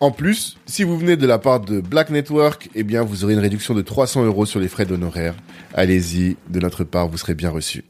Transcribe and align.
En 0.00 0.12
plus, 0.12 0.56
si 0.64 0.82
vous 0.82 0.96
venez 0.96 1.18
de 1.18 1.26
la 1.26 1.38
part 1.38 1.60
de 1.60 1.82
Black 1.82 2.08
Network, 2.08 2.70
eh 2.74 2.84
bien, 2.84 3.02
vous 3.02 3.22
aurez 3.22 3.34
une 3.34 3.40
réduction 3.40 3.74
de 3.74 3.82
300 3.82 4.24
euros 4.24 4.46
sur 4.46 4.58
les 4.58 4.68
frais 4.68 4.86
d'honoraires. 4.86 5.34
Allez-y, 5.74 6.38
de 6.48 6.58
notre 6.58 6.84
part, 6.84 7.06
vous 7.06 7.18
serez 7.18 7.34
bien 7.34 7.50
reçu. 7.50 7.84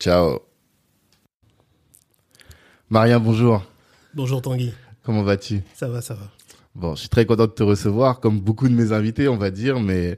Ciao. 0.00 0.38
Maria, 2.88 3.18
bonjour. 3.18 3.62
Bonjour 4.14 4.40
Tanguy. 4.40 4.72
Comment 5.02 5.22
vas-tu? 5.22 5.60
Ça 5.74 5.88
va, 5.88 6.00
ça 6.00 6.14
va. 6.14 6.30
Bon, 6.74 6.94
je 6.94 7.00
suis 7.00 7.10
très 7.10 7.26
content 7.26 7.46
de 7.46 7.52
te 7.52 7.62
recevoir, 7.62 8.20
comme 8.20 8.40
beaucoup 8.40 8.66
de 8.66 8.74
mes 8.74 8.92
invités, 8.92 9.28
on 9.28 9.36
va 9.36 9.50
dire, 9.50 9.78
mais 9.78 10.16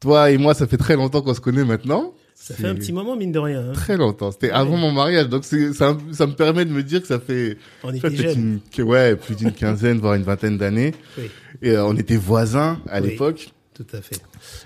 toi 0.00 0.32
et 0.32 0.38
moi, 0.38 0.54
ça 0.54 0.66
fait 0.66 0.76
très 0.76 0.96
longtemps 0.96 1.22
qu'on 1.22 1.34
se 1.34 1.40
connaît 1.40 1.64
maintenant. 1.64 2.14
Ça 2.44 2.54
fait 2.54 2.66
un 2.66 2.74
petit 2.74 2.92
moment, 2.92 3.16
mine 3.16 3.32
de 3.32 3.38
rien. 3.38 3.70
Hein. 3.70 3.72
Très 3.72 3.96
longtemps. 3.96 4.30
C'était 4.30 4.50
avant 4.50 4.76
mon 4.76 4.92
mariage. 4.92 5.30
Donc, 5.30 5.44
ça, 5.46 5.96
ça 6.12 6.26
me 6.26 6.34
permet 6.34 6.66
de 6.66 6.72
me 6.72 6.82
dire 6.82 7.00
que 7.00 7.06
ça 7.06 7.18
fait. 7.18 7.56
On 7.82 7.90
était 7.90 8.82
ouais, 8.82 9.16
plus 9.16 9.34
d'une 9.34 9.52
quinzaine, 9.52 9.98
voire 9.98 10.12
une 10.12 10.24
vingtaine 10.24 10.58
d'années. 10.58 10.92
Oui. 11.16 11.30
Et 11.62 11.70
euh, 11.70 11.86
on 11.86 11.96
était 11.96 12.18
voisins 12.18 12.82
à 12.86 13.00
oui, 13.00 13.08
l'époque. 13.08 13.48
Tout 13.72 13.86
à 13.94 14.02
fait. 14.02 14.18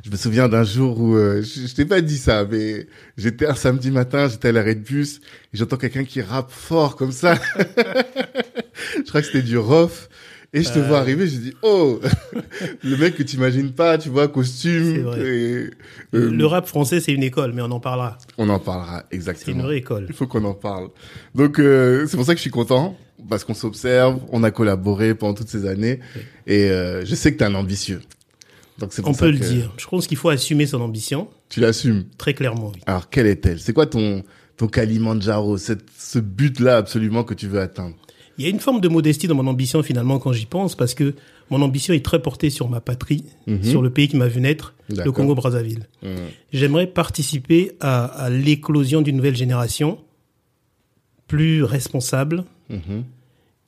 Je 0.04 0.10
me 0.10 0.16
souviens 0.16 0.48
d'un 0.48 0.64
jour 0.64 0.98
où, 0.98 1.14
euh, 1.14 1.40
je, 1.40 1.68
je 1.68 1.74
t'ai 1.76 1.84
pas 1.84 2.00
dit 2.00 2.18
ça, 2.18 2.44
mais 2.50 2.88
j'étais 3.16 3.46
un 3.46 3.54
samedi 3.54 3.92
matin, 3.92 4.28
j'étais 4.28 4.48
à 4.48 4.52
l'arrêt 4.52 4.74
de 4.74 4.82
bus, 4.82 5.20
et 5.54 5.56
j'entends 5.56 5.76
quelqu'un 5.76 6.04
qui 6.04 6.20
rappe 6.20 6.50
fort 6.50 6.96
comme 6.96 7.12
ça. 7.12 7.38
je 8.96 9.08
crois 9.08 9.20
que 9.20 9.26
c'était 9.28 9.42
du 9.42 9.56
rough. 9.56 10.08
Et 10.54 10.62
je 10.62 10.72
te 10.72 10.78
vois 10.78 10.96
euh. 10.96 11.00
arriver, 11.00 11.26
je 11.26 11.36
dis 11.36 11.52
oh 11.62 12.00
le 12.82 12.96
mec 12.96 13.16
que 13.16 13.22
tu 13.22 13.36
imagines 13.36 13.72
pas, 13.72 13.98
tu 13.98 14.08
vois 14.08 14.28
costume. 14.28 15.02
Vrai. 15.02 15.20
Et, 15.20 15.70
euh, 16.14 16.30
le 16.30 16.46
rap 16.46 16.66
français 16.66 17.00
c'est 17.00 17.12
une 17.12 17.22
école, 17.22 17.52
mais 17.52 17.60
on 17.60 17.70
en 17.70 17.80
parlera. 17.80 18.16
On 18.38 18.48
en 18.48 18.58
parlera 18.58 19.04
exactement. 19.10 19.44
C'est 19.44 19.52
une 19.52 19.62
vraie 19.62 19.76
école. 19.76 20.06
Il 20.08 20.14
faut 20.14 20.26
qu'on 20.26 20.44
en 20.44 20.54
parle. 20.54 20.88
Donc 21.34 21.58
euh, 21.58 22.06
c'est 22.06 22.16
pour 22.16 22.24
ça 22.24 22.32
que 22.32 22.38
je 22.38 22.42
suis 22.42 22.50
content 22.50 22.96
parce 23.28 23.44
qu'on 23.44 23.52
s'observe, 23.52 24.20
on 24.30 24.42
a 24.42 24.50
collaboré 24.50 25.14
pendant 25.14 25.34
toutes 25.34 25.50
ces 25.50 25.66
années 25.66 26.00
oui. 26.16 26.22
et 26.46 26.70
euh, 26.70 27.04
je 27.04 27.14
sais 27.14 27.32
que 27.32 27.38
tu 27.38 27.44
es 27.44 27.46
un 27.46 27.54
ambitieux. 27.54 28.00
Donc 28.78 28.94
c'est 28.94 29.06
on 29.06 29.12
peut 29.12 29.30
le 29.30 29.38
dire. 29.38 29.74
Je 29.76 29.86
pense 29.86 30.06
qu'il 30.06 30.16
faut 30.16 30.30
assumer 30.30 30.66
son 30.66 30.80
ambition. 30.80 31.28
Tu 31.50 31.60
l'assumes 31.60 32.04
Très 32.16 32.32
clairement. 32.32 32.72
Oui. 32.74 32.80
Alors 32.86 33.10
quelle 33.10 33.26
est-elle? 33.26 33.60
C'est 33.60 33.74
quoi 33.74 33.86
ton 33.86 34.22
ton 34.56 34.66
Kalimandjaro, 34.66 35.56
cette, 35.56 35.84
ce 35.96 36.18
but 36.18 36.58
là 36.58 36.78
absolument 36.78 37.22
que 37.22 37.34
tu 37.34 37.46
veux 37.46 37.60
atteindre? 37.60 37.94
Il 38.38 38.44
y 38.44 38.46
a 38.46 38.50
une 38.50 38.60
forme 38.60 38.80
de 38.80 38.88
modestie 38.88 39.26
dans 39.26 39.34
mon 39.34 39.46
ambition 39.48 39.82
finalement 39.82 40.18
quand 40.18 40.32
j'y 40.32 40.46
pense 40.46 40.76
parce 40.76 40.94
que 40.94 41.14
mon 41.50 41.60
ambition 41.60 41.92
est 41.92 42.04
très 42.04 42.22
portée 42.22 42.50
sur 42.50 42.68
ma 42.68 42.80
patrie, 42.80 43.24
mmh. 43.46 43.62
sur 43.64 43.82
le 43.82 43.90
pays 43.90 44.08
qui 44.08 44.16
m'a 44.16 44.28
vu 44.28 44.40
naître, 44.40 44.74
le 44.88 45.10
Congo-Brazzaville. 45.10 45.88
Mmh. 46.02 46.08
J'aimerais 46.52 46.86
participer 46.86 47.72
à, 47.80 48.04
à 48.04 48.30
l'éclosion 48.30 49.02
d'une 49.02 49.16
nouvelle 49.16 49.36
génération 49.36 49.98
plus 51.26 51.64
responsable, 51.64 52.44
mmh. 52.70 52.76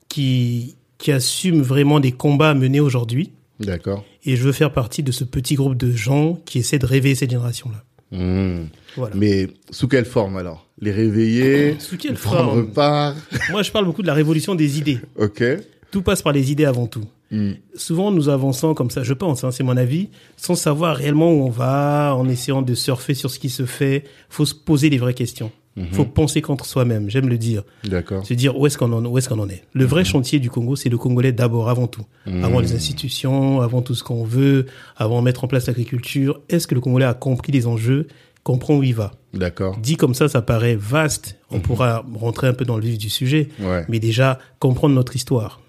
qui, 0.09 0.77
qui 0.99 1.13
assume 1.13 1.63
vraiment 1.63 2.01
des 2.01 2.13
combats 2.13 2.51
à 2.51 2.55
mener 2.55 2.81
aujourd'hui. 2.81 3.33
D'accord. 3.61 4.05
Et 4.25 4.37
je 4.37 4.43
veux 4.43 4.53
faire 4.53 4.73
partie 4.73 5.03
de 5.03 5.13
ce 5.13 5.25
petit 5.25 5.55
groupe 5.55 5.77
de 5.77 5.93
gens 5.93 6.39
qui 6.45 6.59
essaient 6.59 6.79
de 6.79 6.87
réveiller 6.87 7.15
cette 7.15 7.31
génération-là. 7.31 7.85
Mmh. 8.13 8.65
Voilà. 8.97 9.15
Mais 9.17 9.49
sous 9.71 9.87
quelle 9.89 10.05
forme 10.05 10.37
alors? 10.37 10.67
Les 10.81 10.91
réveiller 10.93 11.77
Sous 11.79 11.97
quelle 11.97 12.17
forme? 12.17 12.69
part? 12.73 13.15
Moi, 13.51 13.63
je 13.63 13.71
parle 13.71 13.85
beaucoup 13.85 14.03
de 14.03 14.07
la 14.07 14.15
révolution 14.15 14.55
des 14.55 14.79
idées. 14.79 14.99
Ok. 15.17 15.43
Tout 15.91 16.03
passe 16.03 16.23
par 16.23 16.33
les 16.33 16.53
idées 16.53 16.65
avant 16.67 16.87
tout. 16.87 17.05
Mmh. 17.33 17.53
Souvent, 17.75 18.11
nous 18.13 18.29
avançons 18.29 18.75
comme 18.75 18.91
ça, 18.91 19.03
je 19.03 19.13
pense, 19.13 19.43
hein, 19.45 19.51
c'est 19.51 19.65
mon 19.65 19.77
avis, 19.77 20.09
sans 20.37 20.55
savoir 20.55 20.97
réellement 20.97 21.33
où 21.33 21.43
on 21.45 21.51
va, 21.51 22.15
en 22.17 22.29
essayant 22.29 22.63
de 22.63 22.75
surfer 22.75 23.15
sur 23.15 23.31
ce 23.31 23.39
qui 23.39 23.51
se 23.51 23.67
fait. 23.67 24.05
faut 24.29 24.47
se 24.47 24.55
poser 24.55 24.89
les 24.91 24.99
vraies 24.99 25.15
questions. 25.15 25.51
Il 25.77 25.85
mmh. 25.85 25.93
faut 25.93 26.05
penser 26.05 26.43
contre 26.43 26.67
soi-même, 26.67 27.09
j'aime 27.09 27.29
le 27.29 27.39
dire. 27.39 27.63
D'accord. 27.85 28.27
Se 28.27 28.35
dire 28.35 28.59
où 28.59 28.67
est-ce 28.67 28.77
qu'on 28.77 28.93
en, 28.93 29.05
où 29.05 29.17
est-ce 29.19 29.29
qu'on 29.29 29.39
en 29.39 29.49
est? 29.49 29.63
Le 29.73 29.85
vrai 29.85 30.05
chantier 30.05 30.41
du 30.41 30.51
Congo, 30.51 30.75
c'est 30.75 30.89
le 30.89 30.99
Congolais 30.99 31.33
d'abord, 31.33 31.69
avant 31.69 31.87
tout. 31.87 32.05
Avant 32.43 32.59
les 32.61 32.75
institutions, 32.75 33.61
avant 33.61 33.81
tout 33.81 33.95
ce 33.95 34.03
qu'on 34.03 34.25
veut, 34.25 34.67
avant 34.97 35.21
de 35.21 35.25
mettre 35.25 35.45
en 35.45 35.49
place 35.49 35.69
l'agriculture. 35.69 36.41
Est-ce 36.49 36.67
que 36.67 36.75
le 36.75 36.81
Congolais 36.81 37.05
a 37.05 37.15
compris 37.15 37.53
les 37.53 37.67
enjeux 37.67 38.09
comprend 38.43 38.77
où 38.77 38.83
il 38.83 38.95
va? 38.95 39.13
D'accord. 39.33 39.79
Dit 39.79 39.97
comme 39.97 40.15
ça, 40.15 40.29
ça 40.29 40.43
paraît 40.43 40.75
vaste. 40.75 41.37
On 41.51 41.61
pourra 41.61 42.05
rentrer 42.15 42.49
un 42.49 42.53
peu 42.53 42.65
dans 42.65 42.77
le 42.77 42.83
vif 42.83 42.99
du 42.99 43.09
sujet. 43.09 43.49
Ouais. 43.61 43.85
Mais 43.89 44.01
déjà, 44.01 44.39
comprendre 44.59 44.95
notre 44.95 45.15
histoire. 45.15 45.61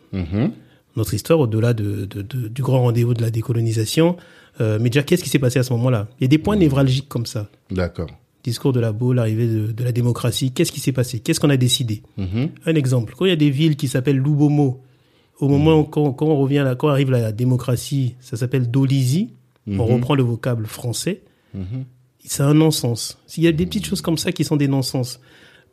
Notre 0.95 1.13
histoire 1.13 1.39
au-delà 1.39 1.73
de, 1.73 2.05
de, 2.05 2.21
de, 2.21 2.47
du 2.47 2.61
grand 2.63 2.81
rendez-vous 2.81 3.13
de 3.13 3.21
la 3.21 3.29
décolonisation. 3.29 4.17
Euh, 4.59 4.79
mais 4.81 4.89
déjà, 4.89 5.03
qu'est-ce 5.03 5.23
qui 5.23 5.29
s'est 5.29 5.39
passé 5.39 5.59
à 5.59 5.63
ce 5.63 5.71
moment-là? 5.73 6.07
Il 6.19 6.23
y 6.23 6.25
a 6.25 6.27
des 6.27 6.37
points 6.37 6.57
névralgiques 6.57 7.07
comme 7.07 7.25
ça. 7.25 7.49
D'accord. 7.69 8.09
Discours 8.43 8.73
de 8.73 8.79
la 8.79 8.91
Baule, 8.91 9.17
l'arrivée 9.17 9.47
de, 9.47 9.71
de, 9.71 9.83
la 9.83 9.91
démocratie. 9.91 10.51
Qu'est-ce 10.51 10.71
qui 10.71 10.79
s'est 10.79 10.91
passé? 10.91 11.19
Qu'est-ce 11.19 11.39
qu'on 11.39 11.49
a 11.49 11.57
décidé? 11.57 12.01
Mmh. 12.17 12.45
Un 12.65 12.75
exemple. 12.75 13.13
Quand 13.17 13.25
il 13.25 13.29
y 13.29 13.33
a 13.33 13.37
des 13.37 13.51
villes 13.51 13.75
qui 13.75 13.87
s'appellent 13.87 14.17
Lubomo, 14.17 14.81
au 15.39 15.47
moment 15.47 15.79
où 15.79 15.83
quand, 15.83 16.11
quand, 16.13 16.27
on 16.27 16.37
revient 16.37 16.61
là, 16.63 16.75
quand 16.75 16.89
arrive 16.89 17.11
la 17.11 17.31
démocratie, 17.31 18.15
ça 18.19 18.37
s'appelle 18.37 18.69
Dolisie. 18.69 19.33
On 19.67 19.85
reprend 19.85 20.15
le 20.15 20.23
vocable 20.23 20.65
français 20.65 21.21
c'est 22.25 22.43
un 22.43 22.53
non-sens. 22.53 23.17
Il 23.37 23.43
y 23.43 23.47
a 23.47 23.51
des 23.51 23.65
petites 23.65 23.85
choses 23.85 24.01
comme 24.01 24.17
ça 24.17 24.31
qui 24.31 24.43
sont 24.43 24.55
des 24.55 24.67
non-sens. 24.67 25.19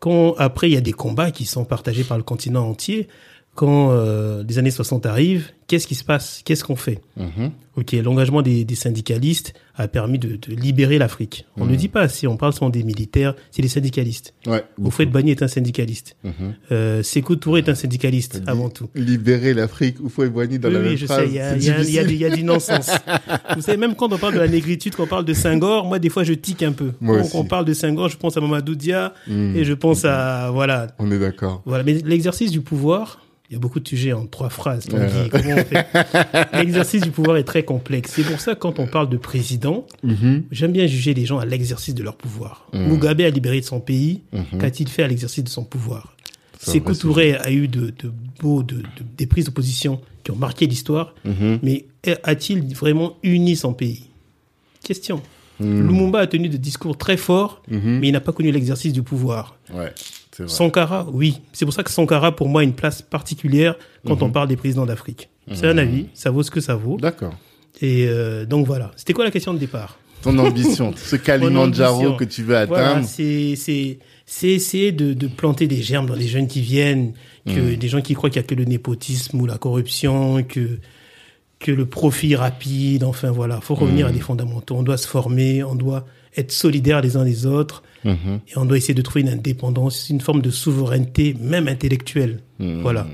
Quand 0.00 0.34
après 0.34 0.70
il 0.70 0.74
y 0.74 0.76
a 0.76 0.80
des 0.80 0.92
combats 0.92 1.30
qui 1.30 1.44
sont 1.44 1.64
partagés 1.64 2.04
par 2.04 2.16
le 2.16 2.22
continent 2.22 2.68
entier, 2.68 3.08
quand 3.58 3.90
euh, 3.90 4.44
les 4.48 4.58
années 4.60 4.70
60 4.70 5.04
arrivent, 5.04 5.50
qu'est-ce 5.66 5.88
qui 5.88 5.96
se 5.96 6.04
passe? 6.04 6.42
Qu'est-ce 6.44 6.62
qu'on 6.62 6.76
fait? 6.76 7.00
Mmh. 7.16 7.48
Ok, 7.74 7.90
l'engagement 7.92 8.40
des, 8.40 8.64
des, 8.64 8.76
syndicalistes 8.76 9.52
a 9.74 9.88
permis 9.88 10.20
de, 10.20 10.36
de 10.36 10.54
libérer 10.54 10.96
l'Afrique. 10.96 11.44
On 11.56 11.64
Mmh. 11.64 11.70
ne 11.70 11.76
dit 11.76 11.88
pas 11.88 12.02
assez, 12.02 12.28
on 12.28 12.36
parle 12.36 12.52
souvent 12.52 12.70
des 12.70 12.84
militaires, 12.84 13.34
c'est 13.50 13.60
les 13.62 13.66
syndicalistes. 13.68 14.32
Ouais. 14.46 14.62
Oufouette 14.78 15.10
Bani 15.10 15.32
est 15.32 15.42
un 15.42 15.48
syndicaliste. 15.48 16.16
Mmh. 16.22 16.30
Euh, 16.70 17.02
Sékou 17.02 17.34
Touré 17.34 17.62
est 17.62 17.68
un 17.68 17.74
syndicaliste, 17.74 18.42
avant 18.46 18.68
tout. 18.70 18.88
Libérer 18.94 19.54
l'Afrique, 19.54 19.98
Oufouette 20.00 20.32
Bani 20.32 20.60
dans 20.60 20.68
oui, 20.68 20.74
la 20.74 20.80
oui, 20.80 20.86
même 20.90 20.96
je 20.96 21.06
phrase. 21.06 21.18
sais, 21.24 21.26
il 21.26 21.34
y 21.34 21.40
a, 21.40 21.56
y, 21.56 21.70
a, 21.70 21.82
y, 21.82 21.98
a, 21.98 22.02
y 22.02 22.24
a 22.26 22.30
du 22.30 22.44
non-sens. 22.52 22.90
Vous 23.56 23.62
savez, 23.62 23.76
même 23.76 23.96
quand 23.96 24.12
on 24.12 24.18
parle 24.18 24.34
de 24.34 24.38
la 24.40 24.46
négritude, 24.48 24.94
quand 24.94 25.02
on 25.02 25.08
parle 25.08 25.24
de 25.24 25.34
Senghor, 25.34 25.84
moi, 25.84 25.98
des 25.98 26.10
fois, 26.10 26.22
je 26.22 26.32
tique 26.34 26.62
un 26.62 26.70
peu. 26.72 26.92
Moi 27.00 27.16
quand 27.18 27.24
aussi. 27.24 27.36
on 27.36 27.44
parle 27.44 27.64
de 27.64 27.74
Senghor, 27.74 28.08
je 28.08 28.16
pense 28.18 28.36
à 28.36 28.40
Mamadou 28.40 28.76
Dia 28.76 29.12
Mmh. 29.26 29.56
et 29.56 29.64
je 29.64 29.72
pense 29.74 30.04
à, 30.04 30.50
voilà. 30.52 30.86
On 31.00 31.10
est 31.10 31.18
d'accord. 31.18 31.62
Voilà, 31.66 31.82
mais 31.82 31.94
l'exercice 32.04 32.52
du 32.52 32.60
pouvoir, 32.60 33.20
il 33.50 33.54
y 33.54 33.56
a 33.56 33.58
beaucoup 33.58 33.80
de 33.80 33.88
sujets 33.88 34.12
en 34.12 34.26
trois 34.26 34.50
phrases. 34.50 34.84
Tanguy, 34.86 35.28
comment 35.30 35.54
on 35.56 35.64
fait 35.64 35.86
L'exercice 36.52 37.00
du 37.02 37.10
pouvoir 37.10 37.36
est 37.38 37.44
très 37.44 37.62
complexe. 37.62 38.12
C'est 38.14 38.22
pour 38.24 38.40
ça 38.40 38.54
que 38.54 38.60
quand 38.60 38.78
on 38.78 38.86
parle 38.86 39.08
de 39.08 39.16
président, 39.16 39.86
Mhm. 40.02 40.44
j'aime 40.50 40.72
bien 40.72 40.86
juger 40.86 41.14
les 41.14 41.24
gens 41.24 41.38
à 41.38 41.46
l'exercice 41.46 41.94
de 41.94 42.02
leur 42.02 42.16
pouvoir. 42.16 42.68
Mhm. 42.74 42.88
Mugabe 42.88 43.20
a 43.22 43.30
libéré 43.30 43.60
de 43.60 43.64
son 43.64 43.80
pays. 43.80 44.20
Mhm. 44.32 44.58
Qu'a-t-il 44.60 44.88
fait 44.88 45.02
à 45.02 45.08
l'exercice 45.08 45.44
de 45.44 45.48
son 45.48 45.64
pouvoir? 45.64 46.14
Sékou 46.60 46.88
vrai 46.92 46.98
Touré 46.98 47.34
a 47.36 47.50
eu 47.52 47.68
de, 47.68 47.86
de 47.98 48.12
beaux, 48.40 48.62
de, 48.62 48.76
de- 48.76 48.82
des 49.16 49.26
prises 49.26 49.44
de 49.46 49.50
position 49.50 50.00
qui 50.24 50.30
ont 50.32 50.36
marqué 50.36 50.66
l'histoire. 50.66 51.14
Mais 51.62 51.86
a-t-il 52.24 52.74
vraiment 52.74 53.16
uni 53.22 53.56
son 53.56 53.72
pays? 53.72 54.04
Question. 54.84 55.22
Mhm. 55.60 55.86
Lumumba 55.88 56.20
a 56.20 56.26
tenu 56.26 56.48
des 56.48 56.58
discours 56.58 56.96
très 56.98 57.16
forts, 57.16 57.62
mais 57.68 58.08
il 58.08 58.12
n'a 58.12 58.20
pas 58.20 58.32
connu 58.32 58.50
l'exercice 58.52 58.92
du 58.92 59.02
pouvoir. 59.02 59.56
Ouais, 59.72 59.92
vrai. 60.44 60.52
Sankara, 60.52 61.06
oui. 61.12 61.40
C'est 61.52 61.64
pour 61.64 61.74
ça 61.74 61.82
que 61.82 61.90
Sankara, 61.90 62.34
pour 62.34 62.48
moi, 62.48 62.60
a 62.60 62.64
une 62.64 62.72
place 62.74 63.02
particulière 63.02 63.76
quand 64.06 64.16
Mhm. 64.16 64.22
on 64.22 64.30
parle 64.30 64.48
des 64.48 64.56
présidents 64.56 64.86
d'Afrique. 64.86 65.28
C'est 65.52 65.66
un 65.66 65.78
avis, 65.78 66.06
ça 66.14 66.30
vaut 66.30 66.42
ce 66.42 66.50
que 66.50 66.60
ça 66.60 66.74
vaut. 66.74 66.98
D'accord. 66.98 67.34
Et 67.80 68.06
euh, 68.08 68.44
donc 68.44 68.66
voilà. 68.66 68.90
C'était 68.96 69.12
quoi 69.14 69.24
la 69.24 69.30
question 69.30 69.54
de 69.54 69.58
départ? 69.58 69.98
Ton 70.20 70.36
ambition, 70.38 70.92
ce 70.96 71.16
Kalimandjaro 71.16 72.16
que 72.16 72.24
tu 72.24 72.42
veux 72.42 72.56
atteindre. 72.56 73.06
c'est 73.06 73.54
c'est 73.56 73.98
c'est 74.26 74.48
essayer 74.48 74.92
de, 74.92 75.14
de 75.14 75.26
planter 75.26 75.66
des 75.68 75.80
germes 75.80 76.06
dans 76.06 76.14
les 76.16 76.26
jeunes 76.28 76.48
qui 76.48 76.60
viennent, 76.60 77.12
que 77.46 77.74
des 77.76 77.88
gens 77.88 78.02
qui 78.02 78.12
croient 78.14 78.28
qu'il 78.28 78.42
y 78.42 78.44
a 78.44 78.46
que 78.46 78.54
le 78.54 78.64
népotisme 78.64 79.40
ou 79.40 79.46
la 79.46 79.56
corruption, 79.56 80.42
que 80.42 80.78
que 81.58 81.72
le 81.72 81.86
profit 81.86 82.36
rapide. 82.36 83.04
Enfin 83.04 83.30
voilà, 83.30 83.60
faut 83.60 83.74
revenir 83.74 84.06
à 84.06 84.12
des 84.12 84.20
fondamentaux. 84.20 84.76
On 84.76 84.82
doit 84.82 84.96
se 84.96 85.08
former, 85.08 85.62
on 85.64 85.74
doit 85.74 86.06
être 86.36 86.52
solidaires 86.52 87.00
les 87.00 87.16
uns 87.16 87.24
les 87.24 87.46
autres, 87.46 87.82
et 88.04 88.56
on 88.56 88.64
doit 88.64 88.76
essayer 88.76 88.94
de 88.94 89.02
trouver 89.02 89.22
une 89.22 89.28
indépendance, 89.28 90.08
une 90.08 90.20
forme 90.20 90.40
de 90.40 90.50
souveraineté, 90.50 91.34
même 91.40 91.66
intellectuelle. 91.68 92.42
Voilà. 92.58 93.06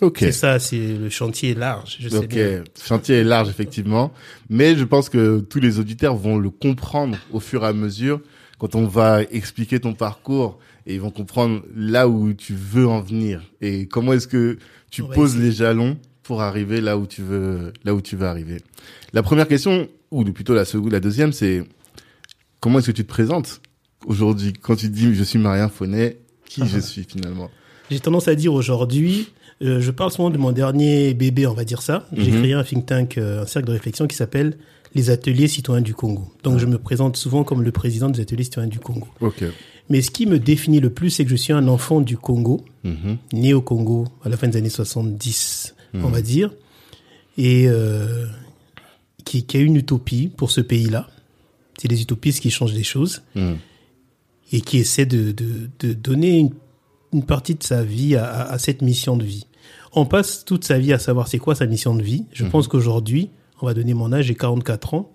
Ok. 0.00 0.18
C'est 0.20 0.32
ça, 0.32 0.58
c'est 0.58 0.78
le 0.96 1.08
chantier 1.10 1.50
est 1.50 1.58
large. 1.58 1.96
Je 2.00 2.08
sais 2.08 2.16
Ok, 2.16 2.28
bien. 2.28 2.64
chantier 2.84 3.16
est 3.16 3.24
large 3.24 3.48
effectivement, 3.48 4.12
mais 4.50 4.74
je 4.76 4.84
pense 4.84 5.08
que 5.08 5.40
tous 5.40 5.60
les 5.60 5.78
auditeurs 5.78 6.16
vont 6.16 6.38
le 6.38 6.50
comprendre 6.50 7.16
au 7.32 7.38
fur 7.40 7.64
et 7.64 7.68
à 7.68 7.72
mesure 7.72 8.20
quand 8.58 8.74
on 8.74 8.86
va 8.86 9.22
expliquer 9.22 9.78
ton 9.80 9.92
parcours 9.92 10.58
et 10.86 10.94
ils 10.94 11.00
vont 11.00 11.10
comprendre 11.10 11.62
là 11.74 12.08
où 12.08 12.32
tu 12.32 12.54
veux 12.54 12.86
en 12.88 13.00
venir 13.00 13.42
et 13.60 13.86
comment 13.86 14.12
est-ce 14.12 14.26
que 14.28 14.58
tu 14.90 15.02
poses 15.04 15.36
les 15.36 15.52
jalons 15.52 15.96
pour 16.22 16.42
arriver 16.42 16.80
là 16.80 16.96
où 16.98 17.06
tu 17.06 17.22
veux 17.22 17.72
là 17.84 17.94
où 17.94 18.00
tu 18.00 18.16
veux 18.16 18.26
arriver. 18.26 18.58
La 19.12 19.22
première 19.22 19.48
question 19.48 19.88
ou 20.10 20.24
plutôt 20.24 20.54
la 20.54 20.64
seconde, 20.64 20.92
la 20.92 21.00
deuxième, 21.00 21.32
c'est 21.32 21.62
comment 22.60 22.78
est-ce 22.78 22.88
que 22.88 22.96
tu 22.96 23.04
te 23.04 23.08
présentes 23.08 23.60
aujourd'hui 24.06 24.52
quand 24.52 24.76
tu 24.76 24.88
dis 24.88 25.14
je 25.14 25.24
suis 25.24 25.38
Marien 25.38 25.68
Fonnet, 25.68 26.18
qui 26.46 26.66
je 26.66 26.78
suis 26.78 27.04
finalement? 27.04 27.50
J'ai 27.90 28.00
tendance 28.00 28.28
à 28.28 28.34
dire 28.34 28.52
aujourd'hui, 28.54 29.28
euh, 29.62 29.80
je 29.80 29.90
parle 29.90 30.10
souvent 30.10 30.30
de 30.30 30.38
mon 30.38 30.52
dernier 30.52 31.14
bébé, 31.14 31.46
on 31.46 31.54
va 31.54 31.64
dire 31.64 31.82
ça. 31.82 32.06
J'ai 32.16 32.30
Mhm. 32.30 32.38
créé 32.40 32.52
un 32.54 32.64
think 32.64 32.86
tank, 32.86 33.18
euh, 33.18 33.42
un 33.42 33.46
cercle 33.46 33.68
de 33.68 33.72
réflexion 33.72 34.06
qui 34.06 34.16
s'appelle 34.16 34.56
les 34.94 35.10
ateliers 35.10 35.48
citoyens 35.48 35.82
du 35.82 35.94
Congo. 35.94 36.30
Donc 36.42 36.58
je 36.58 36.66
me 36.66 36.78
présente 36.78 37.16
souvent 37.16 37.44
comme 37.44 37.62
le 37.62 37.72
président 37.72 38.08
des 38.10 38.20
ateliers 38.20 38.44
citoyens 38.44 38.68
du 38.68 38.78
Congo. 38.78 39.08
Mais 39.88 40.00
ce 40.02 40.10
qui 40.10 40.26
me 40.26 40.38
définit 40.38 40.80
le 40.80 40.90
plus, 40.90 41.10
c'est 41.10 41.24
que 41.24 41.30
je 41.30 41.36
suis 41.36 41.52
un 41.52 41.66
enfant 41.68 42.00
du 42.00 42.16
Congo, 42.16 42.64
Mhm. 42.84 43.16
né 43.32 43.52
au 43.54 43.62
Congo 43.62 44.06
à 44.24 44.28
la 44.28 44.36
fin 44.36 44.48
des 44.48 44.56
années 44.58 44.68
70, 44.68 45.71
on 45.94 45.98
Mhm. 46.08 46.12
va 46.12 46.22
dire, 46.22 46.50
et 47.38 47.66
euh, 47.68 48.26
qui, 49.24 49.44
qui 49.44 49.56
a 49.56 49.60
une 49.60 49.76
utopie 49.76 50.28
pour 50.28 50.50
ce 50.50 50.60
pays-là. 50.60 51.08
C'est 51.78 51.88
les 51.88 52.02
utopistes 52.02 52.40
qui 52.40 52.50
changent 52.50 52.74
les 52.74 52.82
choses 52.84 53.22
Mhm. 53.34 53.56
et 54.52 54.60
qui 54.60 54.78
essaie 54.78 55.06
de, 55.06 55.32
de, 55.32 55.70
de 55.80 55.92
donner 55.92 56.38
une, 56.38 56.50
une 57.12 57.24
partie 57.24 57.54
de 57.54 57.62
sa 57.62 57.82
vie 57.82 58.16
à, 58.16 58.24
à- 58.26 58.52
à 58.52 58.58
cette 58.58 58.82
mission 58.82 59.16
de 59.16 59.24
vie. 59.24 59.46
On 59.94 60.06
passe 60.06 60.44
toute 60.44 60.64
sa 60.64 60.78
vie 60.78 60.92
à 60.92 60.98
savoir 60.98 61.28
c'est 61.28 61.38
quoi 61.38 61.54
sa 61.54 61.66
mission 61.66 61.94
de 61.94 62.02
vie. 62.02 62.24
Je 62.32 62.44
pense 62.46 62.68
qu'aujourd'hui, 62.68 63.28
on 63.60 63.66
va 63.66 63.74
donner 63.74 63.92
mon 63.94 64.12
âge, 64.12 64.26
j'ai 64.26 64.34
44 64.34 64.94
ans. 64.94 65.10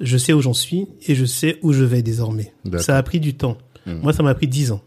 Je 0.00 0.16
sais 0.18 0.32
où 0.32 0.40
j'en 0.40 0.52
suis 0.54 0.86
et 1.06 1.14
je 1.14 1.24
sais 1.24 1.58
où 1.62 1.72
je 1.72 1.84
vais 1.84 2.02
désormais. 2.02 2.52
Ça 2.78 2.96
a 2.96 3.02
pris 3.02 3.20
du 3.20 3.34
temps. 3.34 3.56
Moi, 3.86 4.12
ça 4.12 4.22
m'a 4.22 4.34
pris 4.34 4.46
10 4.48 4.70
ans. 4.72 4.82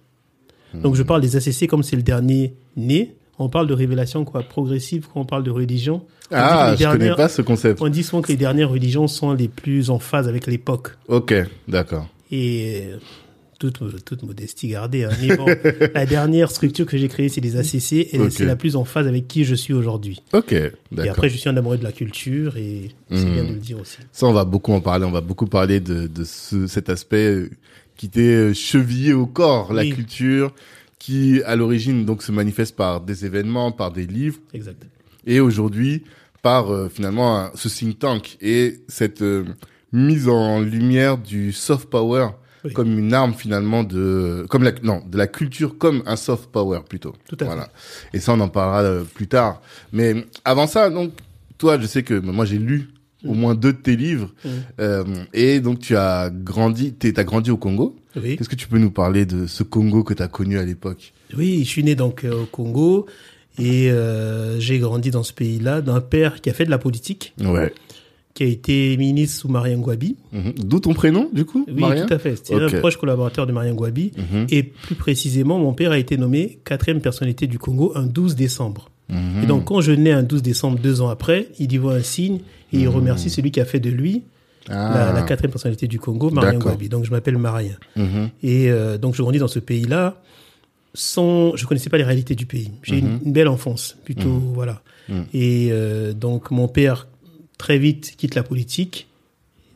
Donc, 0.74 0.96
je 0.96 1.04
parle 1.04 1.22
des 1.22 1.36
ACC 1.38 1.68
comme 1.68 1.84
c'est 1.84 1.96
le 1.96 2.02
dernier 2.04 2.54
né. 2.76 3.16
On 3.40 3.50
parle 3.50 3.68
de 3.68 3.74
révélation 3.74 4.24
quoi, 4.26 4.44
progressive 4.44 5.08
quand 5.14 5.22
on 5.22 5.26
parle 5.26 5.44
de 5.44 5.52
religion. 5.52 6.04
On 6.32 6.36
Ah, 6.36 6.76
je 6.78 6.84
connais 6.86 6.98
dernières- 6.98 7.16
pas 7.18 7.30
ce 7.30 7.42
concept. 7.42 7.82
On 7.82 7.90
dit 7.90 8.04
souvent 8.04 8.22
que 8.22 8.30
les 8.30 8.38
dernières 8.38 8.70
religions 8.70 9.08
sont 9.08 9.34
les 9.34 9.48
plus 9.48 9.90
en 9.90 10.00
phase 10.00 10.28
avec 10.28 10.48
l'époque. 10.48 10.90
Ok, 11.08 11.34
d'accord. 11.68 12.08
Et 12.32 12.84
euh, 12.88 12.98
toute, 13.60 14.04
toute 14.06 14.24
modestie 14.24 14.68
gardée. 14.70 15.04
hein. 15.04 15.10
Mais 15.22 15.36
bon, 15.36 15.46
la 15.94 16.06
dernière 16.06 16.50
structure 16.50 16.86
que 16.86 16.98
j'ai 16.98 17.08
créée, 17.10 17.30
c'est 17.30 17.42
les 17.42 17.58
ACC. 17.58 17.94
Et 18.14 18.20
c'est 18.32 18.46
la 18.46 18.56
plus 18.56 18.76
en 18.76 18.86
phase 18.86 19.06
avec 19.08 19.28
qui 19.28 19.44
je 19.44 19.54
suis 19.56 19.74
aujourd'hui. 19.74 20.22
Ok, 20.34 20.54
Et 20.54 20.72
d'accord. 20.92 21.12
après, 21.12 21.30
je 21.30 21.38
suis 21.38 21.50
un 21.50 21.56
amoureux 21.58 21.78
de 21.78 21.84
la 21.84 21.92
culture 21.92 22.58
et 22.58 22.92
c'est 23.12 23.18
Hmm. 23.26 23.34
bien 23.34 23.44
de 23.44 23.50
le 23.54 23.60
dire 23.60 23.80
aussi. 23.80 23.98
Ça, 24.12 24.26
on 24.28 24.34
va 24.34 24.46
beaucoup 24.46 24.72
en 24.74 24.82
parler. 24.82 25.06
On 25.06 25.12
va 25.12 25.22
beaucoup 25.22 25.46
parler 25.48 25.80
de, 25.80 26.08
de 26.08 26.24
ce, 26.24 26.68
cet 26.68 26.90
aspect 26.90 27.28
euh, 27.30 27.50
qui 27.98 28.10
t'est 28.10 28.22
euh, 28.22 28.54
chevillé 28.54 29.14
au 29.14 29.26
corps, 29.28 29.72
la 29.74 29.86
culture, 29.86 30.54
qui 31.00 31.42
à 31.44 31.56
l'origine 31.56 32.06
donc 32.06 32.24
se 32.24 32.32
manifeste 32.32 32.76
par 32.76 33.02
des 33.02 33.26
événements, 33.26 33.72
par 33.72 33.92
des 33.92 34.06
livres, 34.08 34.40
Exact. 34.54 34.86
et 35.26 35.40
aujourd'hui 35.40 36.04
par 36.42 36.72
euh, 36.74 36.90
finalement 36.90 37.38
un- 37.40 37.52
ce 37.56 37.68
think 37.70 38.00
tank 38.00 38.38
et 38.42 38.80
cette 38.88 39.22
euh, 39.22 39.46
mise 39.92 40.28
en 40.30 40.60
lumière 40.60 41.18
du 41.18 41.52
soft 41.52 41.90
power 41.90 42.28
Oui. 42.64 42.74
comme 42.74 42.98
une 42.98 43.14
arme 43.14 43.34
finalement 43.34 43.84
de 43.84 44.46
comme 44.50 44.64
la 44.64 44.72
non 44.84 45.02
de 45.08 45.18
la 45.18 45.28
culture 45.28 45.78
comme 45.78 46.02
un 46.06 46.16
soft 46.16 46.48
power 46.52 46.80
plutôt. 46.88 47.14
Tout 47.30 47.38
à 47.42 47.46
voilà. 47.46 47.70
Et 48.14 48.20
ça 48.20 48.34
on 48.34 48.40
en 48.40 48.50
parlera 48.50 48.82
euh, 48.84 49.04
plus 49.04 49.28
tard. 49.28 49.62
Mais 49.92 50.26
avant 50.44 50.68
ça 50.68 50.90
donc 50.90 51.12
toi 51.58 51.80
je 51.80 51.86
sais 51.88 52.04
que 52.04 52.16
moi 52.20 52.46
j'ai 52.46 52.58
lu 52.58 52.90
au 53.24 53.34
moins 53.34 53.56
deux 53.56 53.74
de 53.74 53.78
tes 53.78 53.96
livres 53.96 54.32
Mm. 54.44 54.50
euh, 54.80 55.04
et 55.34 55.60
donc 55.60 55.80
tu 55.80 55.96
as 55.96 56.30
grandi 56.32 56.94
t'es 56.94 57.12
t'as 57.14 57.24
grandi 57.24 57.50
au 57.52 57.58
Congo. 57.58 57.96
Oui. 58.22 58.38
Qu'est-ce 58.38 58.50
que 58.50 58.56
tu 58.56 58.68
peux 58.68 58.78
nous 58.80 58.92
parler 58.92 59.26
de 59.26 59.48
ce 59.48 59.64
Congo 59.64 60.04
que 60.04 60.14
tu 60.14 60.24
as 60.24 60.28
connu 60.28 60.58
à 60.58 60.64
l'époque? 60.64 61.14
Oui, 61.38 61.60
je 61.64 61.70
suis 61.70 61.84
né 61.84 61.96
donc 61.96 62.24
euh, 62.24 62.44
au 62.44 62.46
Congo 62.46 63.06
et 63.60 63.90
euh, 63.92 64.60
j'ai 64.60 64.80
grandi 64.80 65.12
dans 65.12 65.24
ce 65.24 65.34
pays-là 65.34 65.82
d'un 65.82 66.02
père 66.02 66.42
qui 66.42 66.50
a 66.50 66.54
fait 66.54 66.66
de 66.66 66.70
la 66.70 66.78
politique, 66.78 67.34
Ouais. 67.44 67.74
qui 68.34 68.44
a 68.44 68.48
été 68.48 68.98
ministre 68.98 69.40
sous 69.42 69.48
Marien 69.48 69.78
Ngouabi. 69.78 70.16
Mhm. 70.34 70.54
D'où 70.64 70.80
ton 70.80 70.94
prénom 70.94 71.30
du 71.34 71.46
coup 71.46 71.66
Oui, 71.68 71.80
Marien 71.80 72.06
tout 72.06 72.14
à 72.14 72.20
fait. 72.20 72.36
C'était 72.36 72.56
Ok. 72.56 72.74
un 72.74 72.80
proche 72.80 72.98
collaborateur 72.98 73.48
de 73.48 73.52
Marien 73.54 73.74
Ngouabi. 73.74 74.12
Mhm. 74.18 74.48
Et 74.50 74.64
plus 74.64 74.96
précisément, 74.96 75.58
mon 75.60 75.74
père 75.74 75.92
a 75.92 75.98
été 75.98 76.18
nommé 76.18 76.60
quatrième 76.66 77.02
personnalité 77.02 77.48
du 77.48 77.60
Congo 77.60 77.92
un 77.96 78.06
12 78.06 78.36
décembre. 78.36 78.90
Mhm. 79.10 79.44
Et 79.44 79.46
donc, 79.46 79.66
quand 79.66 79.82
je 79.82 79.92
nais 79.92 80.12
un 80.12 80.24
12 80.24 80.42
décembre, 80.42 80.80
deux 80.80 81.02
ans 81.02 81.10
après, 81.10 81.48
il 81.60 81.72
y 81.72 81.78
voit 81.78 81.94
un 81.96 82.04
signe 82.04 82.40
et 82.74 82.80
il 82.80 82.88
remercie 82.90 83.30
celui 83.30 83.52
qui 83.52 83.62
a 83.62 83.66
fait 83.66 83.80
de 83.80 83.90
lui 83.90 84.24
Ah. 84.70 85.12
la 85.14 85.22
quatrième 85.24 85.52
personnalité 85.52 85.88
du 85.88 86.00
Congo, 86.00 86.30
Marien. 86.30 86.60
Ngouabi. 86.60 86.90
Donc, 86.90 87.06
je 87.06 87.12
m'appelle 87.12 87.38
Marien. 87.38 87.76
Mhm. 87.96 88.30
Et 88.44 88.70
euh, 88.72 88.98
donc, 88.98 89.16
je 89.16 89.22
grandis 89.22 89.40
dans 89.40 89.48
ce 89.48 89.60
pays-là 89.60 90.22
sans... 90.94 91.56
Je 91.56 91.66
connaissais 91.66 91.90
pas 91.90 91.98
les 91.98 92.04
réalités 92.04 92.36
du 92.36 92.46
pays. 92.46 92.72
J'ai 92.84 93.00
une, 93.00 93.20
une 93.26 93.34
belle 93.34 93.48
enfance, 93.50 93.98
plutôt, 94.06 94.30
voilà. 94.54 94.82
Mhm. 95.10 95.26
Et 95.34 95.70
euh, 95.72 96.14
donc, 96.14 96.52
mon 96.52 96.68
père, 96.68 97.08
très 97.58 97.78
vite, 97.78 98.16
quitte 98.18 98.36
la 98.36 98.44
politique, 98.44 99.08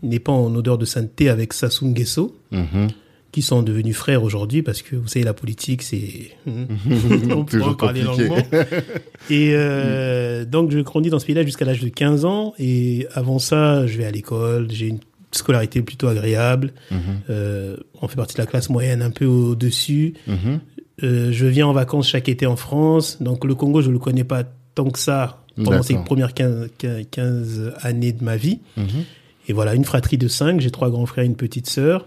n'est 0.02 0.20
pas 0.20 0.32
en 0.32 0.54
odeur 0.56 0.78
de 0.78 0.86
sainteté 0.86 1.30
avec 1.30 1.54
Sassou 1.54 1.88
Nguesso 1.88 2.36
Mhm. 2.52 2.88
Qui 3.32 3.42
sont 3.42 3.62
devenus 3.62 3.96
frères 3.96 4.24
aujourd'hui 4.24 4.64
parce 4.64 4.82
que 4.82 4.96
vous 4.96 5.08
savez 5.08 5.26
la 5.26 5.34
politique 5.34 5.84
c'est 5.84 6.32
on 6.48 7.46
peut 7.46 7.62
en 7.62 7.74
parler 7.74 8.02
longuement. 8.02 8.38
Et 9.30 9.52
euh, 9.54 10.46
donc 10.46 10.72
je 10.72 10.80
grandis 10.80 11.10
dans 11.10 11.20
ce 11.20 11.26
pays-là 11.26 11.44
jusqu'à 11.44 11.66
l'âge 11.66 11.82
de 11.82 11.90
15 11.90 12.26
ans. 12.26 12.54
Et 12.58 13.08
avant 13.14 13.40
ça 13.40 13.86
je 13.86 13.98
vais 13.98 14.06
à 14.06 14.12
l'école. 14.12 14.68
J'ai 14.72 14.88
une 14.88 15.00
scolarité 15.32 15.82
plutôt 15.82 16.08
agréable. 16.08 16.74
Mhm. 16.90 17.00
Euh, 17.30 17.78
on 18.02 18.08
fait 18.08 18.16
partie 18.16 18.36
de 18.36 18.42
la 18.42 18.48
classe 18.48 18.70
moyenne 18.70 19.02
un 19.02 19.12
peu 19.12 19.26
au 19.26 19.56
dessus 19.56 20.16
Mhm. 20.28 20.60
Euh, 21.02 21.32
je 21.32 21.46
viens 21.46 21.66
en 21.66 21.72
vacances 21.72 22.10
chaque 22.10 22.28
été 22.28 22.46
en 22.46 22.56
France. 22.56 23.22
Donc 23.22 23.46
le 23.46 23.56
Congo 23.56 23.82
je 23.82 23.92
le 23.92 24.00
connais 24.00 24.24
pas 24.24 24.44
tant 24.76 24.90
que 24.90 25.00
ça 25.00 25.44
pendant 25.56 25.84
ces 25.84 25.96
premières 25.96 26.34
15, 26.34 26.70
15 27.12 27.74
années 27.82 28.14
de 28.14 28.24
ma 28.24 28.38
vie. 28.38 28.60
Mhm. 28.78 29.04
et 29.48 29.54
voilà, 29.54 29.76
une 29.76 29.86
fratrie 29.86 30.18
de 30.18 30.28
cinq, 30.28 30.62
j'ai 30.62 30.72
trois 30.72 30.90
grands 30.90 31.06
frères 31.06 31.24
et 31.24 31.28
une 31.28 31.36
petite 31.36 31.70
sœur. 31.70 32.06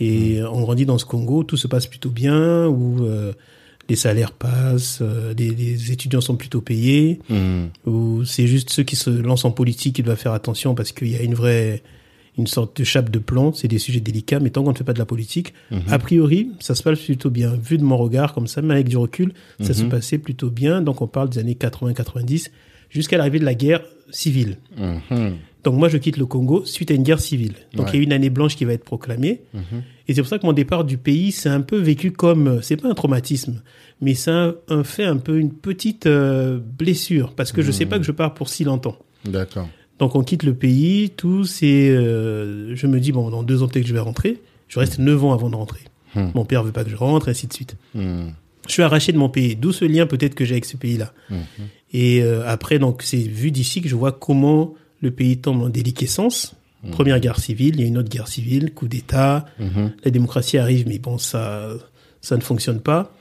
Et 0.00 0.40
on 0.42 0.60
grandit 0.60 0.86
dans 0.86 0.98
ce 0.98 1.04
Congo, 1.04 1.44
tout 1.44 1.56
se 1.56 1.66
passe 1.68 1.86
plutôt 1.86 2.10
bien, 2.10 2.66
où 2.66 3.04
euh, 3.04 3.32
les 3.88 3.96
salaires 3.96 4.32
passent, 4.32 4.98
euh, 5.02 5.34
les, 5.38 5.50
les 5.50 5.92
étudiants 5.92 6.20
sont 6.20 6.36
plutôt 6.36 6.60
payés, 6.60 7.20
Mhm. 7.30 7.68
où 7.86 8.24
c'est 8.24 8.46
juste 8.46 8.70
ceux 8.70 8.82
qui 8.82 8.96
se 8.96 9.10
lancent 9.10 9.44
en 9.44 9.50
politique 9.52 9.96
qui 9.96 10.02
doivent 10.02 10.18
faire 10.18 10.32
attention 10.32 10.74
parce 10.74 10.90
qu'il 10.92 11.08
y 11.08 11.16
a 11.16 11.22
une 11.22 11.34
vraie, 11.34 11.82
une 12.36 12.48
sorte 12.48 12.76
de 12.78 12.82
chape 12.84 13.10
de 13.10 13.20
plomb, 13.20 13.52
c'est 13.52 13.68
des 13.68 13.78
sujets 13.78 14.00
délicats, 14.00 14.40
mais 14.40 14.50
tant 14.50 14.64
qu'on 14.64 14.72
ne 14.72 14.76
fait 14.76 14.82
pas 14.82 14.94
de 14.94 14.98
la 14.98 15.04
politique, 15.06 15.54
a 15.88 15.98
priori, 16.00 16.50
ça 16.58 16.74
se 16.74 16.82
passe 16.82 16.98
plutôt 16.98 17.30
bien. 17.30 17.54
Vu 17.54 17.78
de 17.78 17.84
mon 17.84 17.96
regard 17.96 18.34
comme 18.34 18.48
ça, 18.48 18.60
mais 18.62 18.74
avec 18.74 18.88
du 18.88 18.96
recul, 18.96 19.32
ça 19.60 19.72
se 19.74 19.84
passait 19.84 20.18
plutôt 20.18 20.50
bien. 20.50 20.80
Donc 20.82 21.00
on 21.02 21.06
parle 21.06 21.28
des 21.28 21.38
années 21.38 21.54
80-90, 21.54 22.50
jusqu'à 22.90 23.16
l'arrivée 23.18 23.38
de 23.38 23.44
la 23.44 23.54
guerre 23.54 23.82
civile. 24.10 24.56
Mhm. 25.64 25.72
Donc 25.72 25.80
moi, 25.80 25.88
je 25.88 25.96
quitte 25.98 26.16
le 26.16 26.26
Congo 26.26 26.64
suite 26.64 26.90
à 26.90 26.94
une 26.94 27.02
guerre 27.02 27.20
civile. 27.20 27.54
Donc 27.74 27.86
Ouais. 27.86 27.92
il 27.94 27.96
y 27.96 28.00
a 28.00 28.02
une 28.04 28.12
année 28.12 28.30
blanche 28.30 28.56
qui 28.56 28.64
va 28.64 28.72
être 28.72 28.84
proclamée. 28.84 29.42
Et 30.08 30.14
c'est 30.14 30.20
pour 30.20 30.28
ça 30.28 30.38
que 30.38 30.46
mon 30.46 30.52
départ 30.52 30.84
du 30.84 30.98
pays, 30.98 31.32
c'est 31.32 31.48
un 31.48 31.62
peu 31.62 31.78
vécu 31.78 32.10
comme, 32.12 32.46
euh, 32.48 32.60
c'est 32.60 32.76
pas 32.76 32.88
un 32.88 32.94
traumatisme, 32.94 33.62
mais 34.02 34.12
c'est 34.14 34.30
un, 34.30 34.54
un 34.68 34.84
fait 34.84 35.04
un 35.04 35.16
peu 35.16 35.38
une 35.38 35.50
petite 35.52 36.06
euh, 36.06 36.58
blessure 36.60 37.32
parce 37.34 37.52
que 37.52 37.62
je 37.62 37.70
sais 37.72 37.86
pas 37.86 37.98
que 37.98 38.04
je 38.04 38.12
pars 38.12 38.34
pour 38.34 38.48
si 38.50 38.64
longtemps. 38.64 38.98
D'accord. 39.24 39.68
Donc 39.98 40.14
on 40.16 40.22
quitte 40.22 40.42
le 40.42 40.52
pays, 40.54 41.10
tout 41.16 41.44
c'est, 41.44 41.88
euh, 41.88 42.74
je 42.76 42.86
me 42.86 43.00
dis 43.00 43.12
bon, 43.12 43.30
dans 43.30 43.42
deux 43.42 43.62
ans 43.62 43.68
peut-être 43.68 43.84
que 43.84 43.88
je 43.88 43.94
vais 43.94 44.00
rentrer. 44.00 44.42
Je 44.68 44.78
reste 44.78 44.98
neuf 44.98 45.22
ans 45.24 45.32
avant 45.32 45.48
de 45.50 45.56
rentrer. 45.56 45.80
Hmm. 46.14 46.28
Mon 46.34 46.44
père 46.44 46.62
veut 46.64 46.72
pas 46.72 46.84
que 46.84 46.90
je 46.90 46.96
rentre, 46.96 47.28
ainsi 47.28 47.46
de 47.46 47.52
suite. 47.52 47.76
Mhm. 47.94 48.32
Je 48.66 48.72
suis 48.72 48.82
arraché 48.82 49.12
de 49.12 49.18
mon 49.18 49.28
pays, 49.28 49.56
d'où 49.56 49.72
ce 49.72 49.84
lien 49.84 50.06
peut-être 50.06 50.34
que 50.34 50.44
j'ai 50.44 50.54
avec 50.54 50.64
ce 50.64 50.76
pays-là. 50.76 51.12
Et 51.92 52.22
euh, 52.22 52.42
après, 52.48 52.78
donc, 52.78 53.02
c'est 53.02 53.18
vu 53.18 53.50
d'ici 53.50 53.82
que 53.82 53.88
je 53.88 53.94
vois 53.94 54.10
comment 54.12 54.74
le 55.04 55.10
pays 55.12 55.38
tombe 55.38 55.62
en 55.62 55.68
déliquescence. 55.68 56.54
Première 56.90 57.18
guerre 57.18 57.38
civile, 57.38 57.76
il 57.76 57.80
y 57.80 57.84
a 57.84 57.86
une 57.86 57.96
autre 57.96 58.10
guerre 58.10 58.28
civile, 58.28 58.72
coup 58.74 58.88
d'État, 58.88 59.46
Mhm. 59.58 59.92
la 60.04 60.10
démocratie 60.10 60.58
arrive, 60.58 60.86
mais 60.86 60.98
bon, 60.98 61.16
ça, 61.16 61.68
ça 62.20 62.36
ne 62.36 62.42
fonctionne 62.42 62.80
pas. 62.80 63.14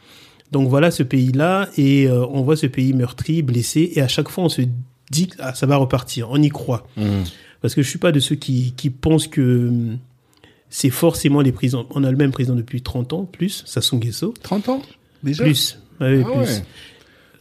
Donc 0.51 0.67
voilà 0.67 0.91
ce 0.91 1.01
pays-là, 1.03 1.69
et 1.77 2.07
euh, 2.07 2.25
on 2.27 2.41
voit 2.41 2.57
ce 2.57 2.67
pays 2.67 2.91
meurtri, 2.93 3.41
blessé, 3.41 3.91
et 3.95 4.01
à 4.01 4.07
chaque 4.09 4.27
fois 4.29 4.43
on 4.43 4.49
se 4.49 4.61
dit 5.11 5.27
que 5.27 5.35
ah, 5.39 5.53
ça 5.53 5.65
va 5.65 5.77
repartir, 5.77 6.29
on 6.29 6.41
y 6.41 6.49
croit. 6.49 6.85
Mhm. 6.97 7.23
Parce 7.61 7.73
que 7.73 7.81
je 7.81 7.89
suis 7.89 7.99
pas 7.99 8.11
de 8.11 8.19
ceux 8.19 8.35
qui, 8.35 8.73
qui 8.75 8.89
pensent 8.89 9.27
que 9.27 9.69
hum, 9.69 9.97
c'est 10.69 10.89
forcément 10.89 11.39
les 11.39 11.53
présidents. 11.53 11.85
On 11.91 12.03
a 12.03 12.11
le 12.11 12.17
même 12.17 12.31
président 12.31 12.55
depuis 12.55 12.81
30 12.81 13.13
ans, 13.13 13.23
plus, 13.23 13.63
Sassou 13.65 13.95
Nguesso. 13.97 14.33
30 14.43 14.67
ans? 14.69 14.81
Déjà? 15.23 15.43
Plus, 15.45 15.79
ouais, 16.01 16.21
Ah 16.21 16.29
plus. 16.29 16.39
ouais. 16.39 16.63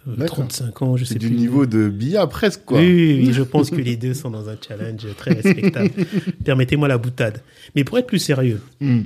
Euh, 0.08 0.16
D'accord. 0.16 0.38
35 0.48 0.82
ans, 0.82 0.96
je 0.96 1.04
sais 1.04 1.14
C'est 1.14 1.18
du 1.20 1.28
plus. 1.28 1.36
niveau 1.36 1.64
de 1.66 1.88
Bia 1.88 2.26
presque, 2.26 2.64
quoi. 2.64 2.80
Oui, 2.80 2.86
oui, 2.92 3.24
oui, 3.26 3.32
je 3.32 3.42
pense 3.42 3.70
que 3.70 3.76
les 3.76 3.96
deux 3.96 4.14
sont 4.14 4.30
dans 4.30 4.48
un 4.48 4.56
challenge 4.66 5.06
très 5.16 5.32
respectable. 5.34 5.90
Permettez-moi 6.44 6.88
la 6.88 6.98
boutade. 6.98 7.42
Mais 7.76 7.84
pour 7.84 7.98
être 7.98 8.06
plus 8.06 8.18
sérieux, 8.18 8.60
Hmm. 8.80 9.02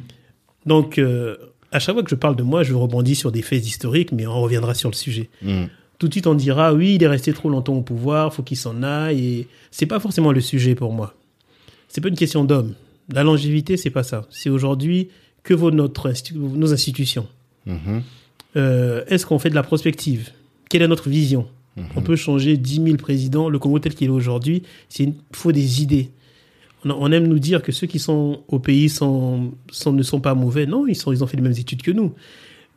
donc 0.65 0.99
euh, 0.99 1.37
à 1.73 1.79
chaque 1.81 1.95
fois 1.95 2.03
que 2.03 2.09
je 2.11 2.15
parle 2.15 2.37
de 2.37 2.43
moi, 2.43 2.63
je 2.63 2.73
rebondis 2.75 3.15
sur 3.15 3.31
des 3.33 3.43
faits 3.43 3.67
historiques, 3.67 4.13
mais 4.13 4.27
on 4.27 4.41
reviendra 4.41 4.73
sur 4.75 4.89
le 4.89 4.95
sujet. 4.95 5.29
Hmm. 5.43 5.65
Tout 5.99 6.09
de 6.09 6.13
suite, 6.15 6.27
on 6.27 6.35
dira 6.35 6.73
oui, 6.75 6.95
il 6.95 7.03
est 7.03 7.09
resté 7.09 7.33
trop 7.33 7.49
longtemps 7.51 7.75
au 7.75 7.83
pouvoir, 7.83 8.33
faut 8.35 8.43
qu'il 8.43 8.57
s'en 8.57 8.83
aille. 8.83 9.25
Et 9.41 9.49
c'est 9.71 9.87
pas 9.87 10.01
forcément 10.01 10.33
le 10.33 10.41
sujet 10.41 10.75
pour 10.75 10.93
moi. 10.93 11.15
C'est 11.89 12.01
pas 12.01 12.09
une 12.09 12.17
question 12.17 12.45
d'homme. 12.45 12.75
La 13.13 13.23
longévité, 13.23 13.77
c'est 13.77 13.91
pas 13.91 14.03
ça. 14.03 14.27
C'est 14.31 14.51
aujourd'hui 14.51 15.09
que 15.43 15.55
vaut 15.55 15.71
notre 15.71 16.11
institu- 16.11 16.35
nos 16.37 16.73
institutions? 16.73 17.27
Mhm. 17.67 18.03
Euh, 18.57 19.05
Est-ce 19.09 19.25
qu'on 19.27 19.39
fait 19.39 19.51
de 19.51 19.55
la 19.55 19.63
prospective? 19.63 20.31
Quelle 20.69 20.83
est 20.83 20.89
notre 20.89 21.09
vision 21.09 21.47
On 21.97 22.03
peut 22.03 22.17
changer 22.17 22.57
10 22.57 22.83
000 22.83 22.97
présidents. 22.97 23.49
Le 23.49 23.59
Congo 23.59 23.79
tel 23.79 23.95
qu'il 23.95 24.09
est 24.09 24.11
aujourd'hui, 24.11 24.63
il 24.99 25.15
faut 25.33 25.53
des 25.53 25.83
idées. 25.83 26.11
On, 26.85 26.91
on 26.91 27.13
aime 27.13 27.27
nous 27.27 27.39
dire 27.39 27.63
que 27.63 27.73
ceux 27.73 27.87
qui 27.87 27.99
sont 27.99 28.43
au 28.49 28.59
pays 28.59 28.89
sont, 28.89 29.53
sont- 29.71 29.93
ne 29.93 30.03
sont 30.03 30.21
pas 30.21 30.35
mauvais. 30.35 30.67
Non, 30.67 30.87
ils, 30.87 30.95
sont, 30.97 31.13
ils 31.13 31.23
ont 31.23 31.27
fait 31.27 31.37
les 31.37 31.43
mêmes 31.43 31.53
études 31.53 31.83
que 31.83 31.91
nous. 31.91 32.13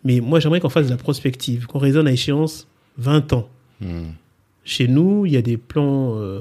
Mais 0.04 0.20
moi, 0.20 0.40
j'aimerais 0.40 0.60
qu'on 0.60 0.70
fasse 0.70 0.86
de 0.86 0.92
la 0.92 0.98
prospective, 0.98 1.66
qu'on 1.68 1.80
raisonne 1.80 2.08
à 2.08 2.12
échéance 2.12 2.68
20 2.98 3.34
ans. 3.34 3.50
Hmm. 3.82 4.12
Chez 4.64 4.88
nous, 4.88 5.26
il 5.26 5.32
y 5.34 5.38
a 5.38 5.42
des 5.42 5.58
plans 5.58 6.16
euh, 6.18 6.40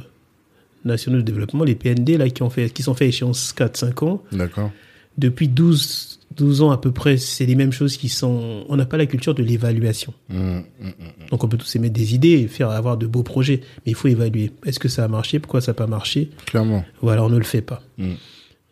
nationaux 0.84 1.18
de 1.18 1.22
développement, 1.22 1.64
les 1.64 1.74
PND, 1.74 2.10
là, 2.18 2.28
qui, 2.28 2.42
ont 2.42 2.50
fait, 2.50 2.70
qui 2.70 2.82
sont 2.82 2.94
faits 2.94 3.06
à 3.06 3.08
échéance 3.08 3.54
4-5 3.56 4.04
ans. 4.04 4.22
D'accord. 4.32 4.70
Depuis 5.16 5.48
12, 5.48 6.17
12 6.38 6.62
ans 6.62 6.70
à 6.70 6.78
peu 6.78 6.92
près, 6.92 7.16
c'est 7.18 7.44
les 7.44 7.54
mêmes 7.56 7.72
choses 7.72 7.96
qui 7.98 8.08
sont... 8.08 8.64
On 8.68 8.76
n'a 8.76 8.86
pas 8.86 8.96
la 8.96 9.06
culture 9.06 9.34
de 9.34 9.42
l'évaluation. 9.42 10.14
Hmm, 10.30 10.58
hmm, 10.58 10.86
hmm. 10.86 11.28
Donc 11.30 11.44
on 11.44 11.48
peut 11.48 11.58
tous 11.58 11.76
émettre 11.76 11.92
des 11.94 12.14
idées 12.14 12.30
et 12.40 12.46
faire 12.48 12.70
avoir 12.70 12.96
de 12.96 13.06
beaux 13.06 13.22
projets, 13.24 13.60
mais 13.84 13.92
il 13.92 13.94
faut 13.94 14.08
évaluer. 14.08 14.52
Est-ce 14.64 14.78
que 14.78 14.88
ça 14.88 15.04
a 15.04 15.08
marché? 15.08 15.40
Pourquoi 15.40 15.60
ça 15.60 15.72
n'a 15.72 15.74
pas 15.74 15.86
marché? 15.86 16.30
Clairement. 16.46 16.84
Ou 17.02 17.10
alors 17.10 17.26
on 17.26 17.30
ne 17.30 17.36
le 17.38 17.44
fait 17.44 17.60
pas. 17.60 17.82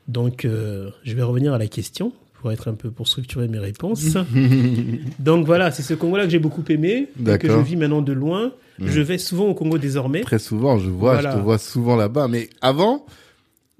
Donc 0.09 0.45
euh, 0.45 0.91
je 1.03 1.15
vais 1.15 1.23
revenir 1.23 1.53
à 1.53 1.59
la 1.59 1.67
question 1.67 2.13
pour 2.41 2.53
être 2.53 2.69
un 2.69 2.75
peu 2.75 2.91
pour 2.91 3.09
structurer 3.09 3.49
mes 3.49 3.59
réponses. 3.59 4.17
Donc 5.19 5.47
voilà, 5.47 5.71
c'est 5.73 5.83
ce 5.83 5.95
Congo-là 5.95 6.25
que 6.25 6.31
j'ai 6.31 6.39
beaucoup 6.39 6.65
aimé, 6.69 7.09
que 7.41 7.49
je 7.49 7.59
vis 7.59 7.77
maintenant 7.77 8.03
de 8.03 8.13
loin. 8.13 8.53
Je 8.79 9.01
vais 9.01 9.19
souvent 9.19 9.47
au 9.47 9.55
Congo 9.55 9.79
désormais. 9.79 10.21
Très 10.21 10.39
souvent, 10.39 10.79
je 10.79 10.91
vois, 10.91 11.15
Voilà. 11.15 11.33
je 11.33 11.37
te 11.39 11.43
vois 11.43 11.59
souvent 11.59 11.97
là-bas. 11.97 12.29
Mais 12.29 12.51
avant, 12.61 13.07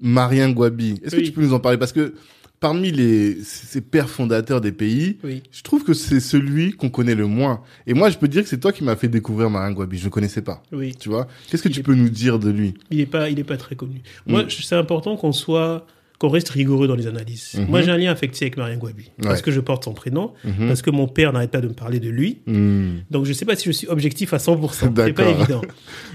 Marien 0.01 0.51
Gwabi, 0.51 0.99
est-ce 1.03 1.15
que 1.15 1.21
tu 1.21 1.31
peux 1.31 1.41
nous 1.41 1.53
en 1.53 1.59
parler? 1.59 1.77
Parce 1.77 1.93
que 1.93 2.15
parmi 2.59 2.91
les 2.91 3.37
ces 3.43 3.81
pères 3.81 4.09
fondateurs 4.09 4.61
des 4.61 4.71
pays, 4.71 5.17
Oui. 5.23 5.43
je 5.51 5.61
trouve 5.61 5.83
que 5.83 5.93
c'est 5.93 6.19
celui 6.19 6.71
qu'on 6.71 6.89
connaît 6.89 7.15
le 7.15 7.27
moins. 7.27 7.61
Et 7.85 7.93
moi, 7.93 8.09
je 8.09 8.17
peux 8.17 8.27
dire 8.27 8.43
que 8.43 8.49
c'est 8.49 8.59
toi 8.59 8.71
qui 8.71 8.83
m'as 8.83 8.95
fait 8.95 9.07
découvrir 9.09 9.49
Marien 9.49 9.71
Gwabi. 9.73 9.97
Je 9.99 10.05
ne 10.05 10.09
connaissais 10.09 10.41
pas. 10.41 10.63
Oui, 10.71 10.95
Tu 10.99 11.09
vois? 11.09 11.27
Qu'est-ce 11.49 11.61
que 11.63 11.69
Il 11.69 11.73
tu 11.73 11.79
est- 11.81 11.83
peux 11.83 11.93
nous 11.95 12.09
dire 12.09 12.39
de 12.39 12.49
lui? 12.49 12.73
Il 12.89 12.99
est 12.99 13.05
pas, 13.05 13.29
il 13.29 13.39
est 13.39 13.43
pas 13.43 13.57
très 13.57 13.75
connu. 13.75 14.01
Moi, 14.25 14.43
Mm. 14.43 14.49
c'est 14.49 14.75
important 14.75 15.15
qu'on 15.17 15.31
soit, 15.33 15.85
qu'on 16.19 16.29
reste 16.29 16.49
rigoureux 16.49 16.87
dans 16.87 16.95
les 16.95 17.05
analyses. 17.05 17.53
Mhm. 17.59 17.67
Moi, 17.69 17.83
j'ai 17.83 17.91
un 17.91 17.97
lien 17.97 18.09
affectif 18.11 18.41
avec 18.41 18.57
Marien 18.57 18.77
Gwabi 18.77 19.11
parce 19.21 19.43
que 19.43 19.51
je 19.51 19.59
porte 19.59 19.83
son 19.83 19.93
prénom, 19.93 20.33
Mhm. 20.45 20.67
parce 20.67 20.81
que 20.81 20.89
mon 20.89 21.07
père 21.07 21.31
n'arrête 21.31 21.51
pas 21.51 21.61
de 21.61 21.67
me 21.67 21.73
parler 21.73 21.99
de 21.99 22.09
lui. 22.09 22.39
Hmm. 22.47 23.01
Donc 23.11 23.25
je 23.25 23.33
sais 23.33 23.45
pas 23.45 23.55
si 23.55 23.65
je 23.65 23.71
suis 23.71 23.87
objectif 23.87 24.33
à 24.33 24.39
100%. 24.39 24.91
C'est 24.95 25.13
pas 25.13 25.29
évident. 25.29 25.61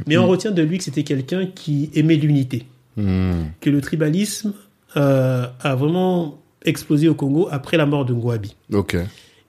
Mais 0.09 0.17
on 0.17 0.27
retient 0.27 0.51
de 0.51 0.61
lui 0.63 0.79
que 0.79 0.83
c'était 0.85 1.05
quelqu'un 1.05 1.47
qui 1.47 1.89
aimait 1.95 2.17
l'unité, 2.17 2.65
que 2.97 3.71
le 3.71 3.81
tribalisme 3.81 4.53
euh, 4.97 5.47
a 5.61 5.75
vraiment 5.75 6.39
explosé 6.65 7.09
au 7.09 7.15
Congo 7.15 7.49
après 7.51 7.77
la 7.77 7.87
mort 7.87 8.05
de 8.05 8.13
Ngouabi. 8.13 8.57
Ok. 8.73 8.97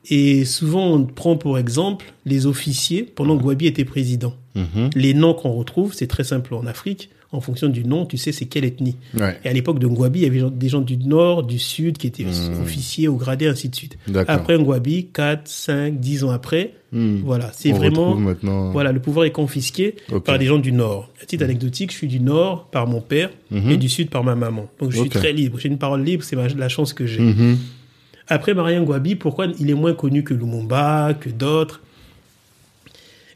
Et 0.10 0.46
souvent 0.46 0.88
on 0.88 1.06
prend 1.06 1.38
pour 1.38 1.58
exemple 1.58 2.14
les 2.26 2.46
officiers 2.46 3.04
pendant 3.04 3.38
que 3.38 3.44
Ngouabi 3.44 3.68
était 3.68 3.86
président. 3.86 4.34
Mhm. 4.56 4.90
Les 4.96 5.14
noms 5.14 5.34
qu'on 5.34 5.54
retrouve, 5.54 5.94
c'est 5.94 6.08
très 6.08 6.24
simple 6.24 6.54
en 6.54 6.66
Afrique. 6.66 7.10
En 7.34 7.42
fonction 7.42 7.68
du 7.68 7.84
nom, 7.84 8.06
tu 8.06 8.18
sais 8.18 8.32
c'est 8.32 8.46
quelle 8.46 8.64
ethnie. 8.64 8.96
Ouais. 9.20 9.40
Et 9.44 9.50
à 9.50 9.54
l'époque 9.54 9.80
de 9.80 9.88
Ngouabi, 9.88 10.20
il 10.20 10.24
y 10.24 10.26
avait 10.28 10.50
des 10.52 10.70
gens 10.70 10.82
du 10.82 10.98
nord, 10.98 11.44
du 11.44 11.58
sud 11.60 11.98
qui 11.98 12.06
étaient 12.08 12.24
Hmm. 12.24 12.62
officiers 12.62 13.08
au 13.08 13.16
gradé, 13.16 13.48
ainsi 13.48 13.70
de 13.70 13.76
suite. 13.76 13.98
Après 14.28 14.58
Ngouabi, 14.58 15.08
4, 15.12 15.48
5, 15.48 16.00
10 16.00 16.24
ans 16.24 16.30
après, 16.30 16.74
Hmm. 16.92 17.22
voilà, 17.26 17.50
c'est 17.54 17.72
vraiment 17.72 18.16
maintenant. 18.16 18.72
voilà, 18.72 18.92
le 18.92 19.00
pouvoir 19.00 19.26
est 19.26 19.32
confisqué 19.32 19.96
par 20.26 20.38
des 20.38 20.46
gens 20.46 20.60
du 20.60 20.72
Nord. 20.72 21.10
À 21.22 21.26
titre 21.26 21.44
anecdotique, 21.44 21.92
je 21.92 21.98
suis 21.98 22.08
du 22.08 22.20
Nord 22.20 22.68
par 22.72 22.86
mon 22.88 23.02
père 23.02 23.32
Mhm. 23.50 23.72
et 23.72 23.78
du 23.78 23.90
Sud 23.90 24.10
par 24.12 24.24
ma 24.24 24.36
maman. 24.36 24.68
Donc 24.80 24.92
je 24.92 25.00
suis 25.00 25.10
très 25.10 25.34
libre. 25.34 25.58
J'ai 25.60 25.70
une 25.70 25.80
parole 25.80 26.04
libre, 26.04 26.24
c'est 26.24 26.36
la 26.36 26.70
chance 26.70 26.94
que 26.94 27.08
j'ai. 27.08 27.20
Mhm. 27.22 27.58
Après 28.28 28.54
Marien 28.54 28.84
Gwabi, 28.84 29.16
pourquoi 29.16 29.48
il 29.60 29.70
est 29.72 29.74
moins 29.74 29.94
connu 29.96 30.24
que 30.24 30.34
Lumumba, 30.36 31.16
que 31.20 31.30
d'autres? 31.30 31.82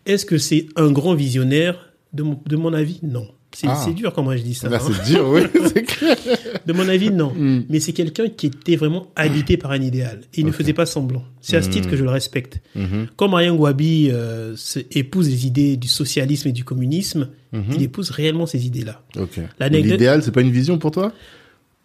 Est-ce 0.05 0.25
que 0.25 0.37
c'est 0.37 0.67
un 0.75 0.91
grand 0.91 1.15
visionnaire? 1.15 1.83
De 2.13 2.23
mon, 2.23 2.39
de 2.45 2.55
mon 2.55 2.73
avis, 2.73 2.99
non. 3.03 3.27
C'est 3.59 3.65
Ah. 3.67 3.81
c'est 3.83 3.93
dur 3.93 4.13
comment 4.13 4.37
je 4.37 4.43
dis 4.43 4.53
ça. 4.53 4.67
Hein. 4.71 4.77
c'est 4.79 5.11
dur, 5.13 5.29
oui, 5.29 5.41
c'est 5.73 5.81
clair. 5.81 6.15
De 6.67 6.73
mon 6.73 6.87
avis, 6.87 7.09
non. 7.09 7.33
Mm. 7.33 7.63
Mais 7.69 7.79
c'est 7.79 7.91
quelqu'un 7.91 8.29
qui 8.29 8.45
était 8.47 8.75
vraiment 8.75 9.07
habité 9.15 9.57
par 9.57 9.71
un 9.71 9.81
idéal. 9.81 10.19
Et 10.35 10.41
il 10.41 10.45
ne 10.45 10.51
faisait 10.51 10.73
pas 10.73 10.85
semblant. 10.85 11.23
C'est 11.41 11.57
à 11.57 11.63
ce 11.63 11.69
titre 11.69 11.89
que 11.89 11.95
je 11.97 12.03
le 12.03 12.11
respecte. 12.11 12.59
Quand 13.15 13.27
euh, 14.11 14.53
se- 14.55 14.79
épouse 14.91 15.27
les 15.27 15.47
idées 15.47 15.75
du 15.75 15.87
socialisme 15.87 16.49
et 16.49 16.51
du 16.51 16.63
communisme, 16.63 17.29
Mhm. 17.51 17.63
il 17.73 17.81
épouse 17.81 18.11
réellement 18.11 18.45
ces 18.45 18.67
idées-là. 18.67 19.01
Ok. 19.17 19.39
L'anecdote- 19.59 19.91
L'idéal, 19.93 20.21
c'est 20.21 20.31
pas 20.31 20.41
une 20.41 20.51
vision 20.51 20.77
pour 20.77 20.91
toi? 20.91 21.11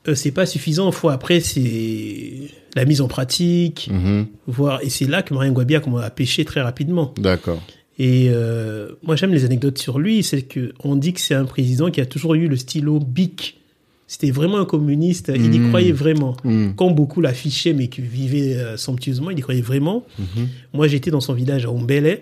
Euh, 0.09 0.15
c'est 0.15 0.33
pas 0.33 0.45
suffisant. 0.45 0.93
Faut 0.93 1.09
après, 1.09 1.41
c'est 1.41 2.51
la 2.77 2.85
mise 2.85 3.01
en 3.01 3.09
pratique, 3.09 3.89
Mhm. 3.91 4.27
voir. 4.47 4.81
Et 4.83 4.91
c'est 4.91 5.07
là 5.07 5.23
que 5.23 5.33
Marien 5.33 5.53
Gwabi 5.53 5.77
a 5.77 5.81
commencé 5.81 6.05
à 6.05 6.11
pêcher 6.11 6.45
très 6.45 6.61
rapidement. 6.61 7.15
D'accord. 7.17 7.63
Et 7.99 8.29
euh, 8.31 8.93
moi, 9.03 9.17
j'aime 9.17 9.33
les 9.33 9.45
anecdotes 9.45 9.79
sur 9.79 9.99
lui. 9.99 10.23
C'est 10.23 10.43
que 10.43 10.73
on 10.83 10.97
dit 10.97 11.13
que 11.13 11.21
c'est 11.21 11.35
un 11.35 11.45
président 11.45 11.91
qui 11.91 12.01
a 12.01 12.07
toujours 12.07 12.35
eu 12.35 12.49
le 12.49 12.57
stylo 12.57 12.99
bic. 12.99 13.59
C'était 14.07 14.31
vraiment 14.31 14.59
un 14.59 14.65
communiste. 14.65 15.31
Il 15.35 15.55
y 15.55 15.59
Mhm. 15.59 15.69
croyait 15.69 15.93
vraiment. 15.93 16.37
Mhm. 16.45 16.75
Quand 16.77 16.91
beaucoup 16.91 17.21
l'affichaient, 17.21 17.73
mais 17.73 17.89
qui 17.89 18.01
vivait 18.03 18.57
euh, 18.57 18.77
somptueusement, 18.77 19.31
il 19.31 19.39
y 19.39 19.43
croyait 19.43 19.63
vraiment. 19.63 20.05
Mhm. 20.19 20.49
Moi, 20.75 20.89
j'étais 20.89 21.11
dans 21.11 21.21
son 21.21 21.33
village 21.35 21.65
à 21.65 21.71
Ombele. 21.71 22.21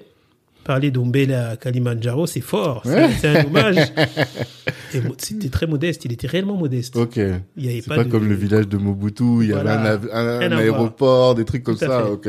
Parler 0.70 0.92
d'Ombele 0.92 1.32
à 1.32 1.56
Kalimandjaro, 1.56 2.28
c'est 2.28 2.40
fort. 2.40 2.82
C'est 2.84 2.94
Ouais. 2.94 3.10
c'est 3.20 3.26
un 3.26 3.44
hommage. 3.44 3.74
C'était 5.18 5.48
très 5.48 5.66
modeste. 5.66 6.04
Il 6.04 6.12
était 6.12 6.28
réellement 6.28 6.56
modeste. 6.56 6.94
Ok. 6.96 7.16
Il 7.16 7.66
y 7.66 7.68
avait 7.68 7.80
C'est 7.80 7.88
pas, 7.88 7.96
pas, 7.96 8.04
de- 8.04 8.08
comme 8.08 8.28
le 8.28 8.36
village 8.36 8.68
de 8.68 8.76
Mobutu, 8.76 9.42
il 9.42 9.48
y 9.48 9.52
avait 9.52 9.68
un, 9.68 10.52
aéroport, 10.52 11.34
des 11.34 11.44
trucs 11.44 11.64
comme 11.64 11.76
ça. 11.76 12.04
fait. 12.04 12.08
Ok. 12.10 12.28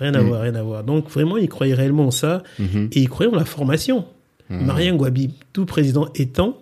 Rien 0.00 0.14
à 0.14 0.22
Mm. 0.22 0.26
voir, 0.26 0.40
rien 0.40 0.54
à 0.54 0.62
voir. 0.62 0.84
Donc, 0.84 1.10
vraiment, 1.10 1.36
il 1.36 1.50
croyait 1.50 1.74
réellement 1.74 2.06
en 2.06 2.10
ça. 2.10 2.42
Mhm. 2.58 2.88
Et 2.92 3.00
il 3.00 3.10
croyait 3.10 3.30
en 3.30 3.36
la 3.36 3.44
formation. 3.44 4.06
Mhm. 4.48 4.64
Marien 4.64 4.94
Gwabi, 4.96 5.30
tout 5.52 5.66
président 5.66 6.08
étant, 6.14 6.56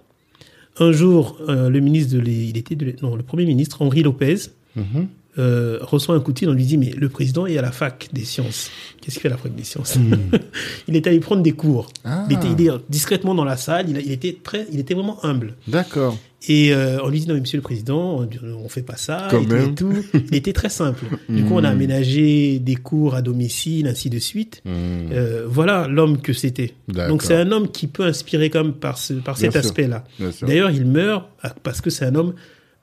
un 0.81 0.91
jour, 0.91 1.39
euh, 1.49 1.69
le 1.71 1.79
ministre 1.79 2.17
de 2.17 2.23
il 2.29 2.57
était 2.59 2.75
de 2.75 2.95
non, 3.03 3.15
le 3.15 3.23
premier 3.23 3.45
ministre, 3.47 3.83
Henri 3.83 4.03
Lopez, 4.03 4.37
Mhm. 4.75 5.07
Euh, 5.40 5.78
reçoit 5.82 6.14
un 6.14 6.20
coup 6.20 6.32
de 6.32 6.38
fil, 6.38 6.49
on 6.49 6.52
lui 6.52 6.64
dit, 6.64 6.76
mais 6.78 6.90
le 6.90 7.09
président 7.09 7.47
est 7.47 7.59
à 7.59 7.62
la 7.62 7.73
fac 7.73 8.09
des 8.12 8.25
sciences. 8.25 8.70
Qu'est-ce 9.00 9.14
qu'il 9.14 9.23
fait 9.23 9.28
à 9.28 9.32
la 9.32 9.37
fac 9.37 9.54
des 9.54 9.64
sciences 9.64 9.97
Il 10.88 10.97
était 10.97 11.11
allé 11.11 11.20
prendre 11.20 11.42
des 11.42 11.52
cours. 11.52 11.87
Hmm. 12.04 12.09
Ah. 12.09 12.26
Il 12.28 12.37
était 12.37 12.49
il 12.59 12.66
est 12.66 12.70
discrètement 12.88 13.35
dans 13.35 13.44
la 13.44 13.56
salle, 13.56 13.87
il, 13.88 14.11
était 14.12 14.37
très, 14.42 14.66
il 14.73 14.78
était 14.78 14.94
vraiment 14.94 15.25
humble. 15.25 15.54
D'accord. 15.66 16.16
Et 16.49 16.73
euh, 16.73 16.99
on 17.04 17.09
lui 17.11 17.20
dit, 17.20 17.28
non, 17.28 17.35
mais 17.35 17.40
monsieur 17.40 17.59
le 17.59 17.62
président, 17.62 18.20
on 18.20 18.28
on 18.64 18.68
fait 18.70 18.82
pas 18.82 18.97
ça, 18.97 19.28
Quand 19.30 19.42
et 19.42 19.47
tout, 19.47 19.52
même. 19.52 19.70
et 19.70 19.75
tout. 19.75 19.92
Il 20.30 20.35
était 20.35 20.52
très 20.54 20.70
simple. 20.70 21.04
Du 21.28 21.44
coup, 21.44 21.54
on 21.54 21.59
a 21.64 21.70
Mm. 21.70 21.76
aménagé 21.76 22.59
des 22.59 22.76
cours 22.76 23.14
à 23.14 23.23
domicile, 23.23 23.87
ainsi 23.87 24.09
de 24.11 24.18
suite. 24.18 24.62
Mhm. 24.64 24.73
Euh, 25.12 25.44
voilà 25.47 25.87
l'homme 25.87 26.20
que 26.20 26.32
c'était. 26.32 26.75
Donc 26.88 27.23
c'est 27.23 27.37
un 27.37 27.52
homme 27.52 27.68
qui 27.68 27.87
peut 27.87 28.04
inspirer 28.04 28.49
comme 28.50 28.73
par, 28.73 28.97
ce, 28.99 29.14
par 29.14 29.37
cet 29.38 29.54
aspect-là. 29.56 30.04
D'ailleurs, 30.42 30.70
il 30.70 30.87
meurt 30.87 31.26
parce 31.62 31.80
que 31.80 31.90
c'est 31.90 32.04
un 32.06 32.14
homme 32.14 32.35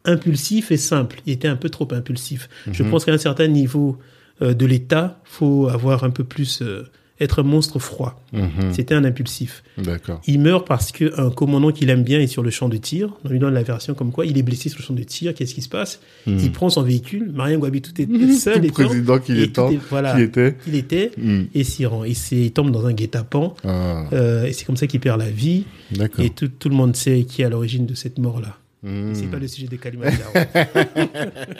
impulsif 0.08 0.72
et 0.72 0.78
simple. 0.78 1.22
Il 1.26 1.34
était 1.34 1.48
un 1.48 1.56
peu 1.56 1.70
trop 1.70 1.88
impulsif. 1.92 2.50
Je 2.72 2.84
Mhm. 2.84 2.90
pense 2.92 3.06
qu'à 3.06 3.14
un 3.14 3.18
certain 3.18 3.48
niveau 3.48 3.98
euh, 4.42 4.54
de 4.54 4.66
l'État, 4.68 5.20
faut 5.24 5.68
avoir 5.68 6.04
un 6.04 6.12
peu 6.12 6.24
plus 6.24 6.62
euh, 6.62 6.84
être 7.20 7.40
un 7.40 7.44
monstre 7.44 7.80
froid. 7.80 8.24
Mhm. 8.34 8.72
C'était 8.72 8.94
un 8.94 9.04
impulsif. 9.04 9.64
D'accord. 9.80 10.22
Il 10.28 10.40
meurt 10.40 10.68
parce 10.68 10.92
qu'un 10.92 11.32
commandant 11.32 11.72
qu'il 11.72 11.90
aime 11.90 12.04
bien 12.04 12.20
est 12.20 12.28
sur 12.28 12.44
le 12.44 12.52
champ 12.52 12.70
de 12.70 12.78
tir. 12.78 13.10
On 13.26 13.30
lui 13.30 13.40
donne 13.40 13.56
la 13.56 13.64
version 13.64 13.96
comme 13.96 14.12
quoi 14.12 14.28
il 14.28 14.38
est 14.38 14.44
blessé 14.44 14.70
sur 14.70 14.78
le 14.78 14.84
champ 14.86 14.94
de 14.94 15.02
tir. 15.02 15.34
Qu'est-ce 15.34 15.56
qui 15.56 15.64
se 15.64 15.70
passe? 15.70 16.00
Mhm. 16.28 16.38
Il 16.44 16.52
prend 16.52 16.70
son 16.70 16.84
véhicule. 16.84 17.32
Marien 17.34 17.58
Gwabi 17.58 17.82
tout 17.82 18.00
est 18.00 18.06
seul. 18.38 18.64
Étant, 18.64 18.74
président 18.86 19.18
qu'il 19.18 19.40
et 19.40 19.44
est- 19.46 19.60
voilà, 19.90 20.16
qui 20.16 20.22
était. 20.22 20.56
il 20.68 20.76
était 20.76 21.12
Mhm. 21.18 21.48
et 21.56 21.64
s'y 21.64 21.88
rend. 21.88 22.04
Il, 22.04 22.16
s'est- 22.16 22.36
il 22.36 22.52
tombe 22.52 22.70
dans 22.70 22.86
un 22.86 22.94
guet-apens. 22.94 23.56
Ah, 23.64 24.06
euh, 24.14 24.46
et 24.46 24.54
c'est 24.54 24.66
comme 24.66 24.78
ça 24.78 24.86
qu'il 24.86 25.00
perd 25.00 25.18
la 25.20 25.32
vie. 25.32 25.64
d'accord. 25.90 26.24
Et 26.24 26.30
tout, 26.30 26.50
tout 26.50 26.70
le 26.70 26.76
monde 26.76 26.96
sait 26.96 27.24
qui 27.24 27.42
est 27.42 27.46
à 27.46 27.50
l'origine 27.50 27.88
de 27.88 27.96
cette 27.96 28.20
mort-là. 28.20 28.56
C'est 28.84 29.30
pas 29.32 29.40
le 29.40 29.48
sujet 29.48 29.68
de 29.68 29.76
Kalimandjaro. 29.76 30.32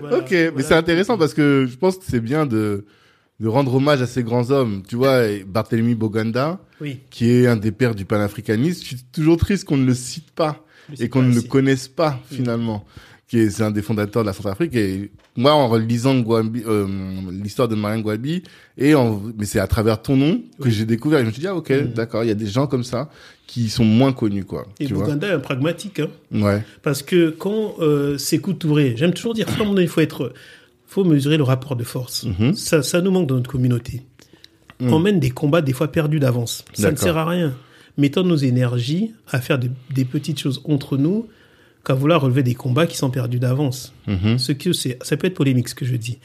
Voilà, 0.00 0.18
ok, 0.18 0.30
mais 0.56 0.62
c'est 0.62 0.74
intéressant 0.74 1.18
parce 1.18 1.34
que 1.34 1.66
je 1.70 1.76
pense 1.76 1.98
que 1.98 2.04
c'est 2.08 2.20
bien 2.20 2.46
de, 2.46 2.84
de 3.40 3.48
rendre 3.48 3.74
hommage 3.74 4.02
à 4.02 4.06
ces 4.06 4.22
grands 4.22 4.50
hommes. 4.50 4.82
Tu 4.86 4.96
vois, 4.96 5.22
Barthélemy 5.46 5.94
Boganda, 5.94 6.60
Oui, 6.80 7.00
qui 7.10 7.30
est 7.30 7.46
un 7.46 7.56
des 7.56 7.72
pères 7.72 7.94
du 7.94 8.04
panafricanisme, 8.04 8.80
je 8.82 8.86
suis 8.86 9.04
toujours 9.12 9.36
triste 9.36 9.64
qu'on 9.64 9.76
ne 9.76 9.86
le 9.86 9.94
cite 9.94 10.30
pas. 10.32 10.64
et 10.98 11.08
qu'on 11.08 11.22
ne 11.22 11.34
le 11.34 11.42
connaisse 11.42 11.88
pas 11.88 12.20
finalement. 12.30 12.84
Qui 13.28 13.40
est, 13.40 13.60
un 13.60 13.70
des 13.70 13.82
fondateurs 13.82 14.22
de 14.22 14.26
la 14.28 14.32
Centrafrique 14.32 14.74
et 14.74 15.10
moi 15.36 15.52
en 15.52 15.68
relisant 15.68 16.14
Ngouabi- 16.14 16.64
euh, 16.66 16.86
l'histoire 17.30 17.68
de 17.68 17.74
Marien 17.74 18.00
Gwabi 18.00 18.42
et 18.78 18.94
en, 18.94 19.20
mais 19.36 19.44
c'est 19.44 19.58
à 19.60 19.66
travers 19.66 20.00
ton 20.00 20.16
nom 20.16 20.40
que 20.62 20.70
j'ai 20.70 20.86
découvert. 20.86 21.18
Et 21.18 21.22
je 21.24 21.26
me 21.26 21.32
suis 21.32 21.40
dit 21.42 21.46
ah 21.46 21.54
ok 21.54 21.92
d'accord 21.94 22.24
il 22.24 22.28
y 22.28 22.30
a 22.30 22.34
des 22.34 22.46
gens 22.46 22.66
comme 22.66 22.84
ça 22.84 23.10
qui 23.46 23.68
sont 23.68 23.84
moins 23.84 24.12
connus 24.14 24.44
quoi. 24.46 24.66
Et 24.80 24.86
tu. 24.86 24.94
Bouganda 24.94 25.28
est 25.28 25.32
un 25.32 25.40
pragmatique, 25.40 26.00
hein. 26.00 26.08
Ouais. 26.32 26.62
Parce 26.82 27.02
que 27.02 27.28
quand 27.28 27.74
euh, 27.80 28.16
Sékou 28.16 28.54
Touré, 28.54 28.94
j'aime 28.96 29.12
toujours 29.12 29.34
dire, 29.34 29.46
il 29.78 29.88
faut 29.88 30.00
être, 30.00 30.32
faut 30.86 31.04
mesurer 31.04 31.36
le 31.36 31.44
rapport 31.44 31.76
de 31.76 31.84
force. 31.84 32.24
Mhm. 32.24 32.54
Ça, 32.54 32.82
ça 32.82 33.02
nous 33.02 33.10
manque 33.10 33.26
dans 33.28 33.34
notre 33.36 33.50
communauté. 33.50 34.02
On 34.80 35.00
mène 35.00 35.20
des 35.20 35.30
combats 35.30 35.60
des 35.60 35.72
fois 35.74 35.88
perdus 35.88 36.18
d'avance. 36.20 36.64
Ça 36.72 36.90
ne 36.92 36.96
sert 36.96 37.18
à 37.18 37.28
rien. 37.28 37.52
Mettons 37.98 38.22
nos 38.22 38.36
énergies 38.36 39.12
à 39.28 39.40
faire 39.40 39.58
des, 39.58 39.70
des 39.92 40.04
petites 40.06 40.38
choses 40.38 40.62
entre 40.64 40.96
nous 40.96 41.26
qu'à 41.84 41.94
vouloir 41.94 42.20
relever 42.20 42.42
des 42.42 42.54
combats 42.54 42.86
qui 42.86 42.96
sont 42.96 43.10
perdus 43.10 43.38
d'avance. 43.38 43.94
Mhm. 44.06 44.38
Ce 44.38 44.52
que 44.52 44.72
c'est, 44.72 44.98
ça 45.02 45.16
peut 45.16 45.26
être 45.26 45.34
polémique 45.34 45.68
ce 45.68 45.74
que 45.74 45.84
je 45.86 45.96
dis. 45.96 46.18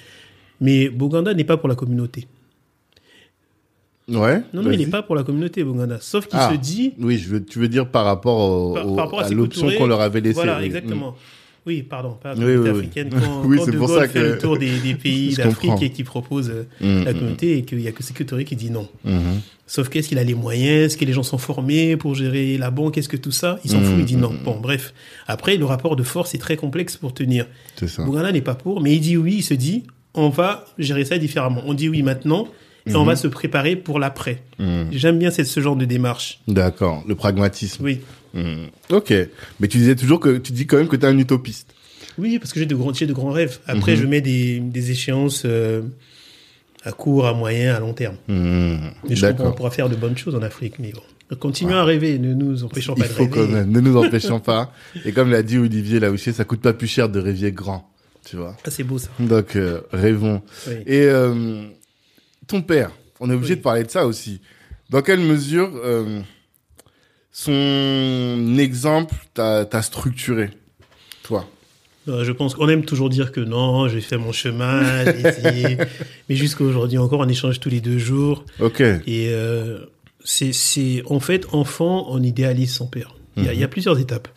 Mais 0.62 0.90
Bouganda 0.90 1.34
n'est 1.34 1.44
pas 1.44 1.58
pour 1.58 1.68
la 1.70 1.76
communauté. 1.76 2.28
Ouais. 4.10 4.42
Non, 4.54 4.62
non, 4.64 4.72
il 4.72 4.80
n'est 4.80 4.88
pas 4.88 5.02
pour 5.02 5.16
la 5.16 5.24
communauté, 5.24 5.64
Bouganda. 5.64 5.98
Sauf 6.02 6.28
qu'il 6.28 6.38
Ah. 6.40 6.52
se 6.52 6.58
dit, 6.58 6.94
Oui, 7.00 7.18
je 7.18 7.30
veux, 7.30 7.44
tu 7.46 7.58
veux 7.60 7.70
dire 7.70 7.88
par 7.90 8.04
rapport, 8.04 8.38
au, 8.40 8.74
par, 8.74 8.88
au- 8.88 8.96
par 8.96 9.06
rapport 9.06 9.20
à, 9.22 9.30
l'option 9.30 9.70
qu'on 9.78 9.88
leur 9.88 10.02
avait 10.02 10.20
laissée. 10.20 10.36
Voilà, 10.36 10.62
exactement. 10.64 11.16
Oui, 11.65 11.82
pardon, 11.82 12.17
pas 12.22 12.34
la 12.34 12.36
Oui, 12.36 12.41
communauté 12.55 12.70
oui, 12.70 12.75
oui. 12.75 12.79
africaine. 12.79 13.10
Quand, 13.10 13.43
Oui, 13.46 13.58
quand 13.58 13.65
De 13.67 13.77
Gaulle 13.77 14.01
fait 14.08 14.13
que- 14.13 14.20
le 14.20 14.38
tour 14.38 14.58
des, 14.58 14.79
des 14.79 14.96
pays 15.03 15.34
d'Afrique 15.36 15.82
et 15.82 15.89
qui 15.91 16.03
propose 16.03 16.50
euh, 16.50 16.63
Mm, 16.82 17.03
la 17.05 17.12
mm, 17.12 17.15
communauté 17.17 17.58
et 17.58 17.63
qu'il 17.63 17.77
n'y 17.77 17.88
a 17.88 17.91
que 17.91 18.24
Touré 18.24 18.43
qui 18.46 18.55
dit 18.55 18.70
non. 18.70 18.88
Mhm. 19.05 19.39
Sauf 19.65 19.88
qu'est-ce 19.89 20.10
qu'il 20.10 20.17
a 20.20 20.24
les 20.25 20.36
moyens? 20.36 20.88
Est-ce 20.88 20.98
que 20.98 21.05
les 21.05 21.13
gens 21.13 21.24
sont 21.24 21.38
formés 21.38 21.96
pour 21.96 22.15
gérer 22.15 22.58
la 22.58 22.70
banque? 22.70 22.98
Est-ce 22.98 23.08
que 23.08 23.15
tout 23.17 23.32
ça? 23.32 23.60
Il 23.63 23.72
s'en 23.72 23.79
Mm, 23.79 23.84
fout, 23.86 23.96
il 24.00 24.05
dit 24.05 24.17
mm, 24.17 24.22
non. 24.22 24.34
Bon, 24.43 24.60
bref. 24.60 24.93
Après, 25.25 25.55
le 25.55 25.63
rapport 25.65 25.96
de 25.96 26.03
force 26.03 26.36
est 26.36 26.38
très 26.38 26.58
complexe 26.58 26.98
pour 26.98 27.13
tenir. 27.13 27.48
Bouganda 28.00 28.32
n'est 28.34 28.41
pas 28.41 28.55
pour, 28.55 28.82
mais 28.82 28.93
il 28.96 29.00
dit 29.00 29.15
oui, 29.17 29.36
il 29.38 29.43
se 29.43 29.53
dit 29.53 29.84
on 30.13 30.29
va 30.29 30.65
gérer 30.77 31.05
ça 31.05 31.17
différemment. 31.17 31.62
On 31.65 31.74
dit 31.74 31.88
oui 31.89 32.03
maintenant 32.03 32.48
et 32.86 32.93
on 32.96 33.05
va 33.05 33.15
se 33.15 33.27
préparer 33.27 33.77
pour 33.77 33.98
l'après. 34.00 34.43
J'aime 34.91 35.17
bien 35.17 35.32
ce 35.32 35.60
genre 35.62 35.77
de 35.77 35.86
démarche. 35.86 36.39
D'accord, 36.50 37.03
le 37.08 37.15
pragmatisme. 37.15 37.84
Oui. 37.86 38.01
Mhm. 38.34 38.68
Ok, 38.92 39.13
mais 39.60 39.68
tu 39.68 39.78
disais 39.78 39.96
toujours 39.96 40.20
que 40.20 40.38
tu 40.38 40.52
dis 40.54 40.66
quand 40.66 40.78
même 40.78 40.88
que 40.88 40.96
tu 40.96 41.04
es 41.06 41.08
un 41.10 41.18
utopiste. 41.18 41.74
Oui, 42.18 42.38
parce 42.40 42.54
que 42.54 42.60
j'ai 42.60 42.66
de 42.66 42.75
grands, 42.75 42.92
de 42.92 43.13
grands 43.13 43.32
rêves. 43.32 43.60
Après, 43.68 43.94
Mhm. 43.96 44.02
je 44.02 44.06
mets 44.08 44.22
des, 44.22 44.60
des 44.60 44.92
échéances 44.92 45.44
euh, 45.46 45.82
à 46.84 46.92
court, 46.92 47.25
à 47.28 47.34
moyen, 47.34 47.74
à 47.75 47.80
long 47.80 47.94
terme. 47.94 48.16
Et 48.30 49.16
je 49.16 49.25
crois 49.28 49.34
qu'on 49.34 49.52
pourra 49.54 49.72
faire 49.72 49.90
de 49.90 49.96
bonnes 49.96 50.18
choses 50.18 50.36
en 50.36 50.42
Afrique, 50.42 50.80
mais 50.80 50.92
bon. 50.92 51.02
Continuons 51.40 51.78
à 51.78 51.84
rêver, 51.84 52.20
ne 52.20 52.34
nous 52.36 52.63
empêchons 52.63 52.94
Il 52.98 53.02
pas 53.02 53.08
de 53.08 53.13
faut 53.13 53.24
rêver. 53.24 53.34
quand 53.36 53.48
même, 53.48 53.72
ne 53.72 53.80
nous 53.80 53.98
empêchons 54.04 54.40
pas. 54.40 54.72
Et 55.06 55.12
comme 55.13 55.32
l'a 55.32 55.42
dit 55.42 55.58
Olivier 55.58 56.00
Laouché, 56.00 56.32
ça 56.34 56.44
coûte 56.44 56.62
pas 56.62 56.74
plus 56.74 56.88
cher 56.88 57.10
de 57.10 57.20
rêver 57.20 57.52
grand, 57.52 57.90
tu 58.24 58.36
vois. 58.36 58.56
Ah, 58.66 58.70
c'est 58.70 58.84
beau 58.84 59.00
ça. 59.00 59.10
Donc 59.20 59.56
euh, 59.56 59.82
rêvons. 59.92 60.44
Oui. 60.68 60.74
Et 60.86 61.02
euh, 61.06 61.63
ton 62.46 62.62
père, 62.62 62.92
on 63.20 63.32
est 63.32 63.34
obligé 63.34 63.54
Oui. 63.54 63.58
de 63.58 63.63
parler 63.63 63.84
de 63.84 63.90
ça 63.90 64.06
aussi. 64.06 64.42
Dans 64.92 65.02
quelle 65.02 65.22
mesure 65.22 65.72
son 67.34 68.56
exemple 68.60 69.16
t'a 69.34 69.82
structuré, 69.82 70.52
toi? 71.24 71.48
Euh, 72.08 72.24
Je 72.24 72.32
pense 72.32 72.54
qu'on 72.54 72.70
aime 72.70 72.86
toujours 72.86 73.10
dire 73.10 73.32
que 73.32 73.40
non, 73.42 73.88
j'ai 73.88 74.02
fait 74.02 74.18
mon 74.18 74.32
chemin, 74.32 75.04
j'ai 75.06 75.28
essayé. 75.28 75.78
mais 76.30 76.36
jusqu'à 76.36 76.63
aujourd'hui 76.63 76.98
encore, 77.00 77.20
on 77.22 77.28
échange 77.28 77.60
tous 77.60 77.70
les 77.70 77.82
deux 77.82 77.98
jours. 77.98 78.46
Ok. 78.60 78.82
Et 78.82 79.30
euh, 79.30 79.80
c'est, 80.24 80.54
c'est, 80.54 81.02
en 81.10 81.20
fait, 81.20 81.48
enfant, 81.54 82.06
on 82.10 82.22
idéalise 82.22 82.74
son 82.74 82.86
père. 82.88 83.16
Il 83.36 83.46
y, 83.46 83.50
a, 83.50 83.54
y 83.54 83.63
a 83.63 83.68
plusieurs 83.68 84.00
étapes. 84.00 84.28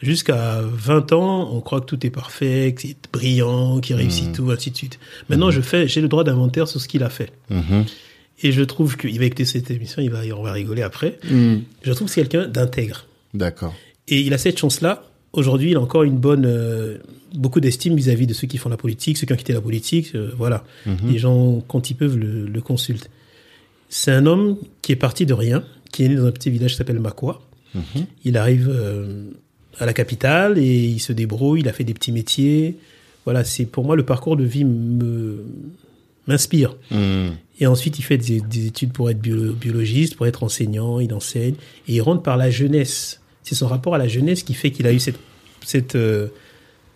Jusqu'à 0.00 0.60
20 0.62 1.12
ans, 1.12 1.50
on 1.52 1.60
croit 1.60 1.80
que 1.80 1.86
tout 1.86 2.06
est 2.06 2.10
parfait, 2.10 2.72
que 2.76 2.82
c'est 2.82 2.96
brillant, 3.12 3.80
qu'il 3.80 3.96
réussit 3.96 4.32
tout, 4.32 4.50
ainsi 4.50 4.70
de 4.70 4.76
suite. 4.76 4.98
Maintenant, 5.28 5.50
je 5.50 5.60
fais, 5.60 5.88
j'ai 5.88 6.00
le 6.02 6.08
droit 6.08 6.22
d'inventaire 6.24 6.68
sur 6.68 6.80
ce 6.80 6.86
qu'il 6.86 7.02
a 7.02 7.08
fait. 7.10 7.32
Mhm. 8.42 8.48
Et 8.48 8.52
je 8.52 8.62
trouve 8.62 8.96
qu'il 8.96 9.18
va 9.18 9.24
écouter 9.24 9.44
cette 9.44 9.70
émission, 9.70 10.02
il 10.02 10.10
va, 10.10 10.20
on 10.36 10.42
va 10.42 10.52
rigoler 10.52 10.82
après. 10.82 11.18
Mhm. 11.30 11.62
Je 11.82 11.92
trouve 11.92 12.08
que 12.08 12.14
c'est 12.14 12.20
quelqu'un 12.22 12.48
d'intègre. 12.48 13.06
D'accord. 13.32 13.74
Et 14.08 14.20
il 14.20 14.32
a 14.34 14.38
cette 14.38 14.58
chance-là. 14.58 15.04
Aujourd'hui, 15.32 15.70
il 15.72 15.76
a 15.76 15.80
encore 15.80 16.04
une 16.04 16.18
bonne, 16.18 16.44
euh, 16.46 16.98
beaucoup 17.34 17.60
d'estime 17.60 17.96
vis-à-vis 17.96 18.26
de 18.26 18.34
ceux 18.34 18.46
qui 18.46 18.58
font 18.58 18.68
la 18.68 18.76
politique, 18.76 19.16
ceux 19.18 19.26
qui 19.26 19.32
ont 19.32 19.36
quitté 19.36 19.52
la 19.52 19.60
politique. 19.60 20.14
euh, 20.14 20.30
voilà. 20.36 20.64
Les 21.06 21.18
gens, 21.18 21.62
quand 21.66 21.90
ils 21.90 21.94
peuvent, 21.94 22.16
le, 22.16 22.46
le 22.46 22.60
consultent. 22.60 23.10
C'est 23.88 24.12
un 24.12 24.26
homme 24.26 24.56
qui 24.82 24.92
est 24.92 24.96
parti 24.96 25.26
de 25.26 25.34
rien, 25.34 25.64
qui 25.92 26.04
est 26.04 26.08
né 26.08 26.16
dans 26.16 26.26
un 26.26 26.32
petit 26.32 26.50
village 26.50 26.72
qui 26.72 26.76
s'appelle 26.76 27.00
Makwa. 27.00 27.40
Il 28.24 28.36
arrive 28.36 28.68
euh, 28.72 29.24
à 29.78 29.86
la 29.86 29.92
capitale 29.92 30.58
et 30.58 30.84
il 30.84 31.00
se 31.00 31.12
débrouille. 31.12 31.60
Il 31.60 31.68
a 31.68 31.72
fait 31.72 31.82
des 31.84 31.94
petits 31.94 32.12
métiers. 32.12 32.76
Voilà, 33.24 33.42
c'est 33.42 33.64
pour 33.66 33.84
moi 33.84 33.96
le 33.96 34.04
parcours 34.04 34.36
de 34.36 34.44
vie 34.44 34.64
me 34.64 35.44
m'inspire. 36.26 36.76
Mhm. 36.90 37.32
Et 37.60 37.66
ensuite, 37.66 37.98
il 37.98 38.02
fait 38.02 38.18
des, 38.18 38.40
des 38.40 38.66
études 38.66 38.92
pour 38.92 39.10
être 39.10 39.20
bio- 39.20 39.52
biologiste, 39.52 40.16
pour 40.16 40.26
être 40.26 40.42
enseignant, 40.42 40.98
il 41.00 41.12
enseigne. 41.14 41.54
Et 41.88 41.94
il 41.94 42.00
rentre 42.00 42.22
par 42.22 42.36
la 42.36 42.50
jeunesse. 42.50 43.20
C'est 43.42 43.54
son 43.54 43.66
rapport 43.68 43.94
à 43.94 43.98
la 43.98 44.08
jeunesse 44.08 44.42
qui 44.42 44.54
fait 44.54 44.70
qu'il 44.70 44.86
a 44.86 44.92
eu 44.92 44.98
cette, 44.98 45.18
cette, 45.64 45.94
euh, 45.94 46.28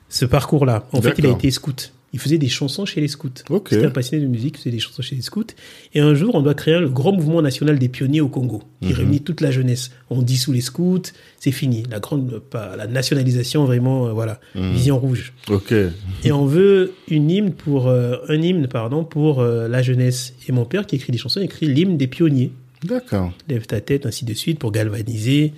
ce 0.09 0.25
parcours-là. 0.25 0.87
En 0.93 1.01
fait, 1.03 1.15
il 1.19 1.27
a 1.27 1.31
été 1.31 1.51
scout. 1.51 1.93
Il 2.15 2.19
faisait 2.19 2.39
des 2.39 2.49
chansons 2.49 2.87
chez 2.87 3.03
les 3.03 3.09
scouts. 3.09 3.29
Ok. 3.51 3.69
C'était 3.71 3.85
un 3.85 3.91
passionné 3.91 4.25
de 4.25 4.29
musique, 4.29 4.55
il 4.57 4.59
faisait 4.61 4.71
des 4.71 4.79
chansons 4.79 5.03
chez 5.03 5.15
les 5.15 5.21
scouts. 5.21 5.45
Et 5.93 6.01
un 6.01 6.15
jour, 6.15 6.35
on 6.35 6.41
doit 6.41 6.55
créer 6.55 6.79
le 6.79 6.89
grand 6.89 7.13
mouvement 7.13 7.43
national 7.43 7.79
des 7.79 7.89
pionniers 7.89 8.23
au 8.23 8.29
Congo, 8.29 8.63
qui 8.81 8.95
réunit 8.95 9.21
toute 9.21 9.43
la 9.43 9.51
jeunesse. 9.51 9.91
On 10.09 10.23
dissout 10.23 10.53
les 10.53 10.63
scouts, 10.63 11.03
c'est 11.39 11.53
fini. 11.53 11.83
La 11.91 12.01
grande, 12.01 12.39
pas, 12.39 12.77
la 12.77 12.87
nationalisation, 12.87 13.67
vraiment, 13.67 14.07
euh, 14.07 14.13
voilà. 14.13 14.41
Vision 14.55 14.99
rouge. 14.99 15.35
Ok. 15.51 15.75
Et 16.25 16.33
on 16.33 16.47
veut 16.47 16.95
une 17.09 17.31
hymne 17.31 17.53
pour 17.53 17.89
euh, 17.89 18.17
un 18.29 18.41
hymne 18.41 18.69
pardon 18.69 19.05
pour 19.05 19.41
euh, 19.41 19.69
la 19.69 19.83
jeunesse. 19.83 20.33
Et 20.49 20.53
mon 20.53 20.65
père 20.65 20.87
qui 20.87 20.97
écrit 20.97 21.13
des 21.13 21.19
chansons 21.19 21.41
écrit 21.41 21.67
l'hymne 21.67 21.99
des 21.99 22.07
pionniers. 22.07 22.53
D'accord. 22.85 23.33
Lève 23.49 23.67
ta 23.67 23.83
tête 23.83 24.07
ainsi 24.07 24.25
de 24.25 24.33
suite 24.33 24.59
pour 24.59 24.73
galvaniser. 24.73 25.53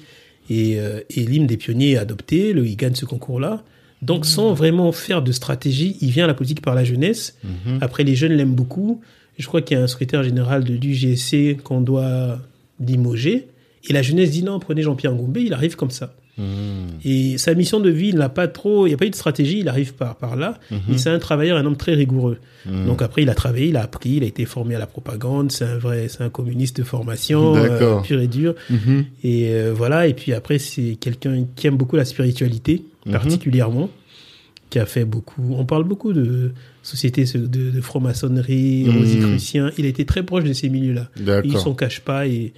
Et, 0.49 0.79
et 0.79 1.27
l'hymne 1.27 1.47
des 1.47 1.57
pionniers 1.57 1.93
est 1.93 1.97
adopté. 1.97 2.53
Le, 2.53 2.67
il 2.67 2.75
gagne 2.75 2.97
ce 2.97 3.05
concours-là. 3.05 3.63
Donc 4.03 4.25
sans 4.27 4.55
vraiment 4.55 4.93
faire 4.93 5.23
de 5.23 5.33
stratégie, 5.33 5.97
il 6.01 6.11
vient 6.11 6.25
à 6.25 6.27
la 6.27 6.35
politique 6.35 6.63
par 6.63 6.75
la 6.75 6.85
jeunesse. 6.85 7.37
Après 7.81 8.05
les 8.05 8.15
jeunes 8.15 8.33
l'aiment 8.33 8.55
beaucoup. 8.55 9.01
Je 9.39 9.47
crois 9.47 9.63
qu'il 9.63 9.77
y 9.77 9.81
a 9.81 9.83
un 9.83 9.87
secrétaire 9.87 10.23
général 10.23 10.65
de 10.65 10.75
l'UGC 10.75 11.63
qu'on 11.63 11.81
doit 11.81 12.39
limoger. 12.79 13.49
Et 13.89 13.93
la 13.93 14.03
jeunesse 14.03 14.31
dit 14.31 14.43
non, 14.43 14.59
prenez 14.59 14.83
Jean-Pierre 14.83 15.15
Ngoumbé, 15.15 15.43
il 15.43 15.55
arrive 15.55 15.77
comme 15.77 15.91
ça. 15.91 16.15
Et 17.05 17.39
sa 17.39 17.55
mission 17.55 17.81
de 17.81 17.91
vie, 17.91 18.09
il 18.09 18.17
n'a 18.17 18.29
pas 18.29 18.49
trop, 18.49 18.87
il 18.87 18.91
n'y 18.91 18.95
a 18.95 18.97
pas 18.97 19.05
eu 19.05 19.11
de 19.11 19.15
stratégie, 19.15 19.59
il 19.59 19.69
arrive 19.69 19.95
par, 19.95 20.17
par 20.17 20.37
là. 20.37 20.59
Mais 20.89 20.97
c'est 20.97 21.11
un 21.11 21.19
travailleur, 21.19 21.59
un 21.59 21.67
homme 21.67 21.77
très 21.77 21.95
rigoureux. 21.95 22.39
Donc 22.67 23.03
après, 23.03 23.23
il 23.23 23.31
a 23.31 23.35
travaillé, 23.35 23.69
il 23.69 23.77
a 23.77 23.83
appris, 23.83 24.11
il 24.11 24.23
a 24.23 24.27
été 24.27 24.45
formé 24.45 24.75
à 24.75 24.79
la 24.79 24.87
propagande. 24.87 25.53
C'est 25.53 25.65
un 25.65 25.79
vrai, 25.79 26.09
c'est 26.09 26.23
un 26.23 26.31
communiste 26.31 26.79
de 26.79 26.83
formation, 26.83 27.57
euh, 27.57 28.01
pur 28.01 28.21
et 28.21 28.29
dur. 28.29 28.55
Et 29.23 29.49
euh, 29.51 29.73
voilà. 29.75 30.07
Et 30.07 30.15
puis 30.15 30.33
après, 30.33 30.59
c'est 30.59 30.97
quelqu'un 31.01 31.45
qui 31.57 31.67
aime 31.67 31.77
beaucoup 31.77 31.97
la 31.97 32.05
spiritualité, 32.05 32.85
particulièrement, 33.13 33.91
qui 34.71 34.79
a 34.79 34.87
fait 34.87 35.05
beaucoup. 35.05 35.55
On 35.59 35.65
parle 35.65 35.85
beaucoup 35.85 36.13
de 36.13 36.53
société 36.83 37.25
de, 37.25 37.47
de 37.47 37.81
franc-maçonnerie, 37.81 38.85
Mhm. 38.87 38.99
rosicrucien. 38.99 39.71
Il 39.79 39.85
a 39.85 39.89
été 39.89 40.05
très 40.05 40.23
proche 40.23 40.45
de 40.45 40.53
ces 40.53 40.69
milieux-là. 40.69 41.09
Il 41.45 41.57
s'en 41.59 41.75
cache 41.75 42.01
pas 42.01 42.27
et 42.27 42.53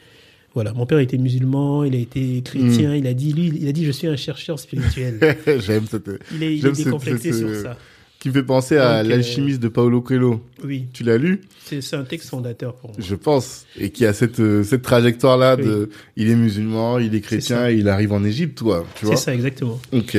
voilà. 0.55 0.73
Mon 0.75 0.85
père 0.85 0.99
était 0.99 1.17
musulman, 1.19 1.85
il 1.85 1.95
a 1.95 1.99
été 1.99 2.43
chrétien. 2.45 2.95
Il 2.95 3.07
a 3.07 3.15
dit, 3.15 3.33
lui, 3.33 3.51
il 3.61 3.67
a 3.69 3.73
dit, 3.73 3.85
je 3.87 3.91
suis 3.93 4.07
un 4.09 4.17
chercheur 4.17 4.59
spirituel. 4.59 5.19
J'aime 5.67 5.87
cette. 5.91 6.11
Il 6.35 6.43
est, 6.43 6.57
il 6.59 6.67
est 6.67 6.73
décomplexé 6.85 7.33
cette- 7.33 7.49
sur 7.49 7.55
ça. 7.63 7.79
Qui 8.23 8.29
me 8.29 8.35
fait 8.35 8.45
penser 8.45 8.77
à 8.77 8.99
euh, 8.99 9.03
l'alchimiste 9.03 9.61
de 9.61 9.67
Paolo 9.67 10.01
Coelho. 10.01 10.45
Oui, 10.63 10.87
Tu 10.93 11.03
l'as 11.03 11.19
lu 11.19 11.41
c'est 11.81 11.97
un 11.97 12.05
texte 12.05 12.29
fondateur 12.29 12.77
pour 12.77 12.91
moi. 12.91 12.99
Je 13.01 13.17
pense. 13.17 13.67
Et 13.77 13.91
qui 13.91 14.07
a 14.07 14.13
cette, 14.13 14.39
euh, 14.39 14.63
cette 14.63 14.83
trajectoire-là 14.83 15.57
de, 15.57 15.91
il 16.17 16.29
est 16.29 16.37
musulman, 16.37 17.01
il 17.01 17.17
est 17.17 17.21
chrétien, 17.21 17.69
et 17.69 17.75
il 17.75 17.89
arrive 17.89 18.13
en 18.13 18.23
Égypte, 18.23 18.59
toi. 18.59 18.87
C'est 19.03 19.17
ça 19.17 19.35
exactement. 19.35 19.81
Ok. 19.93 20.17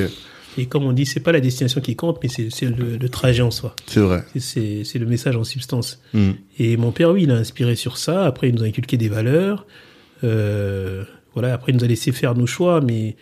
Et 0.57 0.65
comme 0.65 0.83
on 0.83 0.91
dit, 0.91 1.05
c'est 1.05 1.21
pas 1.21 1.31
la 1.31 1.39
destination 1.39 1.79
qui 1.79 1.95
compte, 1.95 2.19
mais 2.21 2.27
c'est 2.27 2.65
le, 2.65 2.97
le 2.97 3.09
trajet 3.09 3.41
en 3.41 3.51
soi. 3.51 3.73
C'est 3.87 4.01
vrai. 4.01 4.25
C'est- 4.37 4.83
le 4.99 5.05
message 5.05 5.37
en 5.37 5.45
substance. 5.45 6.01
Mm. 6.13 6.31
Et 6.59 6.75
mon 6.75 6.91
père, 6.91 7.11
oui, 7.11 7.23
il 7.23 7.31
a 7.31 7.35
inspiré 7.35 7.75
sur 7.75 7.97
ça. 7.97 8.25
Après, 8.25 8.49
il 8.49 8.55
nous 8.55 8.63
a 8.63 8.67
inculqué 8.67 8.97
des 8.97 9.07
valeurs. 9.07 9.65
Euh, 10.25 11.05
voilà. 11.33 11.53
Après, 11.53 11.71
il 11.71 11.77
nous 11.77 11.83
a 11.85 11.87
laissé 11.87 12.11
faire 12.11 12.35
nos 12.35 12.47
choix, 12.47 12.81
mais 12.81 13.15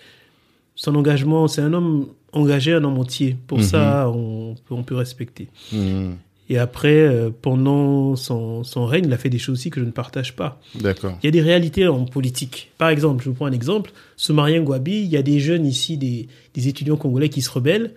son 0.76 0.96
engagement, 0.96 1.48
c'est 1.48 1.62
un 1.62 1.74
homme 1.74 2.08
engagé, 2.34 2.74
un 2.74 2.84
homme 2.84 2.98
entier. 2.98 3.36
Pour 3.48 3.58
Mhm. 3.60 3.64
ça, 3.64 4.10
on, 4.10 4.56
peut- 4.68 4.74
on 4.76 4.84
peut 4.84 4.96
respecter. 4.96 5.48
Mm. 5.74 6.12
Et 6.50 6.58
après, 6.58 6.90
euh, 6.96 7.30
pendant 7.42 8.18
son, 8.18 8.64
son 8.66 8.86
règne, 8.86 9.06
il 9.06 9.14
a 9.14 9.18
fait 9.18 9.30
des 9.30 9.38
choses 9.38 9.54
aussi 9.60 9.70
que 9.70 9.80
je 9.80 9.86
ne 9.86 9.92
partage 9.92 10.36
pas. 10.36 10.60
D'accord. 10.76 11.18
Il 11.24 11.26
y 11.26 11.30
a 11.30 11.32
des 11.32 11.42
réalités 11.42 11.88
en 11.88 12.04
politique. 12.06 12.72
Par 12.78 12.90
exemple, 12.90 13.24
je 13.24 13.30
vous 13.30 13.36
prends 13.36 13.46
un 13.46 13.54
exemple. 13.54 13.92
Soumarien 14.18 14.60
Ngwabi, 14.62 15.02
il 15.04 15.08
y 15.08 15.16
a 15.18 15.22
des 15.22 15.40
jeunes 15.40 15.66
ici, 15.66 15.98
des, 15.98 16.28
des 16.54 16.68
étudiants 16.68 16.98
congolais 16.98 17.30
qui 17.30 17.42
se 17.42 17.50
rebellent. 17.50 17.92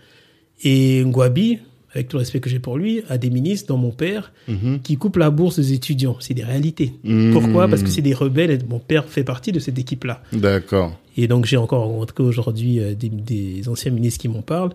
Et 0.63 1.03
Ngwabi, 1.05 1.59
avec 1.93 2.09
tout 2.09 2.17
le 2.17 2.21
respect 2.21 2.41
que 2.41 2.49
j'ai 2.51 2.59
pour 2.61 2.77
lui, 2.79 3.03
a 3.09 3.19
des 3.19 3.31
ministres, 3.31 3.69
dont 3.69 3.77
mon 3.79 3.91
père, 3.91 4.33
Mhm. 4.49 4.81
qui 4.83 4.97
coupent 4.97 5.17
la 5.17 5.31
bourse 5.31 5.57
des 5.57 5.73
étudiants. 5.73 6.17
C'est 6.21 6.35
des 6.35 6.45
réalités. 6.45 6.93
Pourquoi? 7.33 7.67
Parce 7.69 7.83
que 7.83 7.89
c'est 7.89 8.03
des 8.03 8.15
rebelles 8.15 8.51
et 8.53 8.59
mon 8.69 8.79
père 8.79 9.05
fait 9.07 9.25
partie 9.25 9.51
de 9.53 9.59
cette 9.59 9.79
équipe-là. 9.79 10.23
D'accord. 10.33 10.97
Et 11.17 11.29
donc 11.29 11.45
j'ai 11.47 11.57
encore 11.57 11.85
rencontré 11.85 12.23
aujourd'hui 12.23 12.81
euh, 12.81 12.95
des, 12.95 13.09
des 13.09 13.69
anciens 13.69 13.91
ministres 13.93 14.21
qui 14.21 14.29
m'en 14.29 14.43
parlent. 14.43 14.73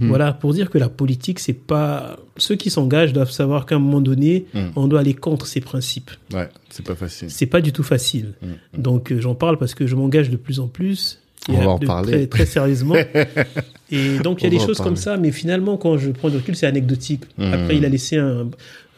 Voilà, 0.00 0.32
pour 0.32 0.52
dire 0.52 0.68
que 0.68 0.78
la 0.78 0.88
politique, 0.88 1.38
c'est 1.38 1.52
pas 1.52 2.16
ceux 2.36 2.56
qui 2.56 2.70
s'engagent 2.70 3.12
doivent 3.12 3.30
savoir 3.30 3.66
qu'à 3.66 3.76
un 3.76 3.78
moment 3.78 4.00
donné, 4.00 4.46
Mhm. 4.52 4.72
on 4.74 4.88
doit 4.88 4.98
aller 4.98 5.14
contre 5.14 5.46
ces 5.46 5.60
principes. 5.60 6.10
Ouais, 6.34 6.48
c'est 6.70 6.84
pas 6.84 6.96
facile. 6.96 7.30
C'est 7.30 7.46
pas 7.46 7.60
du 7.60 7.72
tout 7.72 7.84
facile. 7.84 8.32
Mhm. 8.42 8.82
Donc 8.82 9.12
euh, 9.12 9.20
j'en 9.20 9.36
parle 9.36 9.58
parce 9.58 9.74
que 9.74 9.86
je 9.86 9.94
m'engage 9.94 10.28
de 10.28 10.36
plus 10.36 10.58
en 10.58 10.66
plus. 10.66 11.20
On 11.48 11.52
va 11.60 11.68
en 11.68 11.78
parler. 11.78 12.10
Très, 12.10 12.26
très 12.26 12.46
sérieusement. 12.46 12.96
et 13.92 14.18
donc 14.18 14.40
il 14.42 14.44
y 14.44 14.46
a 14.46 14.48
On 14.48 14.58
des 14.58 14.66
choses 14.66 14.78
comme 14.78 14.96
ça, 14.96 15.16
mais 15.16 15.30
finalement 15.30 15.76
quand 15.76 15.96
je 15.98 16.10
prends 16.10 16.30
du 16.30 16.36
recul, 16.36 16.56
c'est 16.56 16.66
anecdotique. 16.66 17.22
Mhm. 17.38 17.52
Après, 17.52 17.76
il 17.76 17.84
a 17.84 17.88
laissé 17.88 18.16
un, 18.16 18.48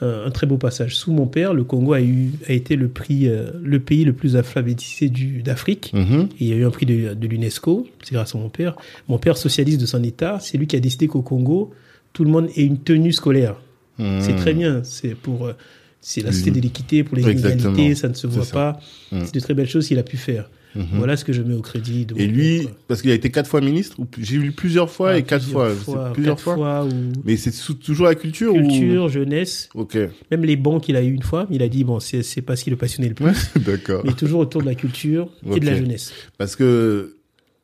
un, 0.00 0.24
un 0.26 0.30
très 0.30 0.46
beau 0.46 0.56
passage. 0.56 0.96
Sous 0.96 1.12
mon 1.12 1.26
père, 1.26 1.54
le 1.54 1.64
Congo 1.64 1.92
a 1.92 2.00
eu 2.00 2.30
a 2.48 2.52
été 2.52 2.76
le 2.76 2.88
prix, 2.88 3.28
euh, 3.28 3.50
le 3.62 3.80
pays 3.80 4.04
le 4.04 4.12
plus 4.12 4.36
alphabétisé 4.36 5.10
d'Afrique. 5.44 5.92
Mhm. 5.94 6.28
Il 6.40 6.46
y 6.46 6.52
a 6.52 6.56
eu 6.56 6.64
un 6.64 6.70
prix 6.70 6.86
de, 6.86 7.14
de 7.14 7.26
l'UNESCO, 7.26 7.86
c'est 8.02 8.14
grâce 8.14 8.34
à 8.34 8.38
mon 8.38 8.48
père. 8.48 8.76
Mon 9.08 9.18
père, 9.18 9.36
socialiste 9.36 9.80
de 9.80 9.86
son 9.86 10.02
État, 10.02 10.38
c'est 10.40 10.58
lui 10.58 10.66
qui 10.66 10.76
a 10.76 10.80
décidé 10.80 11.06
qu'au 11.08 11.22
Congo, 11.22 11.72
tout 12.12 12.24
le 12.24 12.30
monde 12.30 12.48
ait 12.56 12.64
une 12.64 12.78
tenue 12.78 13.12
scolaire. 13.12 13.56
Mhm. 13.98 14.20
C'est 14.20 14.36
très 14.36 14.54
bien. 14.54 14.82
C'est 14.84 15.14
pour, 15.14 15.46
euh, 15.46 15.52
c'est 16.00 16.22
la 16.22 16.30
société 16.32 16.52
de 16.52 16.60
l'équité, 16.60 17.02
pour 17.02 17.16
les 17.16 17.28
Exactement. 17.28 17.70
inégalités, 17.74 17.94
ça 17.96 18.08
ne 18.08 18.14
se 18.14 18.26
voit 18.26 18.46
pas. 18.46 18.80
Mhm. 19.12 19.22
C'est 19.24 19.34
de 19.34 19.40
très 19.40 19.54
belles 19.54 19.68
choses 19.68 19.88
qu'il 19.88 19.98
a 19.98 20.02
pu 20.04 20.16
faire. 20.16 20.48
Mhm. 20.78 20.86
Voilà 20.98 21.16
ce 21.16 21.24
que 21.24 21.32
je 21.32 21.42
mets 21.42 21.54
au 21.54 21.60
crédit. 21.60 22.06
de 22.06 22.14
Et 22.16 22.26
lui, 22.26 22.68
parce 22.86 23.02
qu'il 23.02 23.10
a 23.10 23.14
été 23.14 23.30
quatre 23.30 23.48
fois 23.50 23.60
ministre, 23.60 23.98
ou 23.98 24.06
j'ai 24.20 24.38
vu 24.38 24.52
plusieurs 24.52 24.90
fois 24.90 25.18
et 25.18 25.24
quatre 25.24 25.44
fois, 25.44 25.70
plusieurs 26.12 26.36
quatre 26.36 26.42
fois. 26.42 26.84
ou 26.84 26.88
Mais 27.24 27.36
c'est 27.36 27.52
toujours 27.80 28.06
la 28.06 28.14
culture, 28.14 28.52
culture, 28.52 29.08
jeunesse, 29.08 29.68
ou 29.74 29.80
Ok, 29.82 29.98
même 30.30 30.44
les 30.44 30.56
bancs 30.56 30.82
qu'il 30.82 30.96
a 30.96 31.02
eu 31.02 31.12
une 31.12 31.22
fois. 31.22 31.46
Il 31.50 31.62
a 31.62 31.68
dit 31.68 31.82
bon, 31.84 31.98
c'est 32.00 32.42
pas 32.42 32.54
ce 32.56 32.64
qui 32.64 32.70
le 32.70 32.76
passionnait 32.76 33.08
le 33.08 33.14
plus, 33.14 33.50
d'accord. 33.56 34.02
mais 34.04 34.12
toujours 34.12 34.40
autour 34.40 34.60
de 34.62 34.66
la 34.66 34.74
culture 34.74 35.28
et 35.52 35.58
de 35.60 35.66
la 35.66 35.76
jeunesse. 35.76 36.12
Parce 36.36 36.54
que 36.54 37.16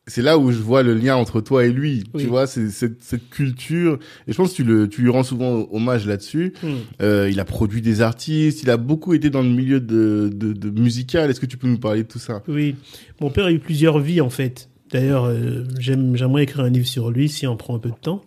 c'est 0.07 0.21
là 0.23 0.37
où 0.39 0.53
je 0.53 0.59
vois 0.59 0.83
le 0.83 0.95
lien 0.95 1.17
entre 1.17 1.41
toi 1.41 1.65
et 1.65 1.71
lui. 1.73 2.05
Oui. 2.13 2.23
Tu 2.25 2.29
vois, 2.29 2.47
c'est 2.47 2.69
cette, 2.71 3.03
cette 3.03 3.31
culture. 3.31 3.99
Et 4.29 4.33
je 4.33 4.37
pense 4.37 4.51
que 4.51 4.57
tu, 4.57 4.65
le, 4.65 4.89
tu 4.89 5.01
lui 5.03 5.11
rends 5.11 5.23
souvent 5.23 5.67
hommage 5.73 6.07
là-dessus. 6.07 6.53
Hmm. 6.63 6.69
Euh, 7.01 7.29
il 7.31 7.41
a 7.41 7.45
produit 7.45 7.81
des 7.81 8.01
artistes, 8.03 8.63
il 8.63 8.71
a 8.71 8.77
beaucoup 8.77 9.15
été 9.15 9.31
dans 9.31 9.43
le 9.43 9.49
milieu 9.49 9.81
de, 9.81 10.31
de, 10.35 10.53
de 10.53 10.71
musical. 10.81 11.31
Est-ce 11.31 11.41
que 11.41 11.47
tu 11.47 11.57
peux 11.57 11.69
nous 11.69 11.79
parler 11.79 12.03
de 12.03 12.09
tout 12.09 12.19
ça? 12.19 12.43
Oui, 12.49 12.77
mon 13.21 13.31
père 13.31 13.47
a 13.47 13.53
eu 13.53 13.59
plusieurs 13.59 13.99
vies 13.99 14.21
en 14.21 14.31
fait. 14.31 14.69
D'ailleurs, 14.91 15.25
euh, 15.25 15.65
j'aime, 15.81 16.17
j'aimerais 16.17 16.43
écrire 16.45 16.65
un 16.65 16.71
livre 16.71 16.87
sur 16.87 17.11
lui 17.11 17.29
si 17.29 17.47
on 17.47 17.57
prend 17.57 17.75
un 17.75 17.79
peu 17.79 17.89
de 17.91 17.95
temps. 18.01 18.23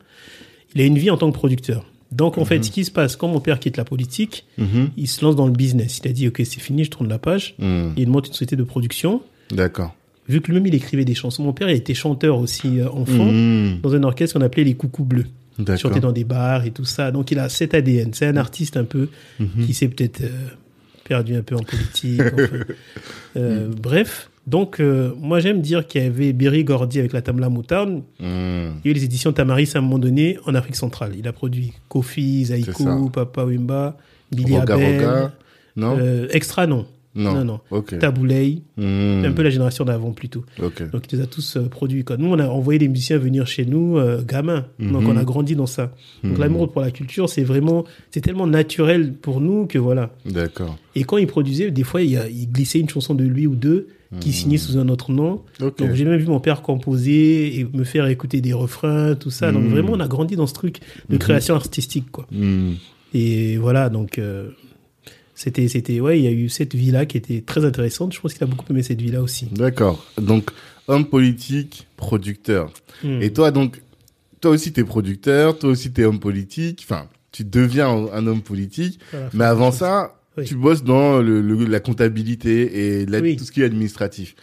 Il 0.75 0.81
a 0.81 0.85
une 0.85 0.97
vie 0.97 1.09
en 1.11 1.17
tant 1.17 1.29
que 1.31 1.35
producteur. 1.37 1.85
Donc 2.11 2.37
en 2.37 2.45
fait, 2.45 2.63
ce 2.63 2.71
qui 2.71 2.85
se 2.85 2.91
passe 2.91 3.15
quand 3.17 3.27
mon 3.27 3.39
père 3.41 3.59
quitte 3.59 3.77
la 3.77 3.83
politique, 3.83 4.45
Mhm. 4.57 4.89
il 4.97 5.07
se 5.07 5.23
lance 5.23 5.35
dans 5.35 5.45
le 5.45 5.51
business. 5.51 5.99
Il 6.03 6.09
a 6.09 6.13
dit 6.13 6.27
ok, 6.27 6.41
c'est 6.45 6.59
fini, 6.59 6.85
je 6.85 6.89
tourne 6.89 7.09
la 7.09 7.19
page. 7.19 7.55
Hmm. 7.59 7.89
Il 7.97 8.07
monte 8.09 8.27
une 8.27 8.33
société 8.33 8.55
de 8.55 8.63
production. 8.63 9.21
D'accord. 9.51 9.93
Vu 10.29 10.41
que 10.41 10.47
lui-même 10.47 10.67
il 10.67 10.75
écrivait 10.75 11.05
des 11.05 11.15
chansons, 11.15 11.43
mon 11.43 11.53
père 11.53 11.69
il 11.69 11.75
était 11.75 11.93
chanteur 11.93 12.37
aussi 12.37 12.79
euh, 12.79 12.89
enfant 12.89 13.25
Hmm. 13.31 13.79
dans 13.81 13.93
un 13.95 14.03
orchestre 14.03 14.37
qu'on 14.37 14.45
appelait 14.45 14.63
les 14.65 14.73
Coucous 14.75 15.05
Bleus. 15.05 15.25
Il 15.59 15.77
chantait 15.77 15.99
dans 16.01 16.11
des 16.11 16.23
bars 16.23 16.65
et 16.65 16.71
tout 16.71 16.85
ça. 16.85 17.11
Donc 17.11 17.31
il 17.31 17.39
a 17.39 17.49
cet 17.49 17.73
ADN. 17.73 18.13
C'est 18.13 18.27
un 18.27 18.37
artiste 18.37 18.77
un 18.77 18.83
peu 18.83 19.09
Mhm. 19.39 19.65
qui 19.65 19.73
s'est 19.73 19.87
peut-être 19.87 20.21
euh, 20.21 20.29
perdu 21.03 21.35
un 21.35 21.41
peu 21.41 21.55
en 21.55 21.63
politique. 21.63 22.21
enfin. 22.21 22.47
Euh, 23.35 23.69
Bref, 23.79 24.31
donc 24.47 24.79
euh, 24.79 25.11
moi 25.19 25.39
j'aime 25.39 25.61
dire 25.61 25.85
qu'il 25.85 26.01
y 26.01 26.05
avait 26.05 26.33
Berry 26.33 26.63
Gordy 26.63 26.97
avec 26.99 27.13
la 27.13 27.21
Tamla. 27.21 27.49
Hmm. 27.49 28.01
Il 28.19 28.25
y 28.25 28.87
a 28.87 28.91
eu 28.91 28.93
les 28.93 29.03
éditions 29.03 29.31
Tamaris 29.31 29.71
à 29.75 29.77
un 29.77 29.81
moment 29.81 29.99
donné 29.99 30.37
en 30.45 30.55
Afrique 30.55 30.75
centrale. 30.75 31.11
Il 31.17 31.27
a 31.27 31.33
produit 31.33 31.73
Kofi. 31.87 32.45
Zaiko, 32.45 33.09
Papa 33.09 33.43
Wimba, 33.45 33.97
Billy 34.31 34.57
Roga 34.57 34.73
Abel. 34.73 34.95
Roga. 35.05 35.33
Non? 35.75 35.97
Euh, 35.99 36.27
extra 36.31 36.65
non. 36.65 36.87
Non. 37.17 37.33
non, 37.43 37.59
non. 37.71 37.81
Taboulay, 37.99 38.61
Hmm. 38.77 39.25
un 39.25 39.31
peu 39.31 39.41
la 39.41 39.49
génération 39.49 39.83
d'avant 39.85 40.11
plutôt. 40.11 40.45
Donc, 40.59 40.79
il 41.11 41.17
les 41.17 41.23
a 41.23 41.25
tous 41.27 41.57
euh, 41.57 41.67
produits. 41.67 42.03
Quoi. 42.03 42.17
Nous, 42.17 42.27
on 42.27 42.37
a 42.39 42.47
envoyé 42.47 42.77
des 42.79 42.87
musiciens 42.87 43.17
venir 43.17 43.47
chez 43.47 43.65
nous, 43.65 43.97
euh, 43.97 44.21
gamins. 44.23 44.65
Donc, 44.79 45.01
Mhm. 45.03 45.09
on 45.09 45.17
a 45.17 45.23
grandi 45.23 45.55
dans 45.55 45.65
ça. 45.65 45.93
Donc, 46.23 46.33
Mhm. 46.33 46.39
l'amour 46.39 46.71
pour 46.71 46.81
la 46.81 46.91
culture, 46.91 47.27
c'est 47.27 47.43
vraiment, 47.43 47.85
c'est 48.11 48.21
tellement 48.21 48.45
naturel 48.47 49.13
pour 49.13 49.41
nous 49.41 49.65
que 49.65 49.77
voilà. 49.79 50.11
D'accord. 50.25 50.77
Et 50.95 51.03
quand 51.03 51.17
il 51.17 51.27
produisait, 51.27 51.71
des 51.71 51.83
fois, 51.83 52.01
il, 52.03 52.19
il 52.31 52.51
glissait 52.51 52.79
une 52.79 52.89
chanson 52.89 53.15
de 53.15 53.23
lui 53.23 53.47
ou 53.47 53.55
deux 53.55 53.87
qui 54.21 54.31
signait 54.31 54.57
sous 54.57 54.77
un 54.77 54.87
autre 54.87 55.11
nom. 55.11 55.41
Donc, 55.59 55.75
j'ai 55.93 56.05
même 56.05 56.17
vu 56.19 56.27
mon 56.27 56.39
père 56.39 56.61
composer 56.61 57.59
et 57.59 57.67
me 57.73 57.83
faire 57.83 58.05
écouter 58.07 58.39
des 58.39 58.53
refrains, 58.53 59.15
tout 59.15 59.31
ça. 59.31 59.51
Donc, 59.51 59.65
vraiment, 59.65 59.93
on 59.93 59.99
a 59.99 60.07
grandi 60.07 60.35
dans 60.37 60.47
ce 60.47 60.53
truc 60.53 60.79
de 61.09 61.17
création 61.17 61.55
artistique, 61.55 62.05
quoi. 62.11 62.25
Hmm. 62.31 62.73
Et 63.13 63.57
voilà, 63.57 63.89
donc, 63.89 64.17
euh, 64.17 64.49
c'était, 65.39 65.67
c'était, 65.67 65.99
ouais, 65.99 66.17
il 66.19 66.23
y 66.25 66.27
a 66.27 66.31
eu 66.31 66.49
cette 66.49 66.73
vie-là 66.73 67.05
qui 67.05 67.15
était 67.17 67.41
très 67.41 67.63
intéressante. 67.63 68.11
Je 68.13 68.19
pense 68.19 68.33
qu'il 68.33 68.43
a 68.43 68.47
beaucoup 68.47 68.65
aimé 68.71 68.81
cette 68.81 68.99
vie-là 69.01 69.21
aussi. 69.21 69.45
D'accord. 69.51 70.03
Donc, 70.19 70.49
homme 70.87 71.05
politique, 71.05 71.85
producteur. 71.95 72.73
Hmm. 73.03 73.21
Et 73.21 73.31
toi, 73.31 73.51
donc, 73.51 73.79
toi 74.41 74.49
aussi, 74.51 74.73
t'es 74.73 74.83
producteur, 74.83 75.59
toi 75.59 75.69
aussi, 75.69 75.91
t'es 75.91 76.03
homme 76.05 76.19
politique. 76.19 76.83
Enfin, 76.89 77.07
tu 77.31 77.43
deviens 77.43 77.87
un 77.89 78.25
homme 78.25 78.41
politique. 78.41 78.99
Voilà. 79.11 79.29
Mais 79.35 79.45
avant 79.45 79.71
ça, 79.71 80.15
Oui. 80.37 80.45
tu 80.45 80.55
bosses 80.55 80.83
dans 80.83 81.19
le, 81.21 81.41
le- 81.41 81.65
la 81.65 81.79
comptabilité 81.79 82.99
et 83.01 83.05
la- 83.05 83.19
Oui. 83.19 83.35
tout 83.35 83.43
ce 83.45 83.51
qui 83.51 83.61
est 83.61 83.65
administratif. 83.65 84.35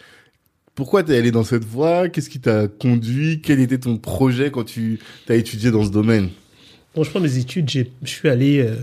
Pourquoi 0.77 1.03
t'es 1.05 1.17
allé 1.17 1.31
dans 1.31 1.45
cette 1.45 1.65
voie? 1.65 2.09
Qu'est-ce 2.09 2.31
qui 2.31 2.41
t'a 2.41 2.67
conduit? 2.69 3.41
Quel 3.43 3.61
était 3.61 3.79
ton 3.79 3.97
projet 3.97 4.51
quand 4.51 4.65
tu 4.65 4.99
as 5.29 5.35
étudié 5.35 5.71
dans 5.71 5.85
ce 5.85 5.91
domaine? 5.91 6.31
Bon, 6.95 7.03
je 7.05 7.11
prends 7.11 7.21
mes 7.21 7.39
études, 7.39 7.69
je 7.71 7.85
suis 8.09 8.29
allé, 8.29 8.61
euh, 8.61 8.75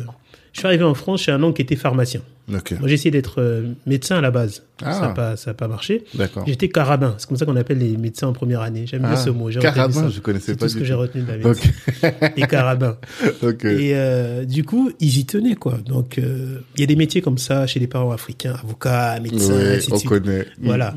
je 0.53 0.59
suis 0.59 0.67
arrivé 0.67 0.83
en 0.83 0.93
France 0.93 1.21
chez 1.23 1.31
un 1.31 1.41
oncle 1.43 1.55
qui 1.55 1.61
était 1.61 1.75
pharmacien. 1.75 2.21
Moi, 2.47 2.61
j'ai 2.85 2.95
essayé 2.95 3.11
d'être 3.11 3.39
euh, 3.39 3.73
médecin 3.85 4.17
à 4.17 4.21
la 4.21 4.31
base. 4.31 4.63
Ah. 4.83 5.13
Ça 5.37 5.51
n'a 5.51 5.53
pas, 5.53 5.67
marché. 5.69 6.03
J'étais 6.45 6.67
carabin. 6.67 7.15
C'est 7.17 7.27
comme 7.27 7.37
ça 7.37 7.45
qu'on 7.45 7.55
appelle 7.55 7.77
les 7.77 7.95
médecins 7.95 8.27
en 8.27 8.33
première 8.33 8.61
année. 8.61 8.85
J'aime 8.87 9.03
bien 9.03 9.11
Ah, 9.13 9.15
ce 9.15 9.29
mot. 9.29 9.49
Carabin, 9.49 10.09
je 10.09 10.19
connaissais 10.19 10.47
C'est 10.53 10.59
pas 10.59 10.65
tout 10.65 10.73
ce 10.73 10.77
que 10.77 10.83
j'ai 10.83 10.93
retenu 10.93 11.21
de 11.21 11.27
la 11.27 11.37
médecine. 11.37 11.71
Ok, 12.03 12.31
Les 12.35 12.47
carabins. 12.47 12.97
ok. 13.41 13.65
Et 13.65 13.91
euh, 13.95 14.43
du 14.43 14.65
coup, 14.65 14.91
ils 14.99 15.19
y 15.19 15.25
tenaient, 15.25 15.55
quoi. 15.55 15.77
Donc, 15.85 16.17
euh, 16.17 16.59
il 16.75 16.81
y 16.81 16.83
a 16.83 16.87
des 16.87 16.95
métiers 16.95 17.21
comme 17.21 17.37
ça 17.37 17.67
chez 17.67 17.79
les 17.79 17.87
parents 17.87 18.11
africains, 18.11 18.55
Ouais, 18.63 19.27
ainsi 19.27 19.89
de 19.89 19.95
on 19.95 19.99
connaît. 19.99 20.45
Voilà. 20.61 20.93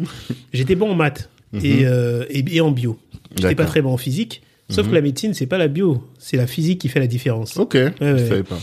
J'étais 0.53 0.75
bon 0.75 0.91
en 0.91 0.95
maths 0.95 1.29
et, 1.63 1.87
euh, 1.87 2.25
et, 2.31 2.45
et 2.57 2.61
en 2.61 2.73
bio. 2.73 2.99
J'étais 3.37 3.55
pas 3.55 3.67
très 3.67 3.83
bon 3.83 3.93
en 3.93 3.97
physique. 3.97 4.43
Sauf 4.71 4.89
que 4.89 4.95
la 4.95 5.03
médecine, 5.03 5.35
c'est 5.35 5.47
pas 5.47 5.59
la 5.59 5.69
bio. 5.69 6.03
C'est 6.19 6.37
la 6.37 6.47
physique 6.47 6.81
qui 6.81 6.89
fait 6.89 7.01
la 7.01 7.07
différence. 7.07 7.57
Ok, 7.57 7.75
ouais. 7.75 7.93
je 8.01 8.17
savais 8.29 8.43
pas. 8.43 8.59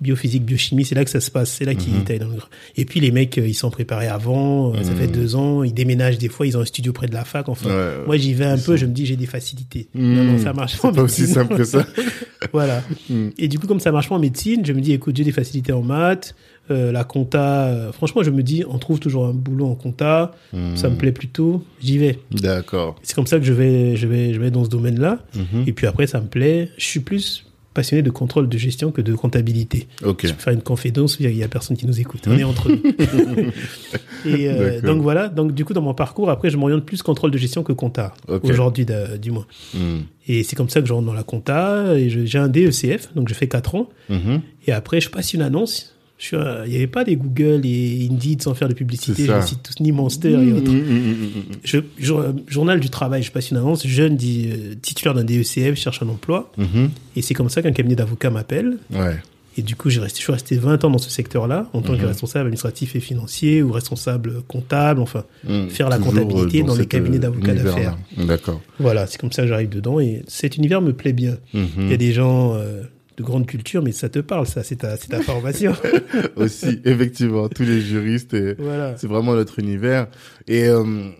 Biophysique, 0.00 0.44
biochimie, 0.44 0.84
c'est 0.84 0.94
là 0.94 1.04
que 1.04 1.10
ça 1.10 1.20
se 1.20 1.30
passe, 1.30 1.50
c'est 1.50 1.64
là 1.64 1.74
qu'ils 1.74 1.92
Mhm. 1.94 2.04
taillent 2.04 2.18
dans 2.18 2.28
le 2.28 2.36
gras. 2.36 2.48
Et 2.76 2.84
puis 2.84 3.00
les 3.00 3.10
mecs, 3.10 3.38
euh, 3.38 3.46
ils 3.46 3.54
sont 3.54 3.70
préparés 3.70 4.08
avant, 4.08 4.74
euh, 4.74 4.82
ça 4.82 4.90
Mhm. 4.92 4.96
fait 4.98 5.06
deux 5.06 5.36
ans, 5.36 5.62
ils 5.62 5.72
déménagent 5.74 6.18
des 6.18 6.28
fois, 6.28 6.46
ils 6.46 6.56
ont 6.56 6.60
un 6.60 6.64
studio 6.66 6.92
près 6.92 7.06
de 7.06 7.14
la 7.14 7.24
fac, 7.24 7.48
enfin. 7.48 7.70
Ouais. 7.70 7.94
Moi, 8.06 8.16
j'y 8.18 8.34
vais 8.34 8.44
un 8.44 8.56
peu, 8.56 8.60
sont- 8.60 8.76
je 8.76 8.86
me 8.86 8.92
dis, 8.92 9.06
j'ai 9.06 9.16
des 9.16 9.26
facilités. 9.26 9.88
Mhm. 9.94 10.14
Non, 10.14 10.24
non, 10.24 10.38
ça 10.38 10.52
marche 10.52 10.78
pas 10.78 10.88
en 10.88 10.90
C'est 10.92 10.96
pas 10.96 11.02
aussi 11.02 11.26
simple 11.26 11.56
que 11.56 11.64
ça. 11.64 11.86
voilà. 12.52 12.82
Mhm. 13.10 13.32
Et 13.38 13.48
du 13.48 13.58
coup, 13.58 13.66
comme 13.66 13.80
ça 13.80 13.92
marche 13.92 14.08
pas 14.08 14.14
en 14.14 14.18
médecine, 14.20 14.64
je 14.64 14.72
me 14.72 14.80
dis, 14.80 14.92
écoute, 14.92 15.16
j'ai 15.16 15.24
des 15.24 15.32
facilités 15.32 15.72
en 15.72 15.82
maths, 15.82 16.34
euh, 16.70 16.90
la 16.92 17.04
compta, 17.04 17.66
euh, 17.68 17.92
franchement, 17.92 18.22
je 18.22 18.30
me 18.30 18.42
dis, 18.42 18.64
on 18.68 18.78
trouve 18.78 18.98
toujours 18.98 19.26
un 19.26 19.32
boulot 19.32 19.66
en 19.66 19.74
compta, 19.76 20.32
ça 20.74 20.88
me 20.88 20.92
Mhm. 20.94 20.96
plaît 20.98 21.12
plutôt, 21.12 21.64
j'y 21.80 21.96
vais. 21.98 22.18
D'accord. 22.32 22.96
C'est 23.02 23.14
comme 23.14 23.26
ça 23.28 23.38
que 23.38 23.44
je 23.44 23.52
vais, 23.52 23.96
je 23.96 24.06
vais, 24.06 24.34
je 24.34 24.40
vais 24.40 24.50
dans 24.50 24.64
ce 24.64 24.68
domaine-là. 24.70 25.20
Mhm. 25.34 25.64
Et 25.66 25.72
puis 25.72 25.86
après, 25.86 26.06
ça 26.06 26.20
me 26.20 26.26
plaît. 26.26 26.70
Je 26.76 26.84
suis 26.84 27.00
plus 27.00 27.45
passionné 27.76 28.02
de 28.02 28.10
contrôle 28.10 28.48
de 28.48 28.58
gestion 28.58 28.90
que 28.90 29.02
de 29.02 29.14
comptabilité. 29.14 29.86
Je 30.00 30.10
peux 30.10 30.40
faire 30.40 30.52
une 30.54 30.62
confidence, 30.62 31.18
il 31.20 31.36
y 31.36 31.44
a 31.44 31.48
personne 31.48 31.76
qui 31.76 31.86
nous 31.86 32.00
écoute. 32.00 32.22
On 32.26 32.36
est 32.36 32.42
entre 32.42 32.70
nous. 32.70 32.80
et 34.24 34.48
euh, 34.48 34.80
donc 34.80 35.02
voilà. 35.02 35.28
Donc 35.28 35.52
du 35.52 35.64
coup, 35.66 35.74
dans 35.74 35.82
mon 35.82 35.92
parcours, 35.92 36.30
après, 36.30 36.48
je 36.48 36.56
m'oriente 36.56 36.84
plus 36.84 37.02
contrôle 37.02 37.30
de 37.30 37.38
gestion 37.38 37.62
que 37.62 37.74
compta. 37.74 38.14
Aujourd'hui, 38.42 38.86
du 39.20 39.30
moins. 39.30 39.46
Mhm. 39.74 40.04
Et 40.28 40.42
c'est 40.42 40.56
comme 40.56 40.70
ça 40.70 40.80
que 40.80 40.88
je 40.88 40.92
rentre 40.92 41.06
dans 41.06 41.12
la 41.12 41.22
compta. 41.22 41.94
Et 41.96 42.08
j'ai 42.08 42.38
un 42.38 42.48
DECF, 42.48 43.14
donc 43.14 43.28
je 43.28 43.34
fais 43.34 43.46
4 43.46 43.74
ans. 43.74 43.88
Mhm. 44.08 44.40
Et 44.66 44.72
après, 44.72 45.00
je 45.00 45.10
passe 45.10 45.34
une 45.34 45.42
annonce. 45.42 45.95
Un- 46.32 46.64
Il 46.64 46.70
n'y 46.70 46.76
avait 46.76 46.86
pas 46.86 47.04
des 47.04 47.16
Google 47.16 47.60
et 47.64 48.08
Indeed 48.10 48.42
sans 48.42 48.54
faire 48.54 48.68
de 48.68 48.74
publicité. 48.74 49.26
Je 49.26 49.32
les 49.32 49.42
cite 49.42 49.62
tous, 49.62 49.82
ni 49.82 49.92
Monster 49.92 50.30
et 50.32 50.52
autres. 50.52 50.72
Mhm, 50.72 50.78
mhm, 50.80 51.42
Je, 51.62 51.78
jour- 51.98 52.24
journal 52.48 52.80
du 52.80 52.88
travail, 52.90 53.22
je 53.22 53.30
passe 53.30 53.50
une 53.50 53.58
annonce. 53.58 53.86
Jeune 53.86 54.16
dit, 54.16 54.48
euh, 54.50 54.74
titulaire 54.80 55.14
d'un 55.14 55.24
DECF, 55.24 55.74
cherche 55.78 56.02
un 56.02 56.08
emploi. 56.08 56.50
mhm. 56.56 56.90
Et 57.16 57.22
c'est 57.22 57.34
comme 57.34 57.50
ça 57.50 57.60
qu'un 57.62 57.72
cabinet 57.72 57.96
d'avocats 57.96 58.30
m'appelle. 58.30 58.78
Ouais. 58.92 59.16
Et 59.58 59.62
du 59.62 59.74
coup, 59.74 59.88
j'ai 59.88 60.00
resté, 60.00 60.18
je 60.18 60.24
suis 60.24 60.32
resté 60.32 60.56
20 60.56 60.84
ans 60.84 60.90
dans 60.90 60.98
ce 60.98 61.08
secteur-là, 61.10 61.70
en 61.72 61.80
tant 61.80 61.94
que 61.96 62.00
Mhm. 62.02 62.08
responsable 62.08 62.42
administratif 62.46 62.94
et 62.94 63.00
financier 63.00 63.62
ou 63.62 63.72
responsable 63.72 64.42
comptable, 64.48 65.00
enfin, 65.00 65.24
faire 65.70 65.88
la 65.88 65.96
Toujours, 65.96 66.12
comptabilité 66.12 66.60
euh, 66.62 66.66
dans 66.66 66.74
les 66.74 66.80
cet, 66.80 66.88
cabinets 66.90 67.16
euh, 67.16 67.20
d'avocats 67.20 67.52
univers-là. 67.54 67.96
D'accord. 68.26 68.60
voilà, 68.78 69.06
c'est 69.06 69.18
comme 69.18 69.32
ça 69.32 69.42
que 69.42 69.48
j'arrive 69.48 69.70
dedans. 69.70 69.98
Et 70.00 70.22
cet 70.28 70.56
univers 70.58 70.82
me 70.82 70.92
plaît 70.92 71.14
bien. 71.14 71.36
Mhm. 71.54 71.66
Il 71.78 71.90
y 71.90 71.94
a 71.94 71.96
des 71.96 72.12
gens 72.12 72.54
euh, 72.54 72.82
de 73.16 73.22
grande 73.22 73.46
culture, 73.46 73.82
mais 73.82 73.92
ça 73.92 74.08
te 74.08 74.18
parle, 74.18 74.46
ça, 74.46 74.62
c'est 74.62 74.76
ta, 74.76 74.96
c'est 74.96 75.08
ta 75.08 75.20
formation. 75.20 75.72
Aussi, 76.36 76.80
effectivement, 76.84 77.48
tous 77.48 77.62
les 77.62 77.80
juristes, 77.80 78.34
et 78.34 78.54
voilà. 78.58 78.96
c'est 78.96 79.06
vraiment 79.06 79.34
notre 79.34 79.58
univers. 79.58 80.08
Et 80.46 80.68
euh, 80.68 81.10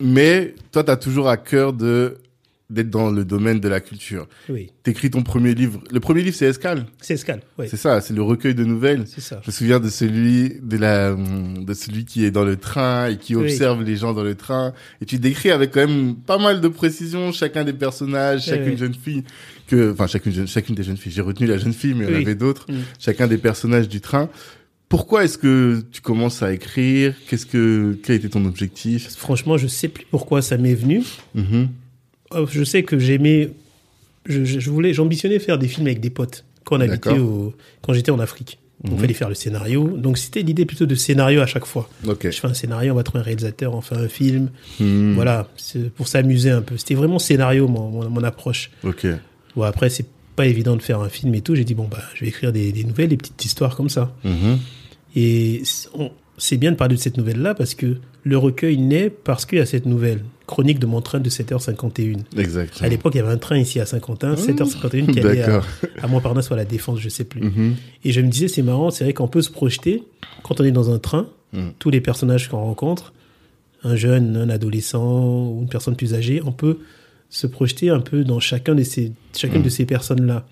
mais 0.00 0.54
toi, 0.72 0.82
t'as 0.84 0.96
toujours 0.96 1.28
à 1.28 1.36
cœur 1.36 1.72
de 1.72 2.18
d'être 2.70 2.88
dans 2.90 3.10
le 3.10 3.24
domaine 3.24 3.60
de 3.60 3.68
la 3.68 3.80
culture. 3.80 4.26
Oui. 4.48 4.70
T'écris 4.82 5.10
ton 5.10 5.22
premier 5.22 5.54
livre. 5.54 5.80
Le 5.90 6.00
premier 6.00 6.22
livre, 6.22 6.34
c'est 6.34 6.46
Escale. 6.46 6.86
C'est 7.00 7.14
Escale, 7.14 7.42
oui. 7.58 7.66
C'est 7.68 7.76
ça, 7.76 8.00
c'est 8.00 8.14
le 8.14 8.22
recueil 8.22 8.54
de 8.54 8.64
nouvelles. 8.64 9.04
C'est 9.06 9.20
ça. 9.20 9.40
Je 9.42 9.48
me 9.48 9.52
souviens 9.52 9.80
de 9.80 9.88
celui 9.90 10.60
de 10.62 10.76
la 10.78 11.14
de 11.14 11.74
celui 11.74 12.04
qui 12.06 12.24
est 12.24 12.30
dans 12.30 12.44
le 12.44 12.56
train 12.56 13.08
et 13.08 13.18
qui 13.18 13.36
Oui. 13.36 13.42
observe 13.44 13.82
les 13.82 13.96
gens 13.96 14.14
dans 14.14 14.22
le 14.24 14.34
train 14.34 14.72
et 15.02 15.04
tu 15.04 15.18
décris 15.18 15.50
avec 15.50 15.72
quand 15.72 15.86
même 15.86 16.14
pas 16.16 16.38
mal 16.38 16.60
de 16.62 16.68
précision 16.68 17.32
chacun 17.32 17.64
des 17.64 17.74
personnages, 17.74 18.46
chacune 18.46 18.70
oui. 18.72 18.76
jeune 18.78 18.94
fille 18.94 19.24
que 19.66 19.92
enfin 19.92 20.06
chacune 20.06 20.46
chacune 20.46 20.74
des 20.74 20.82
jeunes 20.84 20.96
filles. 20.96 21.12
J'ai 21.12 21.22
retenu 21.22 21.46
la 21.46 21.58
jeune 21.58 21.72
fille 21.74 21.94
mais 21.94 22.06
il 22.06 22.12
y 22.12 22.16
en 22.16 22.20
avait 22.22 22.34
d'autres. 22.34 22.66
Mm. 22.72 22.76
Chacun 22.98 23.26
des 23.26 23.38
personnages 23.38 23.88
du 23.88 24.00
train. 24.00 24.30
Pourquoi 24.88 25.24
est-ce 25.24 25.38
que 25.38 25.82
tu 25.92 26.00
commences 26.00 26.42
à 26.42 26.52
écrire? 26.52 27.14
Qu'est-ce 27.28 27.46
que 27.46 27.98
quel 28.02 28.16
était 28.16 28.28
ton 28.28 28.44
objectif? 28.44 29.10
Franchement, 29.16 29.56
je 29.58 29.66
sais 29.66 29.88
plus 29.88 30.06
pourquoi 30.10 30.40
ça 30.40 30.56
m'est 30.56 30.74
venu. 30.74 31.02
Mhm. 31.34 31.68
Je 32.50 32.64
sais 32.64 32.82
que 32.82 32.98
j'aimais, 32.98 33.50
je, 34.26 34.70
voulais, 34.70 34.92
j'ambitionnais 34.94 35.38
faire 35.38 35.58
des 35.58 35.68
films 35.68 35.86
avec 35.86 36.00
des 36.00 36.10
potes 36.10 36.44
quand 36.64 36.76
on 36.76 36.80
habitait 36.80 37.10
D'accord. 37.10 37.18
au, 37.18 37.54
quand 37.82 37.92
j'étais 37.92 38.10
en 38.10 38.18
Afrique. 38.20 38.58
Donc, 38.82 38.94
Mhm. 38.94 38.98
fallait 39.00 39.14
faire 39.14 39.28
le 39.30 39.34
scénario. 39.34 39.88
Donc, 39.96 40.18
c'était 40.18 40.42
l'idée 40.42 40.66
plutôt 40.66 40.84
de 40.84 40.94
scénario 40.94 41.40
à 41.40 41.46
chaque 41.46 41.64
fois. 41.64 41.88
Je 42.04 42.30
fais 42.30 42.46
un 42.48 42.54
scénario, 42.54 42.92
on 42.92 42.96
va 42.96 43.02
trouver 43.02 43.20
un 43.20 43.24
réalisateur, 43.24 43.74
on 43.74 43.80
fait 43.80 43.94
un 43.96 44.08
film. 44.08 44.50
Hmm. 44.80 45.14
Voilà, 45.14 45.48
pour 45.96 46.06
s'amuser 46.08 46.50
un 46.50 46.60
peu. 46.60 46.76
C'était 46.76 46.94
vraiment 46.94 47.18
scénario, 47.18 47.66
mon, 47.68 47.88
mon, 47.90 48.10
mon 48.10 48.22
approche. 48.24 48.70
Ok. 48.82 49.06
Bon, 49.56 49.62
après, 49.62 49.88
c'est 49.88 50.06
pas 50.36 50.46
évident 50.46 50.76
de 50.76 50.82
faire 50.82 51.00
un 51.00 51.08
film 51.08 51.34
et 51.34 51.40
tout. 51.40 51.54
J'ai 51.54 51.64
dit, 51.64 51.74
bon, 51.74 51.86
bah, 51.90 52.02
je 52.14 52.22
vais 52.24 52.28
écrire 52.28 52.52
des, 52.52 52.72
des 52.72 52.84
nouvelles, 52.84 53.08
des 53.08 53.16
petites 53.16 53.42
histoires 53.44 53.76
comme 53.76 53.88
ça. 53.88 54.14
Mhm. 54.24 54.58
Et 55.16 55.62
on- 55.94 56.10
c'est 56.36 56.56
bien 56.56 56.72
de 56.72 56.76
parler 56.76 56.96
de 56.96 57.00
cette 57.00 57.16
nouvelle-là 57.16 57.54
parce 57.54 57.74
que 57.74 57.96
le 58.24 58.36
recueil 58.36 58.76
naît 58.78 59.08
parce 59.08 59.46
qu'il 59.46 59.58
y 59.58 59.60
a 59.60 59.66
cette 59.66 59.86
nouvelle. 59.86 60.20
Chronique 60.46 60.78
de 60.78 60.86
mon 60.86 61.00
train 61.00 61.20
de 61.20 61.30
7h51. 61.30 62.18
Exact. 62.36 62.80
À 62.82 62.88
l'époque, 62.88 63.14
il 63.14 63.18
y 63.18 63.20
avait 63.20 63.32
un 63.32 63.38
train 63.38 63.58
ici 63.58 63.80
à 63.80 63.86
Saint-Quentin, 63.86 64.34
7h51, 64.34 65.12
qui 65.12 65.20
allait 65.20 65.42
à, 65.42 66.06
Montparnasse 66.06 66.50
ou 66.50 66.54
à 66.54 66.56
la 66.56 66.64
Défense, 66.64 67.00
je 67.00 67.08
sais 67.08 67.24
plus. 67.24 67.40
Mhm. 67.40 67.76
Et 68.04 68.12
je 68.12 68.20
me 68.20 68.28
disais, 68.28 68.48
c'est 68.48 68.62
marrant, 68.62 68.90
c'est 68.90 69.04
vrai 69.04 69.14
qu'on 69.14 69.28
peut 69.28 69.42
se 69.42 69.50
projeter 69.50 70.02
quand 70.42 70.60
on 70.60 70.64
est 70.64 70.70
dans 70.70 70.90
un 70.90 70.98
train, 70.98 71.28
Mm. 71.54 71.68
tous 71.78 71.90
les 71.90 72.00
personnages 72.00 72.48
qu'on 72.48 72.58
rencontre, 72.58 73.12
un 73.84 73.96
jeune, 73.96 74.36
un 74.36 74.48
adolescent 74.50 75.46
ou 75.50 75.60
une 75.62 75.68
personne 75.68 75.96
plus 75.96 76.14
âgée, 76.14 76.42
on 76.44 76.52
peut 76.52 76.78
se 77.30 77.46
projeter 77.46 77.90
un 77.90 78.00
peu 78.00 78.24
dans 78.24 78.40
chacun 78.40 78.74
de 78.74 78.82
ces, 78.82 79.12
chacune 79.36 79.62
de 79.62 79.68
ces 79.68 79.86
personnes-là. 79.86 80.46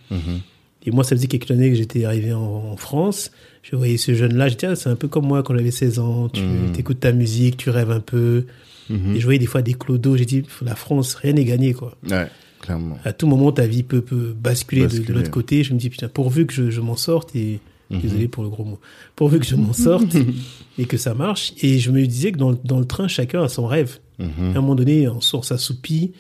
Et 0.85 0.90
moi, 0.90 1.05
ça 1.05 1.14
faisait 1.14 1.28
quelques 1.28 1.50
années 1.50 1.70
que 1.70 1.76
j'étais 1.76 2.05
arrivé 2.05 2.33
en, 2.33 2.40
en 2.40 2.76
France. 2.76 3.31
Je 3.62 3.76
voyais 3.76 3.98
ce 3.98 4.14
jeune-là, 4.14 4.48
je 4.48 4.55
disais, 4.55 4.66
ah, 4.72 4.76
c'est 4.76 4.88
un 4.88 4.96
peu 4.96 5.07
comme 5.07 5.26
moi 5.26 5.44
quand 5.44 5.57
j'avais 5.57 5.70
16 5.70 6.00
ans. 6.00 6.28
Tu 6.28 6.42
écoutes 6.76 7.00
ta 7.00 7.12
musique, 7.12 7.57
tu 7.57 7.70
rêves 7.70 7.90
un 7.92 8.00
peu. 8.00 8.46
Et 9.14 9.20
je 9.20 9.24
voyais 9.24 9.38
des 9.38 9.46
fois 9.46 9.62
des 9.62 9.74
clodos. 9.74 10.16
J'ai 10.16 10.24
dit, 10.26 10.42
la 10.64 10.74
France, 10.74 11.14
rien 11.14 11.33
n'est 11.33 11.44
gagné, 11.44 11.72
quoi. 11.74 11.96
Ouais, 12.11 12.26
clairement. 12.61 12.98
À 13.05 13.12
tout 13.12 13.26
moment, 13.26 13.50
ta 13.52 13.66
vie 13.66 13.83
peut, 13.83 14.00
peut 14.02 14.35
basculer, 14.38 14.87
de- 14.87 15.12
l'autre 15.12 15.31
côté. 15.31 15.64
Je 15.64 15.72
me 15.74 15.78
dis, 15.78 15.90
putain, 15.90 16.09
pourvu 16.09 16.46
que 16.46 16.52
je, 16.52 16.70
je 16.70 16.81
m'en 16.81 16.96
sorte 16.96 17.35
et, 17.37 17.61
Mhm. 17.90 18.00
désolé 18.00 18.26
pour 18.28 18.42
le 18.42 18.48
gros 18.48 18.64
mot, 18.64 18.78
pourvu 19.16 19.38
que 19.38 19.44
je 19.44 19.55
m'en 19.55 19.74
sorte 19.74 20.14
et 20.78 20.87
que 20.87 20.96
ça 20.96 21.12
marche. 21.14 21.52
Et 21.62 21.78
je 21.78 21.90
me 21.90 22.07
disais 22.07 22.33
que 22.33 22.38
dans, 22.38 22.50
le- 22.50 22.59
dans 22.64 22.78
le 22.78 22.87
train, 22.87 23.07
chacun 23.07 23.42
a 23.42 23.48
son 23.48 23.66
rêve. 23.66 23.98
Mhm. 24.18 24.28
À 24.55 24.59
un 24.59 24.61
moment 24.62 24.74
donné, 24.74 25.09
on 25.09 25.20
sort 25.20 25.44
sa 25.44 25.59
soupie 25.59 26.12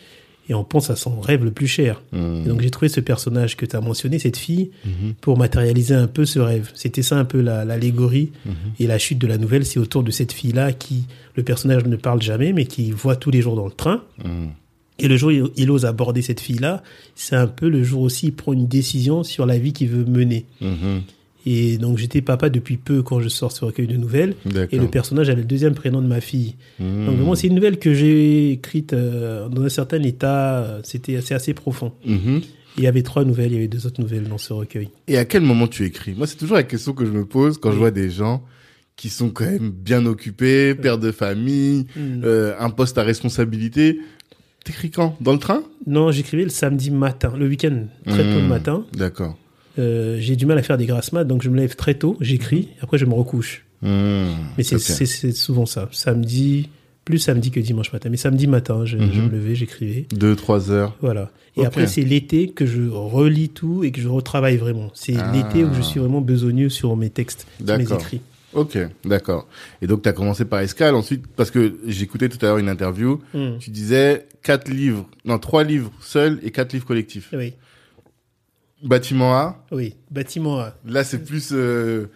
et 0.48 0.54
on 0.54 0.64
pense 0.64 0.90
à 0.90 0.96
son 0.96 1.20
rêve 1.20 1.44
le 1.44 1.50
plus 1.52 1.66
cher. 1.68 2.02
Mhm. 2.12 2.42
Et 2.44 2.48
donc 2.48 2.60
j'ai 2.62 2.70
trouvé 2.70 2.88
ce 2.88 3.00
personnage 3.00 3.56
que 3.56 3.64
tu 3.66 3.76
as 3.76 3.80
mentionné, 3.80 4.18
cette 4.18 4.36
fille, 4.36 4.70
Mhm. 4.84 5.14
pour 5.20 5.38
matérialiser 5.38 5.94
un 5.94 6.06
peu 6.08 6.24
ce 6.24 6.38
rêve. 6.40 6.70
C'était 6.74 7.02
ça 7.02 7.16
un 7.16 7.24
peu 7.24 7.40
la- 7.40 7.64
l'allégorie 7.64 8.32
Mhm. 8.44 8.52
et 8.80 8.86
la 8.86 8.98
chute 8.98 9.18
de 9.18 9.26
la 9.26 9.38
nouvelle, 9.38 9.64
c'est 9.64 9.78
autour 9.78 10.02
de 10.02 10.10
cette 10.10 10.32
fille-là 10.32 10.72
qui, 10.72 11.04
le 11.36 11.42
personnage 11.42 11.84
ne 11.84 11.96
parle 11.96 12.20
jamais, 12.22 12.52
mais 12.52 12.64
qui 12.66 12.90
voit 12.90 13.16
tous 13.16 13.30
les 13.30 13.40
jours 13.42 13.56
dans 13.56 13.66
le 13.66 13.72
train. 13.72 14.02
Mhm. 14.24 14.48
Et 14.98 15.08
le 15.08 15.16
jour 15.16 15.28
où 15.28 15.32
il, 15.32 15.44
il 15.56 15.70
ose 15.70 15.84
aborder 15.86 16.22
cette 16.22 16.40
fille-là, 16.40 16.82
c'est 17.14 17.34
un 17.36 17.46
peu 17.46 17.68
le 17.68 17.82
jour 17.82 18.02
aussi, 18.02 18.26
il 18.26 18.32
prend 18.34 18.52
une 18.52 18.66
décision 18.68 19.22
sur 19.24 19.46
la 19.46 19.58
vie 19.58 19.72
qu'il 19.72 19.88
veut 19.88 20.04
mener. 20.04 20.44
Et 21.44 21.76
donc 21.78 21.98
j'étais 21.98 22.22
papa 22.22 22.48
depuis 22.50 22.76
peu 22.76 23.02
quand 23.02 23.20
je 23.20 23.28
sors 23.28 23.50
ce 23.52 23.64
recueil 23.64 23.86
de 23.88 23.96
nouvelles. 23.96 24.34
Et 24.70 24.78
le 24.78 24.86
personnage 24.88 25.28
a 25.28 25.34
le 25.34 25.42
deuxième 25.44 25.74
prénom 25.74 26.00
de 26.00 26.06
ma 26.06 26.20
fille. 26.20 26.54
Mhm. 26.78 27.06
Donc 27.06 27.16
vraiment, 27.16 27.34
c'est 27.34 27.48
une 27.48 27.54
nouvelle 27.56 27.78
que 27.78 27.92
j'ai 27.94 28.52
écrite 28.52 28.92
euh, 28.92 29.48
dans 29.48 29.62
un 29.62 29.68
certain 29.68 30.02
état. 30.02 30.62
euh, 30.62 30.80
C'était 30.84 31.16
assez, 31.16 31.34
assez 31.34 31.52
profond. 31.54 31.92
Et 32.06 32.78
il 32.78 32.84
y 32.84 32.86
avait 32.86 33.02
trois 33.02 33.24
nouvelles, 33.24 33.50
il 33.52 33.54
y 33.54 33.58
avait 33.58 33.68
deux 33.68 33.86
autres 33.86 34.00
nouvelles 34.00 34.28
dans 34.28 34.38
ce 34.38 34.52
recueil. 34.52 34.88
Et 35.08 35.18
à 35.18 35.24
quel 35.24 35.42
moment 35.42 35.66
tu 35.66 35.84
écris? 35.84 36.14
Moi, 36.14 36.26
c'est 36.26 36.36
toujours 36.36 36.56
la 36.56 36.62
question 36.62 36.92
que 36.94 37.04
je 37.04 37.10
me 37.10 37.24
pose 37.26 37.58
quand 37.58 37.70
je 37.72 37.76
vois 37.76 37.90
des 37.90 38.08
gens 38.08 38.42
qui 38.96 39.08
sont 39.08 39.30
quand 39.30 39.44
même 39.44 39.70
bien 39.70 40.06
occupés, 40.06 40.74
pères 40.74 40.98
de 40.98 41.10
famille, 41.12 41.86
Mm. 41.96 42.22
euh, 42.24 42.54
un 42.58 42.70
poste 42.70 42.98
à 42.98 43.02
responsabilité. 43.02 43.98
T'écris 44.64 44.90
quand? 44.90 45.16
Dans 45.20 45.32
le 45.32 45.38
train? 45.38 45.62
Non, 45.86 46.12
j'écrivais 46.12 46.44
le 46.44 46.48
samedi 46.50 46.90
matin, 46.92 47.32
le 47.36 47.48
week-end, 47.48 47.86
très 48.06 48.22
tôt 48.22 48.38
le 48.40 48.46
matin. 48.46 48.86
D'accord. 48.94 49.36
Euh, 49.78 50.16
j'ai 50.20 50.36
du 50.36 50.46
mal 50.46 50.58
à 50.58 50.62
faire 50.62 50.76
des 50.78 50.86
grasses 50.86 51.12
mat, 51.12 51.24
donc 51.24 51.42
je 51.42 51.48
me 51.48 51.56
lève 51.56 51.76
très 51.76 51.94
tôt, 51.94 52.16
j'écris, 52.20 52.68
après 52.80 52.98
je 52.98 53.06
me 53.06 53.14
recouche. 53.14 53.64
Mhm. 53.82 54.26
Mais 54.58 54.64
c'est 54.64 55.32
souvent 55.32 55.66
ça. 55.66 55.88
Samedi, 55.92 56.68
plus 57.04 57.18
samedi 57.18 57.50
que 57.50 57.58
dimanche 57.60 57.92
matin. 57.92 58.10
Mais 58.10 58.16
samedi 58.16 58.46
matin, 58.46 58.84
je, 58.84 58.96
je 58.98 59.02
Mhm. 59.20 59.26
me 59.26 59.30
levais, 59.32 59.54
j'écrivais. 59.54 60.06
Deux, 60.14 60.36
trois 60.36 60.70
heures. 60.70 60.96
Voilà. 61.00 61.30
Et 61.56 61.66
après, 61.66 61.86
c'est 61.86 62.02
l'été 62.02 62.48
que 62.48 62.64
je 62.64 62.82
relis 62.88 63.48
tout 63.50 63.84
et 63.84 63.90
que 63.92 64.00
je 64.00 64.08
retravaille 64.08 64.56
vraiment. 64.56 64.90
C'est 64.94 65.16
Ah. 65.18 65.32
l'été 65.34 65.64
où 65.64 65.74
je 65.74 65.82
suis 65.82 66.00
vraiment 66.00 66.20
besogneux 66.22 66.68
sur 66.70 66.96
mes 66.96 67.10
textes, 67.10 67.46
sur 67.58 67.76
mes 67.76 67.84
D'accord. 67.84 67.98
écrits. 68.00 68.20
Ok, 68.54 68.78
d'accord. 69.06 69.48
Et 69.80 69.86
donc, 69.86 70.02
tu 70.02 70.08
as 70.08 70.12
commencé 70.12 70.44
par 70.44 70.60
Escale. 70.60 70.94
Ensuite, 70.94 71.26
parce 71.26 71.50
que 71.50 71.74
j'écoutais 71.86 72.28
tout 72.28 72.38
à 72.42 72.48
l'heure 72.48 72.58
une 72.58 72.68
interview, 72.68 73.20
Hmm. 73.34 73.58
tu 73.58 73.70
disais 73.70 74.26
quatre 74.42 74.70
livres, 74.70 75.08
non, 75.24 75.38
trois 75.38 75.64
livres 75.64 75.90
seuls 76.00 76.38
et 76.42 76.50
quatre 76.50 76.72
livres 76.74 76.84
collectifs. 76.86 77.30
Oui, 77.32 77.54
Bâtiment 78.82 79.34
A, 79.34 79.64
oui. 79.70 79.94
Bâtiment 80.10 80.58
A. 80.60 80.74
là, 80.86 81.04
c'est 81.04 81.24
plus 81.24 81.50
euh, 81.52 82.06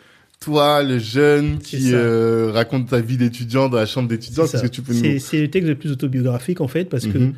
toi, 0.41 0.83
le 0.83 0.99
jeune, 0.99 1.59
qui 1.59 1.93
euh, 1.93 2.51
raconte 2.53 2.89
ta 2.91 3.01
vie 3.01 3.17
d'étudiant 3.17 3.69
dans 3.69 3.79
la 3.79 3.87
chambre 3.87 4.09
d'étudiant. 4.09 4.47
C'est 4.47 4.59
nous... 4.63 5.41
le 5.43 5.47
texte 5.49 5.69
le 5.69 5.75
plus 5.75 5.91
autobiographique 5.93 6.61
en 6.61 6.69
fait 6.69 6.85
parce 6.87 7.07
que 7.07 7.19
Mhm. 7.19 7.35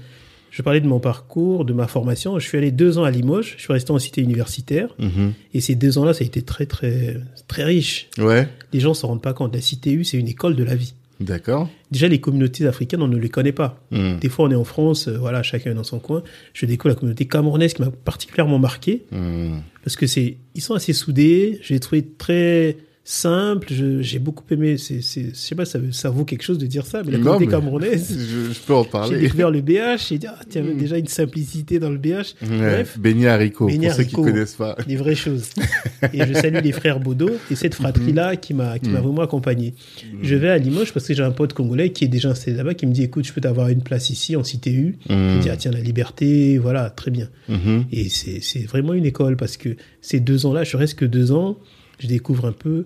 je 0.51 0.63
parlais 0.63 0.81
de 0.81 0.89
mon 0.89 0.99
parcours, 0.99 1.65
de 1.65 1.73
ma 1.73 1.87
formation. 1.87 2.39
Je 2.39 2.47
suis 2.47 2.59
allé 2.59 2.71
deux 2.73 2.99
ans 2.99 3.05
à 3.05 3.11
Limoges. 3.11 3.55
Je 3.57 3.63
suis 3.63 3.73
resté 3.73 3.91
en 3.93 3.99
cité 3.99 4.21
universitaire 4.23 4.95
Mhm. 4.99 5.33
et 5.55 5.61
ces 5.61 5.75
deux 5.75 5.99
ans-là, 5.99 6.13
ça 6.15 6.25
a 6.25 6.27
été 6.27 6.43
très 6.43 6.67
très 6.67 7.17
très 7.47 7.65
riche. 7.65 8.09
Ouais, 8.19 8.49
Les 8.73 8.81
gens 8.81 8.95
s'en 8.95 9.09
rendent 9.09 9.23
pas 9.23 9.33
compte. 9.35 9.55
La 9.55 9.61
CTU, 9.61 10.05
c'est 10.05 10.17
une 10.19 10.29
école 10.29 10.57
de 10.57 10.65
la 10.65 10.75
vie. 10.75 10.95
D'accord. 11.21 11.69
Déjà, 11.91 12.09
les 12.09 12.21
communautés 12.21 12.67
africaines, 12.67 13.03
on 13.03 13.09
ne 13.09 13.17
les 13.17 13.29
connaît 13.29 13.53
pas. 13.53 13.83
Mhm. 13.91 14.19
Des 14.21 14.29
fois, 14.29 14.47
on 14.47 14.51
est 14.51 14.55
en 14.55 14.65
France, 14.65 15.09
euh, 15.09 15.17
voilà, 15.19 15.43
chacun 15.43 15.71
est 15.71 15.75
dans 15.75 15.85
son 15.85 15.99
coin. 15.99 16.23
Je 16.55 16.67
découvre 16.67 16.91
la 16.91 16.95
communauté 16.99 17.27
camerounaise 17.27 17.75
qui 17.75 17.83
m'a 17.83 17.91
particulièrement 17.91 18.59
marqué 18.59 19.05
Mhm. 19.13 19.63
parce 19.85 19.97
que 19.97 20.07
c'est, 20.07 20.37
ils 20.55 20.61
sont 20.63 20.75
assez 20.75 20.93
soudés. 20.93 21.59
Je 21.63 21.73
l'ai 21.75 21.81
trouvé 21.81 22.05
très 22.19 22.77
simple. 23.11 23.69
J'ai 24.01 24.19
beaucoup 24.19 24.45
aimé. 24.51 24.77
C'est, 24.77 25.01
c'est, 25.01 25.31
je 25.31 25.35
sais 25.35 25.55
pas, 25.55 25.65
ça, 25.65 25.79
ça 25.93 26.11
vaut 26.11 26.25
quelque 26.25 26.43
chose 26.43 26.59
de 26.59 26.67
dire 26.67 26.85
ça, 26.85 27.03
mais 27.03 27.13
la 27.13 27.19
communauté 27.19 27.47
camerounaise. 27.47 28.09
Je, 28.49 28.53
je 28.53 28.61
peux 28.61 28.75
en 28.75 28.83
J'ai 28.85 28.91
parler. 28.91 29.19
découvert 29.21 29.51
le 29.51 29.63
BH. 29.63 30.09
J'ai 30.09 30.19
dit, 30.19 30.27
ah, 30.29 30.39
tiens, 30.49 30.63
Mm. 30.63 30.77
déjà 30.77 30.99
une 30.99 31.07
simplicité 31.07 31.79
dans 31.79 31.89
le 31.91 31.97
BH. 31.97 32.35
Ouais. 32.43 32.49
Bref, 32.59 32.99
Beignet 32.99 33.29
haricot, 33.29 33.67
pour 33.69 33.73
ceux 33.75 33.79
qui 33.81 33.87
haricot. 33.89 34.23
connaissent 34.25 34.55
pas. 34.57 34.77
des 34.87 34.97
vraies 34.97 35.15
choses. 35.15 35.51
et 36.13 36.27
je 36.27 36.35
salue 36.35 36.59
les 36.63 36.73
frères 36.73 37.01
Baudot 37.01 37.31
et 37.51 37.55
cette 37.55 37.75
fratrie-là 37.75 38.37
qui 38.37 38.53
m'a, 38.55 38.79
qui 38.79 38.91
m'a 38.91 38.99
Mm. 39.01 39.03
vraiment 39.03 39.23
accompagné. 39.23 39.75
Je 40.23 40.35
vais 40.35 40.51
à 40.51 40.59
Limoges 40.59 40.93
parce 40.93 41.07
que 41.07 41.15
j'ai 41.15 41.23
un 41.23 41.31
pote 41.31 41.55
congolais 41.55 41.91
qui 41.93 42.05
est 42.05 42.09
déjà 42.09 42.29
installé 42.31 42.57
là-bas 42.57 42.75
qui 42.75 42.87
me 42.87 42.93
dit, 42.93 43.05
écoute, 43.05 43.25
je 43.27 43.33
peux 43.33 43.41
t'avoir 43.41 43.69
une 43.69 43.83
place 43.83 44.11
ici 44.11 44.37
en 44.37 44.43
CTU. 44.43 44.99
Je 45.09 45.15
me 45.15 45.41
dis, 45.41 45.49
ah 45.51 45.57
tiens, 45.57 45.71
la 45.71 45.81
liberté, 45.81 46.59
voilà, 46.59 46.91
très 46.91 47.11
bien. 47.11 47.29
Mhm. 47.49 47.85
Et 47.91 48.09
c'est 48.11 48.41
c'est 48.43 48.67
vraiment 48.67 48.93
une 48.93 49.07
école 49.07 49.37
parce 49.37 49.57
que 49.57 49.71
ces 50.03 50.21
deux 50.21 50.45
ans-là, 50.47 50.65
je 50.65 50.77
reste 50.77 50.99
que 50.99 51.05
deux 51.07 51.33
ans, 51.33 51.57
je 51.99 52.07
découvre 52.07 52.47
un 52.47 52.53
peu. 52.53 52.85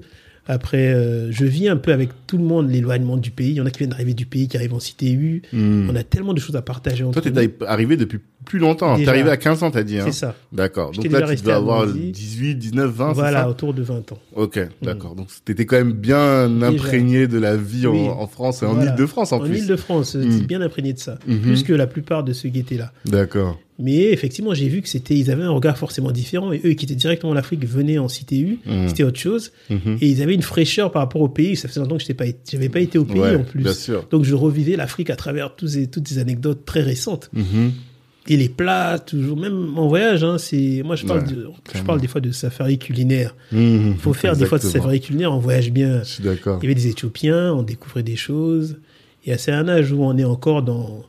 Après, 0.48 0.92
euh, 0.92 1.30
je 1.30 1.44
vis 1.44 1.68
un 1.68 1.76
peu 1.76 1.92
avec 1.92 2.08
tout 2.26 2.36
le 2.36 2.42
monde 2.42 2.68
l'éloignement 2.68 3.16
du 3.16 3.30
pays. 3.30 3.50
Il 3.50 3.56
y 3.56 3.60
en 3.60 3.66
a 3.66 3.70
qui 3.70 3.78
viennent 3.78 3.90
d'arriver 3.90 4.12
du 4.12 4.26
pays, 4.26 4.48
qui 4.48 4.56
arrivent 4.56 4.74
en 4.74 4.78
CTU. 4.78 5.42
Mhm. 5.52 5.88
On 5.88 5.94
a 5.94 6.02
tellement 6.02 6.34
de 6.34 6.40
choses 6.40 6.56
à 6.56 6.62
partager 6.62 7.04
entre 7.04 7.20
Toi, 7.20 7.30
nous. 7.30 7.36
t'es 7.46 7.64
arrivé 7.64 7.96
depuis 7.96 8.18
plus 8.44 8.58
longtemps. 8.58 8.96
T'es 8.96 9.06
arrivé 9.06 9.30
à 9.30 9.36
15 9.36 9.62
ans, 9.62 9.70
t'as 9.70 9.84
dit. 9.84 10.00
Hein. 10.00 10.04
C'est 10.06 10.10
ça. 10.12 10.34
D'accord. 10.52 10.92
J'étais 10.92 11.08
Donc 11.08 11.20
là, 11.20 11.36
tu 11.36 11.48
à 11.48 11.54
avoir 11.54 11.86
Bondy. 11.86 12.10
18, 12.10 12.56
19, 12.56 12.90
20, 12.92 13.08
c'est 13.10 13.14
voilà, 13.20 13.42
ça 13.42 13.48
autour 13.50 13.72
de 13.72 13.82
20 13.84 14.10
ans. 14.10 14.18
Ok, 14.34 14.58
d'accord. 14.82 15.14
Donc 15.14 15.28
t'étais 15.44 15.64
quand 15.64 15.76
même 15.76 15.92
bien 15.92 16.60
imprégné 16.60 17.28
de 17.28 17.38
la 17.38 17.56
vie 17.56 17.86
en, 17.86 17.92
Oui. 17.92 18.08
en 18.08 18.26
France 18.26 18.64
et 18.64 18.66
en. 18.66 18.80
Ile-de-France 18.82 19.32
en, 19.32 19.36
En 19.36 19.40
plus. 19.46 19.58
Ile-de-France, 19.58 20.16
Mm. 20.16 20.22
j'étais 20.28 20.44
bien 20.46 20.60
imprégné 20.60 20.92
de 20.92 20.98
ça. 20.98 21.18
Mhm. 21.28 21.40
Plus 21.40 21.62
que 21.62 21.72
la 21.72 21.86
plupart 21.86 22.24
de 22.24 22.32
ceux 22.32 22.48
qui 22.48 22.58
étaient 22.58 22.78
là. 22.78 22.90
D'accord. 23.04 23.60
Mais 23.78 24.10
effectivement, 24.12 24.54
j'ai 24.54 24.68
vu 24.68 24.82
que 24.82 24.88
c'était, 24.88 25.16
ils 25.16 25.30
avaient 25.30 25.42
un 25.42 25.50
regard 25.50 25.78
forcément 25.78 26.10
différent. 26.10 26.52
Et 26.52 26.60
eux 26.64 26.74
qui 26.74 26.84
étaient 26.84 26.94
directement 26.94 27.32
en 27.32 27.36
Afrique 27.36 27.66
venaient 27.66 27.98
en 27.98 28.06
CTU. 28.06 28.58
Mhm. 28.66 28.88
C'était 28.88 29.02
autre 29.02 29.18
chose. 29.18 29.52
Mhm. 29.70 29.98
Et 30.00 30.08
ils 30.08 30.22
avaient 30.22 30.34
une 30.34 30.42
fraîcheur 30.42 30.92
par 30.92 31.02
rapport 31.02 31.22
au 31.22 31.28
pays. 31.28 31.56
Ça 31.56 31.68
faisait 31.68 31.80
longtemps 31.80 31.96
que 31.96 32.04
je 32.06 32.12
pas, 32.12 32.26
j'avais 32.50 32.68
pas 32.68 32.80
été 32.80 32.98
au 32.98 33.04
pays 33.04 33.20
Ouais, 33.20 33.36
en 33.36 33.44
plus. 33.44 33.62
Bien 33.62 33.74
sûr. 33.74 34.06
Donc 34.10 34.24
je 34.24 34.34
revivais 34.34 34.76
l'Afrique 34.76 35.10
à 35.10 35.16
travers 35.16 35.56
tous 35.56 35.78
toutes 35.90 36.06
ces 36.06 36.18
anecdotes 36.18 36.64
très 36.64 36.82
récentes. 36.82 37.30
Mhm. 37.32 37.72
Et 38.28 38.36
les 38.36 38.48
plats, 38.48 39.00
toujours, 39.00 39.36
même 39.36 39.76
en 39.76 39.88
voyage, 39.88 40.22
hein, 40.22 40.38
c'est, 40.38 40.82
moi 40.84 40.94
je 40.94 41.04
parle, 41.04 41.22
Ouais, 41.22 41.34
de, 41.34 41.48
je 41.74 41.82
parle 41.82 42.00
des 42.00 42.06
fois 42.06 42.20
de 42.20 42.30
safari 42.30 42.78
culinaire. 42.78 43.34
Il 43.50 43.96
faut 43.98 44.12
faire 44.12 44.36
des 44.36 44.46
fois 44.46 44.58
de 44.58 44.62
safari 44.62 45.00
culinaire, 45.00 45.32
on 45.32 45.38
voyage 45.38 45.72
bien. 45.72 46.04
Je 46.04 46.08
suis 46.08 46.22
d'accord. 46.22 46.60
Il 46.62 46.64
y 46.64 46.66
avait 46.66 46.80
des 46.80 46.86
Éthiopiens, 46.86 47.52
on 47.52 47.62
découvrait 47.62 48.04
des 48.04 48.14
choses. 48.14 48.76
Et 49.24 49.36
c'est 49.38 49.50
un 49.52 49.68
âge 49.68 49.90
où 49.92 50.04
on 50.04 50.16
est 50.18 50.24
encore 50.24 50.62
dans, 50.62 51.04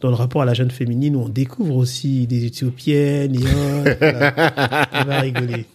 dans 0.00 0.08
le 0.08 0.14
rapport 0.14 0.42
à 0.42 0.44
la 0.44 0.54
jeune 0.54 0.70
féminine 0.70 1.16
où 1.16 1.20
on 1.22 1.28
découvre 1.28 1.76
aussi 1.76 2.26
des 2.26 2.44
éthiopiennes 2.44 3.34
et 3.34 3.38
autres. 3.38 3.96
voilà. 3.98 4.88
Elle 4.92 5.06
va 5.06 5.20
rigoler. 5.20 5.64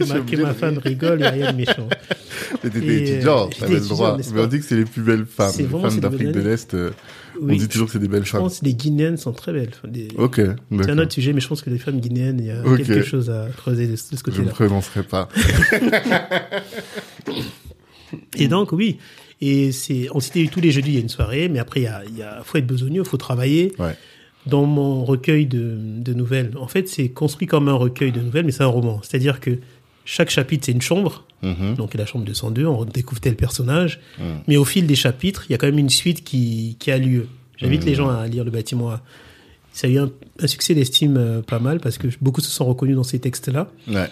Que 0.00 0.04
ma, 0.06 0.20
que 0.20 0.54
femme 0.54 0.78
rigole, 0.78 1.18
il 1.18 1.22
n'y 1.22 1.26
a 1.26 1.30
rien 1.30 1.52
de 1.52 1.58
méchant. 1.58 1.86
Mais 2.64 2.70
t'étais 2.70 3.20
euh, 3.26 3.46
t'avais 3.58 3.74
le 3.74 3.80
droit. 3.80 4.16
Mais 4.32 4.40
on 4.40 4.46
dit 4.46 4.58
que 4.60 4.64
c'est 4.64 4.76
les 4.76 4.86
plus 4.86 5.02
belles 5.02 5.26
femmes. 5.26 5.52
Les 5.58 5.64
femmes 5.66 6.00
d'Afrique 6.00 6.32
de 6.32 6.40
l'Est, 6.40 6.72
euh, 6.72 6.90
on 7.38 7.46
dit 7.48 7.68
toujours 7.68 7.86
que 7.88 7.92
c'est 7.92 7.98
des 7.98 8.08
belles 8.08 8.24
je 8.24 8.30
femmes. 8.30 8.40
pense 8.40 8.60
que 8.60 8.64
les 8.64 8.72
Guinéennes 8.72 9.18
sont 9.18 9.32
très 9.32 9.52
belles. 9.52 9.68
Enfin, 9.76 9.88
des- 9.88 10.08
Ok, 10.16 10.40
C'est 10.80 10.90
un 10.90 10.96
autre 10.98 11.12
sujet, 11.12 11.34
mais 11.34 11.42
je 11.42 11.48
pense 11.48 11.60
que 11.60 11.68
les 11.68 11.76
femmes 11.78 12.00
guinéennes, 12.00 12.38
il 12.40 12.46
y 12.46 12.50
a 12.50 12.62
quelque 12.78 13.02
chose 13.02 13.28
à 13.28 13.48
creuser 13.54 13.88
de, 13.88 13.96
ce 13.96 14.06
Je 14.10 14.16
ne 14.16 14.20
côté-là. 14.22 14.52
prononcerai 14.52 15.02
pas. 15.02 15.28
Et 18.36 18.48
donc, 18.48 18.72
oui. 18.72 18.98
Et 19.40 19.72
c'est, 19.72 20.08
on 20.12 20.20
s'était 20.20 20.40
eu 20.40 20.48
tous 20.48 20.60
les 20.60 20.70
jeudis, 20.70 20.90
il 20.90 20.94
y 20.94 20.98
a 20.98 21.00
une 21.00 21.08
soirée, 21.08 21.48
mais 21.48 21.58
après, 21.58 21.80
il 21.80 21.84
y 21.84 21.86
a, 21.86 22.02
il 22.06 22.16
y 22.18 22.22
a, 22.22 22.42
faut 22.44 22.58
être 22.58 22.66
besogneux, 22.66 23.04
faut 23.04 23.16
travailler. 23.16 23.72
Ouais. 23.78 23.96
Dans 24.46 24.64
mon 24.64 25.04
recueil 25.04 25.46
de, 25.46 25.76
de 25.78 26.14
nouvelles, 26.14 26.52
en 26.58 26.66
fait, 26.66 26.88
c'est 26.88 27.08
construit 27.10 27.46
comme 27.46 27.68
un 27.68 27.74
recueil 27.74 28.12
de 28.12 28.20
nouvelles, 28.20 28.44
mais 28.46 28.52
c'est 28.52 28.62
un 28.62 28.66
roman. 28.68 29.00
C'est-à-dire 29.02 29.40
que 29.40 29.58
chaque 30.04 30.30
chapitre, 30.30 30.64
c'est 30.66 30.72
une 30.72 30.80
chambre. 30.82 31.24
Mhm. 31.42 31.74
Donc, 31.76 31.94
la 31.94 32.04
chambre 32.06 32.24
202, 32.24 32.66
on 32.66 32.84
découvre 32.84 33.20
tel 33.20 33.36
personnage. 33.36 34.00
Mm. 34.18 34.22
Mais 34.48 34.56
au 34.56 34.64
fil 34.64 34.86
des 34.86 34.94
chapitres, 34.94 35.44
il 35.48 35.52
y 35.52 35.54
a 35.54 35.58
quand 35.58 35.66
même 35.66 35.78
une 35.78 35.90
suite 35.90 36.24
qui, 36.24 36.76
qui 36.78 36.90
a 36.90 36.98
lieu. 36.98 37.28
J'invite 37.58 37.82
Mm. 37.84 37.86
les 37.86 37.94
gens 37.94 38.08
à 38.10 38.26
lire 38.26 38.44
le 38.44 38.50
bâtiment 38.50 38.90
A. 38.90 39.02
Ça 39.72 39.86
a 39.86 39.90
eu 39.90 39.98
un, 39.98 40.10
un 40.40 40.46
succès 40.46 40.74
d'estime 40.74 41.16
euh, 41.16 41.42
pas 41.42 41.58
mal 41.60 41.78
parce 41.80 41.96
que 41.96 42.08
beaucoup 42.20 42.40
se 42.40 42.50
sont 42.50 42.64
reconnus 42.64 42.96
dans 42.96 43.04
ces 43.04 43.18
textes-là. 43.20 43.70
Ouais. 43.88 44.08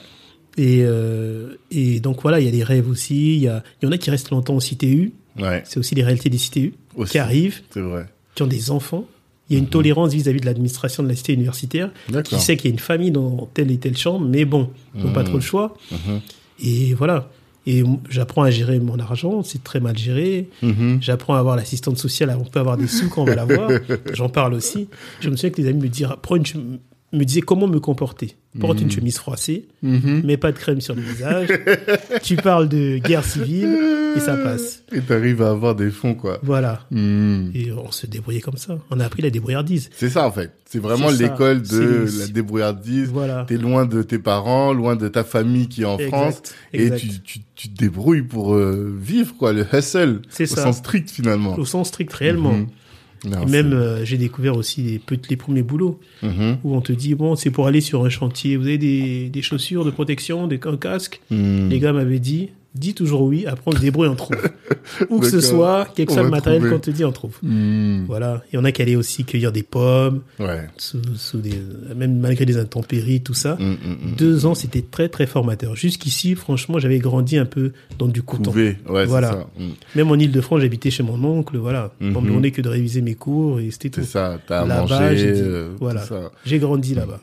Et, 0.57 0.81
euh, 0.83 1.55
et 1.71 2.01
donc 2.01 2.23
voilà, 2.23 2.41
il 2.41 2.47
y 2.47 2.49
a 2.49 2.53
des 2.53 2.65
rêves 2.65 2.89
aussi. 2.89 3.37
Il 3.37 3.43
y, 3.43 3.49
a, 3.49 3.63
y 3.83 3.87
en 3.87 3.93
a 3.93 3.99
qui 3.99 4.11
restent 4.11 4.31
longtemps 4.31 4.57
au 4.57 4.61
CTU. 4.61 5.13
Ouais. 5.39 5.63
C'est 5.65 5.79
aussi 5.79 5.95
les 5.95 6.03
réalités 6.03 6.31
des 6.31 6.39
CTU 6.39 6.75
Aussi. 6.97 7.13
qui 7.13 7.19
arrivent, 7.19 7.61
vrai. 7.77 8.07
qui 8.35 8.43
ont 8.43 8.49
des 8.49 8.71
enfants. 8.71 9.07
Il 9.49 9.55
y 9.55 9.57
a 9.57 9.61
une 9.61 9.69
tolérance 9.69 10.13
vis-à-vis 10.13 10.41
de 10.41 10.47
l'administration 10.47 11.03
de 11.03 11.09
la 11.09 11.15
cité 11.17 11.33
universitaire 11.33 11.91
qui 12.25 12.39
sait 12.39 12.57
qu'il 12.57 12.69
y 12.69 12.73
a 12.73 12.75
une 12.75 12.79
famille 12.81 13.11
dans 13.11 13.49
telle 13.55 13.71
et 13.71 13.79
telle 13.79 13.97
chambre, 13.97 14.27
mais 14.29 14.45
bon, 14.45 14.71
ils 14.95 15.05
n'ont 15.05 15.13
pas 15.13 15.25
trop 15.25 15.37
le 15.37 15.43
choix. 15.43 15.75
Mhm. 15.91 16.21
Et 16.63 16.95
voilà. 16.95 17.31
Et 17.67 17.83
j'apprends 18.11 18.43
à 18.43 18.51
gérer 18.51 18.79
mon 18.81 18.99
argent, 18.99 19.43
c'est 19.43 19.63
très 19.63 19.81
mal 19.81 19.97
géré. 19.97 20.49
Mhm. 20.63 20.99
J'apprends 21.01 21.35
à 21.35 21.39
avoir 21.39 21.55
l'assistante 21.57 21.99
sociale, 21.99 22.37
on 22.39 22.45
peut 22.45 22.61
avoir 22.61 22.77
des 22.77 22.87
sous 22.89 23.09
quand 23.09 23.23
on 23.23 23.27
va 23.27 23.35
l'avoir. 23.35 23.71
J'en 24.15 24.29
parle 24.29 24.55
aussi. 24.55 24.89
Je 25.21 25.31
me 25.31 25.37
souviens 25.37 25.51
que 25.51 25.61
les 25.63 25.69
amis 25.69 25.83
me, 25.83 25.89
disaient, 25.89 26.07
prends 26.21 26.37
une 26.37 26.79
me 27.13 27.25
disaient 27.25 27.41
comment 27.41 27.67
me 27.67 27.81
comporter. 27.81 28.37
Porte 28.61 28.81
une 28.81 28.91
chemise 28.91 29.19
froissée, 29.19 29.69
Mhm. 29.83 30.23
mets 30.25 30.37
pas 30.37 30.51
de 30.51 30.59
crème 30.59 30.81
sur 30.81 30.95
le 30.97 31.03
visage, 31.03 31.49
tu 32.25 32.35
parles 32.37 32.69
de 32.69 32.99
guerre 32.99 33.25
civile 33.25 33.79
et 34.17 34.21
ça 34.21 34.37
passe. 34.37 34.83
Et 34.91 35.01
t'arrives 35.01 35.43
à 35.43 35.51
avoir 35.51 35.77
des 35.77 35.91
fonds, 35.91 36.15
quoi. 36.15 36.41
Voilà. 36.43 36.81
Mhm. 36.91 37.53
Et 37.55 37.71
on 37.73 37.93
se 37.93 38.07
débrouillait 38.07 38.41
comme 38.41 38.57
ça. 38.57 38.79
On 38.91 38.99
a 38.99 39.05
appris 39.05 39.23
la 39.23 39.31
débrouillardise. 39.31 39.91
C'est 39.95 40.09
ça, 40.11 40.27
en 40.27 40.33
fait. 40.33 40.53
C'est 40.65 40.81
vraiment 40.81 41.11
l'école 41.11 41.63
de 41.63 42.07
la 42.21 42.27
débrouillardise. 42.27 43.11
Voilà. 43.11 43.45
T'es 43.47 43.59
loin 43.59 43.87
de 43.87 44.03
tes 44.03 44.19
parents, 44.19 44.73
loin 44.73 44.97
de 44.97 45.07
ta 45.09 45.23
famille 45.25 45.69
qui 45.69 45.83
est 45.83 45.87
en 45.87 45.99
Exact, 45.99 46.09
France. 46.17 46.43
Et 46.73 46.91
tu, 46.91 47.09
tu, 47.23 47.39
tu 47.55 47.69
te 47.69 47.79
débrouilles 47.79 48.23
pour 48.23 48.55
euh, 48.55 48.93
vivre, 49.01 49.35
quoi. 49.39 49.53
Le 49.53 49.65
hustle. 49.73 50.21
C'est 50.31 50.51
au 50.51 50.55
ça. 50.57 50.63
sens 50.65 50.79
strict, 50.79 51.11
finalement. 51.11 51.57
Au 51.57 51.65
sens 51.65 51.89
strict, 51.89 52.13
réellement. 52.13 52.67
Non, 53.29 53.47
Et 53.47 53.51
même, 53.51 53.73
euh, 53.73 54.05
j'ai 54.05 54.17
découvert 54.19 54.57
aussi 54.57 54.83
les, 54.83 55.37
premiers 55.37 55.63
boulots 55.63 56.01
Mhm. 56.23 56.59
où 56.65 56.75
on 56.75 56.81
te 56.81 56.93
dit, 56.93 57.15
bon, 57.15 57.37
c'est 57.37 57.51
pour 57.51 57.67
aller 57.67 57.81
sur 57.81 58.05
un 58.05 58.09
chantier. 58.09 58.57
Vous 58.57 58.67
avez 58.67 58.79
des, 58.79 59.29
des 59.29 59.43
chaussures 59.43 59.85
de 59.85 59.91
protection, 59.91 60.47
des, 60.47 60.59
un 60.65 60.77
casque. 60.77 61.21
Mhm. 61.31 61.69
Les 61.69 61.79
gars 61.79 61.93
m'avaient 61.93 62.19
dit, 62.21 62.51
dis 62.79 62.95
toujours 62.95 63.23
oui, 63.23 63.45
après 63.47 63.65
on 63.67 63.73
se 63.77 63.81
débrouille, 63.81 64.09
on 64.09 64.15
trouve. 64.17 64.37
Où 65.11 65.21
que 65.21 65.29
ce 65.29 65.41
soit, 65.41 65.87
quel 65.95 66.07
que 66.07 66.13
soit 66.13 66.23
le 66.23 66.31
matériel 66.31 66.69
qu'on 66.71 66.79
te 66.79 66.91
dit, 66.91 67.05
on 67.05 67.13
trouve. 67.13 67.37
Mhm. 67.43 68.05
Voilà. 68.07 68.43
Il 68.53 68.57
y 68.57 68.59
en 68.59 68.65
a 68.65 68.73
qui 68.73 68.81
allaient 68.83 68.97
aussi 68.97 69.25
cueillir 69.25 69.53
des 69.53 69.63
pommes, 69.63 70.23
Ouais. 70.39 70.67
sous, 70.79 71.01
sous 71.17 71.39
des, 71.39 71.55
même 71.95 72.19
malgré 72.19 72.45
les 72.45 72.57
intempéries, 72.57 73.21
tout 73.21 73.35
ça. 73.35 73.57
Mhm, 73.61 73.67
mhm. 73.71 74.15
Deux 74.17 74.47
ans, 74.47 74.55
c'était 74.55 74.83
très, 74.83 75.09
très 75.09 75.27
formateur. 75.27 75.77
Jusqu'ici, 75.77 76.35
franchement, 76.35 76.79
j'avais 76.79 76.99
grandi 76.99 77.37
un 77.39 77.45
peu 77.47 77.73
dans 77.99 78.07
du 78.09 78.23
coton. 78.23 78.53
Ouais, 78.53 78.77
Voilà. 79.07 79.29
ça. 79.33 79.47
Même 79.95 80.11
en 80.11 80.15
Ile-de-France, 80.15 80.61
j'habitais 80.63 80.91
chez 80.91 81.03
mon 81.03 81.23
oncle, 81.25 81.57
voilà. 81.59 81.93
On 82.01 82.21
me 82.21 82.27
demandait 82.29 82.51
que 82.51 82.63
de 82.63 82.69
réviser 82.69 83.03
mes 83.03 83.15
cours 83.15 83.61
et 83.61 83.71
c'était 83.71 83.91
tout. 83.91 84.01
C'est 84.01 84.07
ça. 84.07 84.39
T'as 84.47 84.65
j'ai 85.15 85.33
dit, 85.33 85.41
euh, 85.43 85.71
voilà. 85.81 86.05
J'ai 86.45 86.59
grandi 86.59 86.95
là-bas. 86.95 87.21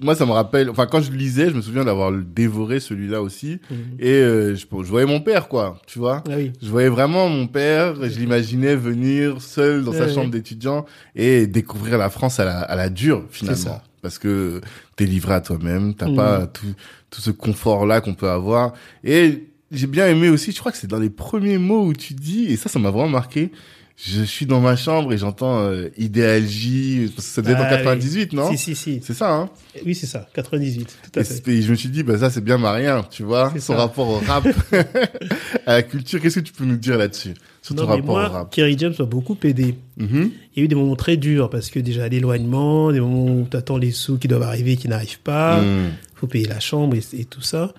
Moi, 0.00 0.14
ça 0.14 0.26
me 0.26 0.32
rappelle. 0.32 0.68
Enfin, 0.70 0.86
quand 0.86 1.00
je 1.00 1.10
lisais, 1.12 1.50
je 1.50 1.54
me 1.54 1.62
souviens 1.62 1.84
d'avoir 1.84 2.12
dévoré 2.12 2.80
celui-là 2.80 3.22
aussi. 3.22 3.58
Mhm. 3.70 3.76
Et 3.98 4.10
euh, 4.12 4.54
je, 4.54 4.64
je 4.70 4.88
voyais 4.88 5.06
mon 5.06 5.20
père, 5.20 5.48
quoi. 5.48 5.80
Tu 5.86 5.98
vois. 5.98 6.22
Ah 6.28 6.34
oui. 6.36 6.52
Je 6.62 6.68
voyais 6.68 6.88
vraiment 6.88 7.28
mon 7.28 7.46
père, 7.46 7.94
je 7.96 8.18
l'imaginais 8.18 8.76
venir 8.76 9.40
seul 9.40 9.84
dans 9.84 9.92
sa 9.92 10.12
chambre 10.12 10.30
d'étudiant 10.30 10.84
et 11.16 11.46
découvrir 11.46 11.98
la 11.98 12.10
France 12.10 12.40
à 12.40 12.44
la, 12.44 12.60
à 12.60 12.76
la 12.76 12.88
dure, 12.90 13.24
finalement. 13.30 13.58
ça. 13.62 13.82
Parce 14.02 14.18
que 14.18 14.60
t'es 14.96 15.06
livré 15.06 15.32
à 15.34 15.40
toi-même, 15.40 15.94
t'as 15.94 16.08
Mhm. 16.08 16.16
pas 16.16 16.46
tout, 16.46 16.66
tout 17.10 17.20
ce 17.22 17.30
confort-là 17.30 18.00
qu'on 18.02 18.14
peut 18.14 18.28
avoir. 18.28 18.74
Et 19.02 19.44
j'ai 19.72 19.86
bien 19.86 20.06
aimé 20.06 20.28
aussi, 20.28 20.52
je 20.52 20.58
crois 20.60 20.70
que 20.72 20.78
c'est 20.78 20.86
dans 20.86 20.98
les 21.00 21.08
premiers 21.10 21.56
mots 21.58 21.86
où 21.86 21.92
tu 21.94 22.12
dis, 22.14 22.44
et 22.44 22.56
ça, 22.56 22.68
ça 22.68 22.78
m'a 22.78 22.90
vraiment 22.90 23.08
marqué, 23.08 23.50
je 23.96 24.22
suis 24.22 24.44
dans 24.46 24.60
ma 24.60 24.74
chambre 24.76 25.12
et 25.12 25.18
j'entends 25.18 25.60
euh, 25.60 25.88
idéalgie, 25.96 27.12
ça 27.18 27.42
devait 27.42 27.52
être 27.54 27.60
en 27.60 27.64
Ah 27.64 27.70
oui. 27.76 27.76
98, 27.78 28.32
non 28.32 28.50
Si, 28.50 28.58
si, 28.58 28.74
si. 28.74 29.00
C'est 29.04 29.14
ça, 29.14 29.32
hein 29.32 29.48
Oui, 29.86 29.94
c'est 29.94 30.06
ça. 30.06 30.26
98. 30.34 30.84
Tout 31.12 31.18
à 31.18 31.22
et, 31.22 31.24
fait. 31.24 31.48
et 31.52 31.62
je 31.62 31.70
me 31.70 31.76
suis 31.76 31.88
dit, 31.88 32.02
bah 32.02 32.18
ça 32.18 32.28
c'est 32.28 32.42
bien 32.42 32.58
Marien, 32.58 33.04
tu 33.08 33.22
vois, 33.22 33.52
son 33.54 33.60
ça. 33.74 33.76
rapport 33.76 34.08
au 34.08 34.18
rap, 34.18 34.46
à 35.66 35.74
la 35.74 35.82
culture. 35.82 36.20
Qu'est-ce 36.20 36.40
que 36.40 36.44
tu 36.44 36.52
peux 36.52 36.64
nous 36.64 36.76
dire 36.76 36.98
là-dessus 36.98 37.34
sur 37.62 37.74
ton 37.76 37.84
mais 37.84 37.92
rapport 37.92 38.10
au 38.10 38.18
moi, 38.18 38.28
rap 38.28 38.50
Kerry 38.52 38.76
James 38.78 38.94
m'a 38.98 39.04
beaucoup 39.06 39.38
aidé. 39.44 39.76
Mhm. 39.96 40.30
Il 40.54 40.58
y 40.58 40.60
a 40.60 40.64
eu 40.64 40.68
des 40.68 40.74
moments 40.74 40.96
très 40.96 41.16
durs 41.16 41.48
parce 41.48 41.70
que 41.70 41.78
déjà 41.78 42.08
l'éloignement, 42.08 42.92
des 42.92 43.00
moments 43.00 43.24
où 43.26 43.46
tu 43.50 43.56
attends 43.56 43.78
les 43.78 43.92
sous 43.92 44.18
qui 44.18 44.28
doivent 44.28 44.42
arriver 44.42 44.76
qui 44.76 44.88
n'arrivent 44.88 45.20
pas, 45.20 45.60
Mhm. 45.62 45.90
faut 46.16 46.26
payer 46.26 46.46
la 46.46 46.60
chambre 46.60 46.96
et, 46.96 47.20
et 47.20 47.24
tout 47.24 47.42
ça. 47.42 47.72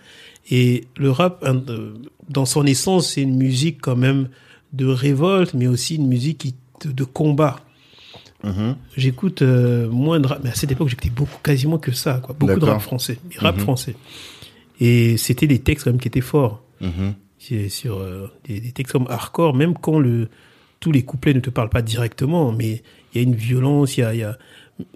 Et 0.50 0.86
le 0.98 1.12
rap, 1.12 1.44
euh, 1.44 1.94
dans 2.30 2.46
son 2.46 2.66
essence, 2.66 3.14
c'est 3.14 3.22
une 3.22 3.36
musique 3.36 3.80
quand 3.82 3.96
même 3.96 4.30
de 4.76 4.86
révolte, 4.86 5.54
mais 5.54 5.68
aussi 5.68 5.96
une 5.96 6.08
musique 6.08 6.38
qui, 6.40 6.56
de, 6.84 6.92
de 6.92 7.04
combat. 7.04 7.60
Mhm. 8.44 8.76
J'écoute 8.96 9.42
euh, 9.42 9.90
moins 9.90 10.20
de 10.20 10.28
rap, 10.28 10.42
mais 10.44 10.50
à 10.52 10.54
cette 10.54 10.72
époque, 10.72 10.90
j'écoutais 10.90 11.10
beaucoup, 11.10 11.40
quasiment 11.42 11.78
que 11.80 11.92
ça, 11.92 12.20
quoi. 12.22 12.36
Beaucoup 12.38 12.60
de 12.60 12.66
rap 12.66 12.82
français, 12.82 13.18
rap 13.38 13.56
Mhm. 13.56 13.62
français. 13.62 13.96
Et 14.80 15.18
c'était 15.18 15.48
des 15.48 15.60
textes 15.60 15.86
quand 15.86 15.92
même 15.92 16.00
qui 16.00 16.08
étaient 16.08 16.22
forts. 16.22 16.62
Mhm. 16.82 17.14
Sur 17.70 17.98
euh, 18.00 18.28
des, 18.46 18.60
des 18.60 18.72
textes 18.72 18.92
comme 18.94 19.06
hardcore, 19.08 19.54
même 19.54 19.76
quand 19.76 20.00
le, 20.00 20.30
tous 20.80 20.92
les 20.92 21.04
couplets 21.04 21.34
ne 21.36 21.40
te 21.40 21.52
parlent 21.52 21.70
pas 21.70 21.84
directement, 21.84 22.52
mais 22.52 22.82
il 23.14 23.18
y 23.18 23.20
a 23.20 23.24
une 23.24 23.36
violence, 23.36 23.98
il 23.98 24.02
y 24.02 24.04
a, 24.04 24.14
il 24.16 24.20
y 24.20 24.24
a- 24.24 24.38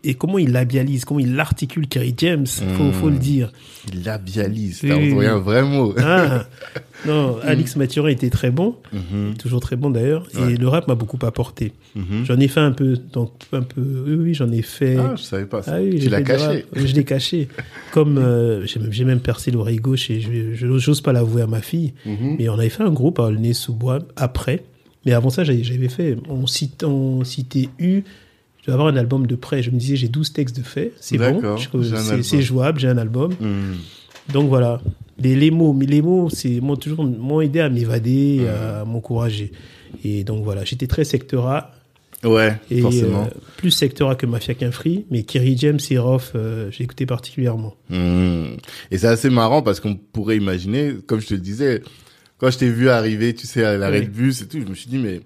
et 0.04 0.16
comment 0.16 0.38
il 0.38 0.52
labialise, 0.52 1.06
comment 1.06 1.22
il 1.22 1.40
articule 1.40 1.88
Kerry 1.88 2.14
James, 2.18 2.46
faut, 2.48 2.84
Mm. 2.84 2.92
faut 2.92 3.10
le 3.10 3.18
dire. 3.18 3.52
Il 3.94 4.04
labialise, 4.04 4.80
t'as 4.82 4.98
oui. 4.98 5.26
un 5.26 5.38
vrai 5.40 5.64
mot. 5.64 5.94
Ah, 5.98 6.46
non, 7.08 7.38
Alix 7.44 7.78
Mathurin 7.78 8.10
était 8.10 8.30
très 8.30 8.52
bon, 8.52 8.76
Mhm. 8.92 9.36
toujours 9.38 9.62
très 9.62 9.78
bon 9.78 9.90
d'ailleurs, 9.90 10.28
Ouais. 10.36 10.54
et 10.54 10.58
le 10.58 10.68
rap 10.68 10.88
m'a 10.90 10.96
beaucoup 10.96 11.18
apporté. 11.26 11.72
Mhm. 11.96 12.26
J'en 12.26 12.38
ai 12.40 12.50
fait 12.50 12.60
un 12.60 12.74
peu, 12.74 12.98
donc 13.14 13.32
un 13.54 13.62
peu, 13.62 13.82
oui, 14.06 14.16
oui, 14.16 14.34
j'en 14.34 14.52
ai 14.52 14.62
fait. 14.62 14.98
Ah, 14.98 15.14
je 15.16 15.24
savais 15.24 15.46
pas 15.46 15.62
ça. 15.64 15.76
Ah 15.76 15.80
oui, 15.82 15.98
tu 16.00 16.10
l'as 16.10 16.24
caché. 16.24 16.66
Je 16.76 16.94
l'ai 16.94 17.04
caché. 17.06 17.48
Comme 17.94 18.18
euh, 18.18 18.66
j'ai 18.66 19.06
même, 19.06 19.22
percé 19.22 19.50
l'oreille 19.50 19.78
gauche 19.78 20.10
et 20.10 20.20
je 20.20 20.56
j'ose 20.78 21.00
pas 21.02 21.14
l'avouer 21.14 21.42
à 21.44 21.48
ma 21.48 21.62
fille. 21.62 21.94
Mhm. 22.06 22.36
Mais 22.38 22.50
on 22.50 22.54
avait 22.60 22.68
fait 22.70 22.84
un 22.84 22.92
groupe 22.92 23.20
à 23.20 23.24
Aulnay 23.24 23.54
sous 23.54 23.74
bois 23.74 24.00
après. 24.18 24.64
Mais 25.06 25.14
avant 25.14 25.30
ça, 25.30 25.46
j'avais 25.46 25.64
j'avais 25.64 25.88
fait. 25.88 26.18
On 26.28 26.46
cite, 26.48 26.84
on 26.84 27.24
citait 27.24 27.70
U. 27.80 28.04
Dois 28.70 28.74
avoir 28.76 28.88
un 28.94 28.98
album 28.98 29.28
de 29.28 29.36
près. 29.36 29.62
Je 29.64 29.72
me 29.72 29.78
disais, 29.78 29.96
j'ai 29.96 30.08
12 30.08 30.34
textes 30.34 30.58
de 30.58 30.64
fait. 30.64 30.94
C'est 31.00 31.18
bon. 31.18 31.42
C'est- 32.22 32.42
jouable. 32.42 32.80
J'ai 32.80 32.88
un 32.88 32.98
album. 32.98 33.34
Mhm. 33.40 33.76
Donc 34.34 34.50
voilà. 34.50 34.80
Les, 35.22 35.36
les 35.36 35.52
mots, 35.52 35.74
mais 35.74 35.86
les 35.86 36.02
mots, 36.02 36.30
c'est 36.30 36.62
m'ont 36.62 36.76
toujours 36.78 37.04
m'ont 37.04 37.42
aidé 37.42 37.60
à 37.60 37.70
m'évader, 37.70 38.48
à 38.48 38.86
m'encourager. 38.86 39.52
Et 40.06 40.24
donc 40.24 40.44
voilà, 40.44 40.64
j'étais 40.64 40.88
très 40.88 41.04
secteur 41.04 41.48
A. 41.48 41.72
Ouais, 42.24 42.58
Et 42.70 42.82
forcément. 42.82 43.24
euh, 43.24 43.38
plus 43.58 43.72
secteur 43.72 44.10
A 44.10 44.16
que 44.16 44.26
Mafia 44.26 44.54
qu'un 44.54 44.72
free, 44.72 45.06
mais 45.10 45.24
Kerry 45.24 45.56
James 45.58 45.80
et 45.90 45.98
Roth, 45.98 46.34
euh, 46.36 46.70
j'ai 46.70 46.84
écouté 46.84 47.06
particulièrement. 47.06 47.76
Mhm. 47.90 48.58
Et 48.92 48.98
c'est 48.98 49.08
assez 49.08 49.30
marrant 49.30 49.62
parce 49.62 49.80
qu'on 49.80 49.96
pourrait 49.96 50.36
imaginer, 50.38 50.96
comme 51.08 51.22
je 51.22 51.28
te 51.28 51.34
le 51.34 51.40
disais, 51.40 51.82
quand 52.38 52.52
je 52.52 52.58
t'ai 52.58 52.70
vu 52.70 52.90
arriver, 52.90 53.34
tu 53.34 53.48
sais, 53.48 53.64
à 53.64 53.78
l'arrêt 53.78 54.00
Oui. 54.00 54.06
de 54.08 54.12
bus 54.12 54.42
et 54.42 54.48
tout, 54.48 54.60
je 54.62 54.66
me 54.70 54.76
suis 54.76 54.90
dit, 54.90 54.98
mais 54.98 55.22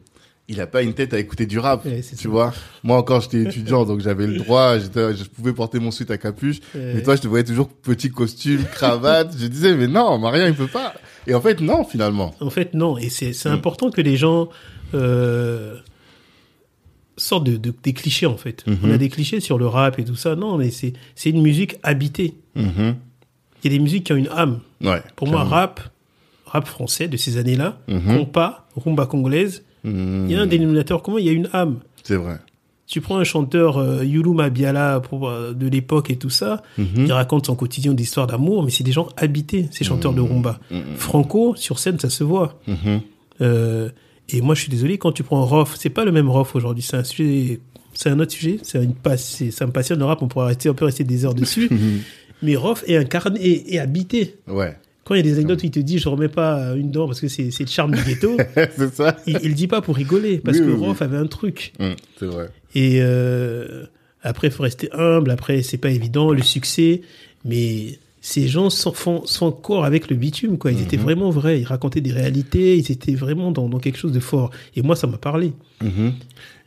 il 0.50 0.60
a 0.60 0.68
pas 0.68 0.82
une 0.82 0.94
tête 0.94 1.14
à 1.14 1.20
écouter 1.20 1.46
du 1.46 1.58
rap, 1.60 1.86
Ouais, 1.86 2.02
tu 2.02 2.16
ça. 2.16 2.30
vois. 2.30 2.54
Moi 2.84 2.98
encore, 2.98 3.22
j'étais 3.22 3.42
étudiant, 3.44 3.86
donc 3.86 4.02
j'avais 4.02 4.28
le 4.28 4.38
droit, 4.38 4.78
je 4.78 5.24
pouvais 5.24 5.54
porter 5.54 5.80
mon 5.80 5.90
suite 5.92 6.12
à 6.12 6.18
capuche. 6.18 6.58
Ouais. 6.76 6.94
Mais 6.96 7.02
toi, 7.04 7.16
je 7.16 7.22
te 7.22 7.28
voyais 7.28 7.46
toujours 7.46 7.70
petit 7.70 8.12
costume, 8.12 8.64
cravate. 8.66 9.34
je 9.38 9.48
disais, 9.48 9.76
mais 9.76 9.88
non, 9.88 10.18
Marien, 10.20 10.48
il 10.48 10.54
peut 10.54 10.68
pas. 10.68 10.94
Et 11.28 11.34
en 11.34 11.40
fait, 11.42 11.62
non, 11.62 11.86
finalement. 11.86 12.36
En 12.42 12.50
fait, 12.50 12.74
non. 12.74 12.98
Et 12.98 13.10
c'est 13.10 13.32
c'est 13.32 13.50
Mm. 13.50 13.54
important 13.54 13.90
que 13.90 14.02
les 14.02 14.18
gens 14.18 14.50
euh, 14.94 15.78
sortent 17.18 17.46
de, 17.46 17.58
de- 17.58 17.74
des 17.84 17.94
clichés, 17.94 18.26
en 18.26 18.38
fait. 18.38 18.66
Mhm. 18.68 18.78
On 18.84 18.92
a 18.92 18.98
des 18.98 19.10
clichés 19.10 19.40
sur 19.40 19.58
le 19.58 19.68
rap 19.68 20.00
et 20.00 20.04
tout 20.04 20.16
ça. 20.16 20.36
Non, 20.36 20.58
mais 20.58 20.72
c'est 20.72 20.94
c'est 21.16 21.30
une 21.30 21.42
musique 21.42 21.78
habitée. 21.84 22.36
Mhm. 22.56 22.96
Il 23.64 23.72
y 23.72 23.76
a 23.76 23.78
des 23.78 23.82
musiques 23.84 24.06
qui 24.06 24.14
ont 24.14 24.18
une 24.18 24.28
âme. 24.30 24.60
Ouais. 24.82 25.02
Pour 25.16 25.28
moi, 25.30 25.44
rap, 25.44 25.80
rap 26.46 26.68
français 26.68 27.08
de 27.08 27.16
ces 27.16 27.38
années-là, 27.38 27.80
Mhm. 27.88 28.18
compas, 28.18 28.68
rumba 28.76 29.06
congolaise, 29.06 29.64
Mhm. 29.84 30.26
il 30.30 30.36
y 30.36 30.36
a 30.38 30.42
un 30.42 30.48
dénominateur 30.48 31.02
commun, 31.02 31.20
il 31.20 31.26
y 31.26 31.30
a 31.30 31.34
une 31.34 31.50
âme. 31.54 31.80
C'est 32.04 32.16
vrai. 32.16 32.38
Tu 32.86 33.00
prends 33.02 33.18
un 33.18 33.24
chanteur 33.24 33.78
euh, 33.78 34.04
Yulu 34.04 34.32
Mabiala 34.34 35.00
pour, 35.00 35.28
euh, 35.30 35.54
de 35.54 35.68
l'époque 35.68 36.10
et 36.12 36.18
tout 36.18 36.30
ça, 36.30 36.62
Mhm. 36.78 37.06
il 37.06 37.12
raconte 37.14 37.46
son 37.48 37.56
quotidien 37.56 37.94
d'histoire 37.94 38.28
d'amour, 38.28 38.64
mais 38.64 38.72
c'est 38.72 38.84
des 38.84 38.92
gens 38.92 39.08
habités, 39.18 39.68
ces 39.72 39.84
chanteurs 39.84 40.14
de 40.14 40.22
rumba. 40.22 40.60
Franco, 40.98 41.56
sur 41.56 41.80
scène, 41.80 42.00
ça 42.00 42.10
se 42.10 42.24
voit. 42.24 42.60
Mhm. 42.68 43.02
Euh, 43.42 43.90
et 44.30 44.42
moi, 44.42 44.54
je 44.56 44.62
suis 44.62 44.70
désolé, 44.70 44.98
quand 44.98 45.12
tu 45.12 45.24
prends 45.24 45.44
Rof, 45.46 45.76
c'est 45.78 45.90
pas 45.90 46.06
le 46.06 46.12
même 46.12 46.30
Rof 46.30 46.56
aujourd'hui, 46.56 46.84
c'est 46.84 46.98
un 46.98 47.04
sujet, 47.04 47.60
c'est 47.94 48.10
un 48.10 48.20
autre 48.20 48.32
sujet, 48.32 48.60
c'est 48.64 48.84
une 48.84 48.94
passe, 48.96 49.42
ça 49.52 49.66
me 49.66 49.72
passionne 49.72 50.00
le 50.00 50.06
rap, 50.06 50.22
on 50.22 50.28
pourra 50.28 50.46
rester, 50.48 50.70
on 50.70 50.74
peut 50.74 50.86
rester 50.86 51.04
des 51.04 51.26
heures 51.26 51.34
dessus. 51.36 51.70
mais 52.44 52.56
Rof 52.56 52.84
est 52.88 52.98
incarné, 52.98 53.74
est 53.74 53.80
habité. 53.80 54.36
Ouais. 54.48 54.78
Quand 55.06 55.16
il 55.16 55.18
y 55.18 55.20
a 55.20 55.24
des 55.24 55.34
anecdotes 55.34 55.62
où 55.64 55.66
il 55.66 55.72
te 55.72 55.80
dit, 55.80 55.98
je 56.00 56.08
remets 56.08 56.30
pas 56.30 56.76
une 56.76 56.90
dent 56.92 57.08
parce 57.08 57.20
que 57.20 57.28
c'est, 57.28 57.50
le 57.60 57.66
charme 57.68 57.92
du 57.94 58.02
ghetto, 58.04 58.38
c'est 58.56 58.94
ça. 58.96 59.18
il, 59.28 59.38
il 59.44 59.50
le 59.50 59.54
dit 59.56 59.68
pas 59.68 59.82
pour 59.82 59.96
rigoler, 59.98 60.38
parce 60.38 60.58
Oui, 60.60 60.64
que 60.66 60.70
oui, 60.70 60.78
oui. 60.80 60.86
Rof 60.88 61.02
avait 61.02 61.18
un 61.18 61.28
truc. 61.28 61.74
Mm, 61.80 61.90
c'est 62.18 62.26
vrai. 62.26 62.50
Et 62.74 63.00
euh, 63.02 63.84
après, 64.22 64.48
il 64.48 64.52
faut 64.54 64.64
rester 64.64 64.90
humble. 64.94 65.30
Après, 65.32 65.62
c'est 65.62 65.78
pas 65.78 65.90
évident 65.90 66.32
le 66.32 66.42
succès, 66.42 67.02
mais 67.44 68.00
ces 68.22 68.48
gens 68.48 68.70
sont, 68.70 68.94
font, 68.94 69.26
sont 69.26 69.48
encore 69.48 69.84
avec 69.84 70.10
le 70.10 70.16
bitume, 70.16 70.58
quoi. 70.58 70.72
Ils 70.72 70.82
étaient 70.82 70.96
Mhm. 70.96 71.04
vraiment 71.04 71.30
vrais. 71.30 71.60
Ils 71.60 71.66
racontaient 71.66 72.00
des 72.00 72.14
réalités. 72.14 72.78
Ils 72.78 72.90
étaient 72.90 73.16
vraiment 73.16 73.52
dans, 73.52 73.68
dans 73.68 73.80
quelque 73.80 73.98
chose 73.98 74.14
de 74.14 74.22
fort. 74.22 74.52
Et 74.78 74.82
moi, 74.82 74.96
ça 74.96 75.08
m'a 75.08 75.18
parlé. 75.18 75.52
Mhm. 75.82 76.14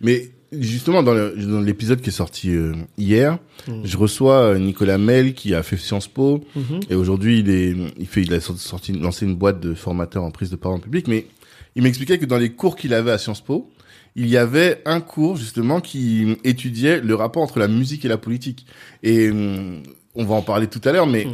Mais 0.03 0.29
justement, 0.53 1.03
dans 1.03 1.15
l'épisode 1.61 2.01
qui 2.01 2.09
est 2.11 2.13
sorti 2.13 2.51
euh, 2.51 2.73
hier, 2.99 3.39
je 3.85 3.97
reçois 3.97 4.41
euh, 4.55 4.59
Nicolas 4.59 4.99
Mel 4.99 5.35
qui 5.35 5.55
a 5.55 5.63
fait 5.63 5.77
Sciences 5.77 6.09
Po 6.09 6.45
Mhm. 6.55 6.81
et 6.91 6.95
aujourd'hui 6.95 7.41
il 7.41 7.51
est, 7.51 7.75
il 7.99 8.07
fait, 8.07 8.23
il 8.23 8.33
a 8.35 8.41
sorti, 8.41 8.93
lancé 8.93 9.27
une 9.27 9.35
boîte 9.35 9.61
de 9.61 9.75
formateurs 9.75 10.23
en 10.25 10.31
prise 10.31 10.51
de 10.51 10.57
parole 10.57 10.77
en 10.79 10.81
public. 10.81 11.09
Mais 11.09 11.27
il 11.75 11.83
m'expliquait 11.83 12.19
que 12.19 12.27
dans 12.27 12.39
les 12.39 12.51
cours 12.51 12.77
qu'il 12.77 12.95
avait 12.95 13.11
à 13.11 13.19
Sciences 13.19 13.41
Po, 13.45 13.71
il 14.15 14.29
y 14.29 14.37
avait 14.37 14.81
un 14.87 15.01
cours 15.01 15.37
justement 15.37 15.81
qui 15.81 16.37
étudiait 16.45 17.01
le 17.01 17.15
rapport 17.15 17.43
entre 17.43 17.59
la 17.59 17.69
musique 17.69 18.05
et 18.05 18.09
la 18.09 18.17
politique. 18.19 18.65
Et 19.03 19.31
hum, 19.31 19.83
on 20.15 20.25
va 20.25 20.35
en 20.37 20.43
parler 20.43 20.69
tout 20.69 20.81
à 20.85 20.93
l'heure, 20.93 21.07
mais 21.07 21.27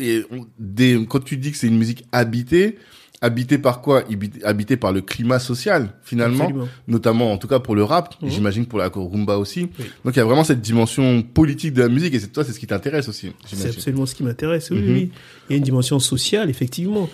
et 0.00 0.22
on- 0.30 0.46
des, 0.58 0.98
quand 1.08 1.20
tu 1.24 1.36
dis 1.36 1.52
que 1.52 1.56
c'est 1.56 1.68
une 1.68 1.78
musique 1.78 2.04
habitée, 2.12 2.76
habitée 3.22 3.56
par 3.56 3.80
quoi? 3.80 4.02
Habitée 4.44 4.76
par 4.76 4.92
le 4.92 5.00
climat 5.00 5.38
social, 5.38 5.94
finalement, 6.02 6.44
Absolument. 6.44 6.68
notamment 6.88 7.32
en 7.32 7.38
tout 7.38 7.48
cas 7.48 7.60
pour 7.60 7.74
le 7.74 7.84
rap, 7.84 8.14
Mhm. 8.20 8.28
j'imagine 8.30 8.66
pour 8.66 8.78
la 8.78 8.88
rumba 8.88 9.38
aussi. 9.38 9.68
Oui. 9.78 9.84
Donc 10.04 10.14
il 10.14 10.18
y 10.18 10.20
a 10.20 10.24
vraiment 10.24 10.44
cette 10.44 10.60
dimension 10.60 11.22
politique 11.22 11.72
de 11.72 11.80
la 11.82 11.88
musique, 11.88 12.12
et 12.14 12.20
c'est 12.20 12.28
toi, 12.32 12.44
c'est 12.44 12.52
ce 12.52 12.58
qui 12.60 12.66
t'intéresse 12.66 13.08
aussi, 13.08 13.32
C'est 13.46 13.68
absolument 13.68 14.04
ce 14.04 14.14
qui 14.14 14.22
m'intéresse. 14.24 14.70
Oui, 14.70 14.78
Mhm. 14.82 14.92
oui. 14.92 15.10
Il 15.48 15.52
y 15.52 15.54
a 15.54 15.56
une 15.56 15.62
dimension 15.64 15.98
sociale, 16.00 16.50
effectivement. 16.50 17.08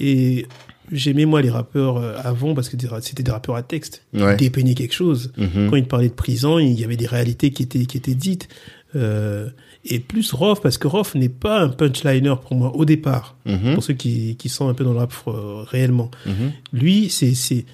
Et 0.00 0.46
j'aimais, 0.90 1.24
moi, 1.26 1.40
les 1.42 1.50
rappeurs 1.50 1.98
euh, 1.98 2.16
avant 2.22 2.54
parce 2.54 2.68
que 2.68 2.76
c'était 3.00 3.22
des 3.22 3.30
rappeurs 3.30 3.54
à 3.56 3.62
texte. 3.62 4.02
Ouais. 4.14 4.34
Ils 4.34 4.36
dépeignaient 4.38 4.74
quelque 4.74 4.94
chose. 4.94 5.32
Mhm. 5.36 5.70
Quand 5.70 5.76
ils 5.76 5.86
parlaient 5.86 6.08
de 6.08 6.14
prison, 6.14 6.58
il 6.58 6.78
y 6.78 6.84
avait 6.84 6.96
des 6.96 7.06
réalités 7.06 7.50
qui 7.50 7.62
étaient, 7.62 7.86
qui 7.86 7.96
étaient 7.96 8.14
dites. 8.14 8.48
Euh, 8.94 9.48
et 9.84 9.98
plus 9.98 10.32
Rof, 10.32 10.60
parce 10.60 10.78
que 10.78 10.86
Rof 10.86 11.14
n'est 11.14 11.28
pas 11.28 11.60
un 11.60 11.68
punchliner 11.68 12.34
pour 12.46 12.56
moi 12.56 12.74
au 12.76 12.84
départ. 12.84 13.36
Mhm. 13.46 13.74
Pour 13.74 13.82
ceux 13.82 13.94
qui, 13.94 14.36
qui 14.36 14.48
sont 14.48 14.68
un 14.68 14.74
peu 14.74 14.84
dans 14.84 14.92
le 14.92 14.98
rap 14.98 15.12
euh, 15.28 15.62
réellement. 15.66 16.10
Mhm. 16.26 16.52
Lui, 16.72 17.08
c'est, 17.08 17.34
c'est, 17.34 17.64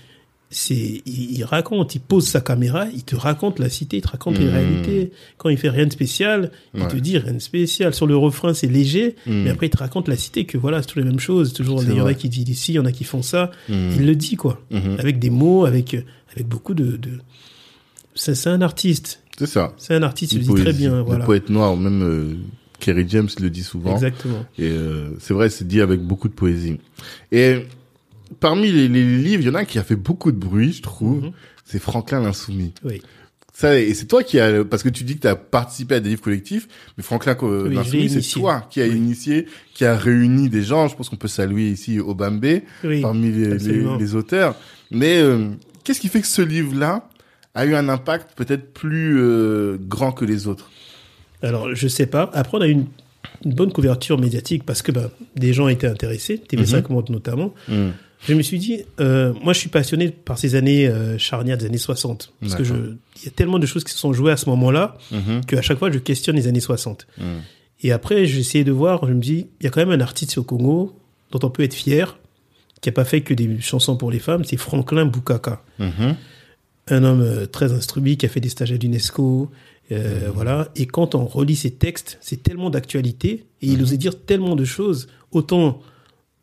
c'est, 0.50 1.02
il, 1.04 1.44
raconte, 1.44 1.94
il 1.94 2.00
pose 2.00 2.26
sa 2.26 2.40
caméra, 2.40 2.86
il 2.94 3.04
te 3.04 3.14
raconte 3.14 3.58
la 3.58 3.68
cité, 3.68 3.98
il 3.98 4.00
te 4.00 4.08
raconte 4.08 4.38
les 4.38 4.46
Mhm. 4.46 4.50
réalités. 4.54 5.10
Quand 5.36 5.50
il 5.50 5.58
fait 5.58 5.68
rien 5.68 5.84
de 5.86 5.92
spécial, 5.92 6.50
il 6.74 6.80
Ouais. 6.82 6.88
te 6.88 6.96
dit 6.96 7.18
rien 7.18 7.34
de 7.34 7.38
spécial. 7.40 7.92
Sur 7.92 8.06
le 8.06 8.16
refrain, 8.16 8.54
c'est 8.54 8.68
léger, 8.68 9.16
mais 9.26 9.50
après, 9.50 9.66
il 9.66 9.70
te 9.70 9.76
raconte 9.76 10.08
la 10.08 10.16
cité, 10.16 10.46
que 10.46 10.56
voilà, 10.56 10.80
c'est 10.80 10.88
toujours 10.88 11.02
les 11.04 11.10
mêmes 11.10 11.20
choses. 11.20 11.52
Toujours, 11.52 11.82
il 11.82 11.94
y 11.94 12.00
en 12.00 12.06
a 12.06 12.14
qui 12.14 12.30
disent 12.30 12.48
ici, 12.48 12.72
il 12.72 12.76
y 12.76 12.78
en 12.78 12.86
a 12.86 12.92
qui 12.92 13.04
font 13.04 13.20
ça. 13.22 13.50
Il 13.68 14.06
le 14.06 14.14
dit, 14.16 14.36
quoi. 14.36 14.62
Avec 14.98 15.18
des 15.18 15.30
mots, 15.30 15.66
avec, 15.66 15.94
avec 16.32 16.46
beaucoup 16.48 16.72
de, 16.74 16.96
de... 16.96 17.10
C'est, 18.14 18.34
c'est 18.34 18.48
un 18.50 18.62
artiste. 18.62 19.20
C'est 19.38 19.46
ça. 19.46 19.72
C'est 19.78 19.94
un 19.94 20.02
artiste, 20.02 20.32
il 20.32 20.38
le 20.40 20.44
dit 20.54 20.62
très 20.62 20.72
bien, 20.72 20.96
Le 20.96 21.02
voilà. 21.02 21.24
poète 21.24 21.48
noir, 21.48 21.76
même 21.76 22.02
euh, 22.02 22.34
Kerry 22.80 23.04
James 23.08 23.28
le 23.40 23.50
dit 23.50 23.62
souvent. 23.62 23.94
Exactement. 23.94 24.44
Et 24.58 24.68
euh, 24.70 25.10
c'est 25.20 25.34
vrai, 25.34 25.48
c'est 25.50 25.66
dit 25.66 25.80
avec 25.80 26.00
beaucoup 26.00 26.28
de 26.28 26.34
poésie. 26.34 26.78
Et 27.32 27.66
parmi 28.40 28.70
les, 28.70 28.88
les 28.88 29.04
livres, 29.18 29.42
il 29.42 29.46
y 29.46 29.50
en 29.50 29.54
a 29.54 29.60
un 29.60 29.64
qui 29.64 29.78
a 29.78 29.84
fait 29.84 29.96
beaucoup 29.96 30.32
de 30.32 30.36
bruit, 30.38 30.72
je 30.72 30.82
trouve. 30.82 31.22
Mhm. 31.24 31.32
C'est 31.64 31.78
Franklin 31.78 32.20
l'Insoumis. 32.22 32.72
Oui. 32.84 33.02
Ça, 33.52 33.78
et 33.78 33.92
c'est 33.92 34.06
toi 34.06 34.22
qui 34.22 34.38
a, 34.38 34.64
parce 34.64 34.84
que 34.84 34.88
tu 34.88 35.02
dis 35.02 35.16
que 35.16 35.22
tu 35.22 35.26
as 35.26 35.34
participé 35.34 35.96
à 35.96 36.00
des 36.00 36.10
livres 36.10 36.22
collectifs, 36.22 36.68
mais 36.96 37.02
Franklin 37.02 37.36
euh, 37.42 37.68
Oui, 37.68 37.74
l'Insoumis, 37.74 38.08
c'est 38.08 38.38
toi 38.40 38.64
qui 38.70 38.80
a 38.80 38.86
initié, 38.86 39.46
qui 39.74 39.84
a 39.84 39.96
réuni 39.96 40.48
des 40.48 40.62
gens. 40.62 40.86
Je 40.86 40.94
pense 40.96 41.08
qu'on 41.08 41.16
peut 41.16 41.26
saluer 41.28 41.68
ici 41.70 41.98
Obambe 41.98 42.44
Oui. 42.84 43.00
parmi 43.02 43.32
les, 43.32 43.58
les 43.58 44.14
auteurs. 44.14 44.54
Mais 44.92 45.18
euh, 45.20 45.48
qu'est-ce 45.82 46.00
qui 46.00 46.08
fait 46.08 46.20
que 46.20 46.26
ce 46.28 46.40
livre-là 46.42 47.07
a 47.58 47.66
eu 47.66 47.74
un 47.74 47.88
impact 47.88 48.30
peut-être 48.36 48.72
plus 48.72 49.18
euh, 49.20 49.76
grand 49.80 50.12
que 50.12 50.24
les 50.24 50.46
autres 50.46 50.70
Alors, 51.42 51.74
je 51.74 51.88
sais 51.88 52.06
pas. 52.06 52.30
Après, 52.34 52.56
on 52.58 52.60
a 52.60 52.66
eu 52.68 52.72
une, 52.72 52.86
une 53.44 53.52
bonne 53.54 53.72
couverture 53.72 54.18
médiatique 54.18 54.64
parce 54.64 54.82
que 54.82 54.92
ben, 54.92 55.10
des 55.36 55.52
gens 55.52 55.68
étaient 55.68 55.86
intéressés, 55.86 56.40
TV5 56.50 56.82
Mhm. 56.88 56.92
Monde 56.94 57.10
notamment. 57.10 57.54
Je 58.26 58.34
me 58.34 58.42
suis 58.42 58.58
dit, 58.58 58.82
euh, 59.00 59.32
moi, 59.44 59.52
je 59.52 59.60
suis 59.60 59.68
passionné 59.68 60.08
par 60.10 60.38
ces 60.38 60.56
années 60.56 60.88
euh, 60.88 61.16
charnières 61.18 61.56
des 61.56 61.66
années 61.66 61.78
60. 61.78 62.32
Parce 62.40 62.56
que 62.56 62.64
je, 62.64 62.74
il 62.74 63.24
y 63.24 63.28
a 63.28 63.30
tellement 63.30 63.60
de 63.60 63.66
choses 63.66 63.84
qui 63.84 63.92
se 63.92 63.98
sont 63.98 64.12
jouées 64.12 64.32
à 64.32 64.36
ce 64.36 64.48
moment-là 64.50 64.96
Mhm. 65.12 65.44
qu'à 65.46 65.62
chaque 65.62 65.78
fois, 65.78 65.90
je 65.92 65.98
questionne 65.98 66.34
les 66.36 66.48
années 66.48 66.58
60. 66.60 67.06
Mhm. 67.18 67.24
Et 67.84 67.92
après, 67.92 68.26
j'ai 68.26 68.40
essayé 68.40 68.64
de 68.64 68.72
voir, 68.72 69.06
je 69.06 69.12
me 69.12 69.20
dis, 69.20 69.46
il 69.60 69.64
y 69.64 69.66
a 69.68 69.70
quand 69.70 69.80
même 69.80 69.92
un 69.92 70.00
artiste 70.02 70.36
au 70.38 70.42
Congo 70.42 70.98
dont 71.30 71.38
on 71.44 71.50
peut 71.50 71.62
être 71.62 71.74
fier, 71.74 72.18
qui 72.80 72.88
a 72.88 72.92
pas 72.92 73.04
fait 73.04 73.20
que 73.20 73.34
des 73.34 73.60
chansons 73.60 73.96
pour 73.96 74.10
les 74.10 74.18
femmes, 74.18 74.42
c'est 74.44 74.56
Franklin 74.56 75.04
Boukaka. 75.06 75.62
Un 76.90 77.04
homme 77.04 77.22
euh, 77.22 77.46
très 77.46 77.72
instruit 77.72 78.16
qui 78.16 78.26
a 78.26 78.28
fait 78.28 78.40
des 78.40 78.48
stages 78.48 78.72
à 78.72 78.76
l'UNESCO, 78.76 79.50
euh, 79.90 80.30
voilà. 80.34 80.68
Et 80.76 80.86
quand 80.86 81.14
on 81.14 81.24
relit 81.24 81.56
ses 81.56 81.70
textes, 81.70 82.18
c'est 82.20 82.42
tellement 82.42 82.70
d'actualité 82.70 83.46
et 83.62 83.66
il 83.68 83.82
osait 83.82 83.96
dire 83.96 84.20
tellement 84.24 84.56
de 84.56 84.64
choses, 84.64 85.08
autant 85.32 85.80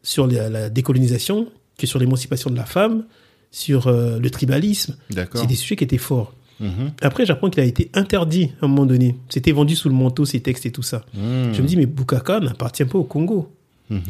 sur 0.04 0.28
la, 0.28 0.50
la 0.50 0.70
décolonisation 0.70 1.48
que 1.78 1.88
sur 1.88 2.00
l'émancipation 2.00 2.50
de 2.50 2.56
la 2.56 2.66
femme, 2.66 3.06
sur 3.52 3.88
euh, 3.88 4.20
le 4.20 4.30
tribalisme. 4.30 4.98
C'est 5.34 5.48
des 5.48 5.56
sujets 5.56 5.76
qui 5.76 5.84
étaient 5.84 5.98
forts. 5.98 6.34
Mhm. 6.60 6.92
Après, 7.02 7.26
j'apprends 7.26 7.50
qu'il 7.50 7.62
a 7.62 7.66
été 7.66 7.90
interdit 7.94 8.52
à 8.62 8.66
un 8.66 8.68
moment 8.68 8.86
donné. 8.86 9.16
C'était 9.30 9.52
vendu 9.52 9.76
sous 9.76 9.90
le 9.90 9.96
manteau, 9.96 10.26
ces 10.26 10.40
textes 10.40 10.66
et 10.66 10.72
tout 10.72 10.84
ça. 10.84 11.06
Je 11.14 11.62
me 11.62 11.68
dis, 11.68 11.76
mais 11.76 11.86
Boukaka 11.86 12.40
n'appartient 12.40 12.86
pas 12.86 12.98
au 12.98 13.04
Congo. 13.04 13.52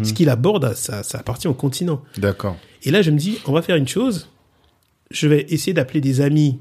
Ce 0.04 0.14
qu'il 0.14 0.30
aborde, 0.30 0.74
ça, 0.74 1.04
ça 1.04 1.18
appartient 1.18 1.48
au 1.48 1.54
continent. 1.54 2.02
D'accord. 2.18 2.56
Et 2.84 2.92
là, 2.92 3.02
je 3.02 3.12
me 3.12 3.18
dis, 3.18 3.40
on 3.46 3.52
va 3.52 3.62
faire 3.62 3.76
une 3.76 3.88
chose. 3.88 4.30
Je 5.12 5.28
vais 5.28 5.46
essayer 5.50 5.74
d'appeler 5.74 6.02
des 6.02 6.22
amis 6.22 6.60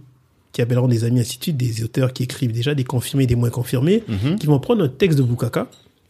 qui 0.52 0.62
appelleront 0.62 0.88
des 0.88 1.04
amis, 1.04 1.20
ainsi 1.20 1.38
de 1.38 1.42
suite, 1.42 1.56
des 1.56 1.82
auteurs 1.82 2.12
qui 2.12 2.22
écrivent 2.22 2.52
déjà, 2.52 2.74
des 2.74 2.84
confirmés, 2.84 3.26
des 3.26 3.34
moins 3.34 3.50
confirmés, 3.50 4.02
Mhm. 4.06 4.38
qui 4.38 4.46
vont 4.46 4.60
prendre 4.60 4.84
un 4.84 4.88
texte 4.88 5.18
de 5.18 5.22
Boukaka 5.24 5.68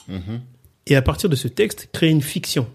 Mhm. 0.08 0.40
et 0.86 0.96
à 0.96 1.02
partir 1.02 1.30
de 1.30 1.36
ce 1.36 1.48
texte, 1.48 1.88
créer 1.92 2.10
une 2.10 2.20
fiction. 2.22 2.66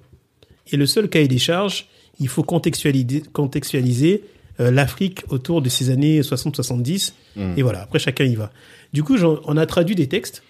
Et 0.71 0.77
le 0.77 0.85
seul 0.87 1.09
cahier 1.09 1.27
des 1.27 1.37
charges, 1.37 1.87
il 2.19 2.27
faut 2.27 2.43
contextualiser, 2.43 3.23
contextualiser 3.33 4.23
euh, 4.59 4.71
l'Afrique 4.71 5.21
autour 5.29 5.61
de 5.61 5.69
ces 5.69 5.89
années 5.89 6.21
60-70. 6.21 7.13
Mhm. 7.37 7.53
Et 7.57 7.61
voilà, 7.61 7.81
après 7.83 7.97
chacun 7.99 8.25
y 8.25 8.35
va. 8.35 8.51
Du 8.91 9.03
coup, 9.03 9.15
on 9.45 9.55
a 9.57 9.65
traduit 9.65 9.95
des 9.95 10.07
textes. 10.07 10.43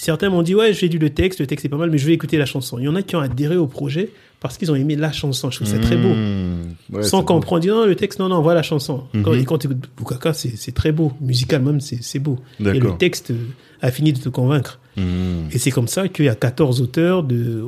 Certains 0.00 0.30
m'ont 0.30 0.42
dit, 0.42 0.54
ouais, 0.54 0.72
j'ai 0.72 0.88
lu 0.88 0.98
le 0.98 1.10
texte, 1.10 1.40
le 1.40 1.46
texte 1.46 1.66
est 1.66 1.68
pas 1.68 1.76
mal, 1.76 1.90
mais 1.90 1.98
je 1.98 2.06
vais 2.06 2.12
écouter 2.14 2.38
la 2.38 2.46
chanson. 2.46 2.78
Il 2.78 2.84
y 2.84 2.88
en 2.88 2.94
a 2.94 3.02
qui 3.02 3.16
ont 3.16 3.20
adhéré 3.20 3.56
au 3.56 3.66
projet 3.66 4.10
parce 4.40 4.56
qu'ils 4.56 4.70
ont 4.70 4.76
aimé 4.76 4.94
la 4.94 5.10
chanson. 5.12 5.50
Je 5.50 5.56
trouve 5.56 5.66
ça 5.68 5.78
très 5.80 5.96
beau. 5.96 6.08
Mhm. 6.14 6.74
Ouais, 6.92 7.02
Sans 7.02 7.24
comprendre, 7.24 7.66
non, 7.66 7.84
le 7.84 7.96
texte, 7.96 8.20
non, 8.20 8.28
non, 8.28 8.40
voilà 8.40 8.60
la 8.60 8.62
chanson. 8.62 9.02
Quand, 9.24 9.32
Mhm. 9.32 9.40
et 9.40 9.44
quand 9.44 9.58
tu 9.58 9.66
écoutes 9.66 9.88
Bukaka, 9.98 10.32
c'est 10.32 10.72
très 10.72 10.92
beau. 10.92 11.12
Musical 11.20 11.62
même, 11.62 11.80
c'est 11.80 12.18
beau. 12.20 12.38
Et 12.60 12.64
le 12.78 12.96
texte 12.96 13.32
euh, 13.32 13.36
a 13.82 13.90
fini 13.90 14.12
de 14.12 14.18
te 14.20 14.28
convaincre. 14.28 14.78
Mhm. 14.96 15.48
Et 15.52 15.58
c'est 15.58 15.72
comme 15.72 15.88
ça 15.88 16.06
qu'il 16.08 16.24
y 16.26 16.28
a 16.28 16.34
14 16.36 16.80
auteurs 16.80 17.24
de 17.24 17.64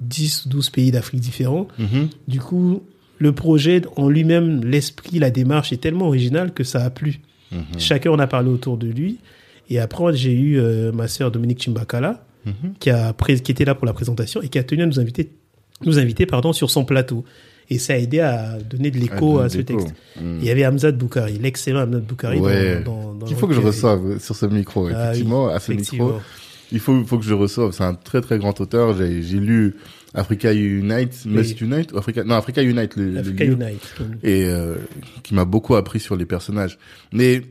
10 0.00 0.46
ou 0.46 0.48
12 0.48 0.70
pays 0.70 0.90
d'Afrique 0.90 1.20
différents. 1.20 1.68
Mhm. 1.78 2.08
Du 2.26 2.40
coup, 2.40 2.82
le 3.18 3.32
projet 3.32 3.82
en 3.96 4.08
lui-même, 4.08 4.64
l'esprit, 4.64 5.18
la 5.18 5.30
démarche 5.30 5.72
est 5.72 5.78
tellement 5.78 6.06
original 6.06 6.52
que 6.54 6.64
ça 6.64 6.82
a 6.82 6.88
plu. 6.90 7.20
Mhm. 7.52 7.60
Chacun 7.78 8.10
en 8.12 8.18
a 8.18 8.26
parlé 8.26 8.48
autour 8.50 8.76
de 8.78 8.86
lui. 8.88 9.18
Et 9.70 9.78
après, 9.78 10.14
j'ai 10.14 10.32
eu 10.32 10.58
euh, 10.58 10.92
ma 10.92 11.08
sœur 11.08 11.30
Dominique 11.30 11.62
Chimbakala, 11.62 12.24
Mhm. 12.46 12.74
qui, 12.78 12.90
a 12.90 13.12
qui 13.42 13.50
était 13.50 13.64
là 13.64 13.74
pour 13.74 13.86
la 13.86 13.92
présentation 13.92 14.40
et 14.40 14.48
qui 14.48 14.56
a 14.58 14.62
tenu 14.62 14.82
à 14.82 14.86
nous 14.86 15.00
inviter, 15.00 15.30
nous 15.84 15.98
inviter 15.98 16.26
pardon, 16.26 16.52
sur 16.52 16.70
son 16.70 16.84
plateau. 16.84 17.24
Et 17.70 17.78
ça 17.80 17.94
a 17.94 17.96
aidé 17.96 18.20
à 18.20 18.58
donner 18.60 18.92
de 18.92 18.98
l'écho 18.98 19.40
à 19.40 19.48
ce 19.48 19.58
texte. 19.58 19.88
Mhm. 20.20 20.38
Il 20.40 20.44
y 20.46 20.50
avait 20.50 20.64
Hamzat 20.64 20.92
Boukari, 20.92 21.38
l'excellent 21.38 21.80
Hamzat 21.80 21.98
Boukari. 21.98 22.38
Ouais. 22.38 22.82
Dans, 22.84 23.06
dans, 23.06 23.14
dans 23.14 23.26
Il 23.26 23.34
faut 23.34 23.48
que 23.48 23.54
je 23.54 23.60
le- 23.60 23.66
reçoive 23.66 24.20
sur 24.20 24.36
ce 24.36 24.46
micro, 24.46 24.86
Ah 24.86 24.90
oui, 24.90 24.94
effectivement, 25.02 25.48
à 25.48 25.58
ce 25.58 25.72
effectivement. 25.72 26.06
micro. 26.06 26.20
Il 26.70 26.78
faut, 26.78 27.04
faut 27.04 27.18
que 27.18 27.24
je 27.24 27.30
le 27.30 27.34
reçoive. 27.36 27.72
C'est 27.72 27.82
un 27.84 27.94
très 27.94 28.20
très 28.20 28.38
grand 28.38 28.60
auteur. 28.60 28.96
J'ai, 28.96 29.20
lu 29.40 29.74
Africa 30.14 30.52
Unite, 30.52 31.24
Must 31.26 31.60
Unite, 31.60 31.92
ou 31.92 31.98
Africa, 31.98 32.22
non, 32.24 32.36
Africa 32.36 32.62
Unite, 32.62 32.94
le, 32.96 33.10
le 33.10 33.18
Africa 33.18 33.44
livre, 33.44 33.58
Unite. 33.60 33.94
et 34.22 34.44
euh, 34.44 34.76
qui 35.24 35.34
m'a 35.34 35.44
beaucoup 35.44 35.74
appris 35.74 35.98
sur 36.00 36.14
les 36.16 36.26
personnages. 36.26 36.78
Mais 37.12 37.42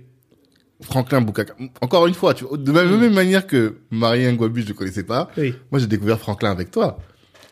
Franklin 0.81 1.21
Boukaka, 1.21 1.53
encore 1.81 2.05
une 2.07 2.13
fois, 2.13 2.33
tu 2.33 2.43
vois, 2.43 2.57
de 2.57 2.71
la 2.71 2.83
même 2.85 3.13
manière 3.13 3.47
que 3.47 3.75
Marie 3.91 4.25
Ngwabi, 4.31 4.61
je 4.63 4.67
ne 4.69 4.73
connaissais 4.73 5.03
pas. 5.03 5.31
Oui. 5.37 5.53
Moi, 5.71 5.79
j'ai 5.79 5.87
découvert 5.87 6.19
Franklin 6.19 6.51
avec 6.51 6.69
toi. 6.71 6.97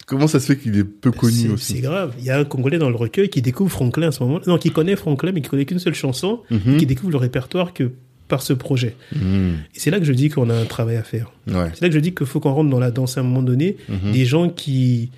Comment 0.05 0.27
ça 0.27 0.41
se 0.41 0.47
fait 0.47 0.57
qu'il 0.59 0.77
est 0.77 0.83
peu 0.83 1.11
connu 1.11 1.33
C'est- 1.33 1.47
aussi? 1.49 1.73
C'est 1.75 1.79
grave. 1.81 2.13
Il 2.19 2.25
y 2.25 2.29
a 2.29 2.37
un 2.37 2.43
Congolais 2.43 2.77
dans 2.77 2.89
le 2.89 2.95
recueil 2.97 3.29
qui 3.29 3.41
découvre 3.41 3.71
Franklin 3.71 4.09
à 4.09 4.11
ce 4.11 4.21
moment-là. 4.23 4.43
Non, 4.47 4.57
qui 4.57 4.69
connaît 4.71 4.97
Franklin, 4.97 5.31
mais 5.33 5.39
qui 5.41 5.47
connaît 5.49 5.63
qu'une 5.65 5.79
seule 5.79 5.93
chanson, 5.93 6.41
Mhm. 6.51 6.77
qui 6.77 6.85
découvre 6.85 7.11
le 7.11 7.17
répertoire 7.17 7.73
que 7.73 7.91
par 8.27 8.41
ce 8.41 8.51
projet. 8.51 8.95
Mhm. 9.15 9.55
Et 9.73 9.79
c'est 9.79 9.89
là 9.91 9.99
que 9.99 10.05
je 10.05 10.11
dis 10.11 10.27
qu'on 10.29 10.49
a 10.49 10.55
un 10.55 10.65
travail 10.65 10.97
à 10.97 11.03
faire. 11.03 11.31
Ouais. 11.47 11.69
C'est 11.73 11.81
là 11.81 11.87
que 11.87 11.95
je 11.95 11.99
dis 12.01 12.13
qu'il 12.13 12.27
faut 12.27 12.41
qu'on 12.41 12.51
rentre 12.51 12.69
dans 12.69 12.79
la 12.79 12.91
danse 12.91 13.17
à 13.17 13.21
un 13.21 13.23
moment 13.23 13.41
donné, 13.43 13.77
Mhm. 13.87 14.11
des 14.11 14.25
gens 14.25 14.49
qui, 14.49 15.11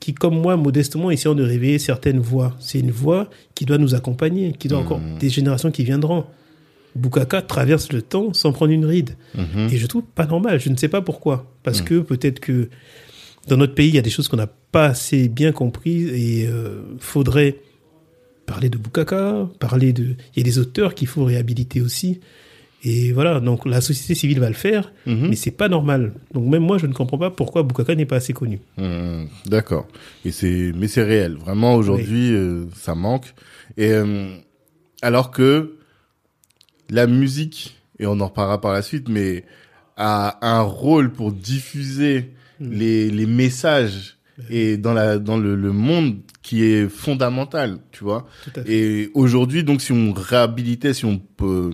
qui, 0.00 0.12
comme 0.12 0.38
moi, 0.38 0.56
modestement, 0.58 1.10
essayent 1.10 1.34
de 1.34 1.44
réveiller 1.44 1.78
certaines 1.78 2.18
voix. 2.20 2.54
C'est 2.60 2.80
une 2.80 2.90
voix 2.90 3.30
qui 3.54 3.64
doit 3.64 3.78
nous 3.78 3.94
accompagner, 3.94 4.52
qui 4.52 4.68
doit 4.68 4.78
encore 4.80 4.98
Mhm. 4.98 5.18
des 5.18 5.30
générations 5.30 5.70
qui 5.70 5.84
viendront. 5.84 6.24
Bukaka 6.96 7.42
traverse 7.42 7.92
le 7.92 8.02
temps 8.02 8.32
sans 8.34 8.52
prendre 8.52 8.72
une 8.72 8.84
ride. 8.84 9.16
Mhm. 9.34 9.68
Et 9.72 9.76
je 9.78 9.86
trouve 9.86 10.02
pas 10.14 10.26
normal. 10.26 10.60
Je 10.60 10.68
ne 10.68 10.76
sais 10.76 10.88
pas 10.88 11.00
pourquoi. 11.02 11.46
Parce 11.62 11.80
Mm. 11.80 11.84
que 11.84 12.00
peut-être 12.00 12.40
que 12.40 12.68
dans 13.48 13.56
notre 13.56 13.74
pays, 13.74 13.88
il 13.88 13.94
y 13.94 13.98
a 13.98 14.02
des 14.02 14.10
choses 14.10 14.28
qu'on 14.28 14.36
n'a 14.36 14.46
pas 14.46 14.86
assez 14.86 15.28
bien 15.28 15.52
comprises 15.52 16.08
et 16.12 16.46
euh, 16.48 16.82
faudrait 16.98 17.56
parler 18.46 18.68
de 18.68 18.78
Bukaka, 18.78 19.48
parler 19.58 19.92
de. 19.92 20.16
Il 20.34 20.38
y 20.38 20.40
a 20.40 20.44
des 20.44 20.58
auteurs 20.58 20.94
qu'il 20.94 21.08
faut 21.08 21.24
réhabiliter 21.24 21.80
aussi. 21.80 22.20
Et 22.84 23.12
voilà, 23.12 23.38
donc 23.38 23.64
la 23.64 23.80
société 23.80 24.16
civile 24.16 24.40
va 24.40 24.48
le 24.48 24.54
faire, 24.56 24.92
Mhm. 25.06 25.28
mais 25.30 25.36
c'est 25.36 25.52
pas 25.52 25.68
normal. 25.68 26.12
Donc 26.34 26.48
même 26.48 26.62
moi, 26.64 26.78
je 26.78 26.86
ne 26.86 26.92
comprends 26.92 27.16
pas 27.18 27.30
pourquoi 27.30 27.62
Bukaka 27.62 27.94
n'est 27.94 28.06
pas 28.06 28.16
assez 28.16 28.32
connu. 28.32 28.58
Mhm. 28.76 29.28
D'accord. 29.46 29.86
Et 30.24 30.32
c'est, 30.32 30.72
mais 30.76 30.88
c'est 30.88 31.04
réel. 31.04 31.36
Vraiment, 31.36 31.76
aujourd'hui, 31.76 32.32
euh, 32.34 32.64
ça 32.76 32.94
manque. 32.96 33.34
Et 33.76 33.92
euh, 33.92 34.34
alors 35.00 35.30
que 35.30 35.76
la 36.92 37.06
musique, 37.08 37.76
et 37.98 38.06
on 38.06 38.20
en 38.20 38.26
reparlera 38.28 38.60
par 38.60 38.72
la 38.72 38.82
suite, 38.82 39.08
mais 39.08 39.44
a 39.96 40.38
un 40.42 40.62
rôle 40.62 41.12
pour 41.12 41.32
diffuser 41.32 42.30
Mm. 42.62 42.72
les, 42.72 43.10
les 43.10 43.26
messages 43.26 44.18
et 44.48 44.76
dans 44.76 44.94
la 44.94 45.18
dans 45.18 45.36
le, 45.36 45.56
le 45.56 45.72
monde 45.72 46.18
qui 46.42 46.64
est 46.64 46.88
fondamental, 46.88 47.78
tu 47.92 48.04
vois. 48.04 48.26
Et 48.66 49.10
aujourd'hui, 49.14 49.64
donc, 49.64 49.80
si 49.80 49.92
on 49.92 50.12
réhabilitait, 50.12 50.92
si 50.94 51.04
on 51.04 51.18
peut, 51.18 51.70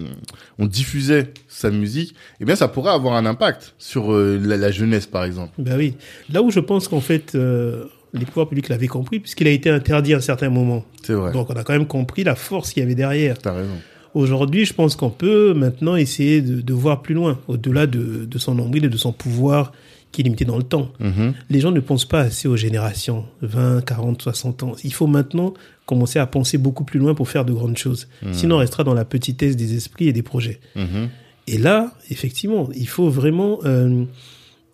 on 0.58 0.66
diffusait 0.66 1.32
sa 1.46 1.70
musique, 1.70 2.14
eh 2.40 2.44
bien, 2.44 2.54
ça 2.56 2.68
pourrait 2.68 2.92
avoir 2.92 3.14
un 3.14 3.26
impact 3.26 3.74
sur 3.78 4.12
euh, 4.12 4.38
la, 4.42 4.56
la 4.56 4.70
jeunesse, 4.70 5.06
par 5.06 5.24
exemple. 5.24 5.52
Ben 5.58 5.76
oui. 5.76 5.94
Là 6.32 6.42
où 6.42 6.50
je 6.50 6.60
pense 6.60 6.88
qu'en 6.88 7.00
fait, 7.00 7.34
euh, 7.34 7.84
les 8.12 8.24
pouvoirs 8.24 8.48
publics 8.48 8.68
l'avaient 8.68 8.88
compris, 8.88 9.20
puisqu'il 9.20 9.46
a 9.46 9.50
été 9.50 9.70
interdit 9.70 10.14
à 10.14 10.18
un 10.18 10.20
certain 10.20 10.48
moment. 10.50 10.84
C'est 11.02 11.14
vrai. 11.14 11.32
Donc 11.32 11.50
on 11.50 11.54
a 11.54 11.64
quand 11.64 11.72
même 11.74 11.86
compris 11.86 12.24
la 12.24 12.34
force 12.34 12.72
qu'il 12.72 12.82
y 12.82 12.86
avait 12.86 12.94
derrière. 12.94 13.38
T'as 13.38 13.52
raison. 13.52 13.78
Aujourd'hui, 14.14 14.64
je 14.64 14.72
pense 14.74 14.96
qu'on 14.96 15.10
peut 15.10 15.54
maintenant 15.54 15.96
essayer 15.96 16.40
de, 16.42 16.60
de 16.60 16.72
voir 16.72 17.02
plus 17.02 17.14
loin, 17.14 17.38
au-delà 17.48 17.86
de, 17.86 18.24
de 18.24 18.38
son 18.38 18.54
nombril 18.54 18.84
et 18.84 18.88
de 18.88 18.96
son 18.96 19.12
pouvoir 19.12 19.72
qui 20.10 20.22
est 20.22 20.24
limité 20.24 20.44
dans 20.46 20.56
le 20.56 20.62
temps. 20.62 20.90
Mhm. 21.00 21.34
Les 21.50 21.60
gens 21.60 21.70
ne 21.70 21.80
pensent 21.80 22.06
pas 22.06 22.20
assez 22.20 22.48
aux 22.48 22.56
générations, 22.56 23.26
20, 23.42 23.82
40, 23.84 24.22
60 24.22 24.62
ans. 24.62 24.72
Il 24.82 24.92
faut 24.94 25.06
maintenant 25.06 25.52
commencer 25.84 26.18
à 26.18 26.26
penser 26.26 26.56
beaucoup 26.58 26.84
plus 26.84 26.98
loin 26.98 27.14
pour 27.14 27.28
faire 27.28 27.44
de 27.44 27.52
grandes 27.52 27.76
choses. 27.76 28.08
Sinon, 28.32 28.56
on 28.56 28.58
restera 28.58 28.84
dans 28.84 28.94
la 28.94 29.04
petitesse 29.04 29.54
des 29.56 29.74
esprits 29.74 30.08
et 30.08 30.12
des 30.14 30.22
projets. 30.22 30.60
Mhm. 30.76 31.08
Et 31.46 31.58
là, 31.58 31.92
effectivement, 32.10 32.68
il 32.74 32.88
faut 32.88 33.08
vraiment 33.10 33.58
euh, 33.64 34.04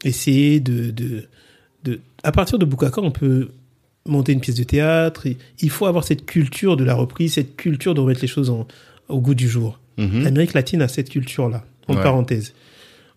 essayer 0.04 0.60
de, 0.60 0.90
de, 0.90 1.24
de... 1.84 2.00
À 2.22 2.32
partir 2.32 2.58
de 2.58 2.64
Bukaka, 2.64 3.00
on 3.00 3.10
peut 3.10 3.48
monter 4.06 4.32
une 4.32 4.40
pièce 4.40 4.56
de 4.56 4.64
théâtre. 4.64 5.26
Il 5.60 5.70
faut 5.70 5.86
avoir 5.86 6.04
cette 6.04 6.26
culture 6.26 6.76
de 6.76 6.84
la 6.84 6.94
reprise, 6.94 7.34
cette 7.34 7.56
culture 7.56 7.94
de 7.94 8.00
remettre 8.00 8.20
les 8.22 8.28
choses 8.28 8.50
en- 8.50 8.66
au 9.08 9.20
goût 9.20 9.34
du 9.34 9.48
jour. 9.48 9.78
Mhm. 9.98 10.22
L'Amérique 10.24 10.54
latine 10.54 10.82
a 10.82 10.88
cette 10.88 11.10
culture-là, 11.10 11.64
en 11.88 11.94
Ouais. 11.96 12.02
parenthèse. 12.02 12.52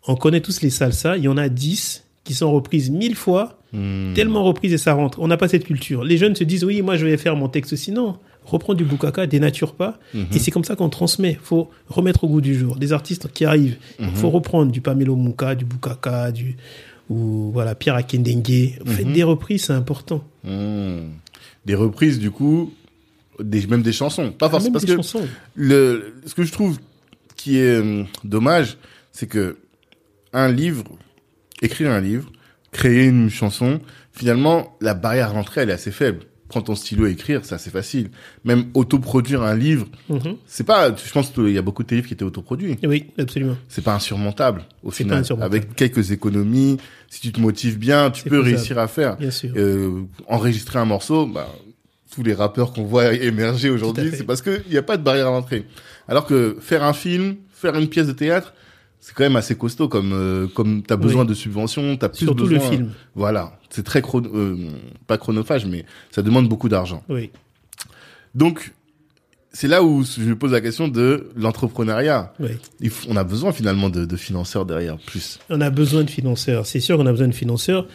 On 0.07 0.15
connaît 0.15 0.41
tous 0.41 0.61
les 0.61 0.69
salsas, 0.69 1.17
il 1.17 1.23
y 1.23 1.27
en 1.27 1.37
a 1.37 1.49
10 1.49 2.03
qui 2.23 2.33
sont 2.33 2.51
reprises 2.51 2.89
mille 2.89 3.15
fois, 3.15 3.59
Mhm. 3.73 4.13
tellement 4.13 4.43
reprises 4.43 4.73
et 4.73 4.77
ça 4.77 4.93
rentre. 4.93 5.19
On 5.19 5.27
n'a 5.27 5.37
pas 5.37 5.47
cette 5.47 5.65
culture. 5.65 6.03
Les 6.03 6.17
jeunes 6.17 6.35
se 6.35 6.43
disent, 6.43 6.63
oui, 6.63 6.81
moi 6.81 6.95
je 6.97 7.05
vais 7.05 7.17
faire 7.17 7.35
mon 7.35 7.49
texte 7.49 7.73
aussi. 7.73 7.91
Non, 7.91 8.17
reprends 8.45 8.73
du 8.73 8.85
bukaka, 8.85 9.27
dénature 9.27 9.73
pas. 9.73 9.99
Mhm. 10.13 10.27
Et 10.33 10.39
c'est 10.39 10.51
comme 10.51 10.63
ça 10.63 10.75
qu'on 10.75 10.89
transmet. 10.89 11.37
faut 11.41 11.69
remettre 11.89 12.23
au 12.23 12.27
goût 12.27 12.41
du 12.41 12.55
jour. 12.55 12.75
Des 12.77 12.93
artistes 12.93 13.29
qui 13.33 13.43
arrivent, 13.45 13.77
il 13.99 14.05
Mhm. 14.07 14.11
faut 14.15 14.29
reprendre 14.29 14.71
du 14.71 14.79
Pamelo 14.81 15.15
Muka, 15.15 15.55
du 15.55 15.65
bukaka, 15.65 16.31
du 16.31 16.55
ou 17.09 17.51
voilà 17.53 17.73
Pierre 17.75 17.95
Akendengue. 17.95 18.73
Faites 18.85 19.05
Mhm. 19.07 19.13
des 19.13 19.23
reprises, 19.23 19.63
c'est 19.65 19.73
important. 19.73 20.23
Mhm. 20.43 21.11
Des 21.65 21.75
reprises, 21.75 22.19
du 22.19 22.31
coup, 22.31 22.73
des, 23.41 23.65
même 23.67 23.81
des 23.81 23.91
chansons. 23.91 24.31
Pas 24.31 24.49
forcément 24.49 24.73
Même 24.73 24.73
parce 24.73 24.85
que 24.85 24.95
chansons. 24.95 25.27
le, 25.55 26.15
ce 26.25 26.33
que 26.33 26.43
je 26.43 26.51
trouve 26.51 26.79
qui 27.35 27.57
est 27.57 27.81
euh, 27.81 28.03
dommage, 28.23 28.77
c'est 29.11 29.27
que 29.27 29.57
un 30.33 30.51
livre, 30.51 30.83
écrire 31.61 31.91
un 31.91 32.01
livre, 32.01 32.31
créer 32.71 33.05
une 33.05 33.29
chanson, 33.29 33.79
finalement, 34.11 34.75
la 34.81 34.93
barrière 34.93 35.31
à 35.31 35.33
l'entrée, 35.33 35.61
elle 35.61 35.69
est 35.69 35.73
assez 35.73 35.91
faible. 35.91 36.19
Prends 36.49 36.61
ton 36.61 36.75
stylo 36.75 37.07
et 37.07 37.11
écrire, 37.11 37.41
c'est 37.43 37.55
assez 37.55 37.69
facile. 37.69 38.09
Même 38.45 38.67
autoproduire 38.73 39.41
un 39.43 39.53
livre, 39.55 39.85
Mhm. 40.09 40.37
c'est 40.45 40.63
pas, 40.65 40.95
je 40.95 41.11
pense 41.11 41.29
qu'il 41.29 41.49
y 41.49 41.57
a 41.57 41.61
beaucoup 41.61 41.83
de 41.83 41.93
livres 41.93 42.07
qui 42.07 42.13
étaient 42.13 42.23
autoproduits. 42.23 42.77
Oui, 42.83 43.07
absolument. 43.19 43.57
C'est 43.67 43.83
pas 43.83 43.93
insurmontable, 43.95 44.63
au 44.81 44.89
final. 44.91 45.15
pas 45.17 45.19
insurmontable. 45.21 45.55
Avec 45.57 45.75
quelques 45.75 46.11
économies, 46.11 46.77
si 47.09 47.19
tu 47.19 47.31
te 47.33 47.39
motives 47.41 47.77
bien, 47.77 48.11
tu 48.11 48.23
peux 48.23 48.29
faisable. 48.41 48.47
réussir 48.47 48.79
à 48.79 48.87
faire. 48.87 49.17
Bien 49.17 49.29
sûr. 49.31 49.51
Euh, 49.57 50.03
enregistrer 50.27 50.79
un 50.79 50.85
morceau, 50.85 51.25
bah, 51.27 51.49
tous 52.17 52.23
les 52.23 52.33
rappeurs 52.33 52.73
qu'on 52.73 52.83
voit 52.83 53.13
émerger 53.13 53.69
aujourd'hui, 53.69 54.09
c'est 54.11 54.23
parce 54.23 54.41
qu'il 54.41 54.63
n'y 54.71 54.77
a 54.77 54.81
pas 54.81 54.97
de 54.97 55.03
barrière 55.03 55.27
à 55.27 55.29
l'entrée. 55.31 55.65
Alors 56.07 56.25
que 56.25 56.57
faire 56.59 56.83
un 56.83 56.93
film, 56.93 57.35
faire 57.51 57.75
une 57.75 57.87
pièce 57.89 58.07
de 58.07 58.11
théâtre, 58.11 58.55
c'est 58.99 59.13
quand 59.13 59.23
même 59.23 59.35
assez 59.35 59.53
costaud 59.55 59.87
comme 59.87 60.13
euh, 60.13 60.47
comme 60.47 60.81
t'as 60.81 60.95
besoin 60.95 61.21
Oui. 61.21 61.27
de 61.27 61.33
subventions, 61.35 61.95
t'as 61.95 62.09
plus 62.09 62.25
Surtout 62.25 62.45
besoin. 62.47 62.57
le 62.57 62.75
film. 62.75 62.89
Voilà, 63.13 63.59
c'est 63.69 63.83
très 63.83 64.01
chrono, 64.01 64.27
euh, 64.33 64.57
pas 65.05 65.19
chronophage, 65.19 65.67
mais 65.67 65.85
ça 66.09 66.23
demande 66.23 66.49
beaucoup 66.49 66.69
d'argent. 66.69 67.03
Oui. 67.07 67.29
Donc 68.33 68.73
c'est 69.53 69.67
là 69.67 69.83
où 69.83 70.03
je 70.03 70.33
pose 70.33 70.51
la 70.51 70.61
question 70.61 70.87
de 70.87 71.29
l'entrepreneuriat. 71.35 72.33
Oui. 72.39 72.49
On 73.07 73.15
a 73.15 73.23
besoin 73.23 73.51
finalement 73.51 73.89
de, 73.91 74.05
de 74.05 74.15
financeurs 74.17 74.65
derrière 74.65 74.97
plus. 74.97 75.37
On 75.51 75.61
a 75.61 75.69
besoin 75.69 76.03
de 76.03 76.09
financeurs. 76.09 76.65
C'est 76.65 76.79
sûr 76.79 76.97
qu'on 76.97 77.05
a 77.05 77.11
besoin 77.11 77.27
de 77.27 77.33
financeurs. 77.35 77.85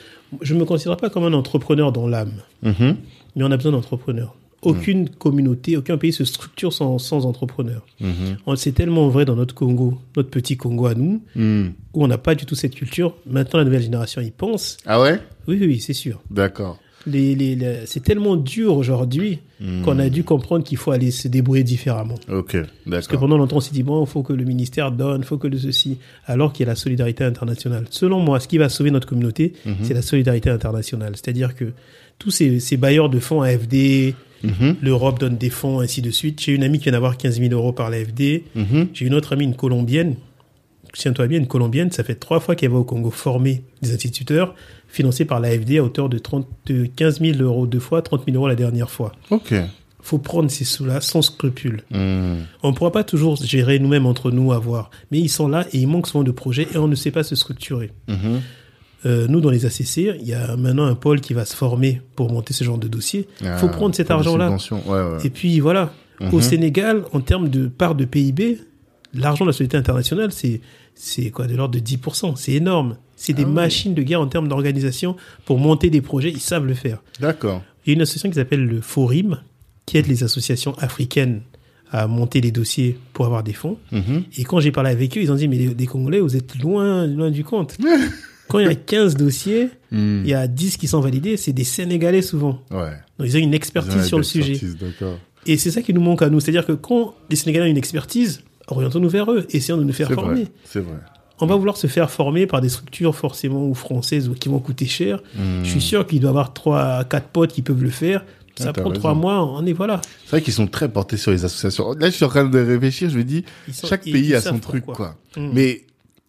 Je 0.40 0.54
ne 0.54 0.60
me 0.60 0.64
considère 0.64 0.96
pas 0.96 1.10
comme 1.10 1.24
un 1.24 1.32
entrepreneur 1.32 1.90
dans 1.90 2.06
l'âme, 2.06 2.34
Mhm. 2.62 2.96
Mais 3.36 3.44
on 3.44 3.50
a 3.50 3.56
besoin 3.56 3.72
d'entrepreneurs. 3.72 4.34
Aucune 4.62 5.08
communauté, 5.08 5.76
aucun 5.76 5.98
pays 5.98 6.12
se 6.12 6.24
structure 6.24 6.72
sans, 6.72 6.96
sans 6.98 7.26
entrepreneurs. 7.26 7.84
Mhm. 8.00 8.36
On- 8.46 8.54
C'est 8.54 8.70
tellement 8.70 9.08
vrai 9.08 9.24
dans 9.24 9.34
notre 9.34 9.56
Congo, 9.56 9.98
notre 10.16 10.30
petit 10.30 10.56
Congo 10.56 10.86
à 10.86 10.94
nous, 10.94 11.20
Mhm. 11.34 11.72
où 11.94 12.04
on 12.04 12.06
n'a 12.06 12.18
pas 12.18 12.36
du 12.36 12.46
tout 12.46 12.54
cette 12.54 12.76
culture. 12.76 13.16
Maintenant, 13.26 13.58
la 13.58 13.64
nouvelle 13.64 13.82
génération 13.82 14.20
y 14.22 14.30
pense. 14.30 14.76
Ah 14.86 15.00
ouais? 15.00 15.18
Oui, 15.48 15.56
oui, 15.60 15.66
oui, 15.66 15.80
c'est 15.80 15.94
sûr. 15.94 16.20
D'accord. 16.30 16.78
Les, 17.08 17.34
les, 17.34 17.56
les- 17.56 17.80
c'est 17.86 18.04
tellement 18.04 18.36
dur 18.36 18.76
aujourd'hui 18.76 19.40
Mhm. 19.58 19.82
qu'on 19.82 19.98
a 19.98 20.08
dû 20.08 20.22
comprendre 20.22 20.62
qu'il 20.62 20.78
faut 20.78 20.92
aller 20.92 21.10
se 21.10 21.26
débrouiller 21.26 21.64
différemment. 21.64 22.14
Ok, 22.30 22.52
Parce 22.52 23.08
que 23.08 23.14
d'accord. 23.14 23.18
pendant 23.22 23.38
longtemps, 23.38 23.56
on 23.56 23.60
s'est 23.60 23.72
dit, 23.74 23.82
bon, 23.82 24.04
il 24.04 24.08
faut 24.08 24.22
que 24.22 24.32
le 24.32 24.44
ministère 24.44 24.92
donne, 24.92 25.22
il 25.22 25.26
faut 25.26 25.38
que 25.38 25.48
le 25.48 25.58
ceci, 25.58 25.98
alors 26.26 26.52
qu'il 26.52 26.64
y 26.64 26.68
a 26.68 26.70
la 26.72 26.76
solidarité 26.76 27.24
internationale. 27.24 27.86
Selon 27.90 28.20
moi, 28.20 28.38
ce 28.38 28.46
qui 28.46 28.58
va 28.58 28.68
sauver 28.68 28.92
notre 28.92 29.08
communauté, 29.08 29.54
Mhm. 29.66 29.74
c'est 29.82 29.94
la 29.94 30.02
solidarité 30.02 30.50
internationale. 30.50 31.14
C'est-à-dire 31.16 31.56
que 31.56 31.72
tous 32.18 32.30
ces, 32.30 32.60
ces 32.60 32.76
bailleurs 32.76 33.08
de 33.10 33.18
fonds 33.18 33.42
AFD, 33.42 34.14
Mhm. 34.44 34.76
l'Europe 34.82 35.20
donne 35.20 35.36
des 35.36 35.50
fonds, 35.50 35.78
ainsi 35.78 36.02
de 36.02 36.10
suite. 36.10 36.40
J'ai 36.40 36.52
une 36.52 36.64
amie 36.64 36.78
qui 36.78 36.84
vient 36.84 36.92
d'avoir 36.94 37.16
15 37.16 37.38
000 37.38 37.52
euros 37.52 37.72
par 37.72 37.90
l'AFD. 37.90 38.42
Mhm. 38.56 38.88
J'ai 38.92 39.06
une 39.06 39.14
autre 39.14 39.34
amie, 39.34 39.44
une 39.44 39.54
Colombienne. 39.54 40.16
Tiens-toi 40.94 41.28
bien, 41.28 41.38
une 41.38 41.46
Colombienne, 41.46 41.90
ça 41.92 42.02
fait 42.04 42.16
trois 42.16 42.40
fois 42.40 42.56
qu'elle 42.56 42.70
va 42.72 42.78
au 42.78 42.84
Congo 42.84 43.10
former 43.10 43.62
des 43.82 43.94
instituteurs 43.94 44.54
financés 44.88 45.24
par 45.24 45.38
l'AFD 45.40 45.78
à 45.78 45.84
hauteur 45.84 46.08
de, 46.08 46.18
30, 46.18 46.46
de 46.66 46.84
15 46.86 47.20
000 47.20 47.38
euros 47.38 47.66
deux 47.68 47.78
fois, 47.78 48.02
30 48.02 48.24
000 48.26 48.36
euros 48.36 48.48
la 48.48 48.56
dernière 48.56 48.90
fois. 48.90 49.12
Ok. 49.30 49.54
faut 50.04 50.18
prendre 50.18 50.50
ces 50.50 50.64
sous-là 50.64 51.00
sans 51.00 51.22
scrupule. 51.22 51.84
Mhm. 51.92 52.38
On 52.64 52.70
ne 52.72 52.74
pourra 52.74 52.90
pas 52.90 53.04
toujours 53.04 53.36
gérer 53.36 53.78
nous-mêmes 53.78 54.06
entre 54.06 54.32
nous, 54.32 54.52
avoir. 54.52 54.90
Mais 55.12 55.20
ils 55.20 55.28
sont 55.28 55.46
là 55.46 55.64
et 55.72 55.78
il 55.78 55.86
manque 55.86 56.08
souvent 56.08 56.24
de 56.24 56.32
projets 56.32 56.66
et 56.74 56.78
on 56.78 56.88
ne 56.88 56.96
sait 56.96 57.12
pas 57.12 57.22
se 57.22 57.36
structurer. 57.36 57.92
Euh, 59.04 59.26
nous, 59.28 59.40
dans 59.40 59.50
les 59.50 59.66
ACC, 59.66 59.96
il 60.20 60.26
y 60.26 60.32
a 60.34 60.56
maintenant 60.56 60.84
un 60.84 60.94
pôle 60.94 61.20
qui 61.20 61.34
va 61.34 61.44
se 61.44 61.56
former 61.56 62.00
pour 62.14 62.30
monter 62.32 62.52
ce 62.54 62.62
genre 62.64 62.78
de 62.78 62.86
dossier. 62.88 63.26
Il 63.40 63.46
faut 63.58 63.66
Ah, 63.66 63.72
prendre 63.72 63.94
cet 63.94 64.10
argent-là. 64.10 64.50
Ouais, 64.70 64.80
ouais. 64.86 65.18
Et 65.24 65.30
puis 65.30 65.58
voilà, 65.60 65.92
au 66.20 66.36
Mhm. 66.36 66.40
Sénégal, 66.42 67.02
en 67.12 67.20
termes 67.20 67.48
de 67.48 67.66
part 67.66 67.94
de 67.96 68.04
PIB, 68.04 68.58
l'argent 69.14 69.44
de 69.44 69.50
la 69.50 69.52
société 69.52 69.76
internationale, 69.76 70.30
c'est 70.32 70.60
c'est 70.94 71.30
quoi 71.30 71.46
de 71.46 71.56
l'ordre 71.56 71.74
de 71.74 71.80
10%. 71.80 72.36
C'est 72.36 72.52
énorme. 72.52 72.96
C'est 73.16 73.32
des 73.32 73.42
Ah 73.44 73.46
oui. 73.48 73.52
machines 73.54 73.94
de 73.94 74.02
guerre 74.02 74.20
en 74.20 74.26
termes 74.26 74.46
d'organisation 74.46 75.16
pour 75.46 75.58
monter 75.58 75.88
des 75.90 76.00
projets. 76.02 76.30
Ils 76.30 76.38
savent 76.40 76.66
le 76.66 76.74
faire. 76.74 77.02
D'accord. 77.18 77.62
Il 77.84 77.90
y 77.90 77.92
a 77.92 77.94
une 77.94 78.02
association 78.02 78.28
qui 78.28 78.34
s'appelle 78.36 78.64
le 78.66 78.80
Forim, 78.80 79.38
qui 79.86 79.96
aide 79.96 80.06
les 80.06 80.22
associations 80.22 80.74
africaines 80.78 81.40
à 81.90 82.06
monter 82.06 82.40
les 82.40 82.50
dossiers 82.52 82.96
pour 83.14 83.24
avoir 83.26 83.42
des 83.42 83.52
fonds. 83.54 83.78
Mhm. 83.90 84.24
Et 84.38 84.44
quand 84.44 84.60
j'ai 84.60 84.70
parlé 84.70 84.90
avec 84.90 85.16
eux, 85.16 85.22
ils 85.22 85.32
ont 85.32 85.34
dit, 85.34 85.48
mais 85.48 85.56
les, 85.56 85.74
les 85.74 85.86
Congolais, 85.86 86.20
vous 86.20 86.36
êtes 86.36 86.56
loin, 86.60 87.06
loin 87.06 87.30
du 87.30 87.42
compte. 87.42 87.76
quand 88.52 88.58
il 88.60 88.66
y 88.66 88.70
a 88.70 88.74
15 88.74 89.16
dossiers, 89.16 89.70
Mhm. 89.90 90.22
il 90.24 90.30
y 90.30 90.34
a 90.34 90.46
10 90.46 90.76
qui 90.76 90.86
sont 90.86 91.00
validés, 91.00 91.36
c'est 91.36 91.52
des 91.52 91.64
Sénégalais 91.64 92.22
souvent. 92.22 92.60
Ouais. 92.70 92.92
Donc 93.18 93.26
ils 93.28 93.36
ont 93.36 93.40
une 93.40 93.50
ont 93.50 93.52
expertise 93.52 94.04
sur 94.04 94.18
le 94.18 94.24
sujet. 94.24 94.60
Et 95.46 95.56
c'est 95.56 95.70
ça 95.72 95.82
qui 95.82 95.92
nous 95.92 96.00
manque 96.00 96.22
à 96.22 96.28
nous. 96.30 96.38
C'est-à-dire 96.40 96.64
que 96.66 96.72
quand 96.72 97.14
les 97.30 97.36
Sénégalais 97.36 97.66
ont 97.66 97.70
une 97.70 97.76
expertise, 97.76 98.42
orientons-nous 98.68 99.08
vers 99.08 99.30
eux, 99.32 99.46
essayons 99.50 99.76
de 99.78 99.84
nous 99.84 99.92
faire 99.92 100.10
former. 100.12 100.46
C'est 100.64 100.80
vrai. 100.80 100.94
on 101.40 101.46
va 101.46 101.56
vouloir 101.56 101.76
se 101.76 101.88
faire 101.88 102.08
former 102.08 102.46
par 102.46 102.60
des 102.60 102.68
structures 102.68 103.16
forcément 103.16 103.66
ou 103.66 103.74
françaises 103.74 104.28
ou 104.28 104.34
qui 104.34 104.48
vont 104.48 104.60
coûter 104.60 104.86
cher. 104.86 105.20
Hmm. 105.34 105.64
Je 105.64 105.68
suis 105.70 105.80
sûr 105.80 106.06
qu'il 106.06 106.20
doit 106.20 106.28
y 106.28 106.30
avoir 106.30 106.52
trois, 106.52 107.02
quatre 107.02 107.26
potes 107.26 107.52
qui 107.52 107.62
peuvent 107.62 107.82
le 107.82 107.90
faire. 107.90 108.24
Ah, 108.60 108.64
Ça 108.64 108.72
t'as 108.72 108.82
prend 108.82 108.92
trois 108.92 109.14
mois, 109.14 109.44
on 109.44 109.66
est 109.66 109.72
voilà. 109.72 110.00
C'est 110.24 110.30
vrai 110.30 110.42
qu'ils 110.42 110.52
sont 110.52 110.68
très 110.68 110.88
portés 110.88 111.16
sur 111.16 111.32
les 111.32 111.44
associations. 111.44 111.94
Là, 111.94 112.10
je 112.10 112.14
suis 112.14 112.24
en 112.24 112.28
train 112.28 112.44
de 112.44 112.58
réfléchir, 112.60 113.10
je 113.10 113.16
me 113.18 113.24
dis, 113.24 113.44
sont- 113.72 113.88
chaque 113.88 114.04
pays 114.04 114.34
a 114.36 114.40
son 114.40 114.58
truc, 114.60 114.84
quoi. 114.84 115.16
Mm. 115.36 115.50
Mais 115.52 115.80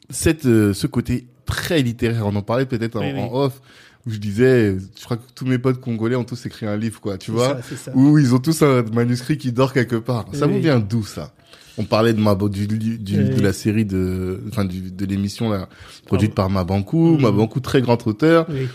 cette, 0.10 0.46
euh, 0.48 0.74
ce 0.74 0.88
côté 0.88 1.26
très 1.46 1.82
littéraire, 1.82 2.26
on 2.28 2.36
en 2.36 2.41
parlait 2.41 2.66
peut-être 2.66 2.96
en, 2.98 3.02
Oui, 3.02 3.12
oui. 3.14 3.20
en 3.20 3.34
off, 3.34 3.62
où 4.06 4.12
je 4.12 4.18
disais, 4.18 4.76
je 5.00 5.04
crois 5.06 5.18
que 5.18 5.24
tous 5.36 5.46
mes 5.46 5.58
potes 5.58 5.80
congolais 5.80 6.16
ont 6.16 6.24
tous 6.24 6.46
écrit 6.46 6.66
un 6.66 6.76
livre, 6.78 7.00
quoi, 7.00 7.18
tu 7.18 7.32
vois, 7.32 7.48
ça, 7.56 7.62
c'est 7.70 7.78
ça. 7.78 7.91
où 7.96 8.18
ils 8.18 8.34
ont 8.36 8.39
tous 8.39 8.62
un 8.62 8.84
manuscrit 8.84 9.38
qui 9.38 9.52
dort 9.52 9.72
quelque 9.74 9.96
part. 9.96 10.26
Ça 10.34 10.46
vous 10.48 10.60
vient 10.60 10.80
d'où, 10.80 11.04
ça? 11.04 11.34
On 11.78 11.86
parlait 11.86 12.14
de 12.14 12.20
ma, 12.20 12.36
du, 12.36 12.68
du, 12.68 12.78
Oui. 13.18 13.36
de 13.36 13.41
la 13.41 13.52
série 13.54 13.86
de, 13.86 14.41
enfin, 14.50 14.64
du, 14.66 14.91
de 14.91 15.06
l'émission, 15.06 15.50
là, 15.50 15.68
produite 16.06 16.32
Ah. 16.34 16.36
par 16.36 16.50
Mabankou, 16.50 17.18
Mm. 17.18 17.22
Mabankou, 17.22 17.60
très 17.62 17.82
grand 17.82 18.06
auteur. 18.06 18.46
Oui. 18.50 18.68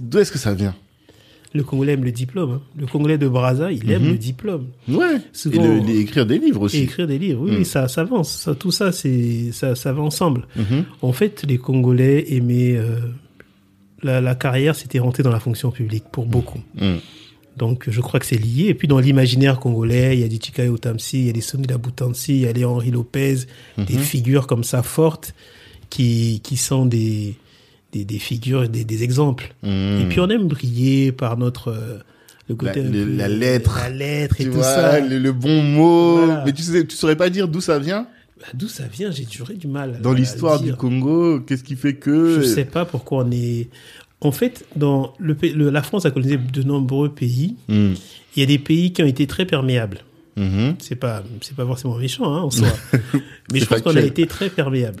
D'où 0.00 0.18
est-ce 0.18 0.32
que 0.32 0.38
ça 0.38 0.52
vient? 0.54 0.74
Le 1.54 1.62
Congolais 1.64 1.94
aime 1.94 2.04
le 2.04 2.12
diplôme. 2.12 2.50
hein. 2.52 2.62
Le 2.78 2.86
Congolais 2.86 3.16
de 3.18 3.26
Brazza, 3.26 3.72
il 3.72 3.90
aime 3.90 4.02
Mhm. 4.04 4.08
le 4.10 4.18
diplôme. 4.18 4.66
Ouais. 4.88 5.16
Souvent- 5.32 5.62
Et 5.64 5.80
le- 5.80 6.00
écrire 6.00 6.26
des 6.26 6.38
livres 6.38 6.60
Et 6.60 6.64
aussi. 6.64 6.78
écrire 6.82 7.06
des 7.06 7.18
livres, 7.18 7.42
oui, 7.48 7.60
Mm. 7.60 7.64
ça, 7.64 7.88
ça 7.88 8.02
avance. 8.02 8.30
Ça, 8.30 8.54
tout 8.54 8.70
ça, 8.70 8.92
c'est, 8.92 9.50
ça, 9.52 9.74
ça 9.74 9.92
va 9.94 10.02
ensemble. 10.02 10.46
Mhm. 10.56 10.84
En 11.00 11.12
fait, 11.12 11.44
les 11.48 11.56
Congolais 11.56 12.34
aimaient 12.34 12.76
euh, 12.76 12.98
la, 14.02 14.20
la 14.20 14.34
carrière, 14.34 14.76
c'était 14.76 14.98
rentrer 14.98 15.22
dans 15.22 15.30
la 15.32 15.40
fonction 15.40 15.70
publique 15.70 16.04
pour 16.12 16.26
beaucoup. 16.26 16.60
Mm. 16.74 16.96
Donc, 17.56 17.86
je 17.88 18.00
crois 18.00 18.20
que 18.20 18.26
c'est 18.26 18.36
lié. 18.36 18.66
Et 18.68 18.74
puis, 18.74 18.86
dans 18.86 19.00
l'imaginaire 19.00 19.58
congolais, 19.58 20.16
il 20.16 20.20
y 20.20 20.24
a 20.24 20.28
des 20.28 20.38
Chikayo 20.38 20.76
Tamsi, 20.78 21.18
il 21.20 21.26
y 21.26 21.30
a 21.30 21.32
des 21.32 21.40
Sonny 21.40 21.66
Labutansi, 21.66 22.34
il 22.34 22.40
y 22.42 22.46
a 22.46 22.52
des 22.52 22.64
Henri 22.64 22.90
Lopez, 22.92 23.34
des 23.78 23.94
Mhm. 23.94 24.00
figures 24.00 24.46
comme 24.46 24.62
ça 24.64 24.82
fortes 24.84 25.34
qui, 25.90 26.40
qui 26.44 26.56
sont 26.56 26.86
des, 26.86 27.34
des, 27.92 28.04
des 28.04 28.18
figures, 28.18 28.68
des, 28.68 28.84
des 28.84 29.02
exemples. 29.02 29.54
Mm. 29.62 30.00
Et 30.02 30.06
puis, 30.08 30.20
on 30.20 30.28
aime 30.28 30.46
briller 30.48 31.12
par 31.12 31.36
notre, 31.36 31.68
euh, 31.68 31.98
le 32.48 32.54
côté 32.54 32.82
La- 32.82 32.88
le- 32.90 33.04
peu- 33.04 33.16
la 33.16 33.28
lettre. 33.28 33.76
la 33.82 33.90
lettre 33.90 34.40
et 34.40 34.44
tu 34.44 34.50
tout 34.50 34.56
vois, 34.56 34.64
ça. 34.64 35.00
le, 35.00 35.18
le 35.18 35.32
bon 35.32 35.62
mot. 35.62 36.16
Voilà. 36.26 36.42
Mais 36.46 36.52
tu 36.52 36.62
sais, 36.62 36.86
tu 36.86 36.96
saurais 36.96 37.16
pas 37.16 37.30
dire 37.30 37.48
d'où 37.48 37.60
ça 37.60 37.78
vient? 37.78 38.06
Bah, 38.40 38.46
D'où 38.54 38.68
ça 38.68 38.84
vient 38.86 39.10
J'ai 39.10 39.24
toujours 39.24 39.50
eu 39.50 39.56
du 39.56 39.66
mal. 39.66 39.98
Dans 40.00 40.12
l'histoire 40.12 40.60
du. 40.60 40.72
Congo, 40.74 41.40
qu'est-ce 41.40 41.64
qui 41.64 41.74
fait 41.76 41.94
que 41.94 42.40
Je 42.40 42.46
sais 42.46 42.64
pas 42.64 42.84
pourquoi 42.84 43.24
on 43.24 43.30
est. 43.32 43.68
En 44.20 44.32
fait, 44.32 44.64
dans 44.76 45.12
le, 45.18 45.36
la 45.70 45.82
France 45.82 46.06
a 46.06 46.10
colonisé 46.10 46.38
de 46.38 46.62
nombreux 46.62 47.08
pays. 47.08 47.56
Hmm. 47.68 47.94
Il 48.36 48.40
y 48.40 48.42
a 48.42 48.46
des 48.46 48.58
pays 48.58 48.92
qui 48.92 49.02
ont 49.02 49.06
été 49.06 49.26
très 49.26 49.44
perméables. 49.44 49.98
Mhm. 50.36 50.76
C'est 50.78 50.94
pas, 50.94 51.24
c'est 51.40 51.56
pas 51.56 51.66
forcément 51.66 51.96
méchant 51.98 52.32
hein, 52.32 52.42
en 52.42 52.50
soi. 52.50 52.68
Mais 53.52 53.58
je 53.58 53.64
pense 53.64 53.82
qu'on 53.82 53.96
a 53.96 54.00
été 54.00 54.26
très 54.28 54.48
perméable. 54.50 55.00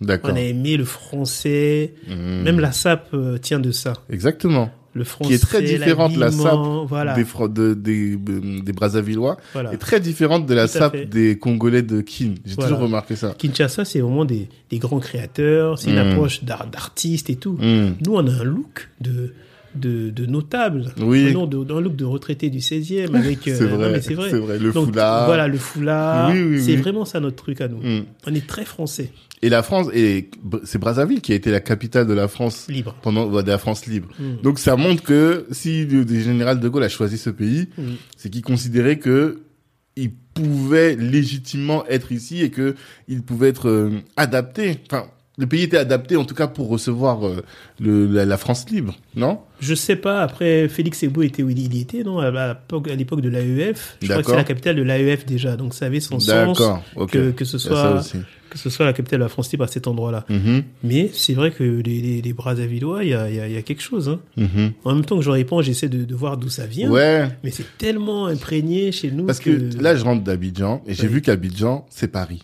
Hmm. 0.00 0.16
On 0.24 0.34
a 0.36 0.40
aimé 0.40 0.76
le 0.76 0.84
français. 0.84 1.94
Hmm. 2.08 2.42
Même 2.42 2.60
la 2.60 2.72
SAP 2.72 3.08
euh, 3.14 3.38
tient 3.38 3.60
de 3.60 3.70
ça. 3.70 3.92
Exactement. 4.10 4.70
Le 4.92 5.04
français. 5.04 5.28
Qui 5.28 5.34
est 5.34 5.38
très 5.38 5.62
différente, 5.62 6.16
la 6.16 6.32
SAP 6.32 6.56
Voilà. 6.88 7.14
Des, 7.14 7.22
de- 7.24 7.74
des, 7.74 8.14
euh, 8.16 8.60
des 8.60 8.72
Brazzavillois 8.72 9.36
voilà. 9.52 9.72
est 9.72 9.76
très 9.76 10.00
différente 10.00 10.46
de 10.46 10.54
la 10.54 10.66
SAP 10.66 10.92
fait. 10.96 11.06
des 11.06 11.38
Congolais 11.38 11.82
de 11.82 12.00
Kin. 12.00 12.34
J'ai 12.44 12.54
Voilà. 12.56 12.70
toujours 12.70 12.84
remarqué 12.84 13.14
ça. 13.14 13.34
Kinshasa, 13.38 13.84
c'est 13.84 14.00
vraiment 14.00 14.24
des, 14.24 14.48
des 14.68 14.78
grands 14.78 14.98
créateurs. 14.98 15.78
C'est 15.78 15.90
une 15.90 15.96
Mm. 15.96 16.10
approche 16.12 16.42
d'art- 16.42 16.66
d'artiste 16.66 17.30
et 17.30 17.36
tout. 17.36 17.52
Hmm. 17.60 17.92
Nous, 18.04 18.12
on 18.14 18.26
a 18.26 18.32
un 18.32 18.42
look 18.42 18.88
de, 19.00 19.32
de, 19.76 20.10
de 20.10 20.26
notable. 20.26 20.86
Oui. 21.00 21.32
Non, 21.32 21.46
de, 21.46 21.58
un 21.72 21.80
look 21.80 21.94
de 21.94 22.04
retraité 22.04 22.50
du 22.50 22.58
16e 22.58 23.14
avec. 23.14 23.46
euh, 23.46 23.54
C'est 23.58 23.64
vrai. 23.66 24.00
c'est 24.00 24.38
vrai. 24.38 24.58
Le 24.58 24.72
Donc, 24.72 24.86
foulard. 24.86 25.26
Voilà, 25.26 25.46
le 25.46 25.58
foulard. 25.58 26.32
Oui, 26.32 26.42
oui, 26.42 26.60
c'est 26.64 26.74
vraiment 26.74 27.04
ça 27.04 27.20
notre 27.20 27.36
truc 27.36 27.60
à 27.60 27.68
nous. 27.68 27.78
Hmm. 27.80 28.02
On 28.26 28.34
est 28.34 28.44
très 28.44 28.64
français, 28.64 29.12
Et 29.42 29.48
la 29.48 29.62
France, 29.62 29.86
et 29.94 30.30
c'est 30.64 30.78
Brazzaville 30.78 31.20
qui 31.22 31.32
a 31.32 31.34
été 31.34 31.50
la 31.50 31.60
capitale 31.60 32.06
de 32.06 32.12
la 32.12 32.28
France 32.28 32.66
libre. 32.68 32.94
pendant 33.02 33.30
de 33.30 33.48
la 33.50 33.56
France 33.58 33.86
libre. 33.86 34.08
Mm. 34.18 34.42
Donc 34.42 34.58
ça 34.58 34.76
montre 34.76 35.02
que 35.02 35.46
si 35.50 35.86
le, 35.86 36.02
le 36.02 36.20
général 36.20 36.60
de 36.60 36.68
Gaulle 36.68 36.84
a 36.84 36.88
choisi 36.90 37.16
ce 37.16 37.30
pays, 37.30 37.68
Mm. 37.78 37.82
c'est 38.16 38.28
qu'il 38.30 38.42
considérait 38.42 38.98
que 38.98 39.40
il 39.96 40.12
pouvait 40.34 40.94
légitimement 40.96 41.84
être 41.86 42.12
ici 42.12 42.42
et 42.42 42.50
que 42.50 42.74
il 43.08 43.22
pouvait 43.22 43.48
être 43.48 43.68
euh, 43.68 43.90
adapté. 44.16 44.78
Enfin, 44.90 45.06
le 45.40 45.46
pays 45.46 45.62
était 45.62 45.78
adapté 45.78 46.16
en 46.16 46.24
tout 46.26 46.34
cas 46.34 46.46
pour 46.46 46.68
recevoir 46.68 47.26
euh, 47.26 47.42
le, 47.80 48.06
la, 48.06 48.26
la 48.26 48.36
France 48.36 48.68
libre, 48.70 48.94
non? 49.16 49.40
Je 49.58 49.74
sais 49.74 49.96
pas, 49.96 50.22
après, 50.22 50.68
Félix 50.68 51.02
Ebo 51.02 51.22
était 51.22 51.42
où 51.42 51.48
il 51.48 51.80
était, 51.80 52.02
non? 52.02 52.18
À 52.18 52.56
l'époque 52.94 53.20
de 53.22 53.28
l'AEF. 53.30 53.96
Je 54.02 54.08
crois 54.08 54.22
que 54.22 54.30
c'est 54.30 54.36
la 54.36 54.44
capitale 54.44 54.76
de 54.76 54.82
l'AEF 54.82 55.24
déjà, 55.24 55.56
donc 55.56 55.72
ça 55.72 55.86
avait 55.86 56.00
son 56.00 56.20
sens 56.20 56.60
que, 57.10 57.30
que, 57.30 57.44
ce 57.46 57.56
soit, 57.56 58.02
que 58.50 58.58
ce 58.58 58.68
soit 58.68 58.84
la 58.84 58.92
capitale 58.92 59.20
de 59.20 59.24
la 59.24 59.30
France 59.30 59.50
libre 59.50 59.64
à 59.64 59.68
cet 59.68 59.86
endroit-là. 59.86 60.26
Mhm, 60.28 60.62
Mais 60.82 61.10
c'est 61.14 61.34
vrai 61.34 61.52
que 61.52 61.64
les, 61.64 62.00
les, 62.00 62.20
les 62.20 62.34
il 63.02 63.08
y 63.08 63.14
a, 63.14 63.48
y, 63.48 63.58
y 63.58 63.62
quelque 63.62 63.82
chose. 63.82 64.10
Hein. 64.10 64.20
mhm. 64.36 64.72
En 64.84 64.94
même 64.94 65.04
temps 65.06 65.16
que 65.16 65.24
je 65.24 65.30
réponds, 65.30 65.62
j'essaie 65.62 65.88
de, 65.88 66.04
de 66.04 66.14
voir 66.14 66.36
d'où 66.36 66.50
ça 66.50 66.66
vient. 66.66 66.90
Ouais, 66.90 67.28
Mais 67.44 67.50
c'est 67.50 67.78
tellement 67.78 68.26
imprégné 68.26 68.92
chez 68.92 69.10
nous 69.10 69.24
parce 69.24 69.40
que 69.40 69.50
là 69.80 69.96
je 69.96 70.04
rentre 70.04 70.22
d'Abidjan 70.22 70.82
et 70.86 70.92
j'ai 70.92 71.06
vu 71.06 71.22
qu'Abidjan 71.22 71.86
c'est 71.88 72.08
Paris. 72.08 72.42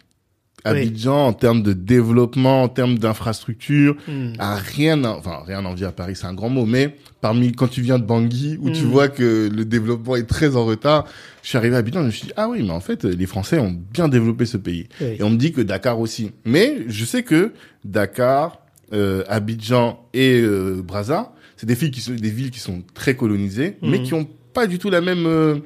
Oui. 0.72 0.80
Abidjan 0.80 1.26
en 1.28 1.32
termes 1.32 1.62
de 1.62 1.72
développement, 1.72 2.62
en 2.64 2.68
termes 2.68 2.98
d'infrastructure, 2.98 3.96
Hmm. 4.08 4.32
a 4.38 4.56
rien, 4.56 5.04
à- 5.04 5.10
enfin 5.16 5.38
rien 5.46 5.64
envie 5.64 5.84
à 5.84 5.92
Paris, 5.92 6.14
c'est 6.16 6.26
un 6.26 6.34
grand 6.34 6.48
mot, 6.48 6.64
mais 6.66 6.96
parmi 7.20 7.52
quand 7.52 7.68
tu 7.68 7.80
viens 7.82 7.98
de 7.98 8.04
Bangui 8.04 8.58
où 8.60 8.70
tu 8.70 8.82
Mm. 8.84 8.88
vois 8.88 9.08
que 9.08 9.48
le 9.54 9.64
développement 9.64 10.16
est 10.16 10.26
très 10.28 10.56
en 10.56 10.64
retard, 10.64 11.06
je 11.42 11.48
suis 11.48 11.58
arrivé 11.58 11.76
à 11.76 11.78
Abidjan, 11.78 12.00
je 12.02 12.06
me 12.06 12.10
suis 12.10 12.26
dit 12.26 12.32
ah 12.36 12.48
oui, 12.48 12.62
mais 12.62 12.70
en 12.70 12.80
fait 12.80 13.04
les 13.04 13.26
Français 13.26 13.58
ont 13.58 13.74
bien 13.92 14.08
développé 14.08 14.46
ce 14.46 14.56
pays. 14.56 14.88
Oui. 15.00 15.16
Et 15.18 15.22
on 15.22 15.30
me 15.30 15.36
dit 15.36 15.52
que 15.52 15.60
Dakar 15.60 15.98
aussi, 16.00 16.30
mais 16.44 16.78
je 16.88 17.04
sais 17.04 17.22
que 17.22 17.52
Dakar, 17.84 18.60
euh, 18.92 19.22
Abidjan 19.28 20.00
et 20.14 20.40
euh, 20.40 20.82
Brazza, 20.82 21.32
c'est 21.56 21.66
des 21.66 21.74
villes 21.74 21.90
qui 21.90 22.00
sont 22.00 22.12
des 22.14 22.30
villes 22.30 22.50
qui 22.50 22.60
sont 22.60 22.82
très 22.94 23.14
colonisées, 23.16 23.76
mais 23.82 23.98
Mm. 23.98 24.02
qui 24.02 24.14
ont 24.14 24.28
pas 24.52 24.66
du 24.66 24.78
tout 24.78 24.90
la 24.90 25.00
même 25.00 25.26
euh, 25.26 25.56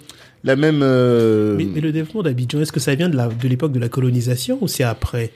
la 0.45 0.57
même 0.57 0.81
euh, 0.83 1.57
Mais, 1.57 1.65
mais 1.67 1.81
le 1.81 1.93
développement 1.93 2.23
d'Abidjan, 2.23 2.61
est-ce 2.61 2.73
que 2.73 2.81
ça 2.81 2.95
vient 2.95 3.09
de 3.09 3.17
la- 3.17 3.29
de 3.29 3.49
l'époque 3.49 3.73
de 3.73 3.79
la 3.81 3.89
colonisation 3.89 4.59
ou 4.61 4.69
c'est 4.69 4.85
après? 4.85 5.31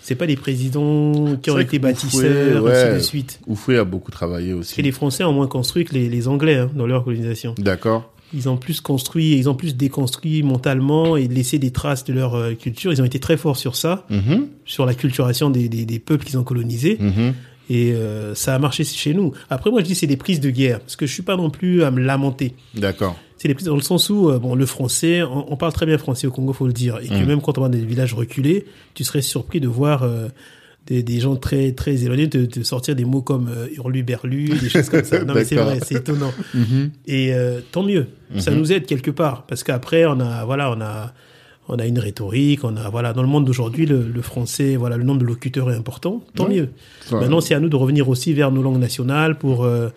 C'est 0.00 0.14
pas 0.16 0.26
des 0.26 0.36
présidents 0.36 1.36
qui 1.42 1.50
ont 1.50 1.58
été 1.58 1.78
bâtisseurs, 1.78 2.62
Oufoué, 2.62 2.72
ainsi 2.72 2.84
ouais. 2.90 2.94
de 2.94 2.98
suite. 2.98 3.40
Oufoué 3.46 3.78
a 3.78 3.84
beaucoup 3.84 4.10
travaillé 4.10 4.52
aussi. 4.52 4.76
que 4.76 4.82
les 4.82 4.92
Français 4.92 5.24
ont 5.24 5.32
moins 5.32 5.46
construit 5.46 5.84
que 5.86 5.94
les, 5.94 6.10
les 6.10 6.28
Anglais 6.28 6.56
hein, 6.56 6.70
dans 6.74 6.86
leur 6.86 7.04
colonisation. 7.04 7.54
D'accord. 7.58 8.10
Ils 8.34 8.48
ont 8.48 8.56
plus 8.58 8.80
construit, 8.82 9.36
ils 9.38 9.48
ont 9.48 9.54
plus 9.54 9.76
déconstruit 9.76 10.42
mentalement 10.42 11.16
et 11.16 11.26
laissé 11.28 11.58
des 11.58 11.70
traces 11.70 12.04
de 12.04 12.12
leur 12.12 12.34
euh, 12.34 12.52
culture. 12.54 12.92
Ils 12.92 13.00
ont 13.00 13.04
été 13.06 13.18
très 13.18 13.36
forts 13.38 13.56
sur 13.56 13.76
ça, 13.76 14.04
Mhm, 14.10 14.48
sur 14.66 14.84
la 14.84 14.92
culturation 14.94 15.48
des, 15.50 15.68
des, 15.70 15.86
des 15.86 15.98
peuples 16.00 16.26
qu'ils 16.26 16.36
ont 16.38 16.44
colonisés. 16.44 16.98
mhm. 17.00 17.32
Et 17.70 17.92
euh, 17.94 18.34
ça 18.34 18.54
a 18.54 18.58
marché 18.58 18.84
chez 18.84 19.14
nous. 19.14 19.32
Après, 19.48 19.70
moi, 19.70 19.80
je 19.80 19.86
dis 19.86 19.94
c'est 19.94 20.06
des 20.06 20.18
prises 20.18 20.40
de 20.40 20.50
guerre. 20.50 20.80
Parce 20.80 20.96
que 20.96 21.06
je 21.06 21.12
suis 21.14 21.22
pas 21.22 21.36
non 21.36 21.48
plus 21.48 21.82
à 21.82 21.90
me 21.90 22.00
lamenter. 22.02 22.52
D'accord. 22.74 23.16
C'est 23.44 23.48
des 23.48 23.54
prises 23.54 23.66
dans 23.66 23.76
le 23.76 23.82
sens 23.82 24.08
où, 24.08 24.30
euh, 24.30 24.38
bon, 24.38 24.54
le 24.54 24.64
français, 24.64 25.22
on, 25.22 25.52
on 25.52 25.56
parle 25.58 25.74
très 25.74 25.84
bien 25.84 25.98
français 25.98 26.26
au 26.26 26.30
Congo, 26.30 26.54
faut 26.54 26.66
le 26.66 26.72
dire. 26.72 26.98
Et 27.02 27.08
que 27.08 27.12
Mm. 27.22 27.26
même 27.26 27.40
quand 27.42 27.58
on 27.58 27.60
va 27.60 27.68
dans 27.68 27.76
des 27.78 27.84
villages 27.84 28.14
reculés, 28.14 28.64
tu 28.94 29.04
serais 29.04 29.20
surpris 29.20 29.60
de 29.60 29.68
voir 29.68 30.02
euh, 30.02 30.28
des, 30.86 31.02
des 31.02 31.20
gens 31.20 31.36
très 31.36 31.72
très 31.72 32.04
éloignés 32.04 32.30
te, 32.30 32.38
te 32.38 32.62
sortir 32.62 32.96
des 32.96 33.04
mots 33.04 33.20
comme 33.20 33.48
euh, 33.54 33.66
hurlu-berlu, 33.76 34.48
des 34.48 34.70
choses 34.70 34.88
comme 34.88 35.04
ça. 35.04 35.22
Non, 35.26 35.34
mais 35.34 35.44
c'est 35.44 35.56
vrai, 35.56 35.78
c'est 35.84 35.96
étonnant. 35.96 36.32
Mhm. 36.54 36.90
Et 37.06 37.34
tant 37.70 37.82
mieux, 37.82 38.06
ça 38.38 38.50
Mhm. 38.50 38.56
nous 38.58 38.72
aide 38.72 38.86
quelque 38.86 39.10
part, 39.10 39.42
parce 39.46 39.62
qu'après 39.62 40.06
on 40.06 40.20
a 40.20 40.46
voilà 40.46 40.70
on 40.74 40.80
a 40.80 41.12
on 41.68 41.76
a 41.78 41.84
une 41.86 41.98
rhétorique, 41.98 42.64
on 42.64 42.76
a 42.78 42.88
voilà 42.88 43.12
dans 43.12 43.22
le 43.22 43.28
monde 43.28 43.44
d'aujourd'hui 43.44 43.84
le, 43.84 44.02
le 44.08 44.22
français 44.22 44.76
voilà 44.76 44.96
le 44.96 45.04
nombre 45.04 45.20
de 45.20 45.26
locuteurs 45.26 45.70
est 45.70 45.76
important, 45.76 46.22
tant 46.34 46.46
Ouais. 46.48 46.54
mieux. 46.54 46.68
Maintenant 47.12 47.42
c'est 47.42 47.54
à 47.54 47.60
nous 47.60 47.68
de 47.68 47.76
revenir 47.76 48.08
aussi 48.08 48.32
vers 48.32 48.50
nos 48.50 48.62
langues 48.62 48.80
nationales 48.80 49.36
pour 49.36 49.64
euh, 49.64 49.90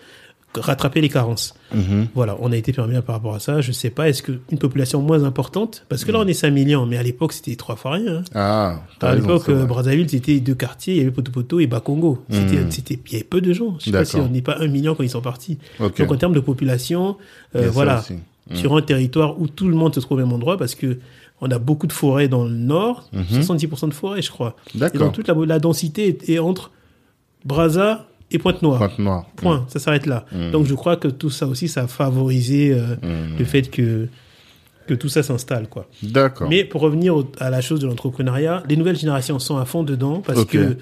rattraper 0.59 1.01
les 1.01 1.09
carences. 1.09 1.53
Mhm. 1.73 2.07
Voilà, 2.15 2.35
on 2.39 2.51
a 2.51 2.55
été 2.57 2.71
permis 2.73 2.99
par 3.01 3.15
rapport 3.15 3.35
à 3.35 3.39
ça. 3.39 3.61
Je 3.61 3.71
sais 3.71 3.89
pas, 3.89 4.09
est-ce 4.09 4.21
que 4.23 4.33
une 4.51 4.57
population 4.57 5.01
moins 5.01 5.23
importante, 5.23 5.85
parce 5.89 6.05
que 6.05 6.11
là 6.11 6.19
on 6.19 6.27
est 6.27 6.33
5 6.33 6.51
millions, 6.51 6.85
mais 6.85 6.97
à 6.97 7.03
l'époque 7.03 7.33
c'était 7.33 7.55
trois 7.55 7.75
fois 7.75 7.91
rien. 7.93 8.17
hein. 8.17 8.23
Ah, 8.35 8.81
À 9.01 9.15
l'époque, 9.15 9.49
euh. 9.49 9.65
Brazzaville, 9.65 10.09
c'était 10.09 10.39
deux 10.39 10.55
quartiers, 10.55 10.93
il 10.95 10.97
y 10.97 11.01
avait 11.01 11.11
Potopoto 11.11 11.59
et 11.59 11.67
Bakongo. 11.67 12.23
C'était, 12.29 12.57
Mhm. 12.63 12.71
c'était, 12.71 12.99
il 13.07 13.11
y 13.13 13.15
avait 13.15 13.23
peu 13.25 13.41
de 13.41 13.53
gens. 13.53 13.75
Je 13.79 13.85
sais 13.85 13.91
pas 13.91 14.05
si 14.05 14.15
on 14.17 14.27
n'est 14.29 14.41
pas 14.41 14.57
un 14.59 14.67
million 14.67 14.95
quand 14.95 15.03
ils 15.03 15.09
sont 15.09 15.21
partis. 15.21 15.57
Donc 15.79 15.99
en 16.11 16.15
termes 16.17 16.33
de 16.33 16.39
population, 16.39 17.17
euh, 17.55 17.69
voilà. 17.69 18.03
Mhm. 18.49 18.55
sur 18.55 18.77
un 18.77 18.81
territoire 18.81 19.41
où 19.41 19.47
tout 19.47 19.67
le 19.67 19.75
monde 19.75 19.93
se 19.93 19.99
trouve 19.99 20.17
au 20.19 20.21
même 20.21 20.31
endroit, 20.31 20.57
parce 20.57 20.73
que 20.73 20.99
on 21.41 21.51
a 21.51 21.59
beaucoup 21.59 21.85
de 21.85 21.91
forêts 21.93 22.27
dans 22.29 22.45
le 22.45 22.49
nord, 22.51 23.09
Mhm. 23.13 23.25
70% 23.43 23.87
de 23.89 23.93
forêts, 23.93 24.21
je 24.21 24.31
crois. 24.31 24.55
Et 24.73 24.97
donc 24.97 25.11
toute 25.13 25.27
la, 25.27 25.35
la 25.45 25.59
densité 25.59 26.07
est, 26.07 26.29
est 26.29 26.39
entre 26.39 26.71
Brazza 27.45 28.07
et 28.31 28.37
Pointe-Noire. 28.39 28.77
Pointe 28.79 28.99
noire. 28.99 29.25
Point, 29.35 29.65
ça 29.69 29.79
s'arrête 29.79 30.05
là. 30.05 30.25
Mhm. 30.31 30.51
Donc 30.51 30.65
je 30.65 30.73
crois 30.73 30.97
que 30.97 31.07
tout 31.07 31.29
ça 31.29 31.47
aussi, 31.47 31.67
ça 31.67 31.83
a 31.83 31.87
favorisé 31.87 32.71
euh, 32.73 32.95
Mhm. 33.01 33.37
le 33.39 33.45
fait 33.45 33.69
que 33.69 34.07
que 34.87 34.93
tout 34.93 35.09
ça 35.09 35.21
s'installe, 35.21 35.67
quoi. 35.67 35.85
D'accord. 36.01 36.47
Mais 36.49 36.63
pour 36.63 36.79
revenir 36.79 37.13
au- 37.13 37.25
à 37.39 37.49
la 37.49 37.59
chose 37.59 37.81
de 37.81 37.87
l'entrepreneuriat, 37.87 38.63
les 38.69 38.77
nouvelles 38.77 38.95
générations 38.97 39.37
sont 39.37 39.57
à 39.57 39.65
fond 39.65 39.83
dedans 39.83 40.21
parce 40.25 40.45
que 40.45 40.77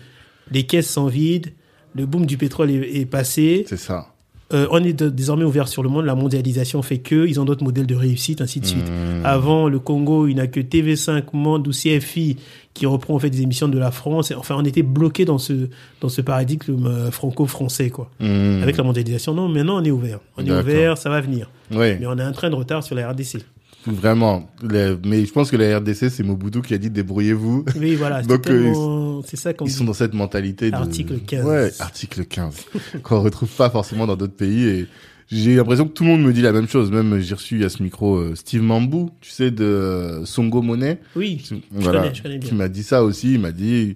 les 0.51 0.63
caisses 0.67 0.91
sont 0.91 1.07
vides, 1.07 1.53
le 1.95 2.05
boom 2.05 2.27
du 2.27 2.37
pétrole 2.37 2.69
est, 2.69 2.99
est 3.01 3.05
passé. 3.07 3.65
C'est 3.67 3.77
ça. 3.77 4.13
Euh, 4.53 4.67
on 4.71 4.83
est 4.83 4.93
de- 4.93 5.09
désormais 5.09 5.43
ouvert 5.43 5.67
sur 5.67 5.81
le 5.81 5.89
monde. 5.89 6.05
La 6.05 6.13
mondialisation 6.15 6.81
fait 6.81 6.99
que 6.99 7.27
ils 7.27 7.39
ont 7.39 7.45
d'autres 7.45 7.63
modèles 7.63 7.87
de 7.87 7.95
réussite, 7.95 8.41
ainsi 8.41 8.59
de 8.59 8.65
suite. 8.65 8.85
Mmh. 8.87 9.25
Avant, 9.25 9.67
le 9.67 9.79
Congo, 9.79 10.27
il 10.27 10.35
n'a 10.35 10.47
que 10.47 10.59
TV5 10.59 11.23
Monde 11.33 11.67
ou 11.67 11.71
CFI 11.71 12.37
qui 12.75 12.85
reprend 12.85 13.15
en 13.15 13.19
fait 13.19 13.29
des 13.29 13.41
émissions 13.41 13.67
de 13.67 13.77
la 13.79 13.89
France. 13.91 14.31
Enfin, 14.37 14.55
on 14.59 14.63
était 14.65 14.83
bloqué 14.83 15.25
dans 15.25 15.37
ce 15.39 15.69
dans 16.01 16.09
ce 16.09 16.21
paradigme 16.21 16.85
euh, 16.85 17.09
franco-français, 17.11 17.89
quoi. 17.89 18.11
Hmm. 18.19 18.61
Avec 18.61 18.77
la 18.77 18.83
mondialisation, 18.83 19.33
non, 19.33 19.47
maintenant 19.49 19.81
on 19.81 19.83
est 19.83 19.91
ouvert. 19.91 20.19
On 20.37 20.45
est 20.45 20.51
ouvert, 20.51 20.97
ça 20.97 21.09
va 21.09 21.21
venir. 21.21 21.49
Ouais, 21.73 21.97
Mais 21.99 22.05
on 22.05 22.17
a 22.19 22.23
un 22.23 22.31
train 22.31 22.49
de 22.51 22.55
retard 22.55 22.83
sur 22.83 22.95
la 22.95 23.09
RDC. 23.09 23.39
Vraiment. 23.87 24.49
Mais 24.63 25.25
je 25.25 25.31
pense 25.31 25.51
que 25.51 25.57
la 25.57 25.77
RDC, 25.79 26.09
c'est 26.09 26.23
Mobutu 26.23 26.61
qui 26.61 26.73
a 26.73 26.77
dit 26.77 26.89
débrouillez-vous. 26.89 27.65
Oui, 27.79 27.95
voilà. 27.95 28.21
Donc, 28.23 28.47
euh, 28.47 29.21
ça 29.33 29.51
Ils 29.59 29.65
dit. 29.65 29.71
sont 29.71 29.83
dans 29.85 29.93
cette 29.93 30.13
mentalité 30.13 30.71
de... 30.71 30.75
Article 30.75 31.19
15. 31.19 31.45
Ouais, 31.45 31.71
article 31.79 32.25
15. 32.25 32.55
qu'on 33.03 33.21
retrouve 33.21 33.49
pas 33.49 33.69
forcément 33.69 34.07
dans 34.07 34.15
d'autres 34.15 34.35
pays 34.35 34.63
et 34.65 34.87
j'ai 35.31 35.55
l'impression 35.55 35.87
que 35.87 35.93
tout 35.93 36.03
le 36.03 36.09
monde 36.09 36.21
me 36.21 36.33
dit 36.33 36.41
la 36.41 36.51
même 36.51 36.67
chose. 36.67 36.91
Même, 36.91 37.19
j'ai 37.19 37.33
reçu 37.35 37.63
à 37.65 37.69
ce 37.69 37.81
micro 37.81 38.17
euh, 38.17 38.35
Steve 38.35 38.61
Mambou, 38.61 39.09
tu 39.21 39.31
sais, 39.31 39.49
de 39.49 39.63
euh, 39.63 40.25
Songo 40.25 40.61
Money. 40.61 40.99
Oui, 41.15 41.41
je 41.43 41.55
connais, 41.83 42.13
je 42.13 42.21
connais 42.21 42.37
bien. 42.37 42.49
Qui 42.49 42.55
m'a 42.55 42.67
dit 42.67 42.83
ça 42.83 43.03
aussi. 43.03 43.33
Il 43.33 43.39
m'a 43.39 43.51
dit, 43.51 43.95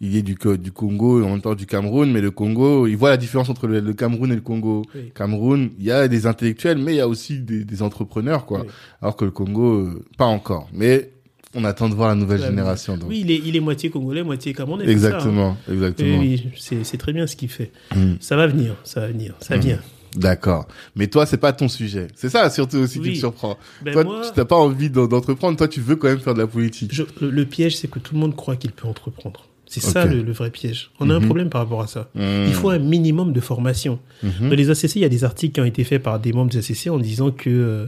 il 0.00 0.16
est 0.16 0.22
du, 0.22 0.36
du 0.58 0.72
Congo 0.72 1.20
et 1.20 1.24
en 1.24 1.30
même 1.30 1.40
temps 1.40 1.54
du 1.54 1.66
Cameroun, 1.66 2.10
mais 2.10 2.20
le 2.20 2.30
Congo, 2.30 2.86
il 2.86 2.96
voit 2.96 3.10
la 3.10 3.16
différence 3.16 3.48
entre 3.48 3.66
le, 3.66 3.80
le 3.80 3.92
Cameroun 3.94 4.30
et 4.32 4.34
le 4.34 4.40
Congo. 4.40 4.82
Oui. 4.94 5.12
Cameroun, 5.14 5.70
il 5.78 5.84
y 5.84 5.90
a 5.92 6.08
des 6.08 6.26
intellectuels, 6.26 6.78
mais 6.78 6.94
il 6.94 6.96
y 6.96 7.00
a 7.00 7.08
aussi 7.08 7.38
des, 7.38 7.64
des 7.64 7.82
entrepreneurs, 7.82 8.44
quoi. 8.46 8.62
Oui. 8.62 8.66
Alors 9.00 9.16
que 9.16 9.24
le 9.24 9.30
Congo, 9.30 9.76
euh, 9.86 10.04
pas 10.18 10.26
encore. 10.26 10.68
Mais 10.72 11.10
on 11.54 11.64
attend 11.64 11.88
de 11.88 11.94
voir 11.94 12.08
la 12.08 12.16
nouvelle 12.16 12.42
génération. 12.42 12.96
Donc. 12.96 13.08
Oui, 13.08 13.20
il 13.24 13.30
est, 13.30 13.40
il 13.44 13.54
est 13.56 13.60
moitié 13.60 13.88
congolais, 13.88 14.24
moitié 14.24 14.52
camerounais. 14.52 14.84
c'est 14.86 14.90
exactement, 14.90 15.56
ça, 15.64 15.70
hein. 15.70 15.74
exactement. 15.74 16.18
Oui, 16.18 16.42
oui, 16.44 16.52
c'est 16.58 16.82
c'est 16.84 16.98
très 16.98 17.12
bien 17.12 17.26
ce 17.28 17.36
qu'il 17.36 17.48
fait. 17.48 17.70
Mm. 17.94 18.14
Ça 18.20 18.34
va 18.36 18.46
venir, 18.48 18.74
ça 18.82 19.00
va 19.00 19.06
venir, 19.06 19.34
ça 19.40 19.56
vient. 19.56 19.78
D'accord. 20.16 20.66
Mais 20.96 21.06
toi, 21.08 21.26
c'est 21.26 21.38
pas 21.38 21.52
ton 21.52 21.68
sujet. 21.68 22.06
C'est 22.14 22.28
ça 22.28 22.48
surtout 22.50 22.76
aussi 22.78 23.00
qui 23.00 23.08
Oui. 23.08 23.12
te 23.14 23.18
surprend. 23.18 23.56
Ben 23.84 23.92
toi, 23.92 24.04
moi, 24.04 24.22
tu 24.32 24.38
n'as 24.38 24.44
pas 24.44 24.56
envie 24.56 24.88
d'en- 24.90 25.06
d'entreprendre. 25.08 25.56
Toi, 25.56 25.66
tu 25.66 25.80
veux 25.80 25.96
quand 25.96 26.06
même 26.08 26.20
faire 26.20 26.34
de 26.34 26.40
la 26.40 26.46
politique. 26.46 26.92
je- 26.94 27.02
le, 27.20 27.30
le 27.30 27.44
piège, 27.46 27.76
c'est 27.76 27.88
que 27.90 27.98
tout 28.00 28.14
le 28.14 28.20
monde 28.20 28.36
croit 28.36 28.54
qu'il 28.56 28.70
peut 28.72 28.86
entreprendre. 28.86 29.46
C'est 29.80 29.90
ça 29.92 30.04
le, 30.06 30.22
le 30.22 30.32
vrai 30.32 30.50
piège. 30.50 30.90
On 31.00 31.10
a 31.10 31.14
un 31.14 31.20
Mhm. 31.20 31.24
problème 31.26 31.48
par 31.50 31.60
rapport 31.62 31.80
à 31.82 31.86
ça. 31.86 32.08
Hmm. 32.14 32.44
Il 32.46 32.52
faut 32.54 32.70
un 32.70 32.78
minimum 32.78 33.32
de 33.32 33.40
formation. 33.40 33.98
Mhm. 34.22 34.50
Dans 34.50 34.56
les 34.56 34.70
ACC, 34.70 34.96
il 34.96 35.02
y 35.02 35.04
a 35.04 35.08
des 35.08 35.24
articles 35.24 35.52
qui 35.54 35.60
ont 35.60 35.64
été 35.64 35.84
faits 35.84 36.02
par 36.02 36.18
des 36.20 36.32
membres 36.32 36.50
des 36.50 36.58
ACC 36.58 36.88
en 36.90 36.98
disant 36.98 37.30
que 37.30 37.48
euh, 37.50 37.86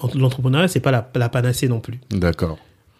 entre- 0.00 0.18
l'entrepreneuriat, 0.18 0.68
c'est 0.68 0.80
pas 0.80 0.90
la, 0.90 1.08
la 1.14 1.28
panacée 1.28 1.68
non 1.68 1.80
plus. 1.80 1.98
D'accord. 2.10 2.58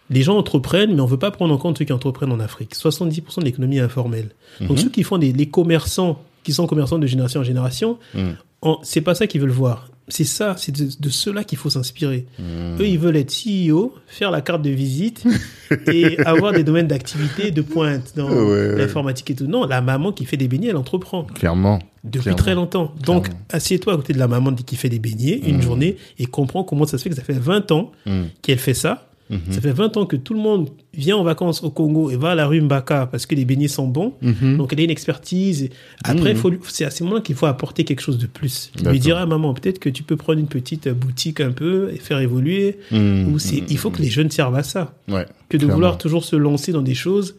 Les 0.08 0.22
gens 0.22 0.36
entreprennent, 0.38 0.94
mais 0.94 1.00
on 1.00 1.06
veut 1.06 1.18
pas 1.18 1.30
prendre 1.32 1.52
en 1.52 1.58
compte 1.58 1.78
ceux 1.78 1.84
qui 1.84 1.92
entreprennent 1.92 2.30
en 2.32 2.38
Afrique. 2.40 2.74
70% 2.76 3.40
de 3.40 3.44
l'économie 3.44 3.80
informelle. 3.80 4.28
Donc 4.60 4.70
Mhm. 4.70 4.76
ceux 4.78 4.90
qui 4.90 5.02
font 5.02 5.18
des 5.18 5.32
les 5.32 5.46
commerçants, 5.48 6.22
qui 6.44 6.52
sont 6.52 6.66
commerçants 6.66 6.98
de 7.00 7.06
génération 7.08 7.40
en 7.40 7.44
génération, 7.44 7.98
Mhm. 8.14 8.36
c'est 8.82 9.00
pas 9.00 9.14
ça 9.16 9.26
qu'ils 9.26 9.40
veulent 9.40 9.50
voir. 9.50 9.88
C'est 10.08 10.24
ça, 10.24 10.54
c'est 10.56 10.70
de, 10.70 10.88
de 11.00 11.08
cela 11.10 11.42
qu'il 11.42 11.58
faut 11.58 11.68
s'inspirer. 11.70 12.26
Hmm. 12.38 12.76
Eux, 12.80 12.86
ils 12.86 12.98
veulent 12.98 13.16
être 13.16 13.32
CEO, 13.32 13.92
faire 14.06 14.30
la 14.30 14.40
carte 14.40 14.62
de 14.62 14.70
visite 14.70 15.24
et 15.92 16.18
avoir 16.20 16.52
des 16.52 16.62
domaines 16.62 16.86
d'activité 16.86 17.50
de 17.50 17.60
pointe 17.62 18.12
dans 18.16 18.30
Ouais, 18.30 18.76
l'informatique 18.76 19.30
et 19.30 19.34
tout. 19.34 19.46
Non, 19.48 19.64
la 19.66 19.80
maman 19.80 20.12
qui 20.12 20.24
fait 20.24 20.36
des 20.36 20.46
beignets, 20.46 20.68
elle 20.68 20.76
entreprend 20.76 21.24
Clairement. 21.24 21.80
depuis 22.04 22.20
Clairement. 22.22 22.36
très 22.38 22.54
longtemps. 22.54 22.94
Donc, 23.04 23.28
assieds-toi 23.50 23.94
à 23.94 23.96
côté 23.96 24.12
de 24.12 24.18
la 24.18 24.28
maman 24.28 24.54
qui 24.54 24.76
fait 24.76 24.88
des 24.88 25.00
beignets 25.00 25.40
une 25.44 25.56
Mhm. 25.56 25.62
journée 25.62 25.96
et 26.20 26.26
comprends 26.26 26.62
comment 26.62 26.86
ça 26.86 26.98
se 26.98 27.02
fait 27.02 27.10
que 27.10 27.16
ça 27.16 27.22
fait 27.24 27.32
20 27.32 27.72
ans 27.72 27.90
Hmm. 28.06 28.24
qu'elle 28.42 28.58
fait 28.58 28.74
ça. 28.74 29.08
Mhm. 29.28 29.40
Ça 29.50 29.60
fait 29.60 29.72
20 29.72 29.96
ans 29.96 30.06
que 30.06 30.16
tout 30.16 30.34
le 30.34 30.40
monde 30.40 30.68
vient 30.94 31.16
en 31.16 31.24
vacances 31.24 31.62
au 31.64 31.70
Congo 31.70 32.10
et 32.10 32.16
va 32.16 32.30
à 32.30 32.34
la 32.34 32.46
rue 32.46 32.60
Mbaka 32.60 33.06
parce 33.06 33.26
que 33.26 33.34
les 33.34 33.44
beignets 33.44 33.66
sont 33.68 33.88
bons. 33.88 34.14
Mhm. 34.22 34.56
Donc 34.56 34.72
elle 34.72 34.80
a 34.80 34.82
une 34.84 34.90
expertise. 34.90 35.68
Après, 36.04 36.34
Mhm. 36.34 36.58
c'est 36.68 36.84
à 36.84 36.90
ce 36.90 37.02
moment 37.04 37.20
qu'il 37.20 37.34
faut 37.34 37.46
apporter 37.46 37.84
quelque 37.84 38.00
chose 38.00 38.18
de 38.18 38.26
plus. 38.26 38.70
Il 38.74 38.78
D'accord. 38.82 38.92
lui 38.92 39.00
dira, 39.00 39.26
maman, 39.26 39.52
peut-être 39.54 39.78
que 39.80 39.88
tu 39.88 40.02
peux 40.04 40.16
prendre 40.16 40.38
une 40.38 40.46
petite 40.48 40.88
boutique 40.88 41.40
un 41.40 41.50
peu 41.52 41.90
et 41.92 41.96
faire 41.98 42.20
évoluer. 42.20 42.78
Ou 42.92 43.38
c'est, 43.38 43.62
il 43.68 43.78
faut 43.78 43.90
que 43.90 44.00
les 44.00 44.10
jeunes 44.10 44.30
servent 44.30 44.56
à 44.56 44.62
ça. 44.62 44.94
Ouais. 45.08 45.26
Que 45.48 45.56
de 45.56 45.62
Clairement. 45.62 45.74
vouloir 45.74 45.98
toujours 45.98 46.24
se 46.24 46.36
lancer 46.36 46.72
dans 46.72 46.82
des 46.82 46.94
choses. 46.94 47.36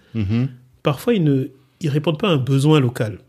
Parfois, 0.83 1.13
ils 1.13 1.23
ne, 1.23 1.45
ils 1.81 1.89
répondent 1.89 2.19
pas 2.19 2.29
à 2.29 2.31
un 2.31 2.38
besoin 2.38 2.79
local. 2.79 3.19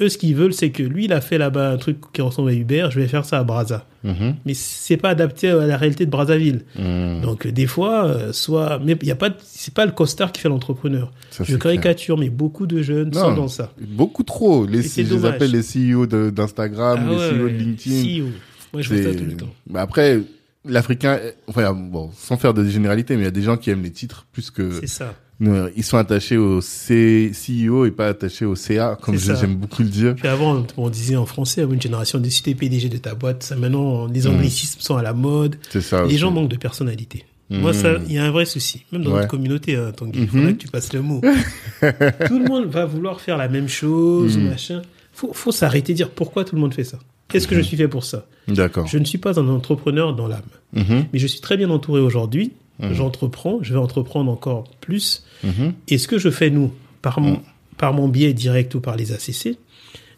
Eux, 0.00 0.08
ce 0.08 0.18
qu'ils 0.18 0.34
veulent, 0.34 0.54
c'est 0.54 0.70
que 0.70 0.82
lui, 0.82 1.04
il 1.04 1.12
a 1.12 1.20
fait 1.20 1.38
là-bas 1.38 1.70
un 1.70 1.76
truc 1.76 1.98
qui 2.12 2.20
ressemble 2.22 2.50
à 2.50 2.52
Uber, 2.54 2.88
je 2.90 2.98
vais 3.00 3.06
faire 3.08 3.24
ça 3.24 3.38
à 3.38 3.44
Brazza. 3.44 3.86
Mhm. 4.04 4.36
Mais 4.44 4.54
c'est 4.54 4.96
pas 4.98 5.08
adapté 5.08 5.48
à 5.48 5.66
la 5.66 5.76
réalité 5.76 6.04
de 6.06 6.10
Brazzaville. 6.10 6.62
Hmm. 6.78 7.20
Donc, 7.22 7.46
euh, 7.46 7.52
des 7.52 7.66
fois, 7.66 8.04
euh, 8.06 8.32
soit, 8.32 8.78
mais 8.84 8.96
il 9.02 9.08
y 9.08 9.10
a 9.10 9.16
pas, 9.16 9.30
c'est 9.42 9.74
pas 9.74 9.86
le 9.86 9.92
costard 9.92 10.30
qui 10.30 10.40
fait 10.42 10.48
l'entrepreneur. 10.48 11.10
Ça, 11.30 11.42
Je 11.42 11.56
clair. 11.56 11.58
caricature, 11.58 12.18
mais 12.18 12.28
beaucoup 12.30 12.66
de 12.66 12.82
jeunes 12.82 13.10
Non. 13.10 13.20
sont 13.20 13.34
dans 13.34 13.48
ça. 13.48 13.72
Beaucoup 13.80 14.22
trop. 14.22 14.66
Les, 14.66 14.82
je 14.82 15.00
les 15.00 15.24
appelle 15.24 15.50
les 15.50 15.62
CEO 15.62 16.06
de- 16.06 16.30
d'Instagram, 16.30 16.98
Ah 17.00 17.10
les 17.10 17.16
ouais, 17.16 17.30
CEO 17.30 17.48
de 17.48 17.54
LinkedIn. 17.56 18.02
CEO. 18.20 18.28
Moi, 18.72 18.82
je 18.82 18.94
vois 18.94 19.02
ça 19.12 19.18
tout 19.18 19.24
le 19.24 19.36
temps. 19.36 19.48
Bah 19.68 19.80
après, 19.82 20.20
l'Africain, 20.66 21.18
enfin, 21.46 21.72
bon, 21.72 22.10
sans 22.16 22.36
faire 22.36 22.54
de 22.54 22.64
généralité, 22.64 23.14
mais 23.16 23.22
il 23.22 23.24
y 23.24 23.28
a 23.28 23.32
des 23.32 23.42
gens 23.42 23.56
qui 23.56 23.70
aiment 23.70 23.82
les 23.82 23.90
titres 23.90 24.26
plus 24.32 24.50
que 24.50 24.70
C'est 24.80 24.86
ça. 24.86 25.14
Ils 25.40 25.82
sont 25.84 25.96
attachés 25.98 26.36
au 26.36 26.60
C 26.60 27.32
CEO 27.32 27.86
et 27.86 27.90
pas 27.90 28.08
attachés 28.08 28.44
au 28.44 28.54
CA, 28.54 28.96
comme 29.00 29.16
j'aime 29.18 29.56
beaucoup 29.56 29.82
le 29.82 29.88
dire. 29.88 30.14
Puis 30.14 30.28
avant, 30.28 30.64
on 30.76 30.88
disait 30.88 31.16
en 31.16 31.26
français, 31.26 31.62
une 31.62 31.80
génération 31.82 32.18
de 32.18 32.28
cité 32.28 32.54
PDG 32.54 32.88
de 32.88 32.98
ta 32.98 33.14
boîte. 33.14 33.42
Ça, 33.42 33.56
maintenant, 33.56 34.06
les 34.06 34.26
anglicismes 34.26 34.80
sont 34.80 34.96
à 34.96 35.02
la 35.02 35.12
mode. 35.12 35.56
C'est 35.70 35.80
ça. 35.80 36.00
Les 36.02 36.06
aussi. 36.06 36.18
gens 36.18 36.30
manquent 36.30 36.50
de 36.50 36.56
personnalité. 36.56 37.24
Moi, 37.50 37.72
ça, 37.74 37.96
il 38.06 38.12
y 38.14 38.18
a 38.18 38.24
un 38.24 38.30
vrai 38.30 38.46
souci. 38.46 38.84
Même 38.90 39.02
dans 39.02 39.10
Ouais. 39.10 39.16
notre 39.18 39.28
communauté, 39.28 39.76
hein, 39.76 39.92
Tanguy, 39.94 40.18
il 40.18 40.22
Mhm. 40.22 40.28
faudrait 40.28 40.52
que 40.54 40.58
tu 40.62 40.68
passes 40.68 40.92
le 40.92 41.02
mot. 41.02 41.20
tout 42.26 42.38
le 42.38 42.48
monde 42.48 42.66
va 42.66 42.86
vouloir 42.86 43.20
faire 43.20 43.36
la 43.36 43.48
même 43.48 43.68
chose, 43.68 44.38
Mhm. 44.38 44.48
machin. 44.48 44.82
Faut, 45.12 45.32
faut 45.32 45.52
s'arrêter 45.52 45.92
de 45.92 45.96
dire 45.98 46.10
pourquoi 46.10 46.44
tout 46.44 46.54
le 46.56 46.60
monde 46.60 46.74
fait 46.74 46.84
ça. 46.84 46.98
Qu'est-ce 47.28 47.46
que 47.46 47.54
je 47.54 47.60
suis 47.60 47.76
fait 47.76 47.86
pour 47.88 48.04
ça? 48.04 48.26
D'accord. 48.48 48.86
Je 48.86 48.98
ne 48.98 49.04
suis 49.04 49.18
pas 49.18 49.38
un 49.38 49.48
entrepreneur 49.48 50.14
dans 50.14 50.26
l'âme. 50.26 50.42
Mhm, 50.72 51.06
Mais 51.12 51.18
je 51.18 51.26
suis 51.26 51.40
très 51.40 51.56
bien 51.56 51.70
entouré 51.70 52.00
aujourd'hui. 52.00 52.52
Mhm. 52.80 52.92
J'entreprends, 52.94 53.58
je 53.62 53.72
vais 53.72 53.78
entreprendre 53.78 54.30
encore 54.30 54.64
plus. 54.80 55.24
mhm, 55.44 55.74
Et 55.88 55.98
ce 55.98 56.08
que 56.08 56.18
je 56.18 56.28
fais, 56.30 56.50
nous, 56.50 56.72
par 57.02 57.20
mon, 57.20 57.32
Mhm. 57.34 57.40
par 57.76 57.92
mon 57.92 58.08
biais 58.08 58.32
direct 58.32 58.74
ou 58.74 58.80
par 58.80 58.96
les 58.96 59.12
ACC, 59.12 59.56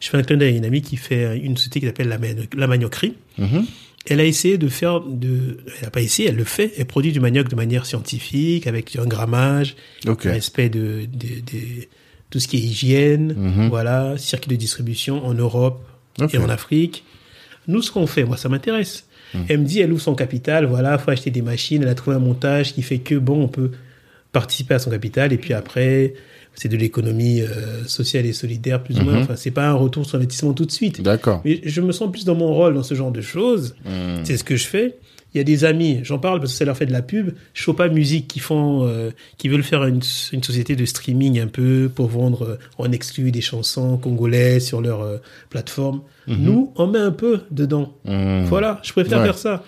je 0.01 0.09
fais 0.09 0.17
un 0.17 0.23
clin 0.23 0.37
d'œil 0.37 0.55
à 0.55 0.57
une 0.57 0.65
amie 0.65 0.83
qui 0.83 0.97
fait 0.97 1.39
une 1.39 1.57
société 1.57 1.81
qui 1.81 1.87
s'appelle 1.87 2.09
la, 2.09 2.19
la 2.57 2.67
Manioquerie. 2.67 3.15
Elle 4.09 4.21
a 4.21 4.25
essayé 4.25 4.57
de 4.57 4.69
faire 4.69 5.01
de, 5.01 5.59
elle 5.79 5.83
n'a 5.85 5.91
pas 5.91 6.01
essayé, 6.01 6.29
elle 6.29 6.37
le 6.37 6.45
fait. 6.45 6.73
Elle 6.79 6.87
produit 6.87 7.11
du 7.13 7.19
manioc 7.19 7.49
de 7.49 7.57
manière 7.57 7.87
scientifique, 7.87 8.69
avec 8.69 8.95
un 8.97 9.05
grammage, 9.07 9.75
Ok. 10.07 10.23
respect 10.23 10.69
de, 10.69 11.07
de, 11.13 11.27
de 11.41 11.87
tout 12.31 12.39
ce 12.39 12.47
qui 12.47 12.57
est 12.57 12.61
hygiène, 12.61 13.35
voilà, 13.69 14.17
circuit 14.17 14.49
de 14.51 14.55
distribution 14.57 15.27
en 15.27 15.35
Europe 15.35 15.85
et 16.33 16.39
en 16.39 16.49
Afrique. 16.49 17.05
Nous, 17.67 17.83
ce 17.83 17.91
qu'on 17.91 18.07
fait, 18.07 18.23
moi, 18.25 18.37
ça 18.37 18.49
m'intéresse. 18.49 19.07
Mhm. 19.35 19.45
Elle 19.49 19.59
me 19.59 19.65
dit, 19.65 19.81
elle 19.81 19.93
ouvre 19.93 20.03
son 20.03 20.15
capital, 20.15 20.67
voilà, 20.67 20.99
faut 20.99 21.11
acheter 21.11 21.31
des 21.31 21.43
machines, 21.43 21.83
elle 21.83 21.89
a 21.89 21.95
trouvé 21.95 22.17
un 22.17 22.21
montage 22.21 22.75
qui 22.75 22.83
fait 22.83 22.99
que, 22.99 23.15
bon, 23.15 23.43
on 23.43 23.49
peut 23.49 23.71
participer 24.33 24.75
à 24.75 24.79
son 24.79 24.91
capital, 24.91 25.33
et 25.33 25.39
puis 25.39 25.55
après, 25.55 26.15
c'est 26.55 26.69
de 26.69 26.77
l'économie 26.77 27.43
euh, 27.43 27.85
sociale 27.85 28.27
et 28.27 28.33
solidaire, 28.33 28.83
plus 28.83 28.99
ou 28.99 29.03
moins. 29.03 29.15
Mhm. 29.15 29.23
Enfin, 29.23 29.37
c'est 29.37 29.51
pas 29.51 29.69
un 29.69 29.75
retour 29.75 30.07
sur 30.07 30.17
investissement 30.17 30.55
tout 30.55 30.65
de 30.65 30.73
suite. 30.73 31.03
D'accord. 31.03 31.43
Mais 31.45 31.61
je 31.65 31.81
me 31.81 31.93
sens 31.93 32.11
plus 32.11 32.25
dans 32.25 32.35
mon 32.35 32.53
rôle 32.53 32.75
dans 32.75 32.83
ce 32.83 32.95
genre 32.95 33.13
de 33.13 33.21
choses. 33.21 33.77
Mhm. 33.85 34.25
C'est 34.25 34.37
ce 34.37 34.45
que 34.45 34.57
je 34.57 34.67
fais. 34.67 34.97
Il 35.35 35.39
y 35.39 35.41
a 35.41 35.45
des 35.45 35.65
amis, 35.65 36.01
j'en 36.03 36.19
parle 36.19 36.41
parce 36.41 36.53
que 36.53 36.59
ça 36.59 36.65
leur 36.65 36.77
fait 36.79 36.87
de 36.87 36.93
la 36.93 37.03
pub. 37.03 37.33
Chopa 37.53 37.89
Music 37.89 38.27
qui 38.27 38.39
font, 38.39 38.87
euh, 38.87 39.11
qui 39.37 39.49
veulent 39.49 39.63
faire 39.63 39.85
une, 39.85 40.01
une 40.33 40.43
société 40.43 40.77
de 40.77 40.85
streaming 40.87 41.39
un 41.41 41.47
peu 41.47 41.91
pour 41.95 42.07
vendre 42.09 42.43
euh, 42.45 42.59
en 42.79 42.91
exclu 42.91 43.33
des 43.33 43.43
chansons 43.43 43.99
congolaises 43.99 44.65
sur 44.67 44.81
leur 44.81 45.03
euh, 45.03 45.19
plateforme. 45.51 46.01
Nous, 46.27 46.73
on 46.77 46.87
met 46.87 46.99
un 46.99 47.11
peu 47.13 47.41
dedans. 47.51 47.93
Mhm. 48.07 48.45
Voilà, 48.47 48.81
je 48.83 48.93
préfère 48.93 49.19
Ouais. 49.19 49.25
faire 49.27 49.39
ça. 49.39 49.63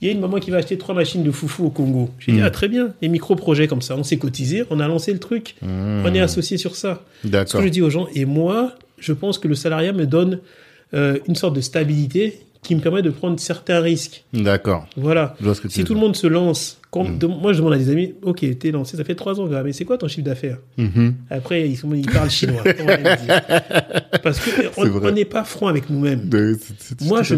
Il 0.00 0.06
y 0.06 0.10
a 0.10 0.14
une 0.14 0.20
maman 0.20 0.38
qui 0.38 0.50
va 0.50 0.56
acheter 0.56 0.78
trois 0.78 0.94
machines 0.94 1.22
de 1.22 1.30
foufou 1.30 1.66
au 1.66 1.70
Congo. 1.70 2.08
J'ai 2.18 2.32
dit, 2.32 2.38
Mhm. 2.38 2.44
ah 2.46 2.50
très 2.50 2.68
bien, 2.68 2.94
les 3.02 3.08
micro-projets 3.08 3.68
comme 3.68 3.82
ça. 3.82 3.96
On 3.96 4.02
s'est 4.02 4.16
cotisé, 4.16 4.64
on 4.70 4.80
a 4.80 4.88
lancé 4.88 5.12
le 5.12 5.18
truc. 5.18 5.56
Mhm. 5.60 6.02
On 6.06 6.14
est 6.14 6.20
associé 6.20 6.56
sur 6.56 6.74
ça. 6.76 7.04
Ce 7.22 7.28
D'accord. 7.28 7.60
que 7.60 7.66
je 7.66 7.70
dis 7.70 7.82
aux 7.82 7.90
gens, 7.90 8.08
et 8.14 8.24
moi, 8.24 8.74
je 8.98 9.12
pense 9.12 9.38
que 9.38 9.48
le 9.48 9.54
salariat 9.54 9.92
me 9.92 10.06
donne 10.06 10.40
euh, 10.94 11.18
une 11.28 11.34
sorte 11.36 11.54
de 11.54 11.60
stabilité 11.60 12.40
qui 12.62 12.74
me 12.74 12.80
permet 12.80 13.00
de 13.02 13.10
prendre 13.10 13.40
certains 13.40 13.80
risques. 13.80 14.24
D'accord. 14.34 14.86
Voilà. 14.96 15.34
Si 15.68 15.82
tout 15.84 15.94
le 15.94 16.00
monde 16.00 16.14
se 16.14 16.26
lance, 16.26 16.78
quand, 16.90 17.04
Mm. 17.04 17.18
de- 17.18 17.26
moi 17.26 17.52
je 17.52 17.58
demande 17.58 17.72
à 17.72 17.78
des 17.78 17.88
amis, 17.88 18.14
ok, 18.22 18.44
t'es 18.58 18.70
lancé, 18.70 18.96
ça 18.98 19.04
fait 19.04 19.14
trois 19.14 19.40
ans, 19.40 19.46
gars, 19.46 19.62
mais 19.62 19.72
c'est 19.72 19.84
quoi 19.86 19.96
ton 19.96 20.08
chiffre 20.08 20.26
d'affaires 20.26 20.58
Mhm. 20.76 21.14
Après, 21.30 21.68
ils, 21.68 21.76
sont- 21.76 21.94
ils 21.94 22.04
parlent 22.06 22.28
chinois. 22.30 22.62
Parce 24.22 24.38
que 24.40 24.50
on 24.76 25.10
n'est 25.10 25.24
pas 25.24 25.44
franc 25.44 25.68
avec 25.68 25.88
nous-mêmes. 25.90 26.28
Moi, 27.02 27.22
je 27.22 27.34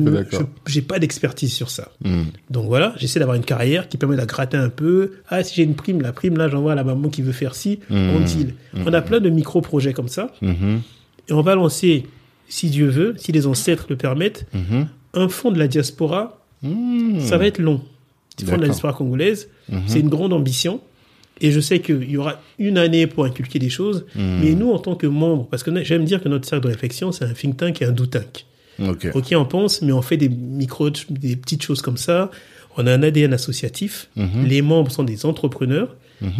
j'ai 0.66 0.82
pas 0.82 0.98
d'expertise 0.98 1.52
sur 1.52 1.70
ça. 1.70 1.88
Mhm. 2.04 2.26
Donc 2.50 2.66
voilà, 2.66 2.94
j'essaie 2.98 3.18
d'avoir 3.18 3.36
une 3.36 3.44
carrière 3.44 3.88
qui 3.88 3.96
permet 3.98 4.16
de 4.16 4.24
gratter 4.24 4.56
un 4.56 4.68
peu. 4.70 5.12
Ah, 5.28 5.42
si 5.44 5.54
j'ai 5.54 5.62
une 5.62 5.74
prime, 5.74 6.00
la 6.00 6.12
prime, 6.12 6.36
là, 6.36 6.48
j'envoie 6.48 6.72
à 6.72 6.74
la 6.76 6.84
maman 6.84 7.08
qui 7.08 7.22
veut 7.22 7.32
faire 7.32 7.54
ci, 7.54 7.78
Mm. 7.90 8.10
on 8.16 8.20
deal. 8.20 8.54
On 8.86 8.92
a 8.92 9.02
plein 9.02 9.20
de 9.20 9.30
micro-projets 9.30 9.92
comme 9.92 10.08
ça. 10.08 10.32
Mhm. 10.42 10.80
Et 11.28 11.32
on 11.32 11.42
va 11.42 11.54
lancer, 11.54 12.06
si 12.48 12.68
Dieu 12.70 12.88
veut, 12.88 13.14
si 13.18 13.32
les 13.32 13.46
ancêtres 13.46 13.86
le 13.90 13.96
permettent, 13.96 14.46
Mhm. 14.52 14.88
Un 15.14 15.28
fonds 15.28 15.50
de 15.50 15.58
la 15.58 15.68
diaspora. 15.68 16.38
Mhm. 16.62 17.20
Ça 17.20 17.36
va 17.38 17.46
être 17.46 17.58
long. 17.58 17.80
Le 18.40 18.46
fonds 18.46 18.56
de 18.56 18.62
la 18.62 18.68
diaspora 18.68 18.92
congolaise, 18.92 19.48
Mhm. 19.68 19.82
c'est 19.86 20.00
une 20.00 20.08
grande 20.08 20.32
ambition. 20.32 20.80
Et 21.40 21.50
je 21.50 21.60
sais 21.60 21.80
qu'il 21.80 22.08
y 22.10 22.16
aura 22.16 22.40
une 22.58 22.78
année 22.78 23.06
pour 23.06 23.24
inculquer 23.24 23.58
des 23.58 23.68
choses. 23.70 24.04
Mhm. 24.14 24.38
Mais 24.42 24.52
nous, 24.54 24.70
en 24.70 24.78
tant 24.78 24.94
que 24.94 25.06
membres, 25.06 25.46
parce 25.50 25.62
que 25.62 25.82
j'aime 25.82 26.04
dire 26.04 26.22
que 26.22 26.28
notre 26.28 26.46
cercle 26.48 26.64
de 26.66 26.70
réflexion, 26.72 27.10
c'est 27.10 27.24
un 27.24 27.32
think 27.32 27.56
tank 27.56 27.82
et 27.82 27.84
un 27.84 27.90
do 27.92 28.06
tank. 28.06 28.46
Ok. 28.80 29.08
Ok, 29.14 29.32
on 29.36 29.44
pense, 29.44 29.82
mais 29.82 29.92
on 29.92 30.02
fait 30.02 30.16
des 30.16 30.28
micro, 30.28 30.88
des 31.10 31.36
petites 31.36 31.62
choses 31.62 31.82
comme 31.82 31.96
ça. 31.96 32.30
On 32.76 32.86
a 32.86 32.92
un 32.94 33.02
ADN 33.02 33.32
associatif. 33.34 34.08
Mhm. 34.16 34.46
Les 34.46 34.62
membres 34.62 34.90
sont 34.90 35.02
des 35.04 35.26
entrepreneurs 35.26 35.94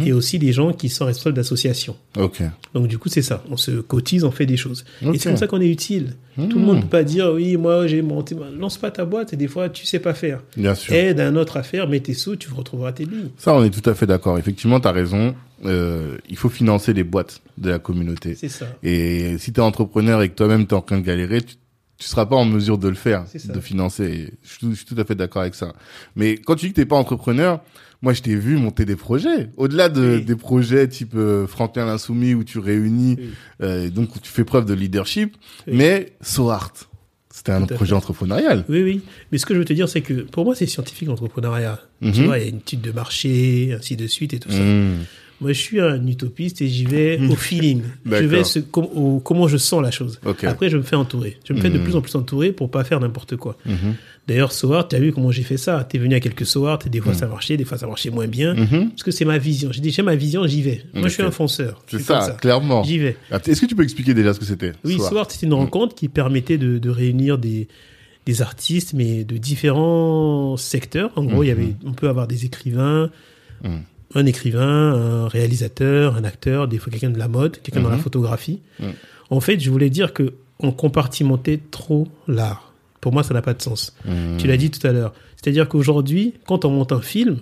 et 0.05 0.13
aussi 0.13 0.39
des 0.39 0.51
gens 0.53 0.71
qui 0.73 0.89
sont 0.89 1.05
responsables 1.05 1.35
d'associations. 1.35 1.95
Ok. 2.17 2.41
Donc 2.73 2.87
du 2.87 2.97
coup, 2.97 3.09
c'est 3.09 3.21
ça. 3.21 3.43
On 3.49 3.57
se 3.57 3.71
cotise, 3.71 4.23
on 4.23 4.31
fait 4.31 4.45
des 4.45 4.57
choses. 4.57 4.85
Et 5.01 5.17
c'est 5.19 5.29
comme 5.29 5.37
ça 5.37 5.47
qu'on 5.47 5.61
est 5.61 5.69
utile. 5.69 6.15
Tout 6.35 6.57
le 6.57 6.65
monde 6.65 6.77
ne 6.77 6.81
peut 6.81 6.87
pas 6.87 7.03
dire 7.03 7.31
oui, 7.33 7.57
moi 7.57 7.85
j'ai 7.87 8.01
monté. 8.01 8.35
Lance 8.57 8.77
pas 8.77 8.89
ta 8.91 9.05
boîte 9.05 9.33
et 9.33 9.37
des 9.37 9.47
fois 9.47 9.69
tu 9.69 9.85
sais 9.85 9.99
pas 9.99 10.13
faire. 10.13 10.41
Bien 10.57 10.73
sûr. 10.75 10.93
Aide 10.93 11.19
un 11.19 11.35
autre 11.35 11.57
à 11.57 11.63
faire, 11.63 11.87
mets 11.87 11.99
tes 11.99 12.13
sous, 12.13 12.35
tu 12.35 12.49
retrouveras 12.51 12.91
tes 12.93 13.05
billes. 13.05 13.31
Ça, 13.37 13.53
on 13.53 13.63
est 13.63 13.69
tout 13.69 13.87
à 13.89 13.93
fait 13.93 14.05
d'accord. 14.07 14.37
Effectivement, 14.39 14.79
tu 14.79 14.87
as 14.87 14.91
raison. 14.91 15.35
Euh, 15.65 16.17
il 16.29 16.35
faut 16.35 16.49
financer 16.49 16.91
les 16.93 17.03
boîtes 17.03 17.41
de 17.57 17.69
la 17.69 17.79
communauté. 17.79 18.35
C'est 18.35 18.49
ça. 18.49 18.65
Et 18.83 19.37
si 19.37 19.53
tu 19.53 19.59
es 19.61 19.63
entrepreneur 19.63 20.21
et 20.21 20.29
que 20.29 20.35
toi-même 20.35 20.65
tu 20.67 20.73
es 20.73 20.77
en 20.77 20.81
train 20.81 20.97
de 20.97 21.05
galérer, 21.05 21.41
tu, 21.41 21.55
tu 21.97 22.07
seras 22.07 22.25
pas 22.25 22.35
en 22.35 22.43
mesure 22.45 22.77
de 22.77 22.89
le 22.89 22.95
faire, 22.95 23.23
de 23.33 23.59
financer. 23.61 24.03
Et 24.03 24.33
Je, 24.43 24.49
suis- 24.57 24.69
je 24.71 24.75
suis 24.75 24.85
tout 24.85 24.99
à 24.99 25.05
fait 25.05 25.15
d'accord 25.15 25.41
avec 25.43 25.55
ça. 25.55 25.71
Mais 26.17 26.35
quand 26.35 26.55
tu 26.55 26.65
dis 26.65 26.71
que 26.73 26.77
t'es 26.81 26.85
pas 26.85 26.97
entrepreneur, 26.97 27.61
moi 28.03 28.13
je 28.13 28.21
t'ai 28.21 28.35
vu 28.35 28.57
monter 28.57 28.85
des 28.85 28.95
projets. 28.97 29.49
Au-delà 29.57 29.89
de, 29.89 30.17
Oui. 30.17 30.23
des 30.25 30.35
projets 30.35 30.87
type 30.87 31.13
euh, 31.15 31.47
Franklin 31.47 31.85
l'Insoumis 31.85 32.35
où 32.35 32.43
tu 32.43 32.59
réunis, 32.59 33.15
Oui. 33.17 33.29
euh, 33.63 33.89
donc 33.89 34.15
où 34.15 34.19
tu 34.19 34.29
fais 34.29 34.43
preuve 34.43 34.65
de 34.65 34.73
leadership, 34.75 35.35
Oui. 35.67 35.73
mais 35.77 36.13
SoArt, 36.21 36.73
c'était 37.33 37.53
un 37.53 37.61
projet 37.65 37.89
fait. 37.91 37.95
entrepreneurial. 37.95 38.65
Oui, 38.69 38.83
oui. 38.83 39.01
Mais 39.31 39.37
ce 39.39 39.45
que 39.47 39.53
je 39.55 39.59
veux 39.59 39.65
te 39.65 39.73
dire, 39.73 39.89
c'est 39.89 40.01
que 40.01 40.13
pour 40.21 40.45
moi, 40.45 40.53
c'est 40.53 40.67
scientifique 40.67 41.07
l'entrepreneuriat. 41.07 41.79
Tu 42.01 42.07
Mhm. 42.09 42.25
vois, 42.25 42.37
il 42.37 42.43
y 42.43 42.45
a 42.45 42.49
une 42.49 42.57
étude 42.57 42.81
de 42.81 42.91
marché, 42.91 43.73
ainsi 43.79 43.95
de 43.95 44.05
suite 44.05 44.33
et 44.33 44.39
tout 44.39 44.51
ça. 44.51 44.59
Mmh. 44.59 45.05
Moi, 45.41 45.51
je 45.51 45.59
suis 45.59 45.81
un 45.81 46.05
utopiste 46.07 46.61
et 46.61 46.67
j'y 46.69 46.85
vais 46.85 47.19
au 47.29 47.35
feeling. 47.35 47.81
je 48.05 48.11
vais 48.25 48.43
ce, 48.45 48.59
com- 48.59 48.87
au- 48.93 49.19
comment 49.19 49.47
je 49.47 49.57
sens 49.57 49.81
la 49.81 49.91
chose. 49.91 50.19
Après, 50.43 50.69
je 50.69 50.77
me 50.77 50.83
fais 50.83 50.95
entourer. 50.95 51.37
Je 51.47 51.53
me 51.53 51.59
fais 51.59 51.69
de 51.69 51.77
Mhm. 51.79 51.83
plus 51.83 51.95
en 51.95 52.01
plus 52.01 52.15
entourer 52.15 52.51
pour 52.53 52.69
pas 52.69 52.83
faire 52.83 52.99
n'importe 52.99 53.35
quoi. 53.35 53.57
Mhm. 53.65 53.95
D'ailleurs, 54.25 54.53
SOART, 54.53 54.87
tu 54.87 54.95
as 54.95 54.99
vu 54.99 55.11
comment 55.11 55.31
j'ai 55.31 55.43
fait 55.43 55.57
ça. 55.57 55.85
Tu 55.89 55.97
es 55.97 55.99
venu 55.99 56.15
à 56.15 56.21
quelques 56.21 56.45
SOART, 56.45 56.79
et 56.85 56.89
des 56.89 57.01
fois 57.01 57.13
ça 57.13 57.27
marchait, 57.27 57.57
des 57.57 57.65
fois 57.65 57.77
ça 57.77 57.87
marchait 57.87 58.09
moins 58.09 58.27
bien. 58.27 58.53
Mhm. 58.53 58.89
Parce 58.91 59.03
que 59.03 59.11
c'est 59.11 59.25
ma 59.25 59.37
vision. 59.37 59.69
J'ai 59.73 59.81
dit, 59.81 59.91
j'ai 59.91 60.01
ma 60.01 60.15
vision, 60.15 60.47
j'y 60.47 60.61
vais. 60.61 60.81
Moi, 60.93 61.09
je 61.09 61.13
suis 61.15 61.23
un 61.23 61.31
fonceur. 61.31 61.83
C'est 61.87 61.99
ça, 61.99 62.37
clairement. 62.39 62.83
J'y 62.83 62.99
vais. 62.99 63.17
Est-ce 63.31 63.59
que 63.59 63.65
tu 63.65 63.75
peux 63.75 63.83
expliquer 63.83 64.13
déjà 64.13 64.33
ce 64.33 64.39
que 64.39 64.45
c'était 64.45 64.71
Oui, 64.85 64.97
SoArt 64.97 65.09
SOART, 65.09 65.31
c'était 65.31 65.47
une 65.47 65.53
rencontre 65.53 65.93
qui 65.93 66.07
permettait 66.07 66.57
de, 66.57 66.77
de 66.77 66.89
réunir 66.89 67.37
des, 67.37 67.67
des 68.25 68.41
artistes, 68.41 68.93
mais 68.93 69.25
de 69.25 69.35
différents 69.37 70.55
secteurs. 70.57 71.11
En 71.17 71.25
gros, 71.25 71.43
il 71.43 71.47
y 71.47 71.51
avait, 71.51 71.75
on 71.85 71.91
peut 71.93 72.07
avoir 72.09 72.27
des 72.27 72.45
écrivains, 72.45 73.09
Mhm. 73.63 73.81
un 74.15 74.25
écrivain, 74.25 74.93
un 74.93 75.27
réalisateur, 75.27 76.15
un 76.15 76.23
acteur, 76.23 76.67
des 76.67 76.77
fois 76.77 76.91
quelqu'un 76.91 77.09
de 77.09 77.19
la 77.19 77.27
mode, 77.27 77.57
quelqu'un 77.61 77.81
dans 77.81 77.89
la 77.89 77.95
Mhm. 77.97 78.01
photographie. 78.03 78.61
En 79.29 79.39
fait, 79.41 79.59
je 79.59 79.69
voulais 79.69 79.89
dire 79.89 80.13
que 80.13 80.33
on 80.59 80.71
compartimentait 80.71 81.59
trop 81.71 82.07
l'art. 82.27 82.72
Pour 83.03 83.11
moi, 83.11 83.21
ça 83.23 83.33
n'a 83.33 83.41
pas 83.41 83.53
de 83.53 83.61
sens. 83.61 83.93
Mmh. 84.05 84.37
Tu 84.37 84.47
l'as 84.47 84.55
dit 84.55 84.71
tout 84.71 84.85
à 84.87 84.93
l'heure. 84.93 85.13
C'est-à-dire 85.35 85.67
qu'aujourd'hui, 85.67 86.35
quand 86.47 86.63
on 86.63 86.69
monte 86.69 86.93
un 86.93 87.01
film, 87.01 87.39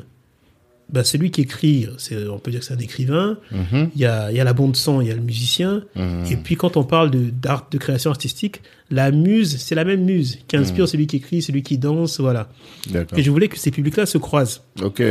bah, 0.91 1.03
celui 1.03 1.29
qui 1.29 1.41
écrit, 1.41 1.87
c'est, 1.99 2.27
on 2.27 2.39
peut 2.39 2.49
dire 2.49 2.61
que 2.61 2.65
c'est 2.65 2.73
un 2.73 2.79
écrivain. 2.79 3.37
Mhm. 3.51 3.91
Il 3.95 4.01
y 4.01 4.05
a, 4.05 4.31
il 4.31 4.37
y 4.37 4.39
a 4.39 4.43
la 4.43 4.53
bande 4.53 4.75
son, 4.75 5.01
il 5.01 5.07
y 5.07 5.11
a 5.11 5.15
le 5.15 5.21
musicien. 5.21 5.83
Mhm. 5.95 6.25
Et 6.31 6.35
puis 6.35 6.55
quand 6.55 6.77
on 6.77 6.83
parle 6.83 7.11
de 7.11 7.29
d'art, 7.29 7.67
de 7.71 7.77
création 7.77 8.09
artistique, 8.09 8.61
la 8.89 9.11
muse, 9.11 9.57
c'est 9.57 9.75
la 9.75 9.85
même 9.85 10.03
muse 10.03 10.39
qui 10.47 10.57
inspire 10.57 10.83
Mhm. 10.85 10.87
celui 10.87 11.07
qui 11.07 11.17
écrit, 11.17 11.41
celui 11.43 11.61
qui 11.63 11.77
danse, 11.77 12.19
voilà. 12.19 12.49
D'accord. 12.89 13.17
Et 13.19 13.23
je 13.23 13.29
voulais 13.31 13.47
que 13.47 13.57
ces 13.57 13.71
publics-là 13.71 14.05
se 14.05 14.17
croisent. 14.17 14.63
Ok. 14.81 15.01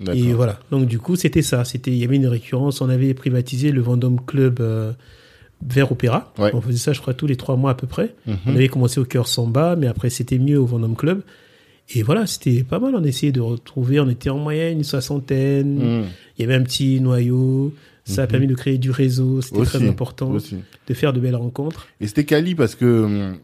D'accord. 0.00 0.14
Et 0.14 0.32
voilà. 0.34 0.60
Donc 0.70 0.86
du 0.86 0.98
coup, 0.98 1.16
c'était 1.16 1.42
ça. 1.42 1.64
C'était, 1.64 1.90
il 1.90 1.96
y 1.98 2.04
avait 2.04 2.16
une 2.16 2.26
récurrence. 2.26 2.80
On 2.80 2.88
avait 2.88 3.14
privatisé 3.14 3.72
le 3.72 3.80
Vendôme 3.80 4.20
Club 4.24 4.58
euh, 4.60 4.92
vers 5.66 5.92
Opéra. 5.92 6.32
Ouais. 6.38 6.50
On 6.54 6.60
faisait 6.60 6.78
ça, 6.78 6.92
je 6.92 7.00
crois, 7.00 7.14
tous 7.14 7.26
les 7.26 7.36
trois 7.36 7.56
mois 7.56 7.70
à 7.72 7.74
peu 7.74 7.86
près. 7.86 8.14
Mhm. 8.26 8.36
On 8.46 8.50
avait 8.50 8.68
commencé 8.68 9.00
au 9.00 9.04
cœur 9.04 9.28
Samba, 9.28 9.76
mais 9.76 9.86
après 9.86 10.10
c'était 10.10 10.38
mieux 10.38 10.58
au 10.58 10.66
Vendôme 10.66 10.96
Club. 10.96 11.22
Et 11.94 12.02
voilà, 12.02 12.26
c'était 12.26 12.64
pas 12.64 12.78
mal. 12.78 12.94
On 12.94 13.04
essayait 13.04 13.32
de 13.32 13.40
retrouver. 13.40 14.00
On 14.00 14.08
était 14.08 14.30
en 14.30 14.38
moyenne 14.38 14.78
une 14.78 14.84
soixantaine. 14.84 15.74
Mhm. 15.74 16.04
Il 16.38 16.42
y 16.42 16.44
avait 16.44 16.54
un 16.54 16.62
petit 16.62 17.00
noyau. 17.00 17.74
Ça 18.06 18.22
a 18.22 18.26
permis 18.26 18.46
de 18.46 18.54
créer 18.54 18.76
du 18.76 18.90
réseau. 18.90 19.40
C'était 19.40 19.62
très 19.62 19.88
important. 19.88 20.30
aussi. 20.30 20.56
De 20.86 20.94
faire 20.94 21.12
de 21.12 21.20
belles 21.20 21.36
rencontres. 21.36 21.88
Et 22.00 22.06
c'était 22.06 22.24
quali 22.24 22.54
parce 22.54 22.74
que 22.74 23.04
hum, 23.04 23.36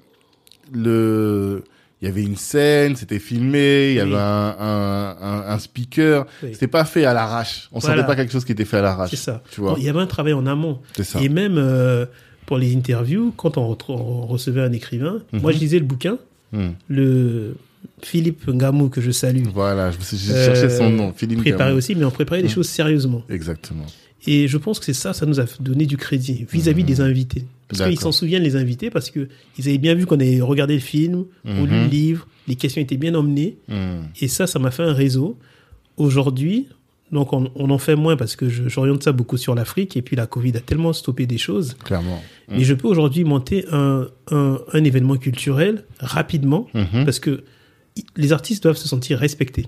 le 0.72 1.64
il 2.02 2.06
y 2.08 2.10
avait 2.10 2.22
une 2.22 2.36
scène, 2.36 2.96
c'était 2.96 3.18
filmé, 3.18 3.90
il 3.90 3.96
y 3.96 3.96
Oui. 3.96 4.00
avait 4.00 4.16
un, 4.16 4.56
un, 4.58 5.16
un, 5.20 5.44
un 5.54 5.58
speaker. 5.58 6.26
Oui. 6.42 6.50
C'était 6.52 6.66
pas 6.68 6.84
fait 6.84 7.04
à 7.04 7.12
l'arrache. 7.14 7.68
On 7.72 7.78
Voilà. 7.78 7.96
sentait 7.96 8.06
pas 8.06 8.16
quelque 8.16 8.32
chose 8.32 8.44
qui 8.44 8.52
était 8.52 8.64
fait 8.64 8.78
à 8.78 8.82
l'arrache. 8.82 9.10
C'est 9.10 9.16
ça. 9.16 9.42
Tu 9.50 9.60
vois. 9.60 9.74
Il 9.78 9.84
y 9.84 9.88
avait 9.88 10.00
un 10.00 10.06
travail 10.06 10.32
en 10.32 10.46
amont. 10.46 10.80
C'est 10.96 11.04
ça. 11.04 11.20
Et 11.20 11.28
même 11.28 11.56
euh, 11.58 12.06
pour 12.46 12.56
les 12.58 12.74
interviews, 12.74 13.32
quand 13.36 13.58
on, 13.58 13.74
recevait 14.26 14.62
un 14.62 14.72
écrivain, 14.72 15.18
Mhm. 15.32 15.40
moi 15.42 15.52
je 15.52 15.58
lisais 15.58 15.78
le 15.78 15.84
bouquin, 15.84 16.16
Hum. 16.52 16.72
le 16.88 17.54
Philippe 18.02 18.48
Ngamou 18.48 18.88
que 18.88 19.00
je 19.00 19.10
salue. 19.10 19.44
Voilà, 19.54 19.90
je 19.90 19.98
me 19.98 20.02
suis- 20.02 20.16
j'ai 20.16 20.32
euh, 20.32 20.46
cherché 20.46 20.68
son 20.70 20.90
nom, 20.90 21.12
Philippe 21.14 21.40
Préparé 21.40 21.64
Gamon. 21.70 21.78
aussi, 21.78 21.94
mais 21.94 22.04
on 22.04 22.10
préparait 22.10 22.40
les 22.42 22.48
Mhm. 22.48 22.54
choses 22.54 22.68
sérieusement. 22.68 23.22
Exactement. 23.28 23.84
Et 24.26 24.48
je 24.48 24.58
pense 24.58 24.78
que 24.78 24.84
c'est 24.84 24.92
ça, 24.94 25.12
ça 25.12 25.26
nous 25.26 25.38
a 25.40 25.44
donné 25.60 25.86
du 25.86 25.96
crédit 25.96 26.46
vis-à-vis 26.50 26.84
des 26.84 27.00
invités. 27.00 27.44
Parce 27.70 27.82
qu'ils 27.82 27.98
Mhm. 27.98 28.02
S'en 28.02 28.12
souviennent, 28.12 28.42
les 28.42 28.56
invités, 28.56 28.90
parce 28.90 29.10
que 29.10 29.28
ils 29.58 29.68
avaient 29.68 29.78
bien 29.78 29.94
vu 29.94 30.04
qu'on 30.06 30.16
avait 30.20 30.40
regardé 30.40 30.74
le 30.74 30.80
film, 30.80 31.24
on 31.44 31.64
lu 31.64 31.72
Mhm. 31.72 31.82
le 31.84 31.88
livre, 31.88 32.26
les 32.48 32.56
questions 32.56 32.82
étaient 32.82 32.96
bien 32.96 33.14
emmenées. 33.14 33.56
Hum. 33.70 34.02
Et 34.20 34.28
ça, 34.28 34.46
ça 34.46 34.58
m'a 34.58 34.70
fait 34.72 34.82
un 34.82 34.92
réseau. 34.92 35.38
Aujourd'hui, 35.96 36.66
donc 37.12 37.32
on, 37.32 37.50
on 37.54 37.70
en 37.70 37.78
fait 37.78 37.96
moins 37.96 38.16
parce 38.16 38.34
que 38.36 38.48
j'oriente 38.48 39.02
ça 39.02 39.12
beaucoup 39.12 39.36
sur 39.36 39.54
l'Afrique. 39.54 39.96
Et 39.96 40.02
puis 40.02 40.16
la 40.16 40.26
Covid 40.26 40.56
a 40.56 40.60
tellement 40.60 40.92
stoppé 40.92 41.26
des 41.26 41.38
choses. 41.38 41.76
Clairement. 41.84 42.22
Mais 42.48 42.64
je 42.64 42.74
peux 42.74 42.88
aujourd'hui 42.88 43.22
monter 43.24 43.66
un, 43.70 44.08
un, 44.30 44.58
un 44.72 44.84
événement 44.84 45.16
culturel 45.16 45.84
rapidement 46.00 46.68
Mhm. 46.74 47.04
parce 47.04 47.20
que 47.20 47.44
les 48.16 48.32
artistes 48.32 48.62
doivent 48.62 48.76
se 48.76 48.88
sentir 48.88 49.18
respectés. 49.18 49.66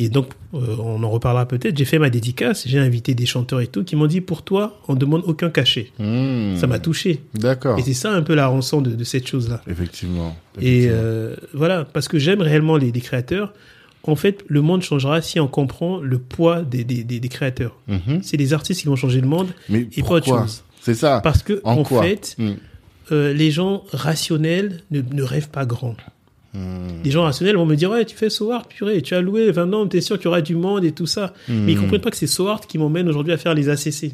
Et 0.00 0.08
donc, 0.08 0.28
euh, 0.54 0.76
on 0.78 1.02
en 1.02 1.10
reparlera 1.10 1.46
peut-être. 1.46 1.76
J'ai 1.76 1.84
fait 1.84 1.98
ma 1.98 2.08
dédicace, 2.08 2.66
j'ai 2.68 2.78
invité 2.78 3.14
des 3.14 3.26
chanteurs 3.26 3.60
et 3.60 3.66
tout 3.66 3.82
qui 3.82 3.96
m'ont 3.96 4.06
dit 4.06 4.20
pour 4.20 4.42
toi, 4.42 4.80
on 4.86 4.94
demande 4.94 5.22
aucun 5.26 5.50
cachet. 5.50 5.90
Hum. 5.98 6.56
Ça 6.56 6.66
m'a 6.68 6.78
touché. 6.78 7.20
D'accord. 7.34 7.78
Et 7.78 7.82
c'est 7.82 7.94
ça 7.94 8.12
un 8.12 8.22
peu 8.22 8.34
la 8.34 8.46
rançon 8.46 8.80
de, 8.80 8.90
de 8.90 9.04
cette 9.04 9.26
chose-là. 9.26 9.60
Effectivement. 9.68 10.36
Et 10.60 10.86
euh, 10.88 11.34
voilà, 11.52 11.84
parce 11.84 12.06
que 12.06 12.18
j'aime 12.18 12.40
réellement 12.42 12.76
les, 12.76 12.92
les 12.92 13.00
créateurs. 13.00 13.52
En 14.04 14.14
fait, 14.14 14.44
le 14.46 14.62
monde 14.62 14.82
changera 14.82 15.20
si 15.20 15.38
on 15.40 15.48
comprend 15.48 15.98
le 16.00 16.18
poids 16.18 16.62
des, 16.62 16.84
des, 16.84 17.02
des, 17.04 17.18
des 17.20 17.28
créateurs. 17.28 17.76
Mhm. 17.88 18.20
C'est 18.22 18.36
les 18.36 18.52
artistes 18.54 18.80
qui 18.80 18.86
vont 18.86 18.96
changer 18.96 19.20
le 19.20 19.26
monde 19.26 19.48
Mais 19.68 19.88
et 19.96 20.02
pas 20.02 20.14
autre 20.14 20.26
chose. 20.26 20.62
C'est 20.80 20.94
ça. 20.94 21.20
Parce 21.22 21.42
que, 21.42 21.60
En 21.64 21.84
fait, 21.84 22.36
Hum. 22.38 22.56
euh, 23.10 23.34
les 23.34 23.50
gens 23.50 23.82
rationnels 23.92 24.80
ne, 24.92 25.02
ne 25.02 25.22
rêvent 25.22 25.50
pas 25.50 25.66
grand. 25.66 25.96
Hum. 26.58 26.88
Les 27.04 27.10
gens 27.10 27.22
rationnels 27.22 27.56
vont 27.56 27.66
me 27.66 27.76
dire 27.76 27.90
Ouais, 27.90 28.04
tu 28.04 28.16
fais 28.16 28.28
Soart, 28.30 28.66
purée, 28.68 29.00
tu 29.02 29.14
as 29.14 29.20
loué 29.20 29.50
20 29.52 29.72
ans, 29.72 29.86
t'es 29.86 30.00
sûr 30.00 30.16
qu'il 30.16 30.24
y 30.24 30.28
aura 30.28 30.40
du 30.40 30.56
monde 30.56 30.84
et 30.84 30.92
tout 30.92 31.06
ça. 31.06 31.32
Mais 31.48 31.72
ils 31.72 31.76
Hum. 31.78 31.82
comprennent 31.84 32.00
pas 32.00 32.10
que 32.10 32.16
c'est 32.16 32.26
Soart 32.26 32.66
qui 32.66 32.78
m'emmène 32.78 33.08
aujourd'hui 33.08 33.32
à 33.32 33.36
faire 33.38 33.54
les 33.54 33.68
ACC. 33.68 34.12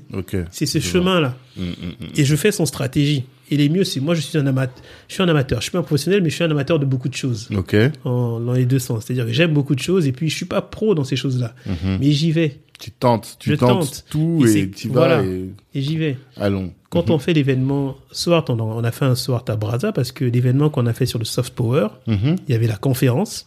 C'est 0.50 0.66
ce 0.66 0.78
chemin-là. 0.78 1.34
Hum, 1.58 1.64
hum, 1.64 1.72
hum. 2.00 2.08
Et 2.16 2.24
je 2.24 2.36
fais 2.36 2.52
son 2.52 2.66
stratégie. 2.66 3.24
Et 3.50 3.56
les 3.58 3.68
mieux, 3.68 3.84
c'est 3.84 4.00
moi, 4.00 4.14
je 4.14 4.20
suis 4.22 4.38
un 4.38 4.46
amateur. 4.46 4.82
Je 5.08 5.14
suis 5.14 5.22
un 5.22 5.28
amateur. 5.28 5.58
Je 5.60 5.64
suis 5.64 5.70
pas 5.72 5.78
un 5.78 5.82
professionnel, 5.82 6.22
mais 6.22 6.30
je 6.30 6.34
suis 6.34 6.44
un 6.44 6.50
amateur 6.50 6.78
de 6.78 6.86
beaucoup 6.86 7.08
de 7.10 7.14
choses. 7.14 7.48
Ok. 7.54 7.76
En, 8.04 8.40
dans 8.40 8.52
les 8.54 8.64
deux 8.64 8.78
sens. 8.78 9.04
C'est-à-dire 9.04 9.26
que 9.26 9.32
j'aime 9.32 9.52
beaucoup 9.52 9.74
de 9.74 9.80
choses 9.80 10.06
et 10.06 10.12
puis 10.12 10.30
je 10.30 10.34
suis 10.36 10.46
pas 10.46 10.62
pro 10.62 10.94
dans 10.94 11.04
ces 11.04 11.16
choses-là. 11.16 11.54
Mhm. 11.66 11.98
Mais 12.00 12.10
j'y 12.10 12.32
vais. 12.32 12.58
Tu 12.80 12.90
tentes, 12.90 13.36
tu 13.38 13.50
Je 13.50 13.54
tentes 13.54 13.80
tente. 13.80 14.04
tout 14.10 14.44
Et 14.48 14.68
tu 14.70 14.88
voilà. 14.88 15.18
vas 15.18 15.24
et 15.24 15.50
Et 15.74 15.80
j'y 15.82 15.96
vais. 15.96 16.16
allons. 16.36 16.72
Quand 16.94 17.10
on 17.10 17.18
fait 17.18 17.32
l'événement 17.34 17.96
SWAT, 18.12 18.44
on, 18.48 18.58
a- 18.58 18.62
on 18.62 18.82
a 18.84 18.90
fait 18.90 19.04
un 19.04 19.14
SWAT 19.14 19.44
à 19.48 19.56
Brazza 19.56 19.92
parce 19.92 20.12
que 20.12 20.24
l'événement 20.24 20.70
qu'on 20.70 20.86
a 20.86 20.92
fait 20.94 21.06
sur 21.06 21.18
le 21.18 21.24
soft 21.26 21.52
power, 21.54 21.88
Mhm. 22.06 22.36
il 22.48 22.52
y 22.52 22.54
avait 22.56 22.66
la 22.66 22.76
conférence. 22.76 23.46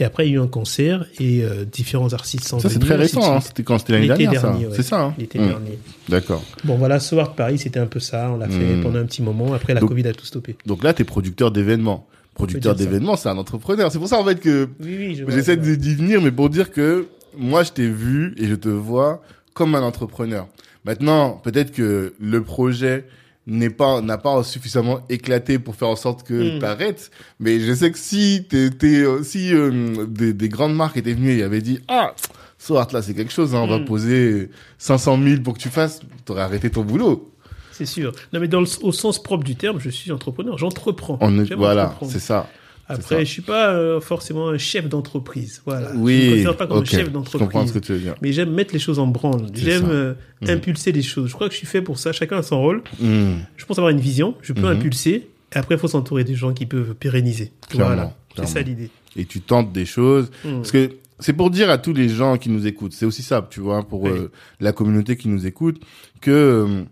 Et 0.00 0.04
après, 0.04 0.26
il 0.26 0.30
y 0.32 0.34
a 0.34 0.38
eu 0.38 0.42
un 0.42 0.48
concert 0.48 1.06
et 1.20 1.44
euh, 1.44 1.64
différents 1.64 2.12
artistes 2.14 2.48
sont 2.48 2.58
Ça, 2.58 2.68
c'est 2.68 2.80
très 2.80 2.96
récent. 2.96 3.36
hein. 3.36 3.40
C'était 3.40 3.62
quand? 3.62 3.78
C'était 3.78 3.92
l'année 3.92 4.08
L'été 4.08 4.22
dernière, 4.24 4.40
ça. 4.40 4.48
dernier, 4.48 4.66
ouais. 4.66 4.72
C'est 4.74 4.82
ça. 4.82 5.00
hein 5.00 5.14
L'été 5.16 5.38
Hum. 5.38 5.46
dernier. 5.46 5.78
D'accord. 6.08 6.42
Bon, 6.64 6.74
voilà, 6.76 6.98
SWAT 6.98 7.34
Paris, 7.36 7.58
c'était 7.58 7.78
un 7.78 7.86
peu 7.86 8.00
ça. 8.00 8.28
On 8.32 8.38
l'a 8.38 8.48
fait 8.48 8.80
pendant 8.82 8.98
un 8.98 9.04
petit 9.04 9.22
moment. 9.22 9.52
Après, 9.54 9.72
la 9.72 9.78
Donc- 9.78 9.90
Covid 9.90 10.08
a 10.08 10.12
tout 10.12 10.26
stoppé. 10.26 10.56
Donc 10.66 10.82
là, 10.82 10.92
t'es 10.94 11.04
producteur 11.04 11.52
d'événements. 11.52 12.08
Producteur 12.34 12.74
d'événements, 12.74 13.14
c'est 13.16 13.28
un 13.28 13.38
entrepreneur. 13.38 13.92
C'est 13.92 14.00
pour 14.00 14.08
ça, 14.08 14.18
en 14.18 14.24
fait, 14.24 14.40
que 14.40 14.68
Oui, 14.82 14.96
oui, 14.98 15.24
j'essaie 15.28 15.54
je 15.62 15.74
d'y 15.76 15.94
venir, 15.94 16.20
mais 16.20 16.32
pour 16.32 16.50
dire 16.50 16.72
que 16.72 17.06
moi, 17.38 17.62
je 17.62 17.70
t'ai 17.70 17.86
vu 17.88 18.34
et 18.36 18.48
je 18.48 18.56
te 18.56 18.68
vois 18.68 19.22
comme 19.54 19.74
un 19.74 19.82
entrepreneur. 19.82 20.46
Maintenant, 20.84 21.40
peut-être 21.42 21.72
que 21.72 22.14
le 22.20 22.42
projet 22.42 23.06
n'est 23.46 23.70
pas 23.70 24.00
n'a 24.00 24.16
pas 24.18 24.42
suffisamment 24.42 25.00
éclaté 25.08 25.58
pour 25.58 25.76
faire 25.76 25.88
en 25.88 25.96
sorte 25.96 26.22
que 26.26 26.56
Mm. 26.56 26.60
t'arrêtes 26.60 27.10
mais 27.40 27.60
je 27.60 27.74
sais 27.74 27.92
que 27.92 27.98
si 27.98 28.46
t'étais 28.48 29.02
euh, 29.04 29.22
si 29.22 29.52
euh, 29.54 30.06
des, 30.06 30.32
des 30.32 30.48
grandes 30.48 30.74
marques 30.74 30.96
étaient 30.96 31.12
venues 31.12 31.36
et 31.38 31.42
avaient 31.42 31.60
dit 31.60 31.80
ah 31.88 32.14
Swart 32.56 32.90
là 32.94 33.02
c'est 33.02 33.12
quelque 33.12 33.32
chose 33.34 33.54
hein, 33.54 33.60
on 33.62 33.66
va 33.66 33.80
Mm. 33.80 33.84
poser 33.84 34.50
500 34.78 35.18
000 35.22 35.42
pour 35.42 35.52
que 35.54 35.58
tu 35.58 35.68
fasses 35.68 36.00
t'aurais 36.24 36.40
arrêté 36.40 36.70
ton 36.70 36.84
boulot 36.84 37.30
C'est 37.70 37.84
sûr. 37.84 38.12
Non, 38.32 38.40
mais 38.40 38.48
dans 38.48 38.60
le, 38.60 38.66
au 38.82 38.92
sens 38.92 39.22
propre 39.22 39.44
du 39.44 39.56
terme, 39.56 39.78
je 39.78 39.90
suis 39.90 40.10
entrepreneur. 40.10 40.56
J'entreprends. 40.56 41.18
voilà 41.56 41.94
c'est 42.08 42.20
ça 42.20 42.48
Après, 42.86 43.24
je 43.24 43.30
suis 43.30 43.42
pas 43.42 43.70
euh, 43.72 44.00
forcément 44.00 44.48
un 44.48 44.58
chef 44.58 44.88
d'entreprise. 44.88 45.62
Voilà. 45.64 45.92
je 45.92 45.96
me 45.98 46.02
oui 46.02 46.28
considère 46.30 46.56
pas 46.56 46.66
comme 46.66 46.78
ok 46.78 46.82
un 46.82 46.86
chef 46.86 47.00
je 47.00 47.04
comprends 47.06 47.20
d'entreprise. 47.20 47.68
ce 47.68 47.72
que 47.72 47.78
tu 47.78 47.92
veux 47.92 47.98
dire 47.98 48.14
Mais 48.20 48.32
j'aime 48.32 48.50
mettre 48.52 48.74
les 48.74 48.78
choses 48.80 48.98
en 48.98 49.06
branle. 49.06 49.46
J'aime 49.54 49.88
euh, 49.88 50.14
Mhm. 50.42 50.50
impulser 50.50 50.92
les 50.92 51.02
choses. 51.02 51.28
Je 51.30 51.34
crois 51.34 51.48
que 51.48 51.54
je 51.54 51.58
suis 51.58 51.66
fait 51.66 51.80
pour 51.82 51.98
ça. 51.98 52.12
Chacun 52.12 52.38
a 52.38 52.42
son 52.42 52.60
rôle. 52.60 52.82
Hmm. 53.00 53.36
Je 53.56 53.64
pense 53.64 53.78
avoir 53.78 53.90
une 53.90 54.00
vision. 54.00 54.34
Je 54.42 54.52
peux 54.52 54.62
Mhm. 54.62 54.78
impulser, 54.78 55.28
Et 55.54 55.58
après, 55.58 55.76
il 55.76 55.78
faut 55.78 55.88
s'entourer 55.88 56.24
des 56.24 56.34
gens 56.34 56.52
qui 56.52 56.66
peuvent 56.66 56.94
pérenniser. 56.94 57.52
Clairement, 57.70 57.94
voilà, 57.94 58.14
c'est 58.36 58.46
ça 58.54 58.60
l'idée. 58.60 58.90
Et 59.16 59.24
tu 59.24 59.40
tentes 59.40 59.72
des 59.72 59.86
choses. 59.86 60.30
Mm. 60.44 60.56
Parce 60.56 60.72
que 60.72 60.96
c'est 61.20 61.32
pour 61.32 61.48
dire 61.50 61.70
à 61.70 61.78
tous 61.78 61.92
les 61.92 62.08
gens 62.08 62.36
qui 62.38 62.50
nous 62.50 62.66
écoutent, 62.66 62.92
c'est 62.92 63.06
aussi 63.06 63.22
ça, 63.22 63.46
tu 63.48 63.60
vois, 63.60 63.86
pour 63.86 64.02
Oui. 64.02 64.10
euh, 64.10 64.28
la 64.58 64.72
communauté 64.72 65.16
qui 65.16 65.28
nous 65.28 65.46
écoute, 65.46 65.80
que 66.20 66.84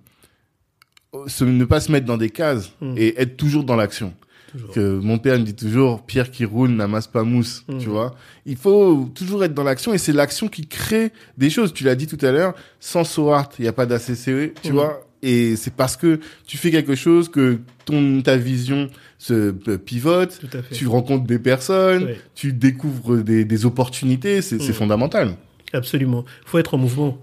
se- 1.26 1.44
ne 1.44 1.64
pas 1.64 1.80
se 1.80 1.90
mettre 1.92 2.06
dans 2.06 2.16
des 2.16 2.30
cases 2.30 2.72
Mm. 2.80 2.94
et 2.96 3.20
être 3.20 3.36
toujours 3.36 3.64
dans 3.64 3.76
l'action. 3.76 4.14
Toujours. 4.52 4.70
Que 4.74 4.98
mon 4.98 5.18
père 5.18 5.38
me 5.38 5.44
dit 5.44 5.54
toujours, 5.54 6.02
pierre 6.04 6.30
qui 6.30 6.44
roule 6.44 6.70
n'amasse 6.70 7.06
pas 7.06 7.22
mousse, 7.22 7.64
Mm. 7.68 7.78
tu 7.78 7.88
vois. 7.88 8.14
Il 8.46 8.56
faut 8.56 9.10
toujours 9.14 9.42
être 9.44 9.54
dans 9.54 9.64
l'action 9.64 9.94
et 9.94 9.98
c'est 9.98 10.12
l'action 10.12 10.48
qui 10.48 10.66
crée 10.66 11.10
des 11.38 11.48
choses. 11.50 11.72
Tu 11.72 11.84
l'as 11.84 11.94
dit 11.94 12.06
tout 12.06 12.18
à 12.24 12.30
l'heure, 12.32 12.54
sans 12.80 13.04
SOART, 13.04 13.48
il 13.58 13.62
n'y 13.62 13.68
a 13.68 13.72
pas 13.72 13.86
d'ACCE, 13.86 14.52
tu 14.62 14.70
Mm. 14.70 14.74
vois. 14.74 15.06
Et 15.24 15.54
c'est 15.56 15.72
parce 15.72 15.96
que 15.96 16.18
tu 16.46 16.56
fais 16.58 16.70
quelque 16.72 16.96
chose 16.96 17.28
que 17.28 17.60
ton 17.84 18.20
ta 18.22 18.36
vision 18.36 18.90
se 19.18 19.52
pivote, 19.76 20.40
tu 20.72 20.86
rencontres 20.88 21.24
des 21.24 21.38
personnes, 21.38 22.08
tu 22.34 22.52
découvres 22.52 23.18
des, 23.22 23.44
des 23.44 23.64
opportunités, 23.66 24.42
c'est 24.42 24.58
c'est 24.60 24.70
Mm. 24.72 24.74
fondamental. 24.74 25.36
Absolument. 25.72 26.24
faut 26.44 26.58
être 26.58 26.74
en 26.74 26.78
mouvement. 26.78 27.16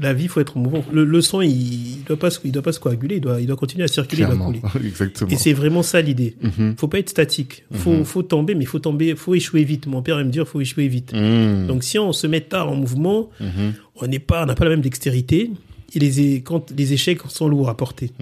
La 0.00 0.12
vie, 0.14 0.28
faut 0.28 0.40
être 0.40 0.56
en 0.56 0.60
mouvement. 0.60 0.84
Le, 0.92 1.04
le 1.04 1.20
sang, 1.20 1.40
il, 1.42 1.50
il 1.50 2.04
doit 2.04 2.16
pas 2.16 2.30
se, 2.30 2.38
il 2.44 2.52
doit 2.52 2.62
pas 2.62 2.72
se 2.72 2.80
coaguler, 2.80 3.16
il 3.16 3.20
doit, 3.20 3.40
il 3.40 3.46
doit 3.46 3.56
continuer 3.56 3.84
à 3.84 3.88
circuler, 3.88 4.22
il 4.22 4.26
doit 4.26 4.36
Clairement, 4.36 4.52
couler. 4.70 4.86
exactement. 4.88 5.30
Et 5.30 5.36
c'est 5.36 5.52
vraiment 5.52 5.82
ça 5.82 6.00
l'idée. 6.00 6.36
Mhm. 6.42 6.74
Faut 6.78 6.88
pas 6.88 6.98
être 6.98 7.10
statique. 7.10 7.64
Faut, 7.72 7.92
Mhm. 7.92 8.04
faut 8.04 8.22
tomber, 8.22 8.54
mais 8.54 8.64
faut 8.64 8.78
tomber, 8.78 9.14
faut 9.16 9.34
échouer 9.34 9.64
vite. 9.64 9.86
Mon 9.86 10.02
père 10.02 10.18
aime 10.18 10.28
me 10.28 10.32
dire, 10.32 10.48
faut 10.48 10.60
échouer 10.60 10.88
vite. 10.88 11.12
Mhm. 11.12 11.66
Donc 11.66 11.84
si 11.84 11.98
on 11.98 12.12
se 12.12 12.26
met 12.26 12.40
tard 12.40 12.70
en 12.70 12.76
mouvement, 12.76 13.30
Mhm. 13.40 13.74
on 13.96 14.06
n'est 14.06 14.18
pas, 14.18 14.42
on 14.42 14.46
n'a 14.46 14.54
pas 14.54 14.64
la 14.64 14.70
même 14.70 14.80
dextérité. 14.80 15.50
Et 15.92 15.98
les, 15.98 16.40
quand 16.42 16.70
les 16.76 16.92
échecs 16.92 17.18
sont 17.28 17.48
lourds 17.48 17.68
à 17.68 17.76
porter. 17.76 18.12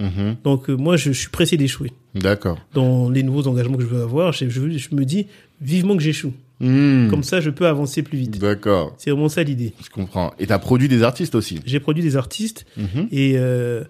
Donc 0.43 0.69
euh, 0.71 0.75
moi, 0.75 0.97
je, 0.97 1.11
je 1.11 1.19
suis 1.19 1.29
pressé 1.29 1.55
d'échouer. 1.55 1.91
D'accord. 2.15 2.57
Dans 2.73 3.11
les 3.11 3.21
nouveaux 3.21 3.47
engagements 3.47 3.77
que 3.77 3.83
je 3.83 3.87
veux 3.89 4.01
avoir, 4.01 4.33
je, 4.33 4.49
je, 4.49 4.69
je 4.75 4.95
me 4.95 5.05
dis 5.05 5.27
vivement 5.61 5.95
que 5.95 6.01
j'échoue. 6.01 6.33
Mhm. 6.59 7.07
Comme 7.09 7.23
ça, 7.23 7.39
je 7.41 7.49
peux 7.49 7.67
avancer 7.67 8.03
plus 8.03 8.17
vite. 8.17 8.39
D'accord, 8.39 8.93
C'est 8.97 9.11
vraiment 9.11 9.29
ça 9.29 9.43
l'idée. 9.43 9.73
je 9.83 9.89
comprends. 9.89 10.33
Et 10.39 10.47
t'as 10.47 10.59
produit 10.59 10.87
des 10.87 11.03
artistes 11.03 11.35
aussi. 11.35 11.59
J'ai 11.65 11.79
produit 11.79 12.03
des 12.03 12.15
artistes 12.17 12.65
Mhm. 12.77 13.07
et 13.11 13.33
euh, 13.37 13.83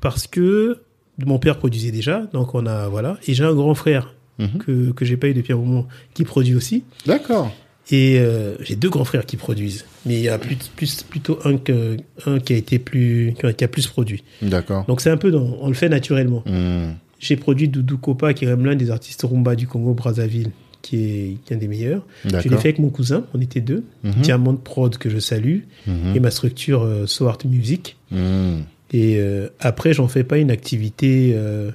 parce 0.00 0.26
que 0.26 0.78
mon 1.24 1.38
père 1.38 1.58
produisait 1.58 1.90
déjà, 1.90 2.22
donc 2.32 2.54
on 2.54 2.64
a 2.66 2.88
voilà. 2.88 3.18
Et 3.26 3.34
j'ai 3.34 3.44
un 3.44 3.54
grand 3.54 3.74
frère 3.74 4.14
Mhm. 4.38 4.58
que 4.58 4.92
que 4.92 5.04
j'ai 5.04 5.16
pas 5.16 5.28
eu 5.28 5.34
depuis 5.34 5.52
un 5.52 5.56
moment 5.56 5.86
qui 6.14 6.24
produit 6.24 6.54
aussi. 6.54 6.84
D'accord. 7.06 7.52
Et 7.90 8.18
euh, 8.20 8.54
j'ai 8.60 8.76
deux 8.76 8.90
grands 8.90 9.04
frères 9.06 9.24
qui 9.24 9.36
produisent, 9.38 9.84
mais 10.04 10.14
il 10.16 10.20
y 10.22 10.28
a 10.28 10.38
plus, 10.38 10.56
plus 10.76 11.02
plutôt 11.02 11.38
un 11.44 11.56
que 11.56 11.96
un 12.26 12.38
qui 12.38 12.52
a 12.52 12.56
été 12.56 12.78
plus 12.78 13.34
qui 13.56 13.64
a 13.64 13.68
plus 13.68 13.86
produit. 13.86 14.22
D'accord. 14.42 14.84
Donc 14.86 15.00
c'est 15.00 15.10
un 15.10 15.16
peu 15.16 15.30
dans, 15.30 15.56
on 15.60 15.68
le 15.68 15.74
fait 15.74 15.88
naturellement. 15.88 16.42
Mhm. 16.46 16.94
J'ai 17.18 17.36
produit 17.36 17.66
Doudou 17.68 17.98
Kopa 17.98 18.32
qui 18.34 18.44
est 18.44 18.48
même 18.48 18.64
l'un 18.64 18.76
des 18.76 18.90
artistes 18.90 19.22
rumba 19.22 19.56
du 19.56 19.66
Congo 19.66 19.92
Brazzaville 19.94 20.50
qui 20.88 20.96
est, 21.04 21.36
qui 21.44 21.52
est 21.52 21.56
un 21.56 21.58
des 21.58 21.68
meilleurs. 21.68 22.06
Je 22.24 22.30
l'ai 22.36 22.56
fait 22.56 22.68
avec 22.68 22.78
mon 22.78 22.88
cousin, 22.90 23.24
on 23.34 23.40
était 23.40 23.60
deux. 23.60 23.84
Mhm. 24.04 24.12
Diamond 24.22 24.56
Prod 24.56 24.96
que 24.96 25.10
je 25.10 25.18
salue 25.18 25.60
Mhm. 25.86 26.16
et 26.16 26.20
ma 26.20 26.30
structure 26.30 26.82
euh, 26.82 27.06
So 27.06 27.26
Art 27.28 27.38
Music. 27.44 27.96
Mhm. 28.10 28.62
Et 28.92 29.16
euh, 29.18 29.48
après, 29.60 29.92
j'en 29.92 30.08
fais 30.08 30.24
pas 30.24 30.38
une 30.38 30.50
activité, 30.50 31.32
euh, 31.34 31.70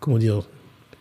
comment 0.00 0.18
dire, 0.18 0.42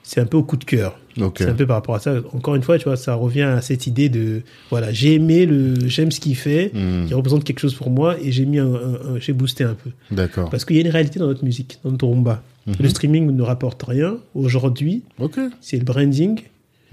c'est 0.04 0.20
un 0.20 0.26
peu 0.26 0.36
au 0.38 0.44
coup 0.44 0.58
de 0.58 0.66
cœur. 0.66 1.00
C'est 1.38 1.46
un 1.48 1.54
peu 1.54 1.68
par 1.68 1.76
rapport 1.78 1.94
à 1.96 2.00
ça. 2.00 2.16
Encore 2.34 2.56
une 2.56 2.64
fois, 2.64 2.78
tu 2.80 2.86
vois, 2.86 2.98
ça 2.98 3.14
revient 3.14 3.44
à 3.44 3.62
cette 3.62 3.86
idée 3.86 4.10
de, 4.10 4.42
voilà, 4.72 4.92
j'ai 4.92 5.14
aimé 5.14 5.46
le, 5.46 5.88
j'aime 5.88 6.12
ce 6.12 6.20
qu'il 6.20 6.36
fait, 6.36 6.72
Mhm. 6.74 7.06
il 7.08 7.14
représente 7.16 7.44
quelque 7.44 7.60
chose 7.60 7.76
pour 7.76 7.92
moi 7.92 8.18
et 8.20 8.32
j'ai 8.32 8.46
mis 8.46 8.58
un, 8.60 8.66
un- 8.74 9.16
un- 9.16 9.20
j'ai 9.20 9.32
boosté 9.32 9.64
un 9.64 9.76
peu. 9.76 9.92
D'accord. 10.12 10.50
Parce 10.50 10.66
qu'il 10.66 10.76
y 10.76 10.80
a 10.80 10.82
une 10.82 10.90
réalité 10.92 11.20
dans 11.20 11.28
notre 11.28 11.46
musique, 11.46 11.78
dans 11.84 11.92
notre 11.92 12.08
rumba. 12.08 12.42
Le 12.80 12.88
streaming 12.90 13.30
ne 13.30 13.42
rapporte 13.44 13.84
rien. 13.84 14.18
Aujourd'hui, 14.36 15.04
Ok. 15.20 15.38
c'est 15.62 15.78
le 15.78 15.84
branding 15.84 16.40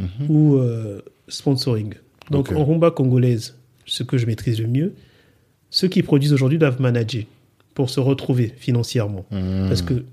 Mhm. 0.00 0.30
ou 0.30 0.56
euh, 0.56 1.02
sponsoring. 1.28 1.94
Donc 2.30 2.52
en 2.52 2.64
rumba 2.64 2.90
congolaise, 2.90 3.56
ce 3.86 4.02
que 4.02 4.18
je 4.18 4.26
maîtrise 4.26 4.60
le 4.60 4.66
mieux, 4.66 4.94
ceux 5.70 5.88
qui 5.88 6.02
produisent 6.02 6.32
aujourd'hui 6.32 6.58
doivent 6.58 6.80
manager 6.80 7.24
pour 7.74 7.90
se 7.90 8.00
retrouver 8.00 8.52
financièrement. 8.56 9.24
Mhm. 9.30 9.68
Parce 9.68 9.82
que 9.82 10.04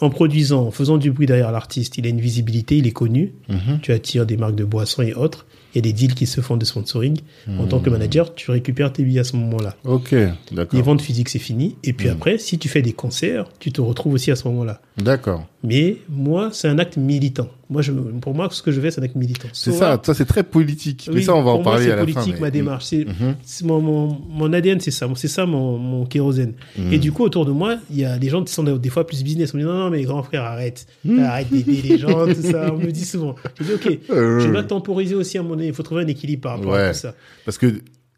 en 0.00 0.10
produisant, 0.10 0.66
en 0.66 0.70
faisant 0.70 0.98
du 0.98 1.12
bruit 1.12 1.26
derrière 1.26 1.52
l'artiste, 1.52 1.98
il 1.98 2.06
a 2.06 2.08
une 2.08 2.20
visibilité, 2.20 2.78
il 2.78 2.86
est 2.86 2.92
connu. 2.92 3.32
Mhm. 3.48 3.80
Tu 3.80 3.92
attires 3.92 4.26
des 4.26 4.36
marques 4.36 4.56
de 4.56 4.64
boissons 4.64 5.02
et 5.02 5.14
autres. 5.14 5.46
Il 5.72 5.78
y 5.78 5.80
a 5.80 5.82
des 5.82 5.92
deals 5.92 6.14
qui 6.14 6.26
se 6.26 6.40
font 6.40 6.56
de 6.56 6.64
sponsoring. 6.64 7.18
En 7.58 7.66
tant 7.66 7.80
que 7.80 7.90
manager, 7.90 8.32
tu 8.34 8.50
récupères 8.52 8.92
tes 8.92 9.02
billets 9.02 9.20
à 9.20 9.24
ce 9.24 9.34
moment-là. 9.36 9.74
Ok. 9.84 10.12
Les 10.12 10.28
D'accord. 10.52 10.82
ventes 10.82 11.02
physiques, 11.02 11.28
c'est 11.28 11.40
fini. 11.40 11.76
Et 11.82 11.92
puis 11.92 12.08
après, 12.08 12.38
si 12.38 12.58
tu 12.58 12.68
fais 12.68 12.80
des 12.80 12.92
concerts, 12.92 13.46
tu 13.58 13.72
te 13.72 13.80
retrouves 13.80 14.14
aussi 14.14 14.30
à 14.30 14.36
ce 14.36 14.46
moment-là. 14.48 14.80
D'accord. 14.96 15.48
Mais 15.64 15.96
moi, 16.08 16.50
c'est 16.52 16.68
un 16.68 16.78
acte 16.78 16.96
militant. 16.96 17.48
Moi, 17.68 17.82
je, 17.82 17.90
pour 17.90 18.32
moi, 18.32 18.48
ce 18.52 18.62
que 18.62 18.70
je 18.70 18.80
fais, 18.80 18.92
c'est 18.92 19.00
un 19.00 19.04
acte 19.04 19.16
militant. 19.16 19.48
C'est 19.52 19.72
So 19.72 19.76
ça. 19.78 20.00
Ça, 20.04 20.14
c'est 20.14 20.24
très 20.24 20.44
politique. 20.44 21.06
mais 21.08 21.16
Oui, 21.16 21.24
ça, 21.24 21.34
on 21.34 21.42
va 21.42 21.50
en 21.50 21.54
moi, 21.56 21.64
parler 21.64 21.86
c'est 21.86 21.90
à 21.92 21.96
la 21.96 22.02
politique, 22.02 22.22
fin. 22.22 22.32
mais- 22.34 22.40
ma 22.40 22.50
démarche. 22.52 22.84
C'est, 22.84 23.04
c'est 23.42 23.64
mon, 23.64 23.80
mon, 23.80 24.20
mon 24.28 24.52
ADN, 24.52 24.78
c'est 24.78 24.92
ça. 24.92 25.08
C'est 25.16 25.26
ça 25.26 25.46
mon, 25.46 25.78
mon 25.78 26.06
kérosène. 26.06 26.52
Mhm. 26.78 26.92
Et 26.92 26.98
du 26.98 27.10
coup, 27.10 27.24
autour 27.24 27.44
de 27.44 27.50
moi, 27.50 27.78
il 27.90 27.98
y 27.98 28.04
a 28.04 28.18
des 28.18 28.28
gens 28.28 28.44
qui 28.44 28.52
sont 28.52 28.62
des 28.62 28.88
fois 28.90 29.04
plus 29.04 29.24
business. 29.24 29.52
On 29.52 29.56
me 29.56 29.62
dit 29.62 29.68
non, 29.68 29.74
non, 29.74 29.90
mais 29.90 30.02
grand 30.04 30.22
frère, 30.22 30.44
arrête. 30.44 30.86
Mhm. 31.04 31.18
Arrête 31.24 31.50
d'aider 31.50 31.82
les 31.82 31.98
gens, 31.98 32.26
tout 32.26 32.42
ça. 32.42 32.72
On 32.72 32.78
me 32.78 32.92
dit 32.92 33.04
souvent. 33.04 33.34
Je 33.58 33.64
dis 33.64 33.72
ok, 33.72 33.98
Euh, 34.10 34.38
je 34.38 34.48
dois 34.48 34.62
temporiser 34.62 35.16
aussi 35.16 35.38
à 35.38 35.42
mon. 35.42 35.58
Il 35.58 35.74
faut 35.74 35.82
trouver 35.82 36.02
un 36.04 36.06
équilibre 36.06 36.42
par 36.42 36.56
rapport 36.58 36.72
Ouais. 36.74 36.82
à 36.82 36.92
tout 36.92 36.98
ça. 37.00 37.14
Parce 37.44 37.58
que 37.58 37.66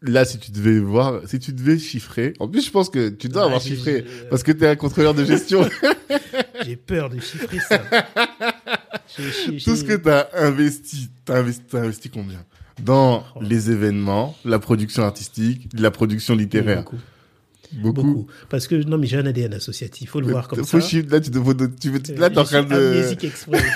là, 0.03 0.25
si 0.25 0.37
tu 0.37 0.51
devais 0.51 0.77
voir, 0.79 1.21
si 1.25 1.39
tu 1.39 1.53
devais 1.53 1.79
chiffrer, 1.79 2.33
en 2.39 2.47
plus, 2.47 2.63
je 2.63 2.69
pense 2.69 2.89
que 2.91 3.09
tu 3.09 3.29
dois 3.29 3.41
Ouais, 3.41 3.45
avoir 3.47 3.61
chiffré 3.61 4.05
parce 4.29 4.43
que 4.43 4.51
tu 4.51 4.63
es 4.63 4.67
un 4.67 4.75
contrôleur 4.75 5.15
de 5.15 5.25
gestion. 5.25 5.61
J'ai 6.65 6.75
peur 6.75 7.09
de 7.09 7.19
chiffrer 7.19 7.59
ça. 7.59 7.79
Tout 9.15 9.75
ce 9.75 9.83
que 9.83 9.95
tu 9.95 10.09
as 10.09 10.29
investi, 10.33 11.09
tu 11.25 11.31
as 11.31 11.35
investi, 11.79 12.09
combien? 12.09 12.43
Dans 12.83 13.23
Oh. 13.35 13.39
les 13.41 13.71
événements, 13.71 14.35
la 14.45 14.59
production 14.59 15.03
artistique, 15.03 15.67
la 15.73 15.89
production 15.91 16.35
littéraire. 16.35 16.77
Beaucoup. 16.83 16.97
Beaucoup. 17.73 18.03
Beaucoup. 18.03 18.27
Parce 18.49 18.65
que, 18.67 18.75
non, 18.75 18.97
mais 18.97 19.07
j'ai 19.07 19.17
un 19.17 19.25
ADN 19.25 19.53
associatif. 19.55 20.03
Il 20.03 20.07
faut 20.07 20.21
le 20.21 20.27
voir 20.27 20.47
comme 20.47 20.63
Faut 20.63 20.79
ça. 20.79 20.97
là, 21.09 21.19
tu, 21.19 21.31
devrais- 21.31 21.55
tu, 21.79 21.89
veux- 21.89 21.99
Euh, 22.11 22.17
là, 22.17 22.29
t'es 22.29 22.37
en 22.37 22.43
je 22.45 22.49
train 22.49 22.63
de. 22.63 22.73
amnésique 22.75 23.25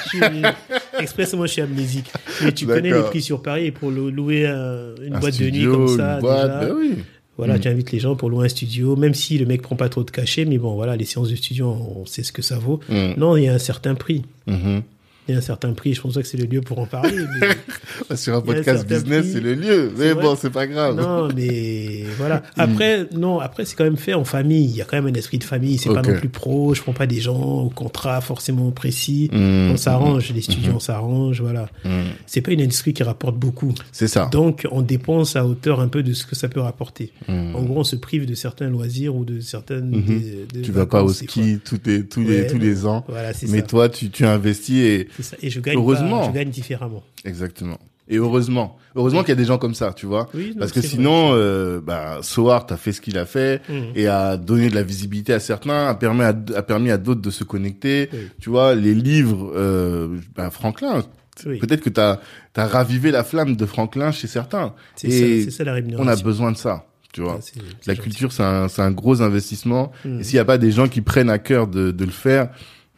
suis, 0.07 0.19
expressement, 0.99 1.45
je 1.45 1.51
suis 1.51 1.61
amnésique. 1.61 2.11
Mais 2.43 2.51
tu 2.53 2.65
connais 2.67 2.91
les 2.93 3.01
prix 3.03 3.21
sur 3.21 3.41
Paris 3.41 3.71
pour 3.71 3.91
louer 3.91 4.47
un- 4.47 4.95
une 5.03 5.15
Un 5.15 5.19
boîte 5.19 5.37
de 5.39 5.49
nuit 5.49 5.65
comme 5.65 5.87
ça. 5.97 6.15
une 6.15 6.21
boîte, 6.21 6.59
déjà. 6.61 6.65
ben 6.73 6.75
oui. 6.77 7.03
Voilà, 7.41 7.57
Mm. 7.57 7.59
tu 7.61 7.67
invites 7.69 7.91
les 7.91 7.97
gens 7.99 8.15
pour 8.15 8.29
louer 8.29 8.45
un 8.45 8.49
studio, 8.49 8.95
même 8.95 9.15
si 9.15 9.39
le 9.39 9.47
mec 9.47 9.63
prend 9.63 9.75
pas 9.75 9.89
trop 9.89 10.03
de 10.03 10.11
cachet, 10.11 10.45
mais 10.45 10.59
bon, 10.59 10.75
voilà, 10.75 10.95
les 10.95 11.05
séances 11.05 11.29
de 11.29 11.35
studio, 11.35 11.75
on 11.97 12.05
sait 12.05 12.21
ce 12.21 12.31
que 12.31 12.43
ça 12.43 12.59
vaut. 12.59 12.79
Mm. 12.87 13.13
Non, 13.17 13.35
il 13.35 13.45
y 13.45 13.47
a 13.47 13.53
un 13.55 13.57
certain 13.57 13.95
prix. 13.95 14.21
Mhm. 14.45 14.83
Il 15.27 15.33
y 15.33 15.35
a 15.35 15.37
un 15.37 15.41
certain 15.41 15.71
prix. 15.73 15.93
Je 15.93 16.01
pense 16.01 16.15
pas 16.15 16.21
que 16.21 16.27
c'est 16.27 16.37
le 16.37 16.45
lieu 16.45 16.61
pour 16.61 16.79
en 16.79 16.85
parler. 16.87 17.15
mais- 17.39 18.15
Sur 18.17 18.35
un 18.35 18.41
podcast 18.41 18.87
business, 18.87 19.21
prix. 19.21 19.31
c'est 19.33 19.39
le 19.39 19.53
lieu. 19.53 19.91
Mais 19.97 20.13
bon, 20.15 20.35
c'est 20.35 20.49
pas 20.49 20.65
grave. 20.67 20.95
non, 20.95 21.29
mais 21.35 22.03
voilà. 22.17 22.41
Après, 22.57 23.07
non, 23.15 23.39
après, 23.39 23.63
c'est 23.65 23.75
quand 23.75 23.83
même 23.83 23.97
fait 23.97 24.13
en 24.15 24.25
famille. 24.25 24.65
Il 24.65 24.75
y 24.75 24.81
a 24.81 24.85
quand 24.85 24.97
même 24.97 25.05
un 25.13 25.17
esprit 25.17 25.37
de 25.37 25.43
famille. 25.43 25.77
C'est 25.77 25.89
pas 25.93 25.99
Ok. 25.99 26.07
non 26.07 26.17
plus 26.19 26.29
pro. 26.29 26.73
Je 26.73 26.81
prends 26.81 26.93
pas 26.93 27.05
des 27.07 27.21
gens 27.21 27.39
au 27.39 27.69
contrat 27.69 28.19
forcément 28.21 28.71
précis. 28.71 29.29
Mm. 29.31 29.71
On 29.73 29.77
s'arrange. 29.77 30.31
Les 30.33 30.41
studios, 30.41 30.73
on 30.75 30.79
s'arrange. 30.79 31.39
Voilà. 31.41 31.69
Mm. 31.85 31.89
C'est 32.25 32.41
pas 32.41 32.51
une 32.51 32.61
industrie 32.61 32.93
qui 32.93 33.03
rapporte 33.03 33.37
beaucoup. 33.37 33.73
C'est 33.91 34.07
ça. 34.07 34.27
Donc, 34.31 34.67
on 34.71 34.81
dépense 34.81 35.35
à 35.35 35.45
hauteur 35.45 35.79
un 35.81 35.87
peu 35.87 36.01
de 36.03 36.13
ce 36.13 36.25
que 36.25 36.35
ça 36.35 36.49
peut 36.49 36.59
rapporter. 36.61 37.13
Mm. 37.27 37.55
En 37.55 37.61
gros, 37.63 37.79
on 37.81 37.83
se 37.83 37.95
prive 37.95 38.25
de 38.25 38.33
certains 38.33 38.69
loisirs 38.69 39.15
ou 39.15 39.23
de 39.23 39.39
certaines. 39.39 39.89
Mhm. 39.91 40.03
des- 40.19 40.47
des 40.53 40.61
Tu 40.61 40.71
vas 40.71 40.85
pas 40.87 41.03
au 41.03 41.13
ski 41.13 41.59
tous 41.63 41.79
les, 41.85 42.05
tous 42.05 42.21
les, 42.23 42.47
tous 42.47 42.57
les 42.57 42.85
ans. 42.87 43.05
Voilà, 43.07 43.33
c'est 43.33 43.47
Mais 43.49 43.59
ça. 43.59 43.67
toi, 43.67 43.89
tu, 43.89 44.09
tu 44.09 44.25
investis 44.25 44.77
et, 44.83 45.07
ça. 45.21 45.37
Et 45.41 45.49
je 45.49 45.59
gagne, 45.59 45.77
Heureusement. 45.77 46.21
pas- 46.21 46.27
je 46.27 46.31
gagne 46.31 46.49
différemment. 46.49 47.03
exactement. 47.25 47.77
Et 48.07 48.17
heureusement. 48.17 48.77
Heureusement 48.95 49.21
qu'il 49.21 49.29
y 49.29 49.31
a 49.33 49.35
des 49.35 49.45
gens 49.45 49.57
comme 49.57 49.75
ça, 49.75 49.93
tu 49.93 50.05
vois. 50.05 50.27
Oui, 50.33 50.49
non, 50.53 50.59
Parce 50.59 50.73
que 50.73 50.81
sinon, 50.81 51.31
euh, 51.33 51.79
bah, 51.79 52.17
Soart 52.23 52.65
a 52.71 52.75
fait 52.75 52.91
ce 52.91 52.99
qu'il 52.99 53.17
a 53.17 53.25
fait 53.25 53.61
Mhm. 53.69 53.83
et 53.95 54.07
a 54.07 54.35
donné 54.35 54.69
de 54.69 54.75
la 54.75 54.83
visibilité 54.83 55.31
à 55.33 55.39
certains, 55.39 55.87
a 55.87 55.95
permis 55.95 56.23
à, 56.23 56.29
a 56.55 56.61
permis 56.63 56.91
à 56.91 56.97
d'autres 56.97 57.21
de 57.21 57.29
se 57.29 57.45
connecter. 57.45 58.09
Oui. 58.11 58.19
Tu 58.41 58.49
vois, 58.49 58.75
les 58.75 58.93
livres, 58.95 59.53
euh, 59.55 60.17
bah, 60.35 60.49
Franklin, 60.49 61.03
Oui. 61.45 61.59
peut-être 61.59 61.79
que 61.81 61.89
t'as, 61.89 62.19
t'as 62.51 62.65
ravivé 62.65 63.11
la 63.11 63.23
flamme 63.23 63.55
de 63.55 63.65
Franklin 63.65 64.11
chez 64.11 64.27
certains. 64.27 64.73
C'est 64.95 65.07
Et 65.07 65.49
ça, 65.51 65.63
la 65.63 65.71
on 65.71 65.75
rémunération. 65.75 66.07
a 66.11 66.15
besoin 66.21 66.51
de 66.51 66.57
ça, 66.57 66.85
tu 67.13 67.21
vois. 67.21 67.39
Ah, 67.39 67.59
La 67.85 67.93
gentil. 67.93 68.03
culture, 68.09 68.33
c'est 68.33 68.43
un, 68.43 68.67
c'est 68.67 68.81
un 68.81 68.91
gros 68.91 69.21
investissement. 69.21 69.93
Mhm. 70.03 70.19
Et 70.19 70.23
s'il 70.25 70.35
n'y 70.35 70.39
a 70.41 70.45
pas 70.45 70.57
des 70.57 70.71
gens 70.71 70.89
qui 70.89 70.99
prennent 70.99 71.29
à 71.29 71.39
cœur 71.39 71.67
de, 71.67 71.91
de 71.91 72.03
le 72.05 72.11
faire, 72.11 72.49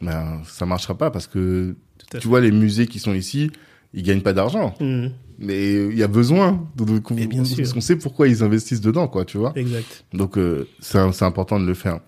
ben, 0.02 0.40
ça 0.44 0.66
marchera 0.66 0.96
pas 0.98 1.10
parce 1.12 1.28
que, 1.28 1.76
tu 2.10 2.18
fait. 2.20 2.24
vois, 2.28 2.40
les 2.40 2.50
musées 2.50 2.86
qui 2.86 2.98
sont 2.98 3.14
ici, 3.14 3.50
ils 3.92 4.02
gagnent 4.02 4.20
pas 4.22 4.32
d'argent. 4.32 4.74
Mhm. 4.80 5.12
Mais 5.38 5.74
il 5.88 5.98
y 5.98 6.02
a 6.04 6.08
besoin. 6.08 6.64
De. 6.76 6.84
Parce 7.00 7.72
qu'on 7.72 7.80
sait 7.80 7.96
pourquoi 7.96 8.28
ils 8.28 8.42
investissent 8.44 8.80
dedans, 8.80 9.08
quoi, 9.08 9.24
tu 9.24 9.36
vois. 9.36 9.52
Exact. 9.56 10.04
Donc, 10.12 10.38
euh, 10.38 10.68
c'est 10.78 10.98
important 11.22 11.58
de 11.58 11.66
le 11.66 11.74
faire. 11.74 11.98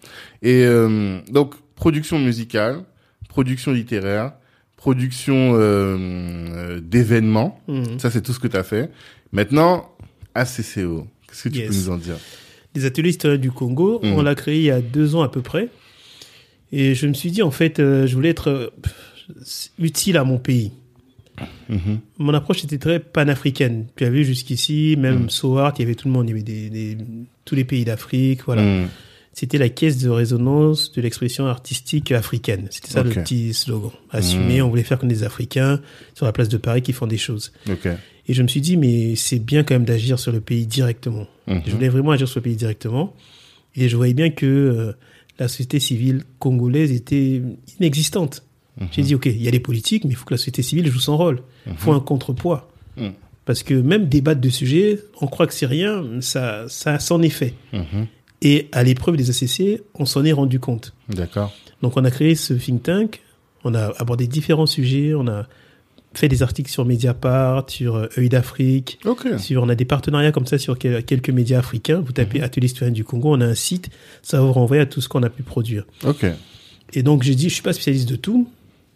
Et 0.43 0.65
euh, 0.65 1.19
donc, 1.31 1.55
production 1.75 2.21
musicale, 2.21 2.85
production 3.29 3.73
littéraire, 3.73 4.33
production 4.77 5.53
euh, 5.55 6.79
d'événements. 6.81 7.61
Mhm. 7.67 7.99
Ça, 7.99 8.11
c'est 8.11 8.23
tout 8.23 8.33
ce 8.33 8.39
que 8.39 8.47
tu 8.49 8.57
as 8.57 8.63
fait. 8.63 8.91
Maintenant, 9.33 9.91
ACCO. 10.37 11.07
Qu'est-ce 11.27 11.45
que 11.45 11.49
tu 11.49 11.59
Yes. 11.59 11.69
peux 11.69 11.75
nous 11.75 11.91
en 11.91 11.97
dire? 11.99 12.17
Des 12.75 12.85
ateliers 12.85 13.11
historiques 13.11 13.41
du 13.41 13.51
Congo. 13.51 14.01
On 14.05 14.23
l'a 14.23 14.35
créé 14.37 14.57
il 14.59 14.63
y 14.65 14.71
a 14.71 14.81
deux 14.81 15.17
ans 15.17 15.23
à 15.23 15.29
peu 15.29 15.41
près. 15.43 15.69
Et 16.73 16.95
je 16.95 17.07
me 17.07 17.15
suis 17.15 17.31
dit, 17.33 17.43
en 17.43 17.51
fait, 17.51 17.79
je 17.79 18.15
voulais 18.15 18.29
être... 18.31 18.73
utile 19.79 20.17
à 20.17 20.25
mon 20.25 20.39
pays. 20.39 20.73
Mhm. 21.69 21.99
Mon 22.19 22.33
approche 22.35 22.65
était 22.65 22.79
très 22.79 22.99
panafricaine. 22.99 23.87
Tu 23.97 24.05
as 24.05 24.11
vu 24.11 24.25
jusqu'ici, 24.25 24.97
même 24.99 25.25
Mm. 25.25 25.31
Sohart, 25.31 25.75
il 25.79 25.83
y 25.83 25.85
avait 25.85 25.95
tout 25.95 26.09
le 26.09 26.15
monde, 26.15 26.27
il 26.27 26.31
y 26.31 26.33
avait 26.33 26.43
des, 26.43 26.71
des- 26.71 26.97
tous 27.45 27.55
les 27.55 27.65
pays 27.65 27.85
d'Afrique, 27.85 28.41
voilà. 28.47 28.63
Mm. 28.63 28.89
C'était 29.35 29.59
la 29.59 29.69
caisse 29.69 29.99
de 29.99 30.09
résonance 30.09 30.93
de 30.93 31.03
l'expression 31.03 31.47
artistique 31.47 32.11
africaine. 32.11 32.69
C'était 32.71 32.89
ça 32.91 33.03
le 33.03 33.11
petit 33.11 33.53
slogan. 33.53 33.91
Assumé, 34.11 34.61
Mm. 34.61 34.65
on 34.65 34.69
voulait 34.71 34.83
faire 34.83 34.99
comme 34.99 35.11
des 35.11 35.25
Africains 35.25 35.83
sur 36.15 36.25
la 36.25 36.33
place 36.33 36.49
de 36.49 36.57
Paris 36.57 36.81
qui 36.81 36.95
font 36.95 37.07
des 37.07 37.19
choses. 37.19 37.53
Et 38.29 38.33
je 38.33 38.43
me 38.43 38.49
suis 38.49 38.63
dit, 38.63 38.79
mais 38.79 39.15
c'est 39.15 39.39
bien 39.39 39.63
quand 39.63 39.75
même 39.75 39.85
d'agir 39.85 40.19
sur 40.19 40.33
le 40.33 40.41
pays 40.41 40.67
directement. 40.67 41.27
Mhm. 41.47 41.63
Je 41.67 41.71
voulais 41.73 41.89
vraiment 41.91 42.13
agir 42.13 42.27
sur 42.27 42.41
le 42.41 42.45
pays 42.45 42.57
directement. 42.57 43.15
Et 43.77 43.91
je 43.91 43.97
voyais 43.97 44.15
bien 44.15 44.31
que 44.31 44.47
euh, 44.47 44.93
la 45.39 45.49
société 45.49 45.81
civile 45.81 46.23
congolaise 46.39 46.91
était 46.93 47.43
inexistante. 47.79 48.43
Mhm. 48.81 48.89
J'ai 48.93 49.03
dit, 49.03 49.15
OK, 49.15 49.27
il 49.27 49.43
y 49.43 49.49
a 49.49 49.51
les 49.51 49.61
politiques, 49.61 50.05
mais 50.05 50.11
il 50.11 50.17
faut 50.17 50.25
que 50.27 50.35
la 50.35 50.39
société 50.39 50.63
civile 50.63 50.91
joue 50.91 51.01
son 51.01 51.17
rôle. 51.17 51.43
Il 51.67 51.75
faut 51.77 51.93
un 51.93 52.01
contrepoids. 52.01 52.71
Mhm. 52.97 53.13
Parce 53.45 53.63
que 53.63 53.75
même 53.75 54.07
débattre 54.09 54.41
de 54.41 54.49
sujets, 54.51 55.01
on 55.21 55.27
croit 55.29 55.47
que 55.47 55.55
c'est 55.55 55.67
rien, 55.67 56.05
ça, 56.21 56.65
ça 56.69 56.95
a 56.95 56.99
son 56.99 57.23
effet. 57.23 57.55
Mhm. 57.73 58.07
Et 58.43 58.69
à 58.73 58.83
l'épreuve 58.83 59.17
des 59.17 59.31
ACC, 59.31 59.83
on 59.95 60.05
s'en 60.05 60.25
est 60.25 60.33
rendu 60.33 60.59
compte. 60.61 60.95
D'accord. 61.09 61.53
Donc 61.81 61.97
on 61.97 62.05
a 62.05 62.11
créé 62.11 62.35
ce 62.35 62.55
think 62.55 62.83
tank, 62.83 63.23
on 63.65 63.75
a 63.75 63.93
abordé 63.99 64.27
différents 64.27 64.67
sujets, 64.67 65.15
on 65.15 65.27
a 65.29 65.47
fait 66.15 66.29
des 66.29 66.43
articles 66.43 66.71
sur 66.71 66.85
Mediapart, 66.85 67.69
sur 67.69 67.97
euh, 67.97 68.09
œil 68.19 68.29
d'Afrique, 68.29 68.99
Ok. 69.05 69.27
sur, 69.39 69.63
on 69.63 69.69
a 69.69 69.75
des 69.75 69.85
partenariats 69.85 70.33
comme 70.33 70.47
ça 70.47 70.59
sur 70.59 70.79
quel- 70.79 71.05
quelques 71.05 71.31
médias 71.31 71.59
africains. 71.59 72.01
Vous 72.01 72.13
tapez 72.13 72.41
Atelier 72.43 72.69
citoyen 72.69 72.93
du 72.93 73.05
Congo, 73.05 73.35
on 73.35 73.41
a 73.41 73.47
un 73.47 73.55
site, 73.55 73.91
ça 74.23 74.39
va 74.41 74.47
vous 74.47 74.53
renvoyer 74.53 74.83
à 74.83 74.87
tout 74.87 75.01
ce 75.01 75.09
qu'on 75.09 75.23
a 75.23 75.31
pu 75.31 75.43
produire. 75.43 75.85
Ok. 76.05 76.25
Et 76.95 77.03
donc 77.03 77.23
j'ai 77.23 77.35
dit, 77.35 77.49
je 77.49 77.55
suis 77.55 77.63
pas 77.63 77.73
spécialiste 77.73 78.09
de 78.09 78.17
tout. 78.17 78.49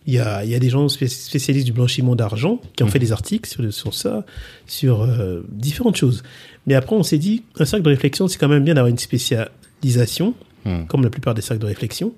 Il 0.07 0.15
y 0.15 0.19
a, 0.19 0.45
il 0.45 0.51
y 0.51 0.55
a 0.55 0.59
des 0.59 0.71
gens 0.71 0.87
spé- 0.89 1.09
spécialistes 1.09 1.67
du 1.67 1.73
blanchiment 1.73 2.17
d'argent 2.17 2.61
qui 2.75 2.83
ont 2.83 2.87
fait 2.89 2.99
des 2.99 3.13
articles 3.13 3.49
sur, 3.49 3.73
sur 3.73 3.93
ça, 3.95 4.25
sur 4.67 5.03
euh, 5.03 5.43
différentes 5.51 5.97
choses. 5.97 6.23
Mais 6.67 6.75
après, 6.75 6.97
on 6.97 7.03
s'est 7.03 7.19
dit, 7.19 7.43
un 7.59 7.65
cercle 7.67 7.85
de 7.85 7.91
réflexion, 7.91 8.27
c'est 8.27 8.39
quand 8.39 8.49
même 8.49 8.65
bien 8.65 8.75
d'avoir 8.75 8.91
une 8.91 8.99
spécialisation, 8.99 10.35
Mm. 10.67 10.85
comme 10.89 11.03
la 11.03 11.09
plupart 11.11 11.33
des 11.35 11.41
cercles 11.41 11.63
de 11.63 11.67
réflexion. 11.69 12.13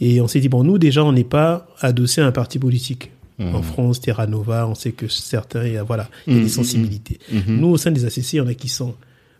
Et 0.00 0.20
on 0.20 0.26
s'est 0.26 0.40
dit, 0.40 0.48
bon, 0.48 0.64
nous 0.64 0.78
déjà, 0.78 1.04
on 1.04 1.12
n'est 1.12 1.22
pas 1.22 1.68
adossé 1.80 2.20
à 2.20 2.26
un 2.26 2.32
parti 2.32 2.58
politique. 2.58 3.12
Mhm. 3.38 3.54
En 3.54 3.62
France, 3.62 4.00
Terra 4.00 4.26
Nova, 4.26 4.66
on 4.66 4.74
sait 4.74 4.90
que 4.90 5.06
certains, 5.06 5.64
il 5.64 5.74
y 5.74 5.76
a, 5.76 5.84
voilà, 5.84 6.08
il 6.26 6.32
y 6.32 6.36
a 6.36 6.38
Mhm, 6.40 6.44
des 6.46 6.50
sensibilités. 6.50 7.18
Mhm. 7.32 7.60
Nous, 7.60 7.68
au 7.68 7.76
sein 7.76 7.92
des 7.92 8.04
ACC, 8.04 8.32
il 8.32 8.36
y 8.36 8.40
en 8.40 8.48
a 8.48 8.54
qui 8.54 8.68
sont 8.68 8.94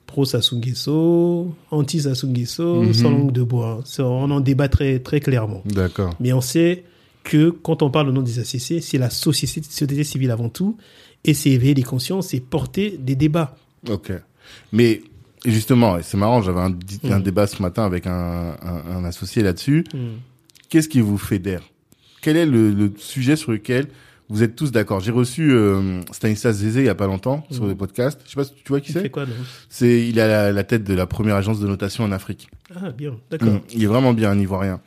pro 0.06 0.24
Sassou 0.24 0.56
Nguesso, 0.58 1.52
anti 1.72 1.96
Mhm. 2.06 2.92
sans 2.94 3.10
langue 3.10 3.32
de 3.32 3.42
bois. 3.42 3.80
Ça, 3.84 4.04
On 4.04 4.30
en 4.30 4.38
débat 4.40 4.68
très, 4.68 5.00
très 5.00 5.18
clairement. 5.18 5.62
D'accord. 5.64 6.14
Mais 6.20 6.32
on 6.32 6.40
sait 6.40 6.84
que 7.24 7.50
quand 7.50 7.82
on 7.82 7.90
parle 7.90 8.08
au 8.08 8.12
nom 8.12 8.22
des 8.22 8.38
ACC, 8.38 8.82
c'est 8.82 8.98
la 8.98 9.10
société, 9.10 9.62
société 9.62 10.04
civile 10.04 10.30
avant 10.30 10.48
tout, 10.48 10.76
et 11.24 11.34
c'est 11.34 11.50
éveiller 11.50 11.74
les 11.74 11.82
consciences 11.82 12.32
et 12.34 12.40
porter 12.40 12.96
des 12.98 13.16
débats. 13.16 13.56
Ok. 13.88 14.12
Mais 14.72 15.02
justement, 15.44 15.98
c'est 16.02 16.16
marrant, 16.16 16.42
j'avais 16.42 16.60
un, 16.60 16.70
di- 16.70 17.00
un 17.04 17.18
Mm. 17.18 17.22
débat 17.22 17.46
ce 17.46 17.60
matin 17.62 17.84
avec 17.84 18.06
un, 18.06 18.56
un, 18.62 18.96
un 18.96 19.04
associé 19.04 19.42
là-dessus. 19.42 19.84
Mm. 19.94 19.98
Qu'est-ce 20.68 20.88
qui 20.88 21.00
vous 21.00 21.18
fait 21.18 21.38
d'air? 21.38 21.62
Quel 22.22 22.36
est 22.36 22.46
le, 22.46 22.70
le 22.72 22.92
sujet 22.98 23.36
sur 23.36 23.52
lequel 23.52 23.86
vous 24.30 24.42
êtes 24.42 24.56
tous 24.56 24.70
d'accord? 24.72 25.00
J'ai 25.00 25.12
reçu 25.12 25.50
euh, 25.52 26.02
Stanislas 26.12 26.56
Zézé 26.56 26.80
il 26.80 26.86
y 26.86 26.90
a 26.90 26.94
pas 26.94 27.06
longtemps 27.06 27.46
sur 27.50 27.64
Mm. 27.64 27.68
le 27.68 27.74
podcast. 27.74 28.20
Je 28.24 28.30
sais 28.30 28.36
pas 28.36 28.44
si 28.44 28.52
tu 28.54 28.68
vois 28.68 28.80
qui 28.80 28.92
c'est. 28.92 29.10
C'est 29.68 30.06
il 30.08 30.18
a 30.20 30.26
la, 30.28 30.52
la 30.52 30.64
tête 30.64 30.84
de 30.84 30.94
la 30.94 31.06
première 31.06 31.36
agence 31.36 31.60
de 31.60 31.66
notation 31.66 32.04
en 32.04 32.12
Afrique. 32.12 32.48
Ah, 32.74 32.90
bien, 32.90 33.16
d'accord. 33.30 33.48
Mm. 33.48 33.60
Il 33.72 33.82
est 33.82 33.86
vraiment 33.86 34.12
bien 34.12 34.30
un 34.30 34.38
Ivoirien. 34.38 34.80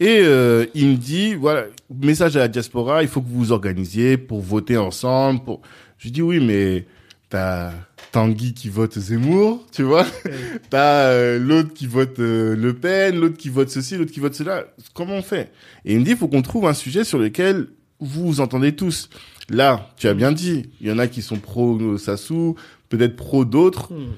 Et 0.00 0.20
euh, 0.20 0.66
il 0.74 0.88
me 0.88 0.96
dit 0.96 1.34
voilà 1.34 1.64
message 1.90 2.36
à 2.36 2.40
la 2.40 2.48
diaspora, 2.48 3.02
il 3.02 3.08
faut 3.08 3.20
que 3.20 3.28
vous 3.28 3.38
vous 3.38 3.52
organisiez 3.52 4.16
pour 4.16 4.40
voter 4.40 4.76
ensemble. 4.76 5.42
Pour 5.42 5.62
je 5.98 6.04
lui 6.04 6.12
dis 6.12 6.22
oui 6.22 6.40
mais 6.40 6.86
t'as 7.28 7.72
Tanguy 8.12 8.54
qui 8.54 8.68
vote 8.68 8.98
Zemmour, 8.98 9.66
tu 9.72 9.82
vois. 9.82 10.06
T'as 10.70 11.10
euh, 11.10 11.38
l'autre 11.38 11.74
qui 11.74 11.86
vote 11.86 12.18
euh, 12.20 12.56
Le 12.56 12.74
Pen, 12.74 13.18
l'autre 13.18 13.36
qui 13.36 13.48
vote 13.48 13.68
ceci, 13.68 13.96
l'autre 13.96 14.12
qui 14.12 14.20
vote 14.20 14.34
cela. 14.34 14.64
Comment 14.94 15.16
on 15.16 15.22
fait? 15.22 15.52
Et 15.84 15.92
il 15.92 16.00
me 16.00 16.04
dit, 16.04 16.12
il 16.12 16.16
faut 16.16 16.28
qu'on 16.28 16.42
trouve 16.42 16.66
un 16.66 16.74
sujet 16.74 17.04
sur 17.04 17.18
lequel 17.18 17.68
vous 18.00 18.26
vous 18.26 18.40
entendez 18.40 18.74
tous. 18.74 19.10
Là, 19.50 19.90
tu 19.96 20.08
as 20.08 20.14
bien 20.14 20.32
dit, 20.32 20.70
il 20.80 20.88
y 20.88 20.92
en 20.92 20.98
a 20.98 21.06
qui 21.06 21.22
sont 21.22 21.38
pro 21.38 21.98
Sassou, 21.98 22.54
peut-être 22.88 23.16
pro 23.16 23.44
d'autres. 23.44 23.92
Mm. 23.92 24.14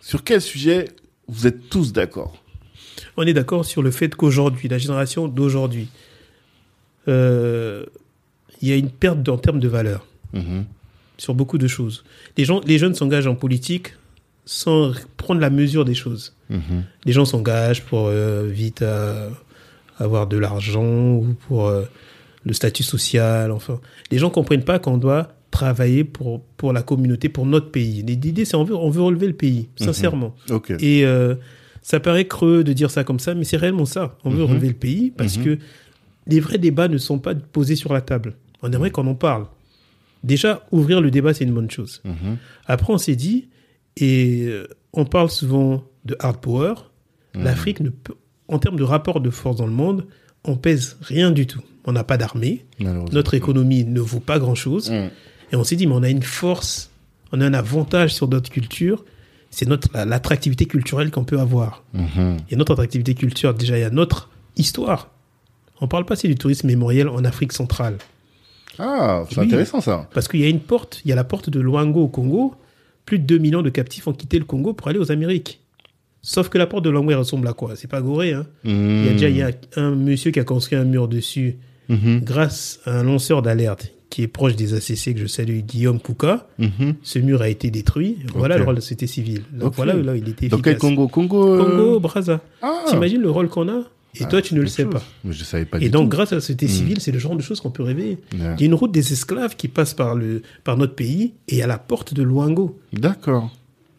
Sur 0.00 0.24
quel 0.24 0.40
sujet 0.40 0.86
vous 1.28 1.46
êtes 1.46 1.68
tous 1.70 1.92
d'accord? 1.92 2.41
On 3.16 3.22
est 3.24 3.34
d'accord 3.34 3.64
sur 3.64 3.82
le 3.82 3.90
fait 3.90 4.14
qu'aujourd'hui, 4.14 4.68
la 4.68 4.78
génération 4.78 5.28
d'aujourd'hui, 5.28 5.88
euh, 7.08 7.84
il 8.60 8.68
y 8.68 8.72
a 8.72 8.76
une 8.76 8.90
perte 8.90 9.28
en 9.28 9.38
termes 9.38 9.60
de 9.60 9.68
valeur 9.68 10.06
Mhm. 10.32 10.64
sur 11.18 11.34
beaucoup 11.34 11.58
de 11.58 11.66
choses. 11.66 12.04
Les, 12.38 12.44
gens, 12.44 12.60
les 12.66 12.78
jeunes 12.78 12.94
s'engagent 12.94 13.26
en 13.26 13.34
politique 13.34 13.94
sans 14.44 14.92
prendre 15.16 15.40
la 15.40 15.50
mesure 15.50 15.84
des 15.84 15.94
choses. 15.94 16.34
Mhm. 16.50 16.84
Les 17.04 17.12
gens 17.12 17.24
s'engagent 17.24 17.82
pour 17.84 18.06
euh, 18.06 18.48
vite 18.48 18.82
euh, 18.82 19.28
avoir 19.98 20.26
de 20.26 20.36
l'argent 20.38 21.12
ou 21.14 21.36
pour 21.46 21.68
euh, 21.68 21.84
le 22.44 22.52
statut 22.54 22.82
social. 22.82 23.50
Enfin, 23.52 23.78
les 24.10 24.18
gens 24.18 24.30
comprennent 24.30 24.64
pas 24.64 24.78
qu'on 24.78 24.96
doit 24.96 25.28
travailler 25.50 26.02
pour 26.02 26.40
pour 26.56 26.72
la 26.72 26.82
communauté, 26.82 27.28
pour 27.28 27.44
notre 27.46 27.70
pays. 27.70 28.02
L'idée, 28.02 28.44
c'est 28.44 28.56
on 28.56 28.64
veut 28.64 28.74
on 28.74 28.90
veut 28.90 29.02
relever 29.02 29.26
le 29.26 29.34
pays, 29.34 29.68
sincèrement. 29.76 30.34
Ok. 30.50 30.70
Et 30.80 31.04
ça 31.82 32.00
paraît 32.00 32.26
creux 32.26 32.64
de 32.64 32.72
dire 32.72 32.90
ça 32.90 33.04
comme 33.04 33.18
ça, 33.18 33.34
mais 33.34 33.44
c'est 33.44 33.56
réellement 33.56 33.84
ça. 33.86 34.16
On 34.24 34.30
veut 34.30 34.42
Mhm. 34.44 34.50
relever 34.50 34.68
le 34.68 34.74
pays 34.74 35.10
parce 35.10 35.36
Mhm. 35.36 35.44
que 35.44 35.58
les 36.28 36.40
vrais 36.40 36.58
débats 36.58 36.88
ne 36.88 36.98
sont 36.98 37.18
pas 37.18 37.34
posés 37.34 37.76
sur 37.76 37.92
la 37.92 38.00
table. 38.00 38.34
On 38.62 38.70
aimerait 38.72 38.90
qu'on 38.90 39.06
en 39.08 39.14
parle. 39.16 39.46
Déjà, 40.22 40.64
ouvrir 40.70 41.00
le 41.00 41.10
débat, 41.10 41.34
c'est 41.34 41.44
une 41.44 41.52
bonne 41.54 41.70
chose. 41.70 42.00
Mhm. 42.04 42.36
Après, 42.66 42.92
on 42.92 42.98
s'est 42.98 43.16
dit, 43.16 43.48
et 43.96 44.44
euh, 44.46 44.66
on 44.92 45.04
parle 45.04 45.28
souvent 45.30 45.84
de 46.04 46.16
hard 46.20 46.40
power, 46.40 46.74
l'Afrique, 47.34 47.80
ne 47.80 47.88
peut, 47.88 48.14
en 48.48 48.58
termes 48.58 48.76
de 48.76 48.82
rapport 48.84 49.20
de 49.20 49.30
force 49.30 49.56
dans 49.56 49.66
le 49.66 49.72
monde, 49.72 50.06
on 50.44 50.56
pèse 50.56 50.96
rien 51.00 51.30
du 51.30 51.46
tout. 51.46 51.62
On 51.86 51.92
n'a 51.92 52.04
pas 52.04 52.16
d'armée, 52.16 52.64
notre 52.78 53.34
économie 53.34 53.84
ne 53.84 54.00
vaut 54.00 54.20
pas 54.20 54.38
grand-chose. 54.38 54.92
Et 54.92 55.56
on 55.56 55.64
s'est 55.64 55.76
dit, 55.76 55.86
mais 55.88 55.94
on 55.94 56.02
a 56.04 56.08
une 56.10 56.22
force, 56.22 56.90
on 57.32 57.40
a 57.40 57.46
un 57.46 57.54
avantage 57.54 58.14
sur 58.14 58.28
notre 58.28 58.50
culture, 58.50 59.04
c'est 59.52 59.68
notre 59.68 59.88
la- 59.94 60.04
l'attractivité 60.04 60.66
culturelle 60.66 61.10
qu'on 61.12 61.22
peut 61.24 61.38
avoir. 61.38 61.84
Mhm. 61.94 62.38
Il 62.48 62.52
y 62.52 62.54
a 62.54 62.56
notre 62.58 62.72
attractivité 62.72 63.14
culturelle, 63.14 63.54
déjà, 63.56 63.78
il 63.78 63.82
y 63.82 63.84
a 63.84 63.90
notre 63.90 64.28
histoire. 64.56 65.10
On 65.80 65.86
parle 65.86 66.04
pas 66.04 66.14
assez 66.14 66.26
du 66.26 66.34
tourisme 66.34 66.66
mémoriel 66.66 67.08
en 67.08 67.24
Afrique 67.24 67.52
centrale. 67.52 67.98
Ah, 68.78 69.24
c'est 69.30 69.38
Oui. 69.38 69.46
intéressant 69.46 69.80
ça. 69.80 70.08
Parce 70.14 70.26
qu'il 70.28 70.40
y 70.40 70.44
a 70.44 70.48
une 70.48 70.60
porte, 70.60 71.02
il 71.04 71.08
y 71.10 71.12
a 71.12 71.16
la 71.16 71.24
porte 71.24 71.50
de 71.50 71.60
Luango 71.60 72.02
au 72.04 72.08
Congo. 72.08 72.54
Plus 73.04 73.18
de 73.18 73.24
2 73.24 73.38
millions 73.38 73.62
de 73.62 73.68
captifs 73.70 74.06
ont 74.08 74.12
quitté 74.12 74.38
le 74.38 74.44
Congo 74.44 74.72
pour 74.72 74.88
aller 74.88 74.98
aux 74.98 75.10
Amériques. 75.12 75.60
Sauf 76.22 76.48
que 76.48 76.56
la 76.56 76.66
porte 76.66 76.84
de 76.84 76.90
Luango, 76.90 77.16
ressemble 77.18 77.48
à 77.48 77.52
quoi? 77.52 77.74
C'est 77.76 77.88
pas 77.90 78.00
Gorée, 78.00 78.32
hein 78.32 78.46
Il 78.64 79.04
y 79.06 79.08
a 79.08 79.12
déjà 79.12 79.28
il 79.28 79.36
y 79.36 79.42
a 79.42 79.50
un 79.76 79.90
monsieur 79.94 80.30
qui 80.30 80.38
a 80.40 80.44
construit 80.44 80.78
un 80.78 80.84
mur 80.84 81.08
dessus 81.08 81.56
Mhm. 81.88 82.20
grâce 82.22 82.78
à 82.86 82.92
un 83.00 83.02
lanceur 83.02 83.42
d'alerte 83.42 83.92
qui 84.12 84.22
est 84.22 84.28
proche 84.28 84.54
des 84.56 84.74
ACC, 84.74 85.14
que 85.14 85.20
je 85.20 85.26
salue, 85.26 85.60
Guillaume 85.60 85.98
Kouka. 85.98 86.46
Mhm. 86.58 86.94
Ce 87.02 87.18
mur 87.18 87.40
a 87.40 87.48
été 87.48 87.70
détruit. 87.70 88.18
Voilà 88.34 88.58
le 88.58 88.64
rôle 88.64 88.74
de 88.74 88.78
la 88.78 88.82
société 88.82 89.06
civile. 89.06 89.42
Donc 89.52 89.74
voilà 89.74 89.94
là 89.94 90.14
il 90.16 90.28
était 90.28 90.46
efficace. 90.46 90.60
quel 90.62 90.76
Congo 90.78 91.08
Congo. 91.08 91.54
euh, 91.54 91.64
Congo, 91.64 92.00
Brazza. 92.00 92.40
Ah. 92.60 92.84
T'imagines 92.88 93.22
le 93.22 93.30
rôle 93.30 93.48
qu'on 93.48 93.68
a? 93.68 93.80
Et 94.14 94.24
Ah, 94.24 94.26
toi, 94.26 94.42
tu 94.42 94.54
ne 94.54 94.60
le 94.60 94.66
sais 94.66 94.82
chose. 94.82 94.92
pas. 94.92 95.02
Mais 95.24 95.32
je 95.32 95.42
savais 95.42 95.64
pas 95.64 95.78
Et 95.78 95.84
du 95.84 95.88
donc, 95.90 96.02
tout. 96.10 96.16
grâce 96.16 96.32
à 96.32 96.34
la 96.34 96.42
société 96.42 96.66
Mm. 96.66 96.68
civile, 96.68 97.00
c'est 97.00 97.12
le 97.12 97.18
genre 97.18 97.34
de 97.34 97.40
choses 97.40 97.60
qu'on 97.62 97.70
peut 97.70 97.82
rêver. 97.82 98.18
Il 98.34 98.40
y 98.40 98.44
a 98.44 98.66
une 98.66 98.74
route 98.74 98.92
des 98.92 99.10
esclaves 99.14 99.56
qui 99.56 99.68
passe 99.68 99.94
par, 99.94 100.14
le, 100.14 100.42
par 100.64 100.76
notre 100.76 100.94
pays 100.94 101.32
et 101.48 101.62
a 101.62 101.66
la 101.66 101.78
porte 101.78 102.12
de 102.12 102.22
Luango. 102.22 102.78
D'accord. 102.92 103.50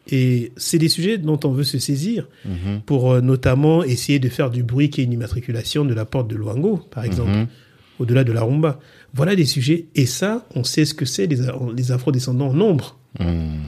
Et 0.08 0.52
c'est 0.56 0.78
des 0.78 0.88
sujets 0.88 1.18
dont 1.18 1.40
on 1.44 1.50
veut 1.50 1.64
se 1.64 1.78
saisir 1.78 2.28
Mhm. 2.44 2.82
pour 2.86 3.10
euh, 3.12 3.20
notamment 3.22 3.82
essayer 3.82 4.18
de 4.20 4.28
faire 4.28 4.50
du 4.50 4.62
bruit 4.62 4.88
qui 4.90 5.00
est 5.00 5.04
une 5.04 5.12
immatriculation 5.14 5.84
de 5.84 5.94
la 5.94 6.04
porte 6.04 6.28
de 6.28 6.36
Luango, 6.36 6.76
par 6.92 7.04
exemple, 7.04 7.30
Mhm. 7.32 7.46
au-delà 7.98 8.22
de 8.22 8.30
la 8.32 8.42
rumba. 8.42 8.78
Voilà 9.14 9.36
des 9.36 9.44
sujets. 9.46 9.86
Et 9.94 10.06
ça, 10.06 10.44
on 10.54 10.64
sait 10.64 10.84
ce 10.84 10.92
que 10.94 11.04
c'est, 11.04 11.26
les, 11.26 11.38
les 11.76 11.92
afro-descendants 11.92 12.48
en 12.48 12.54
nombre. 12.54 12.98
Mhm. 13.20 13.60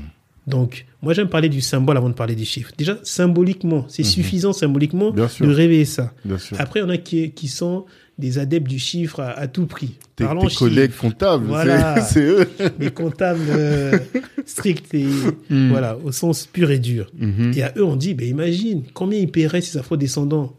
Donc, 0.46 0.86
moi, 1.02 1.12
j'aime 1.12 1.28
parler 1.28 1.48
du 1.48 1.60
symbole 1.60 1.96
avant 1.96 2.08
de 2.08 2.14
parler 2.14 2.36
des 2.36 2.44
chiffres. 2.44 2.70
Déjà, 2.78 2.98
symboliquement, 3.02 3.84
c'est 3.88 4.04
suffisant 4.04 4.52
symboliquement 4.52 5.10
Mhm. 5.10 5.16
Bien 5.16 5.28
sûr. 5.28 5.46
de 5.46 5.52
réveiller 5.52 5.84
ça. 5.84 6.12
Bien 6.24 6.38
sûr. 6.38 6.56
Après, 6.60 6.82
on 6.82 6.88
a 6.88 6.96
qui, 6.98 7.30
qui 7.32 7.48
sont 7.48 7.84
des 8.18 8.38
adeptes 8.38 8.68
du 8.68 8.78
chiffre 8.78 9.20
à, 9.20 9.30
à 9.30 9.46
tout 9.48 9.66
prix. 9.66 9.94
Tes, 10.14 10.24
tes 10.24 10.48
chiffres. 10.48 10.58
collègues 10.60 10.92
comptables, 10.96 11.46
Voilà. 11.46 12.00
c'est- 12.04 12.20
eux. 12.20 12.48
des 12.78 12.90
comptables 12.90 13.40
euh, 13.50 13.98
stricts 14.46 14.94
et 14.94 15.04
Mm. 15.50 15.68
voilà 15.70 15.98
au 16.02 16.12
sens 16.12 16.46
pur 16.46 16.70
et 16.70 16.78
dur. 16.78 17.10
Mhm. 17.18 17.52
Et 17.56 17.62
à 17.62 17.72
eux 17.76 17.84
on 17.84 17.96
dit 17.96 18.14
ben 18.14 18.26
imagine 18.26 18.84
combien 18.94 19.18
ils 19.18 19.30
paieraient 19.30 19.60
ces 19.60 19.76
afro-descendants? 19.78 20.54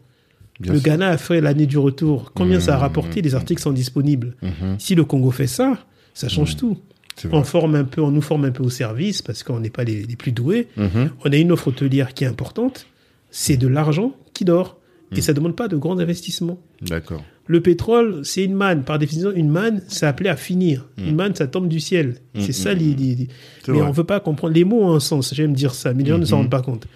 Bien 0.60 0.72
le 0.72 0.78
sûr. 0.78 0.86
Ghana 0.86 1.08
a 1.08 1.16
fait 1.18 1.40
l'année 1.40 1.66
du 1.66 1.78
retour. 1.78 2.32
Combien 2.34 2.58
ça 2.60 2.74
a 2.74 2.78
Mm. 2.78 2.80
rapporté 2.80 3.22
Les 3.22 3.34
articles 3.34 3.62
sont 3.62 3.72
disponibles. 3.72 4.34
Mhm. 4.42 4.76
Si 4.78 4.94
le 4.94 5.04
Congo 5.04 5.30
fait 5.30 5.46
ça, 5.46 5.78
ça 6.14 6.28
change 6.28 6.56
tout. 6.56 6.78
C'est 7.16 7.28
vrai. 7.28 7.38
On 7.38 7.44
forme 7.44 7.74
un 7.74 7.84
peu, 7.84 8.00
on 8.00 8.10
nous 8.10 8.20
forme 8.22 8.44
un 8.44 8.50
peu 8.50 8.62
au 8.62 8.70
service 8.70 9.22
parce 9.22 9.42
qu'on 9.42 9.60
n'est 9.60 9.70
pas 9.70 9.84
les, 9.84 10.02
les 10.04 10.16
plus 10.16 10.32
doués. 10.32 10.68
On 10.76 11.32
a 11.32 11.36
une 11.36 11.52
offre 11.52 11.68
hôtelière 11.68 12.14
qui 12.14 12.24
est 12.24 12.28
importante. 12.28 12.86
C'est 13.30 13.56
de 13.56 13.68
l'argent 13.68 14.14
qui 14.34 14.44
dort 14.44 14.78
et 15.12 15.20
ça 15.20 15.32
demande 15.32 15.56
pas 15.56 15.68
de 15.68 15.76
grands 15.76 15.98
investissements. 15.98 16.58
D'accord. 16.82 17.22
Le 17.46 17.60
pétrole, 17.62 18.20
c'est 18.24 18.44
une 18.44 18.52
manne. 18.54 18.82
Par 18.82 18.98
définition, 18.98 19.32
une 19.34 19.48
manne, 19.48 19.80
c'est 19.88 20.04
appelé 20.06 20.28
à 20.28 20.36
finir. 20.36 20.86
Une 20.98 21.14
manne, 21.16 21.34
ça 21.34 21.46
tombe 21.46 21.66
du 21.68 21.80
ciel. 21.80 22.16
C'est 22.38 22.52
ça 22.52 22.74
l'idée. 22.74 23.28
C'est 23.64 23.72
Mais 23.72 23.78
vrai. 23.78 23.88
on 23.88 23.92
veut 23.92 24.04
pas 24.04 24.20
comprendre. 24.20 24.52
Les 24.54 24.64
mots 24.64 24.82
ont 24.82 24.94
un 24.94 25.00
sens. 25.00 25.32
J'aime 25.34 25.54
dire 25.54 25.74
ça, 25.74 25.94
mais 25.94 26.02
les 26.04 26.10
gens 26.10 26.18
ne 26.18 26.24
s'en 26.26 26.36
rendent 26.38 26.50
pas 26.50 26.62
compte. 26.62 26.86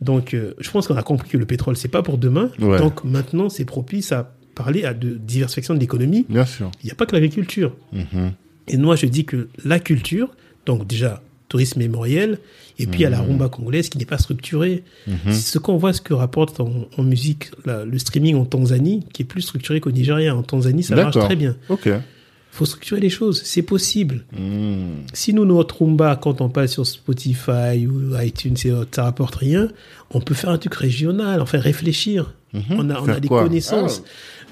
Donc, 0.00 0.32
euh, 0.34 0.54
je 0.60 0.70
pense 0.70 0.86
qu'on 0.86 0.96
a 0.96 1.02
compris 1.02 1.28
que 1.28 1.36
le 1.38 1.46
pétrole, 1.46 1.76
c'est 1.76 1.88
pas 1.88 2.02
pour 2.02 2.18
demain. 2.18 2.50
Ouais. 2.60 2.78
Donc, 2.78 3.02
maintenant, 3.04 3.48
c'est 3.48 3.64
propice 3.64 4.12
à 4.12 4.32
parler 4.54 4.84
à 4.84 4.94
de 4.94 5.10
diversification 5.10 5.74
de 5.74 5.80
l'économie. 5.80 6.24
Bien 6.28 6.46
sûr. 6.46 6.70
Il 6.82 6.86
n'y 6.86 6.92
a 6.92 6.94
pas 6.94 7.06
que 7.06 7.14
l'agriculture. 7.14 7.74
Mhm. 7.92 8.32
Et 8.68 8.76
moi, 8.76 8.96
je 8.96 9.06
dis 9.06 9.24
que 9.24 9.48
la 9.64 9.78
culture, 9.80 10.30
donc 10.66 10.86
déjà, 10.86 11.22
tourisme 11.48 11.78
mémoriel, 11.80 12.38
et 12.78 12.86
puis 12.86 13.00
il 13.00 13.02
y 13.02 13.06
a 13.06 13.10
la 13.10 13.22
Mhm. 13.22 13.28
rumba 13.30 13.48
congolaise 13.48 13.88
qui 13.88 13.96
n'est 13.98 14.04
pas 14.04 14.18
structurée. 14.18 14.84
Ce 15.32 15.58
qu'on 15.58 15.78
voit, 15.78 15.92
ce 15.92 16.00
que 16.00 16.12
rapporte 16.14 16.60
en, 16.60 16.70
en 16.96 17.02
musique 17.02 17.50
la- 17.64 17.84
le 17.84 17.98
streaming 17.98 18.36
en 18.36 18.44
Tanzanie, 18.44 19.04
qui 19.12 19.22
est 19.22 19.24
plus 19.24 19.40
structuré 19.42 19.80
qu'au 19.80 19.90
Nigeria. 19.90 20.36
En 20.36 20.42
Tanzanie, 20.42 20.82
ça 20.82 20.94
marche 20.94 21.16
très 21.18 21.36
bien. 21.36 21.56
Ok. 21.70 21.88
Faut 22.58 22.64
structurer 22.66 23.00
les 23.00 23.10
choses, 23.10 23.40
c'est 23.44 23.62
possible. 23.62 24.24
Mhm. 24.38 25.04
Si 25.12 25.32
nous, 25.32 25.44
notre 25.44 25.82
rumba, 25.82 26.16
quand 26.20 26.40
on 26.40 26.48
passe 26.48 26.72
sur 26.72 26.86
Spotify 26.86 27.86
ou 27.86 28.16
iTunes, 28.20 28.56
ça 28.90 29.04
rapporte 29.04 29.36
rien, 29.36 29.68
on 30.10 30.20
peut 30.20 30.34
faire 30.34 30.50
un 30.50 30.58
truc 30.58 30.74
régional, 30.74 31.40
enfin 31.40 31.58
réfléchir. 31.58 32.34
On 32.70 32.88
a, 32.90 33.00
on 33.00 33.08
a 33.08 33.20
des 33.20 33.28
connaissances. 33.28 34.02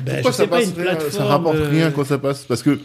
Ben, 0.04 0.16
Pourquoi 0.22 0.30
je 0.30 0.36
ça 0.36 0.42
sais 0.42 0.48
pas, 0.48 0.62
une 0.62 0.72
plateforme. 0.72 1.10
Ça 1.10 1.24
rapporte 1.24 1.56
euh, 1.56 1.68
rien 1.70 1.90
quand 1.90 2.04
ça 2.04 2.18
passe? 2.18 2.44
Parce 2.44 2.62
que 2.62 2.78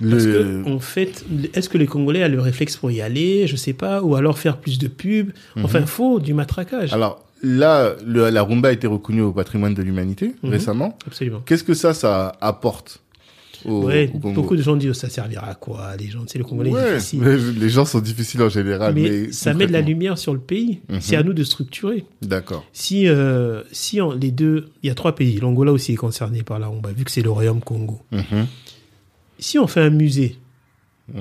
le. 0.00 0.10
Parce 0.10 0.24
que, 0.24 0.68
en 0.68 0.78
fait, 0.80 1.24
est-ce 1.52 1.68
que 1.68 1.76
les 1.76 1.86
Congolais 1.86 2.24
ont 2.24 2.28
le 2.28 2.40
réflexe 2.40 2.76
pour 2.78 2.90
y 2.90 3.02
aller? 3.02 3.46
Je 3.46 3.56
sais 3.56 3.74
pas. 3.74 4.00
Ou 4.02 4.14
alors 4.16 4.38
faire 4.38 4.56
plus 4.56 4.78
de 4.78 4.88
pubs. 4.88 5.30
Enfin, 5.62 5.84
faut 5.84 6.20
du 6.20 6.32
matraquage. 6.32 6.88
Mhm. 6.90 6.94
Alors 6.94 7.22
là, 7.42 7.92
le- 8.06 8.30
la 8.30 8.42
rumba 8.42 8.70
a 8.70 8.72
été 8.72 8.86
reconnue 8.86 9.20
au 9.22 9.32
patrimoine 9.32 9.74
de 9.74 9.82
l'humanité 9.82 10.34
Mhm. 10.42 10.50
récemment. 10.50 10.98
Absolument. 11.06 11.42
Qu'est-ce 11.44 11.64
que 11.64 11.74
ça, 11.74 11.92
ça 11.92 12.32
apporte? 12.40 13.00
Au, 13.64 13.84
Ouais, 13.84 14.10
au 14.14 14.18
Congo 14.18 14.34
beaucoup 14.34 14.56
de 14.56 14.62
gens 14.62 14.76
disent 14.76 14.92
ça 14.92 15.08
servira 15.08 15.46
à 15.48 15.54
quoi 15.54 15.96
Les 15.98 16.08
gens, 16.08 16.20
sais, 16.26 16.38
le 16.38 16.44
Congolais 16.44 16.70
Ouais, 16.70 16.98
les 17.58 17.68
gens 17.68 17.84
sont 17.84 18.00
difficiles 18.00 18.42
en 18.42 18.48
général, 18.48 18.94
mais, 18.94 19.10
mais 19.10 19.32
ça 19.32 19.54
met 19.54 19.66
de 19.66 19.72
la 19.72 19.80
lumière 19.80 20.18
sur 20.18 20.32
le 20.32 20.40
pays. 20.40 20.80
Mhm. 20.88 21.00
C'est 21.00 21.16
à 21.16 21.22
nous 21.22 21.32
de 21.32 21.44
structurer. 21.44 22.04
D'accord. 22.22 22.64
Si, 22.72 23.08
euh, 23.08 23.62
si 23.72 23.98
les 24.20 24.30
deux, 24.30 24.70
il 24.82 24.88
y 24.88 24.90
a 24.90 24.94
trois 24.94 25.14
pays. 25.14 25.38
L'Angola 25.40 25.72
aussi 25.72 25.92
est 25.92 25.96
concerné 25.96 26.42
par 26.42 26.58
la 26.58 26.68
rumba, 26.68 26.92
vu 26.92 27.04
que 27.04 27.10
c'est 27.10 27.22
le 27.22 27.30
royaume 27.30 27.60
Congo. 27.60 28.00
Mhm, 28.12 28.46
Si 29.38 29.58
on 29.58 29.66
fait 29.66 29.80
un 29.80 29.90
musée 29.90 30.36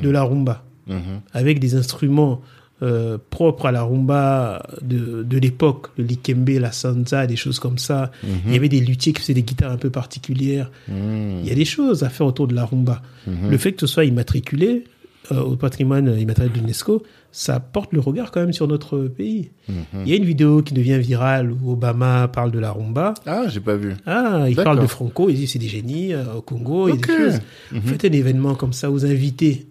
de 0.01 0.09
la 0.09 0.23
rumba 0.23 0.63
mhm. 0.87 1.21
avec 1.33 1.59
des 1.59 1.75
instruments 1.75 2.41
euh, 2.81 3.17
propres 3.29 3.65
à 3.65 3.71
la 3.71 3.83
rumba 3.83 4.63
de, 4.81 5.23
de 5.23 5.37
l'époque, 5.37 5.87
le 5.97 6.03
likembe, 6.05 6.49
la 6.49 6.71
sanza, 6.71 7.27
des 7.27 7.35
choses 7.35 7.59
comme 7.59 7.77
ça. 7.77 8.11
Il 8.47 8.53
y 8.53 8.55
avait 8.55 8.69
des 8.69 8.79
luthiers 8.79 9.13
qui 9.13 9.21
faisaient 9.21 9.33
des 9.33 9.43
guitares 9.43 9.71
un 9.71 9.77
peu 9.77 9.89
particulières. 9.89 10.71
Mhm. 10.87 11.39
Il 11.43 11.47
y 11.47 11.51
a 11.51 11.55
des 11.55 11.65
choses 11.65 12.03
à 12.03 12.09
faire 12.09 12.25
autour 12.27 12.47
de 12.47 12.55
la 12.55 12.65
rumba. 12.65 13.01
Le 13.27 13.57
fait 13.57 13.73
que 13.73 13.81
ce 13.81 13.87
soit 13.87 14.05
immatriculé 14.05 14.85
euh, 15.31 15.41
au 15.41 15.55
patrimoine 15.55 16.17
immatériel 16.19 16.51
de 16.53 16.59
l'UNESCO, 16.59 17.03
ça 17.31 17.59
porte 17.59 17.93
le 17.93 17.99
regard 17.99 18.31
quand 18.31 18.39
même 18.39 18.53
sur 18.53 18.67
notre 18.67 18.97
pays. 19.01 19.51
Mhm. 19.67 19.75
Il 20.05 20.09
y 20.09 20.13
a 20.13 20.15
une 20.15 20.23
vidéo 20.25 20.63
qui 20.63 20.73
devient 20.73 20.97
virale 20.97 21.51
où 21.51 21.73
Obama 21.73 22.27
parle 22.27 22.49
de 22.49 22.57
la 22.57 22.71
rumba. 22.71 23.13
Ah, 23.27 23.43
j'ai 23.47 23.59
pas 23.59 23.75
vu. 23.75 23.93
Ah, 24.07 24.45
il 24.49 24.55
parle 24.55 24.79
de 24.81 24.87
Franco, 24.87 25.29
il 25.29 25.35
dit 25.35 25.45
c'est 25.45 25.59
des 25.59 25.67
génies 25.67 26.13
euh, 26.13 26.23
au 26.37 26.41
Congo, 26.41 26.87
il 26.87 26.91
y 26.91 26.93
a 26.93 26.95
Ok. 26.95 27.07
des 27.07 27.13
choses. 27.31 27.81
Faites 27.85 28.05
un 28.05 28.11
événement 28.11 28.55
comme 28.55 28.73
ça 28.73 28.89
aux 28.89 29.05
invités. 29.05 29.67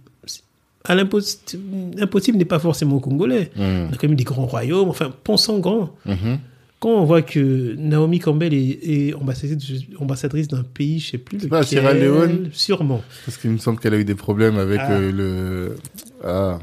À 0.84 0.94
l'impossible 0.94 2.38
n'est 2.38 2.44
pas 2.44 2.58
forcément 2.58 2.98
congolais. 2.98 3.50
Mhm. 3.56 3.88
On 3.90 3.92
a 3.92 3.96
quand 3.96 4.06
même 4.08 4.16
des 4.16 4.24
grands 4.24 4.46
royaumes, 4.46 4.88
enfin, 4.88 5.12
pensons 5.24 5.58
grand. 5.58 5.94
Mhm. 6.06 6.38
Quand 6.80 6.90
on 6.90 7.04
voit 7.04 7.22
que 7.22 7.74
Naomi 7.76 8.20
Campbell 8.20 8.54
est, 8.54 8.78
est 9.10 9.14
ambassadrice, 9.14 10.46
d'un 10.46 10.62
pays, 10.62 11.00
je 11.00 11.10
sais 11.10 11.18
plus 11.18 11.40
C'est 11.40 11.48
pas 11.48 11.60
lequel, 11.60 11.68
Sierra 11.68 11.92
Leone 11.92 12.50
Sûrement. 12.52 13.02
Parce 13.26 13.36
qu'il 13.36 13.50
me 13.50 13.58
semble 13.58 13.80
qu'elle 13.80 13.94
a 13.94 13.98
eu 13.98 14.04
des 14.04 14.14
problèmes 14.14 14.56
avec 14.58 14.78
Ah. 14.80 14.92
euh, 14.92 15.10
le. 15.12 15.76
Ah. 16.24 16.58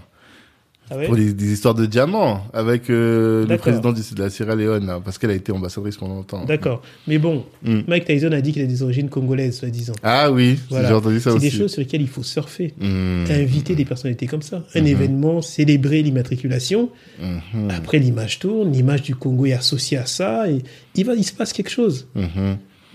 Ah 0.91 0.97
ouais 0.97 1.07
Pour 1.07 1.15
des, 1.15 1.33
des 1.33 1.51
histoires 1.53 1.73
de 1.73 1.85
diamants 1.87 2.45
avec 2.53 2.89
euh, 2.89 3.45
le 3.47 3.57
président 3.57 3.91
de 3.91 3.99
la 4.19 4.29
Sierra 4.29 4.55
Leone, 4.55 4.85
là, 4.85 5.01
parce 5.03 5.17
qu'elle 5.17 5.31
a 5.31 5.33
été 5.33 5.51
ambassadrice 5.51 5.97
pendant 5.97 6.15
longtemps. 6.15 6.45
D'accord. 6.45 6.81
Mais 7.07 7.17
bon, 7.17 7.43
Mm. 7.63 7.79
Mike 7.87 8.05
Tyson 8.05 8.31
a 8.31 8.41
dit 8.41 8.51
qu'il 8.53 8.61
a 8.61 8.67
des 8.67 8.83
origines 8.83 9.09
congolaises, 9.09 9.57
soi-disant. 9.57 9.93
Ah 10.03 10.31
oui, 10.31 10.59
Voilà. 10.69 10.87
j'ai 10.89 10.93
entendu 10.93 11.19
ça 11.19 11.31
C'est 11.31 11.37
aussi. 11.37 11.49
des 11.49 11.57
choses 11.57 11.71
sur 11.71 11.79
lesquelles 11.81 12.01
il 12.03 12.07
faut 12.07 12.21
surfer. 12.21 12.73
Mhm. 12.79 13.25
Inviter 13.31 13.73
des 13.75 13.85
personnalités 13.85 14.27
comme 14.27 14.43
ça. 14.43 14.63
Un 14.75 14.85
événement, 14.85 15.41
célébrer 15.41 16.03
l'immatriculation. 16.03 16.89
Mhm. 17.19 17.69
Après, 17.71 17.97
l'image 17.97 18.37
tourne, 18.39 18.71
l'image 18.71 19.01
du 19.01 19.15
Congo 19.15 19.47
est 19.47 19.53
associée 19.53 19.97
à 19.97 20.05
ça, 20.05 20.49
et 20.49 20.61
il, 20.95 21.05
va, 21.05 21.15
il 21.15 21.23
se 21.23 21.33
passe 21.33 21.53
quelque 21.53 21.71
chose. 21.71 22.07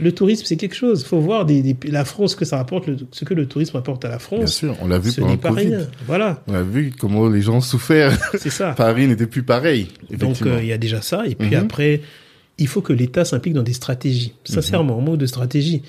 Mhm. 0.00 0.04
Le 0.06 0.12
tourisme, 0.12 0.44
c'est 0.46 0.56
quelque 0.56 0.74
chose. 0.74 1.02
Il 1.02 1.06
faut 1.06 1.20
voir 1.20 1.44
des, 1.44 1.62
des- 1.62 1.90
la 1.90 2.04
France, 2.04 2.34
que 2.34 2.44
ça 2.44 2.66
le- 2.86 2.96
ce 3.12 3.24
que 3.24 3.34
le 3.34 3.46
tourisme 3.46 3.76
apporte 3.76 4.04
à 4.04 4.08
la 4.08 4.16
Bien 4.16 4.18
France. 4.18 4.54
sûr, 4.54 4.76
on 4.80 4.88
l'a 4.88 4.98
vu 4.98 5.12
pendant 5.12 5.32
le 5.32 5.36
Covid. 5.36 5.66
rien. 5.76 5.86
Voilà, 6.06 6.42
On 6.48 6.54
a 6.54 6.62
vu 6.62 6.92
comment 6.98 7.28
les 7.28 7.42
gens 7.42 7.56
ont 7.56 7.60
souffert. 7.60 8.18
c'est 8.38 8.50
ça. 8.50 8.72
Paris 8.76 9.06
n'était 9.06 9.26
plus 9.26 9.42
pareil. 9.42 9.88
Donc, 10.10 10.42
euh, 10.42 10.58
il 10.60 10.66
y 10.68 10.72
a 10.72 10.78
déjà 10.78 11.02
ça. 11.02 11.26
Et 11.26 11.34
puis 11.34 11.48
Mhm. 11.50 11.54
après, 11.62 12.00
il 12.58 12.66
faut 12.66 12.80
que 12.80 12.92
l'État 12.92 13.24
s'implique 13.24 13.54
dans 13.54 13.62
des 13.62 13.72
stratégies. 13.72 14.32
Sincèrement, 14.44 14.98
en 14.98 15.00
mot 15.00 15.16
de 15.16 15.26
stratégie. 15.26 15.82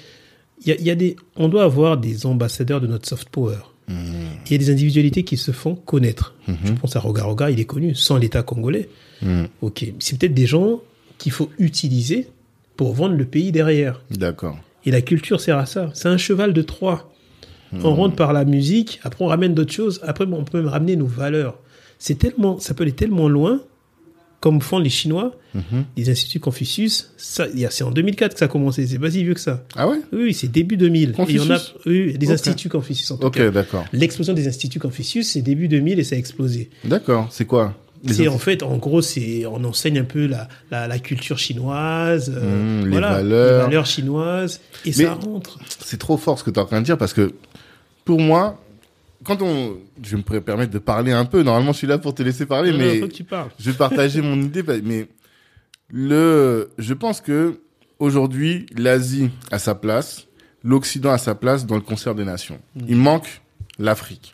Il 0.63 0.69
y 0.69 0.71
a, 0.71 0.75
il 0.79 0.85
y 0.85 0.91
a 0.91 0.95
des, 0.95 1.15
on 1.35 1.47
doit 1.49 1.63
avoir 1.63 1.97
des 1.97 2.25
ambassadeurs 2.25 2.81
de 2.81 2.87
notre 2.87 3.07
soft 3.09 3.29
power. 3.29 3.57
Mhm. 3.87 3.95
Il 4.45 4.51
y 4.51 4.55
a 4.55 4.57
des 4.57 4.69
individualités 4.69 5.23
qui 5.23 5.35
se 5.37 5.51
font 5.51 5.75
connaître. 5.75 6.35
Je 6.47 6.71
pense 6.73 6.95
à 6.95 6.99
Roga 6.99 7.23
Roga, 7.23 7.49
il 7.49 7.59
est 7.59 7.65
connu, 7.65 7.95
sans 7.95 8.17
l'État 8.17 8.43
congolais. 8.43 8.87
Mhm. 9.21 9.47
Ok, 9.61 9.85
c'est 9.99 10.17
peut-être 10.19 10.33
des 10.33 10.45
gens 10.45 10.81
qu'il 11.17 11.31
faut 11.31 11.49
utiliser 11.59 12.27
pour 12.81 12.93
vendre 12.93 13.15
le 13.15 13.25
pays 13.25 13.51
derrière. 13.51 14.01
D'accord. 14.09 14.57
Et 14.85 14.89
la 14.89 15.01
culture 15.01 15.39
sert 15.39 15.59
à 15.59 15.67
ça. 15.67 15.91
C'est 15.93 16.07
un 16.07 16.17
cheval 16.17 16.51
de 16.51 16.63
Troie. 16.63 17.13
On 17.71 17.93
rentre 17.93 18.15
par 18.15 18.33
la 18.33 18.43
musique, 18.43 18.99
après 19.03 19.23
on 19.23 19.27
ramène 19.27 19.53
d'autres 19.53 19.71
choses, 19.71 19.99
après 20.01 20.25
on 20.25 20.43
peut 20.43 20.57
même 20.57 20.67
ramener 20.67 20.95
nos 20.95 21.05
valeurs. 21.05 21.59
C'est 21.99 22.17
tellement, 22.17 22.57
ça 22.57 22.73
peut 22.73 22.81
aller 22.81 22.91
tellement 22.91 23.29
loin, 23.29 23.61
comme 24.39 24.61
font 24.61 24.79
les 24.79 24.89
Chinois, 24.89 25.35
les 25.95 26.09
instituts 26.09 26.39
Confucius. 26.39 27.13
Ça, 27.17 27.45
c'est 27.69 27.83
en 27.83 27.91
2004 27.91 28.33
que 28.33 28.39
ça 28.39 28.45
a 28.45 28.47
commencé. 28.47 28.87
C'est 28.87 28.97
pas 28.97 29.11
si 29.11 29.23
vieux 29.23 29.35
que 29.35 29.39
ça. 29.39 29.63
Ah 29.75 29.87
ouais? 29.87 30.01
Oui, 30.11 30.33
c'est 30.33 30.47
début 30.47 30.75
2000. 30.75 31.09
Et 31.09 31.13
il 31.29 31.35
y 31.35 31.39
en 31.39 31.43
a, 31.51 31.59
Confucius? 31.59 31.75
oui, 31.85 32.17
des 32.17 32.31
instituts 32.31 32.69
Confucius 32.69 33.11
en 33.11 33.17
tout 33.17 33.27
Ok, 33.27 33.39
d'accord. 33.51 33.85
L'explosion 33.93 34.33
des 34.33 34.47
instituts 34.47 34.79
Confucius, 34.79 35.29
c'est 35.33 35.43
début 35.43 35.67
2000 35.67 35.99
et 35.99 36.03
ça 36.03 36.15
a 36.15 36.17
explosé. 36.17 36.71
D'accord. 36.83 37.27
C'est 37.29 37.45
quoi? 37.45 37.75
C'est 38.07 38.27
en 38.27 38.37
fait, 38.39 38.63
en 38.63 38.77
gros, 38.77 39.01
c'est 39.01 39.45
on 39.45 39.63
enseigne 39.63 39.99
un 39.99 40.03
peu 40.03 40.25
la, 40.25 40.47
la, 40.71 40.87
la 40.87 40.99
culture 40.99 41.37
chinoise, 41.37 42.31
euh, 42.35 42.81
Mmh, 42.83 42.89
les 42.89 42.99
valeurs. 42.99 43.23
les 43.23 43.57
valeurs 43.63 43.85
chinoises, 43.85 44.59
et 44.85 44.91
ça 44.91 45.13
rentre. 45.13 45.59
C'est 45.79 45.99
trop 45.99 46.17
fort 46.17 46.39
ce 46.39 46.43
que 46.43 46.49
tu 46.49 46.59
es 46.59 46.61
en 46.61 46.65
train 46.65 46.79
de 46.81 46.85
dire 46.85 46.97
parce 46.97 47.13
que 47.13 47.33
pour 48.05 48.19
moi, 48.19 48.59
quand 49.23 49.41
on, 49.43 49.77
je 50.03 50.15
me 50.17 50.23
pourrais 50.23 50.41
permettre 50.41 50.71
de 50.71 50.79
parler 50.79 51.11
un 51.11 51.25
peu. 51.25 51.43
Normalement, 51.43 51.73
je 51.73 51.77
suis 51.77 51.87
là 51.87 51.99
pour 51.99 52.15
te 52.15 52.23
laisser 52.23 52.47
parler, 52.47 52.71
Non, 52.71 52.79
non, 52.79 52.85
mais 52.85 52.99
que 53.01 53.05
tu 53.05 53.23
parles. 53.23 53.49
je 53.59 53.69
vais 53.69 53.77
partager 53.77 54.21
mon 54.21 54.41
idée. 54.41 54.63
bah, 54.63 54.73
Mais 54.83 55.07
le, 55.89 56.71
je 56.77 56.93
pense 56.93 57.21
que 57.21 57.59
aujourd'hui, 57.99 58.65
l'Asie 58.75 59.29
a 59.51 59.59
sa 59.59 59.75
place, 59.75 60.25
l'Occident 60.63 61.11
a 61.11 61.17
sa 61.17 61.35
place 61.35 61.65
dans 61.65 61.75
le 61.75 61.81
concert 61.81 62.15
des 62.15 62.25
nations. 62.25 62.59
Mm. 62.75 62.81
Il 62.89 62.95
manque 62.97 63.41
l'Afrique. 63.77 64.33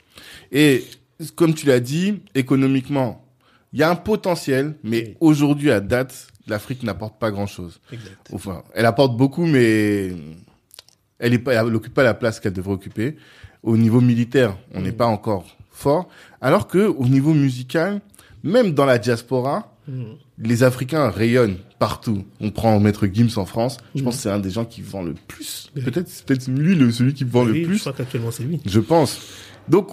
Et 0.52 0.86
comme 1.36 1.54
tu 1.54 1.66
l'as 1.68 1.80
dit, 1.80 2.22
économiquement, 2.36 3.24
il 3.74 3.80
y 3.80 3.84
a 3.84 3.90
un 3.90 3.96
potentiel, 3.96 4.76
mais 4.84 5.04
Oui. 5.04 5.18
aujourd'hui, 5.20 5.72
à 5.72 5.80
date, 5.80 6.28
l'Afrique 6.48 6.84
n'apporte 6.84 7.20
pas 7.20 7.32
grand-chose. 7.32 7.80
Enfin, 8.32 8.64
elle 8.74 8.86
apporte 8.86 9.18
beaucoup, 9.18 9.46
mais 9.46 10.14
elle 11.20 11.34
est 11.34 11.40
pas, 11.40 11.64
la 12.04 12.14
place 12.14 12.40
qu'elle 12.40 12.54
devrait 12.54 12.74
occuper. 12.74 13.18
Au 13.64 13.76
niveau 13.78 14.02
militaire, 14.02 14.58
on 14.74 14.82
n'est 14.82 14.92
pas 14.92 15.08
encore 15.08 15.46
fort. 15.72 16.08
Alors 16.42 16.68
que 16.68 16.88
au 16.88 17.06
niveau 17.08 17.34
musical, 17.34 18.02
même 18.44 18.72
dans 18.74 18.86
la 18.86 18.98
diaspora, 18.98 19.74
les 20.38 20.64
Africains 20.64 21.10
rayonnent 21.10 21.58
partout. 21.80 22.24
On 22.40 22.52
prend 22.52 22.80
Maître 22.80 23.08
Gims 23.12 23.38
en 23.38 23.46
France. 23.46 23.78
Je 23.96 24.04
pense 24.04 24.16
que 24.18 24.22
c'est 24.22 24.30
un 24.30 24.40
des 24.40 24.50
gens 24.52 24.66
qui 24.66 24.82
vend 24.82 25.02
le 25.02 25.14
plus. 25.14 25.72
Peut-être, 25.76 26.08
c'est 26.08 26.26
peut-être 26.26 26.48
lui 26.48 26.76
le, 26.76 26.92
celui 26.92 27.14
qui 27.14 27.24
vend 27.24 27.46
Oui, 27.46 27.54
le 27.60 27.64
Je 27.64 27.68
plus. 27.68 27.80
crois 27.80 27.94
qu'actuellement, 27.94 28.32
c'est 28.32 28.44
lui. 28.44 28.60
Je 28.66 28.80
pense. 28.80 29.20
Donc, 29.70 29.90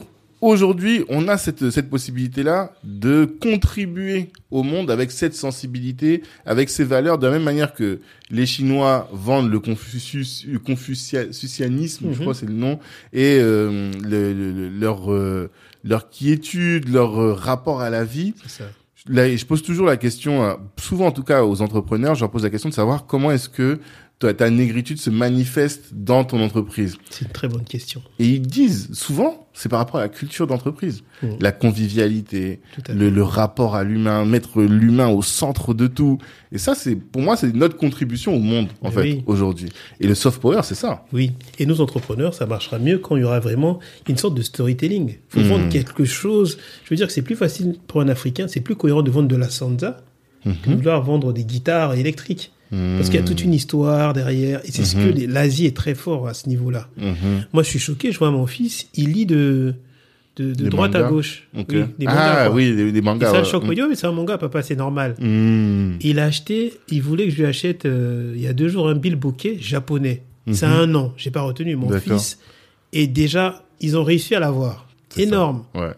aujourd'hui, 0.47 1.05
on 1.09 1.29
a 1.29 1.37
cette, 1.39 1.71
cette 1.71 1.89
possibilité-là 1.91 2.73
de 2.85 3.25
contribuer 3.25 4.31
au 4.51 4.63
monde 4.63 4.91
avec 4.91 5.11
cette 5.11 5.35
sensibilité, 5.35 6.23
avec 6.47 6.69
ces 6.71 6.85
valeurs, 6.85 7.19
de 7.19 7.27
la 7.27 7.33
même 7.33 7.43
manière 7.43 7.73
que 7.75 8.01
les 8.31 8.47
Chinois 8.47 9.09
vendent 9.13 9.51
le 9.51 9.61
Confucius, 9.61 10.45
le 10.47 10.59
confucianisme, 10.59 12.07
je 12.11 12.17
Mhm. 12.17 12.21
crois 12.21 12.35
c'est 12.35 12.47
le 12.47 12.53
nom, 12.55 12.79
et 13.13 13.39
euh, 13.41 13.91
le, 14.03 14.33
le- 14.33 14.53
le- 14.53 14.69
leur, 14.69 15.13
euh, 15.13 15.51
leur 15.83 16.11
quiétude, 16.11 16.89
leur 16.89 17.21
euh, 17.21 17.33
rapport 17.33 17.81
à 17.81 17.91
la 17.91 18.05
vie. 18.05 18.35
C'est 18.43 18.63
ça. 18.63 18.71
Là, 19.07 19.37
je 19.37 19.45
pose 19.45 19.63
toujours 19.63 19.87
la 19.87 19.99
question, 19.99 20.43
euh, 20.45 20.55
souvent 20.79 21.09
en 21.09 21.13
tout 21.13 21.23
cas 21.25 21.45
aux 21.45 21.61
entrepreneurs, 21.61 22.15
je 22.15 22.21
leur 22.21 22.31
pose 22.31 22.43
la 22.43 22.49
question 22.51 22.71
de 22.71 22.75
savoir 22.75 23.05
comment 23.05 23.31
est-ce 23.31 23.51
que 23.51 23.79
ta, 24.27 24.35
ta 24.35 24.51
négritude 24.51 24.99
se 24.99 25.11
manifeste 25.11 25.91
dans 25.93 26.25
ton 26.25 26.41
entreprise 26.43 26.97
C'est 27.11 27.25
une 27.27 27.31
très 27.33 27.49
bonne 27.49 27.65
question. 27.65 28.03
Et 28.19 28.27
ils 28.27 28.41
disent 28.43 28.91
souvent, 28.93 29.47
c'est 29.53 29.69
par 29.69 29.79
rapport 29.79 29.97
à 30.01 30.03
la 30.05 30.09
culture 30.09 30.47
d'entreprise, 30.47 31.03
Mm. 31.23 31.27
la 31.41 31.53
convivialité, 31.53 32.61
le, 32.89 33.23
rapport 33.23 33.77
à 33.77 33.85
l'humain, 33.85 34.25
mettre 34.25 34.61
l'humain 34.63 35.09
au 35.09 35.23
centre 35.23 35.75
de 35.75 35.87
tout. 35.87 36.19
Et 36.53 36.59
ça, 36.59 36.75
c'est 36.75 36.97
pour 36.97 37.23
moi, 37.23 37.37
c'est 37.37 37.55
notre 37.55 37.77
contribution 37.77 38.35
au 38.35 38.41
monde 38.41 38.69
en 38.83 38.89
Mais 38.89 38.95
fait 38.95 39.01
oui. 39.03 39.23
aujourd'hui. 39.27 39.69
Et 40.01 40.07
le 40.07 40.15
soft 40.15 40.41
power, 40.41 40.61
c'est 40.65 40.75
ça. 40.75 41.05
Oui. 41.13 41.33
Et 41.59 41.67
nous, 41.67 41.81
entrepreneurs, 41.81 42.35
ça 42.35 42.47
marchera 42.47 42.79
mieux 42.79 42.99
quand 42.99 43.17
il 43.17 43.21
y 43.21 43.25
aura 43.25 43.41
vraiment 43.41 43.79
une 44.09 44.17
sorte 44.17 44.35
de 44.35 44.43
storytelling. 44.43 45.17
faut 45.29 45.41
Mhm. 45.41 45.47
vendre 45.49 45.69
quelque 45.69 46.05
chose. 46.05 46.59
Je 46.85 46.91
veux 46.91 46.97
dire 46.97 47.07
que 47.07 47.13
c'est 47.13 47.23
plus 47.23 47.37
facile 47.37 47.77
pour 47.87 48.01
un 48.01 48.09
Africain, 48.09 48.47
c'est 48.49 48.61
plus 48.61 48.77
cohérent 48.77 49.03
de 49.03 49.11
vendre 49.11 49.29
de 49.29 49.37
la 49.37 49.49
sansa 49.51 49.99
que 50.45 50.69
de 50.71 50.75
vouloir 50.77 51.03
vendre 51.03 51.33
des 51.33 51.45
guitares 51.45 51.95
électriques. 51.95 52.53
Parce 52.71 53.09
qu'il 53.09 53.21
y 53.21 53.23
a 53.23 53.27
toute 53.27 53.43
une 53.43 53.55
histoire 53.55 54.13
derrière. 54.15 54.61
Et 54.65 54.73
c'est 54.73 54.85
ce 54.85 54.97
que 54.97 55.09
les- 55.09 55.27
l'Asie 55.29 55.67
est 55.67 55.77
très 55.77 55.95
fort 55.95 56.27
à 56.29 56.35
ce 56.35 56.49
niveau-là. 56.49 56.89
Mhm. 56.97 57.45
Moi, 57.53 57.63
je 57.63 57.69
suis 57.69 57.79
choqué. 57.79 58.11
Je 58.11 58.19
vois 58.19 58.31
mon 58.33 58.47
fils, 58.47 58.89
il 58.95 59.13
lit 59.13 59.27
de, 59.27 59.75
de, 60.37 60.53
droite 60.69 60.97
à 60.97 61.05
gauche. 61.05 61.45
Oui, 61.55 61.65
des 61.69 62.07
mangas. 62.07 62.35
ah 62.43 62.47
quoi. 62.47 62.55
oui, 62.57 62.75
des, 62.75 62.91
des 62.91 62.99
Et 62.99 63.03
mangas. 63.03 63.27
ça 63.31 63.33
le 63.35 63.39
ouais. 63.45 63.45
choque. 63.49 63.63
Oh, 63.65 63.87
mais 63.89 63.95
c'est 63.95 64.07
un 64.09 64.13
manga, 64.13 64.39
papa, 64.39 64.63
c'est 64.63 64.75
normal. 64.75 65.15
Mm. 65.21 65.99
Il 66.01 66.19
a 66.19 66.25
acheté, 66.25 66.73
il 66.89 67.01
voulait 67.03 67.27
que 67.27 67.31
je 67.31 67.37
lui 67.37 67.47
achète 67.47 67.87
euh, 67.87 68.33
il 68.35 68.43
y 68.43 68.49
a 68.49 68.53
deux 68.53 68.67
jours 68.69 68.89
un 68.89 68.97
bill 68.97 69.15
bouquet 69.17 69.57
japonais. 69.61 70.23
C'est 70.51 70.67
un 70.67 70.93
an, 70.97 71.13
j'ai 71.17 71.31
pas 71.31 71.43
retenu. 71.43 71.77
Mon 71.77 71.89
Mhm. 71.91 72.01
Fils 72.01 72.39
et 72.93 73.07
déjà 73.07 73.63
ils 73.81 73.97
ont 73.97 74.03
réussi 74.05 74.35
à 74.35 74.41
l'avoir. 74.41 74.89
Ça. 75.11 75.23
Énorme. 75.23 75.63
Ouais. 75.75 75.93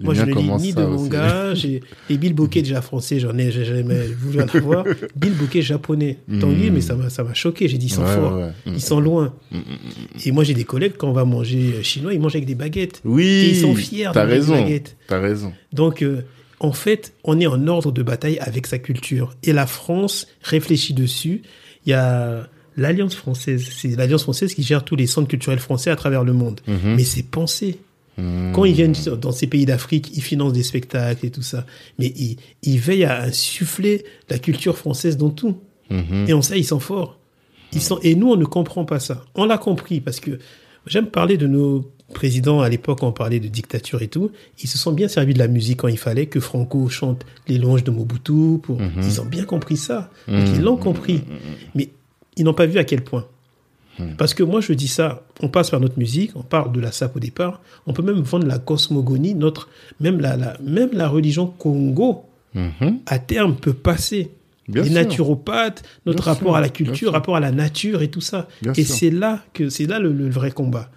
Les 0.00 0.04
Moi 0.06 0.14
je 0.14 0.22
ne 0.22 0.34
lis 0.34 0.62
ni 0.62 0.72
de 0.72 0.82
manga, 0.82 1.52
les 2.08 2.16
bill 2.18 2.32
bouquet 2.34 2.62
déjà 2.62 2.80
français, 2.80 3.20
j'en 3.20 3.36
ai 3.36 3.52
j'ai 3.52 3.64
jamais 3.64 4.06
voulu 4.18 4.40
en 4.40 4.46
avoir. 4.46 4.84
bill 5.14 5.34
bouquet 5.34 5.62
japonais. 5.62 6.16
Tant 6.40 6.48
mieux, 6.48 6.70
mais 6.70 6.80
ça 6.80 6.94
m'a 6.96 7.10
ça 7.10 7.22
m'a 7.22 7.34
choqué. 7.34 7.68
J'ai 7.68 7.78
dit 7.78 7.86
ils 7.86 7.92
sont. 7.92 8.02
Ouais, 8.02 8.14
forts, 8.14 8.32
ouais, 8.34 8.44
ouais. 8.44 8.52
ils 8.66 8.80
sont 8.80 8.98
loin. 9.00 9.34
Et 10.24 10.32
moi 10.32 10.42
j'ai 10.42 10.54
des 10.54 10.64
collègues 10.64 10.94
quand 10.96 11.08
on 11.08 11.12
va 11.12 11.24
manger 11.24 11.74
euh, 11.76 11.82
chinois, 11.82 12.14
ils 12.14 12.20
mangent 12.20 12.34
avec 12.36 12.46
des 12.46 12.54
baguettes. 12.54 13.00
Oui. 13.04 13.24
Et 13.26 13.48
ils 13.50 13.56
sont 13.60 13.74
fiers 13.74 14.08
de 14.12 14.18
manger 14.18 14.26
des 14.26 14.32
raison. 14.32 14.52
baguettes. 14.54 14.96
T'as 15.06 15.20
raison. 15.20 15.52
Donc, 15.72 16.02
euh, 16.02 16.22
en 16.60 16.72
fait, 16.72 17.14
on 17.24 17.40
est 17.40 17.46
en 17.46 17.66
ordre 17.68 17.90
de 17.92 18.02
bataille 18.02 18.38
avec 18.38 18.66
sa 18.66 18.78
culture. 18.78 19.34
Et 19.42 19.52
la 19.52 19.66
France 19.66 20.26
réfléchit 20.42 20.94
dessus. 20.94 21.42
Il 21.86 21.90
y 21.90 21.94
a 21.94 22.48
l'Alliance 22.76 23.14
française. 23.14 23.66
C'est 23.76 23.96
l'Alliance 23.96 24.22
française 24.22 24.54
qui 24.54 24.62
gère 24.62 24.84
tous 24.84 24.96
les 24.96 25.06
centres 25.06 25.28
culturels 25.28 25.58
français 25.58 25.90
à 25.90 25.96
travers 25.96 26.24
le 26.24 26.32
monde. 26.32 26.60
Mhm. 26.66 26.96
Mais 26.96 27.04
c'est 27.04 27.22
pensé. 27.22 27.78
Mm. 28.20 28.52
Quand 28.52 28.64
ils 28.64 28.74
viennent 28.74 28.94
dans 29.20 29.32
ces 29.32 29.46
pays 29.46 29.66
d'Afrique, 29.66 30.10
ils 30.16 30.22
financent 30.22 30.52
des 30.52 30.62
spectacles 30.62 31.26
et 31.26 31.30
tout 31.30 31.42
ça. 31.42 31.66
Mais 31.98 32.06
ils, 32.16 32.36
ils 32.62 32.78
veillent 32.78 33.04
à 33.04 33.22
insuffler 33.22 34.04
la 34.28 34.38
culture 34.38 34.76
française 34.76 35.16
dans 35.16 35.30
tout. 35.30 35.56
Mhm. 35.90 36.26
Et 36.28 36.32
en 36.32 36.42
ça, 36.42 36.56
ils 36.56 36.64
sont 36.64 36.80
forts. 36.80 37.18
Ils 37.72 37.80
sont, 37.80 37.98
et 38.02 38.14
nous, 38.14 38.30
on 38.30 38.36
ne 38.36 38.44
comprend 38.44 38.84
pas 38.84 38.98
ça. 38.98 39.24
On 39.34 39.44
l'a 39.44 39.58
compris 39.58 40.00
parce 40.00 40.20
que 40.20 40.38
j'aime 40.86 41.06
parler 41.06 41.36
de 41.36 41.46
nos 41.46 41.90
présidents 42.14 42.60
à 42.60 42.68
l'époque, 42.68 43.02
on 43.02 43.12
parlait 43.12 43.38
de 43.38 43.46
dictature 43.46 44.02
et 44.02 44.08
tout. 44.08 44.32
Ils 44.62 44.68
se 44.68 44.78
sont 44.78 44.92
bien 44.92 45.06
servis 45.06 45.34
de 45.34 45.38
la 45.38 45.46
musique 45.46 45.78
quand 45.78 45.88
il 45.88 45.98
fallait 45.98 46.26
que 46.26 46.40
Franco 46.40 46.88
chante 46.88 47.24
les 47.46 47.58
louanges 47.58 47.84
de 47.84 47.90
Mobutu. 47.92 48.58
Pour... 48.60 48.80
Ils 48.98 49.20
ont 49.20 49.26
bien 49.26 49.44
compris 49.44 49.76
ça. 49.76 50.10
Donc, 50.26 50.48
ils 50.54 50.60
l'ont 50.60 50.76
compris. 50.76 51.22
Mais 51.74 51.90
ils 52.36 52.44
n'ont 52.44 52.54
pas 52.54 52.66
vu 52.66 52.78
à 52.78 52.84
quel 52.84 53.02
point. 53.02 53.26
Parce 54.18 54.34
que 54.34 54.42
moi, 54.42 54.60
je 54.60 54.72
dis 54.72 54.88
ça, 54.88 55.22
on 55.40 55.48
passe 55.48 55.70
par 55.70 55.80
notre 55.80 55.98
musique, 55.98 56.32
on 56.34 56.42
parle 56.42 56.72
de 56.72 56.80
la 56.80 56.92
SAP 56.92 57.16
au 57.16 57.20
départ, 57.20 57.60
on 57.86 57.92
peut 57.92 58.02
même 58.02 58.20
vendre 58.20 58.46
la 58.46 58.58
cosmogonie, 58.58 59.34
notre, 59.34 59.68
même 60.00 60.20
la, 60.20 60.36
la, 60.36 60.56
même 60.62 60.90
la 60.92 61.08
religion 61.08 61.46
Congo, 61.46 62.24
Mhm. 62.54 62.98
à 63.06 63.18
terme, 63.20 63.54
peut 63.56 63.72
passer 63.74 64.30
Bien 64.66 64.82
les 64.82 64.88
sûr. 64.88 64.98
naturopathes, 64.98 65.82
notre 66.06 66.24
Bien 66.24 66.32
rapport 66.32 66.48
sûr, 66.48 66.56
à 66.56 66.60
la 66.60 66.68
culture, 66.68 67.12
rapport 67.12 67.36
à 67.36 67.40
la 67.40 67.52
nature 67.52 68.02
et 68.02 68.08
tout 68.08 68.20
ça. 68.20 68.48
Bien 68.62 68.72
et. 68.72 68.82
Hmm. 68.82 68.84
c'est 68.84 69.10
là 69.10 69.40
que 69.52 69.68
c'est 69.68 69.86
là 69.86 69.98
le, 70.00 70.12
le 70.12 70.28
vrai 70.28 70.50
combat. 70.50 70.90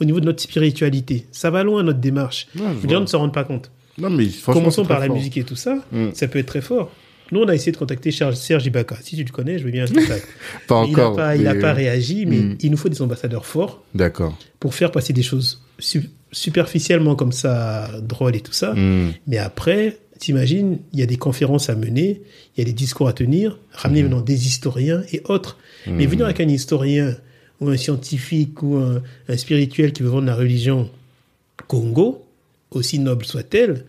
Au 0.00 0.04
niveau 0.04 0.18
de 0.20 0.24
notre 0.24 0.42
spiritualité, 0.42 1.26
ça 1.30 1.50
va 1.50 1.62
loin 1.62 1.82
notre 1.82 2.00
démarche. 2.00 2.48
Les 2.54 2.88
gens 2.88 3.00
ne 3.00 3.06
se 3.06 3.14
rendent 3.16 3.34
pas 3.34 3.44
compte. 3.44 3.70
Non, 3.98 4.08
mais. 4.10 4.26
Commençons 4.46 4.84
par 4.86 4.98
la 4.98 5.08
musique 5.08 5.36
et 5.36 5.44
tout 5.44 5.54
ça. 5.56 5.76
Mm. 5.92 6.08
Ça 6.14 6.26
peut 6.26 6.38
être 6.38 6.46
très 6.46 6.62
fort. 6.62 6.90
Nous, 7.32 7.40
on 7.40 7.48
a 7.48 7.54
essayé 7.54 7.72
de 7.72 7.76
contacter 7.78 8.10
Serge, 8.12 8.66
Ibaka. 8.66 8.96
Si 9.02 9.16
tu 9.16 9.24
le 9.24 9.30
connais, 9.30 9.58
je 9.58 9.64
veux 9.64 9.70
bien 9.72 9.84
un 9.84 9.88
contact. 9.88 10.28
Pas 10.68 10.84
il 10.86 10.92
n'a 10.92 11.02
encore. 11.06 11.16
pas, 11.16 11.34
il 11.36 11.46
a 11.48 11.54
mais- 11.54 11.60
pas 11.60 11.72
réagi, 11.72 12.26
mais 12.26 12.36
Mm. 12.36 12.56
il 12.60 12.70
nous 12.70 12.76
faut 12.76 12.88
des 12.90 13.02
ambassadeurs 13.02 13.46
forts 13.46 13.82
D'accord. 13.94 14.36
pour 14.60 14.74
faire 14.74 14.92
passer 14.92 15.12
des 15.12 15.22
choses 15.22 15.60
su- 15.78 16.10
superficiellement 16.30 17.14
comme 17.16 17.32
ça, 17.32 17.90
drôles 18.02 18.36
et 18.36 18.40
tout 18.40 18.52
ça. 18.52 18.74
Mm. 18.74 19.12
Mais 19.26 19.38
après, 19.38 19.96
t'imagines, 20.18 20.78
il 20.92 21.00
y 21.00 21.02
a 21.02 21.06
des 21.06 21.16
conférences 21.16 21.68
à 21.70 21.74
mener, 21.74 22.20
il 22.56 22.60
y 22.60 22.62
a 22.62 22.64
des 22.64 22.72
discours 22.74 23.08
à 23.08 23.12
tenir, 23.12 23.58
ramener 23.72 24.02
maintenant 24.02 24.20
des 24.20 24.46
historiens 24.46 25.02
et 25.12 25.22
autres. 25.24 25.56
Mais 25.88 26.06
venir 26.06 26.26
avec 26.26 26.38
un 26.40 26.48
historien 26.48 27.16
ou 27.60 27.68
un 27.70 27.76
scientifique 27.76 28.62
ou 28.62 28.76
un, 28.76 29.02
un 29.28 29.36
spirituel 29.36 29.92
qui 29.92 30.02
veut 30.04 30.10
vendre 30.10 30.26
la 30.26 30.34
religion 30.36 30.88
Congo, 31.66 32.24
aussi 32.70 32.98
noble 32.98 33.24
soit-elle, 33.24 33.84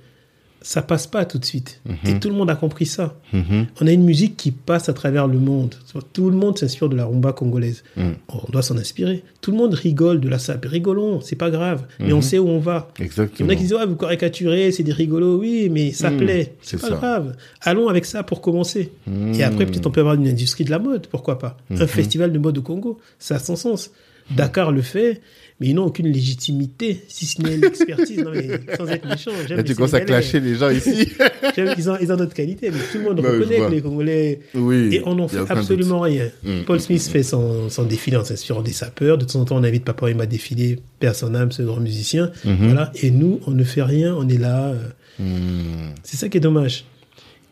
ça 0.66 0.82
passe 0.82 1.08
pas 1.08 1.26
tout 1.26 1.38
de 1.38 1.46
suite. 1.46 1.82
Et 2.08 2.20
tout 2.20 2.30
le 2.30 2.36
monde 2.36 2.50
a 2.50 2.56
compris 2.56 2.86
ça. 2.86 3.20
Mhm. 3.34 3.68
On 3.82 3.86
a 3.88 3.92
une 3.92 4.04
musique 4.06 4.38
qui 4.38 4.52
passe 4.52 4.88
à 4.88 4.94
travers 4.94 5.28
le 5.28 5.38
monde. 5.38 5.76
Tout 6.14 6.30
le 6.30 6.38
monde 6.38 6.58
s'inspire 6.58 6.88
de 6.88 6.96
la 6.96 7.04
rumba 7.06 7.34
congolaise. 7.34 7.84
Mm. 7.98 8.12
On 8.30 8.52
doit 8.52 8.62
s'en 8.62 8.78
inspirer. 8.78 9.24
Tout 9.42 9.52
le 9.52 9.58
monde 9.58 9.74
rigole 9.74 10.22
de 10.22 10.30
la 10.30 10.40
sape. 10.40 10.66
Rigolons, 10.66 11.20
c'est 11.20 11.36
pas 11.36 11.52
grave. 11.52 11.86
Mais 12.00 12.14
on 12.14 12.22
sait 12.22 12.40
où 12.40 12.48
on 12.48 12.60
va. 12.60 12.88
Il 12.98 13.02
y 13.02 13.06
Exactement. 13.06 13.50
en 13.50 13.52
a 13.52 13.56
qui 13.56 13.64
disent, 13.64 13.74
ouais, 13.74 13.86
vous 13.86 13.98
caricaturez, 13.98 14.72
c'est 14.72 14.84
des 14.84 14.94
rigolos. 14.94 15.38
Oui, 15.38 15.70
mais 15.70 15.92
ça 15.92 16.10
plaît. 16.10 16.56
c'est 16.62 16.80
pas 16.80 16.88
ça. 16.88 16.96
grave. 16.96 17.36
Allons 17.62 17.90
avec 17.90 18.06
ça 18.06 18.24
pour 18.24 18.40
commencer. 18.40 18.92
Mm. 19.06 19.34
Et 19.34 19.44
après, 19.44 19.66
peut-être 19.66 19.86
on 19.86 19.92
peut 19.92 20.00
avoir 20.00 20.16
une 20.16 20.28
industrie 20.28 20.64
de 20.64 20.72
la 20.72 20.80
mode. 20.80 21.08
Pourquoi 21.08 21.40
pas. 21.40 21.58
Un 21.72 21.88
festival 21.88 22.32
de 22.32 22.40
mode 22.40 22.58
au 22.58 22.62
Congo. 22.62 23.00
Ça 23.20 23.36
a 23.36 23.40
son 23.40 23.58
sens. 23.58 23.92
Dakar 24.32 24.72
le 24.72 24.82
fait, 24.82 25.20
mais 25.60 25.68
ils 25.68 25.76
n'ont 25.76 25.86
aucune 25.86 26.08
légitimité, 26.08 27.04
si 27.08 27.26
ce 27.26 27.42
n'est 27.42 27.58
l'expertise. 27.58 28.18
non, 28.20 28.32
mais 28.34 28.60
sans 28.78 28.88
être 28.88 29.08
méchant. 29.08 29.32
Là, 29.50 29.64
tu 29.64 29.76
commences 29.76 29.94
à 29.94 30.02
clasher 30.02 30.40
les 30.40 30.56
gens 30.56 30.70
ici. 30.70 31.10
Ils 31.78 31.90
ont, 31.90 31.98
ils 32.02 32.12
ont 32.12 32.16
d'autres 32.16 32.34
qualités, 32.34 32.72
mais 32.72 32.78
tout 32.92 32.98
le 32.98 33.04
monde 33.04 33.20
reconnaît 33.20 33.58
que 33.60 33.72
les 33.72 33.82
Congolais. 33.82 34.40
oui. 34.56 34.90
Et 34.96 35.02
on 35.06 35.16
n'en 35.16 35.28
fait 35.28 35.40
absolument 35.50 36.00
rien. 36.00 36.30
Mm. 36.44 36.62
Paul 36.66 36.80
Smith 36.80 37.02
fait 37.04 37.22
son, 37.24 37.70
son 37.70 37.84
défilé 37.84 38.18
en 38.18 38.24
s'inspirant 38.24 38.62
des 38.62 38.72
sapeurs. 38.72 39.18
De 39.18 39.26
temps 39.26 39.42
en 39.42 39.46
temps, 39.46 39.58
on 39.58 39.64
invite 39.64 39.84
Papa 39.86 40.06
Wemba 40.08 40.24
à 40.24 40.26
défiler, 40.26 40.80
Père 41.00 41.14
son 41.16 41.36
âme, 41.36 41.52
ce 41.52 41.62
grand 41.62 41.80
musicien. 41.80 42.32
Mhm. 42.46 42.56
Voilà. 42.60 42.92
Et 43.02 43.12
nous, 43.12 43.40
on 43.46 43.52
ne 43.52 43.64
fait 43.64 43.84
rien, 43.84 44.16
on 44.18 44.28
est 44.30 44.38
là. 44.40 44.70
euh. 44.74 44.88
Mm. 45.20 45.94
C'est 46.04 46.18
ça 46.18 46.30
qui 46.30 46.38
est 46.38 46.42
dommage. 46.42 46.86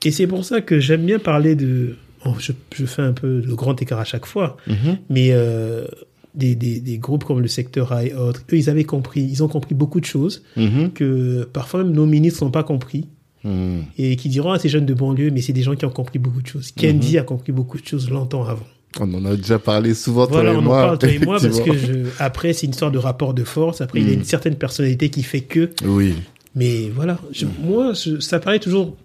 Et 0.03 0.11
c'est 0.11 0.25
pour 0.27 0.43
ça 0.45 0.61
que 0.61 0.79
j'aime 0.79 1.05
bien 1.05 1.19
parler 1.19 1.55
de. 1.55 1.95
je, 2.39 2.53
je 2.75 2.85
fais 2.85 3.03
un 3.03 3.13
peu 3.13 3.41
le 3.45 3.55
grand 3.55 3.79
écart 3.81 3.99
à 3.99 4.05
chaque 4.05 4.25
fois, 4.25 4.57
Mhm. 4.67 4.97
mais 5.09 5.29
euh, 5.31 5.85
des, 6.35 6.55
des, 6.55 6.79
des 6.79 6.97
groupes 6.97 7.23
comme 7.25 7.39
le 7.41 7.47
secteur 7.47 7.91
A 7.91 8.05
et 8.05 8.13
autres, 8.13 8.41
eux, 8.51 8.57
ils 8.57 8.69
avaient 8.69 8.83
compris, 8.85 9.21
ils 9.21 9.43
ont 9.43 9.47
compris 9.47 9.75
beaucoup 9.75 9.99
de 9.99 10.05
choses 10.05 10.43
Mhm. 10.57 10.91
que 10.93 11.43
parfois 11.51 11.83
même 11.83 11.93
nos 11.93 12.05
ministres 12.05 12.43
n'ont 12.45 12.51
pas 12.51 12.63
compris 12.63 13.07
Mm. 13.43 13.79
et 13.97 14.15
qui 14.17 14.29
diront 14.29 14.51
à 14.51 14.59
ces 14.59 14.69
jeunes 14.69 14.85
de 14.85 14.93
banlieue, 14.93 15.31
mais 15.31 15.41
c'est 15.41 15.51
des 15.51 15.63
gens 15.63 15.73
qui 15.75 15.83
ont 15.85 15.89
compris 15.89 16.19
beaucoup 16.19 16.43
de 16.43 16.47
choses. 16.47 16.71
Kendi 16.73 17.17
a 17.17 17.23
compris 17.23 17.51
beaucoup 17.51 17.79
de 17.79 17.85
choses 17.87 18.07
longtemps 18.11 18.43
avant. 18.45 18.67
On 18.99 19.11
en 19.15 19.25
a 19.25 19.35
déjà 19.35 19.57
parlé 19.57 19.95
souvent, 19.95 20.27
Voilà, 20.27 20.51
toi 20.51 20.59
on 20.59 20.61
et 20.61 20.65
en 20.65 20.67
moi. 20.67 20.81
parle 20.83 20.97
toi 20.99 21.09
et 21.09 21.17
moi 21.19 21.37
parce 21.41 21.59
que 21.59 21.73
je, 21.75 21.93
après 22.19 22.53
c'est 22.53 22.67
une 22.67 22.71
histoire 22.73 22.91
de 22.91 22.99
rapport 22.99 23.33
de 23.33 23.43
force. 23.43 23.81
Après 23.81 23.99
il 23.99 24.07
y 24.07 24.11
a 24.11 24.13
une 24.13 24.25
certaine 24.25 24.55
personnalité 24.55 25.09
qui 25.09 25.23
fait 25.23 25.41
que. 25.41 25.71
Oui. 25.85 26.13
Mais 26.55 26.89
voilà, 26.93 27.19
je- 27.31 27.47
moi 27.63 27.93
je- 27.93 28.19
ça 28.19 28.39
paraît 28.39 28.59
toujours 28.59 28.95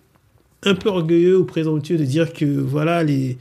un 0.64 0.74
peu 0.74 0.90
orgueilleux 0.90 1.38
ou 1.38 1.44
présomptueux 1.46 1.96
de 1.96 2.04
dire 2.04 2.32
que 2.34 2.44
voilà 2.44 3.02
les 3.04 3.38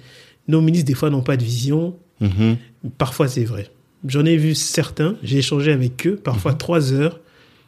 nos 0.48 0.62
ministres 0.62 0.88
des 0.88 0.94
fois 0.94 1.10
n'ont 1.10 1.24
pas 1.24 1.36
de 1.36 1.44
vision. 1.44 1.96
Mhm. 2.22 2.56
Parfois 2.98 3.28
c'est 3.28 3.44
vrai. 3.44 3.68
J'en 4.08 4.26
ai 4.26 4.38
vu 4.38 4.56
certains, 4.56 5.16
j'ai 5.24 5.40
échangé 5.40 5.72
avec 5.72 6.06
eux, 6.08 6.16
parfois 6.16 6.52
Mhm. 6.52 6.58
trois 6.58 6.94
heures. 6.94 7.20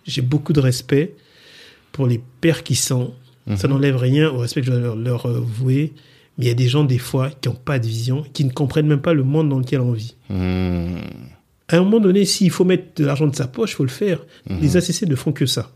J'ai 0.06 0.22
beaucoup 0.22 0.54
de 0.54 0.60
respect 0.60 1.16
pour 1.92 2.08
les 2.08 2.22
pères 2.42 2.64
qui 2.64 2.76
sont. 2.76 3.14
Mhm. 3.48 3.58
Ça 3.58 3.68
n'enlève 3.68 3.98
rien 3.98 4.30
au 4.30 4.38
respect 4.38 4.62
que 4.62 4.68
je 4.68 4.72
dois 4.72 4.80
leur, 4.80 4.96
leur, 4.96 5.26
euh, 5.26 5.40
vouer. 5.40 5.94
Mais 6.38 6.46
il 6.46 6.48
y 6.48 6.52
a 6.52 6.54
des 6.54 6.68
gens, 6.68 6.84
des 6.84 7.00
fois, 7.00 7.32
qui 7.42 7.50
n'ont 7.50 7.56
pas 7.56 7.80
de 7.80 7.88
vision, 7.88 8.24
qui 8.34 8.46
ne 8.46 8.52
comprennent 8.52 8.88
même 8.88 9.02
pas 9.02 9.14
le 9.14 9.24
monde 9.24 9.50
dans 9.50 9.58
lequel 9.58 9.82
on 9.82 9.92
vit. 9.92 10.16
Mm. 10.30 10.98
À 11.70 11.78
un 11.78 11.80
moment 11.84 12.00
donné, 12.00 12.24
s'il 12.26 12.52
faut 12.52 12.64
mettre 12.64 13.02
de 13.02 13.06
l'argent 13.06 13.28
de 13.28 13.36
sa 13.36 13.48
poche, 13.48 13.72
il 13.72 13.76
faut 13.76 13.84
le 13.84 13.90
faire. 13.90 14.20
Mhm. 14.50 14.60
Les 14.62 14.78
ACC 14.78 15.08
ne 15.08 15.16
font 15.16 15.32
que 15.32 15.46
ça. 15.46 15.72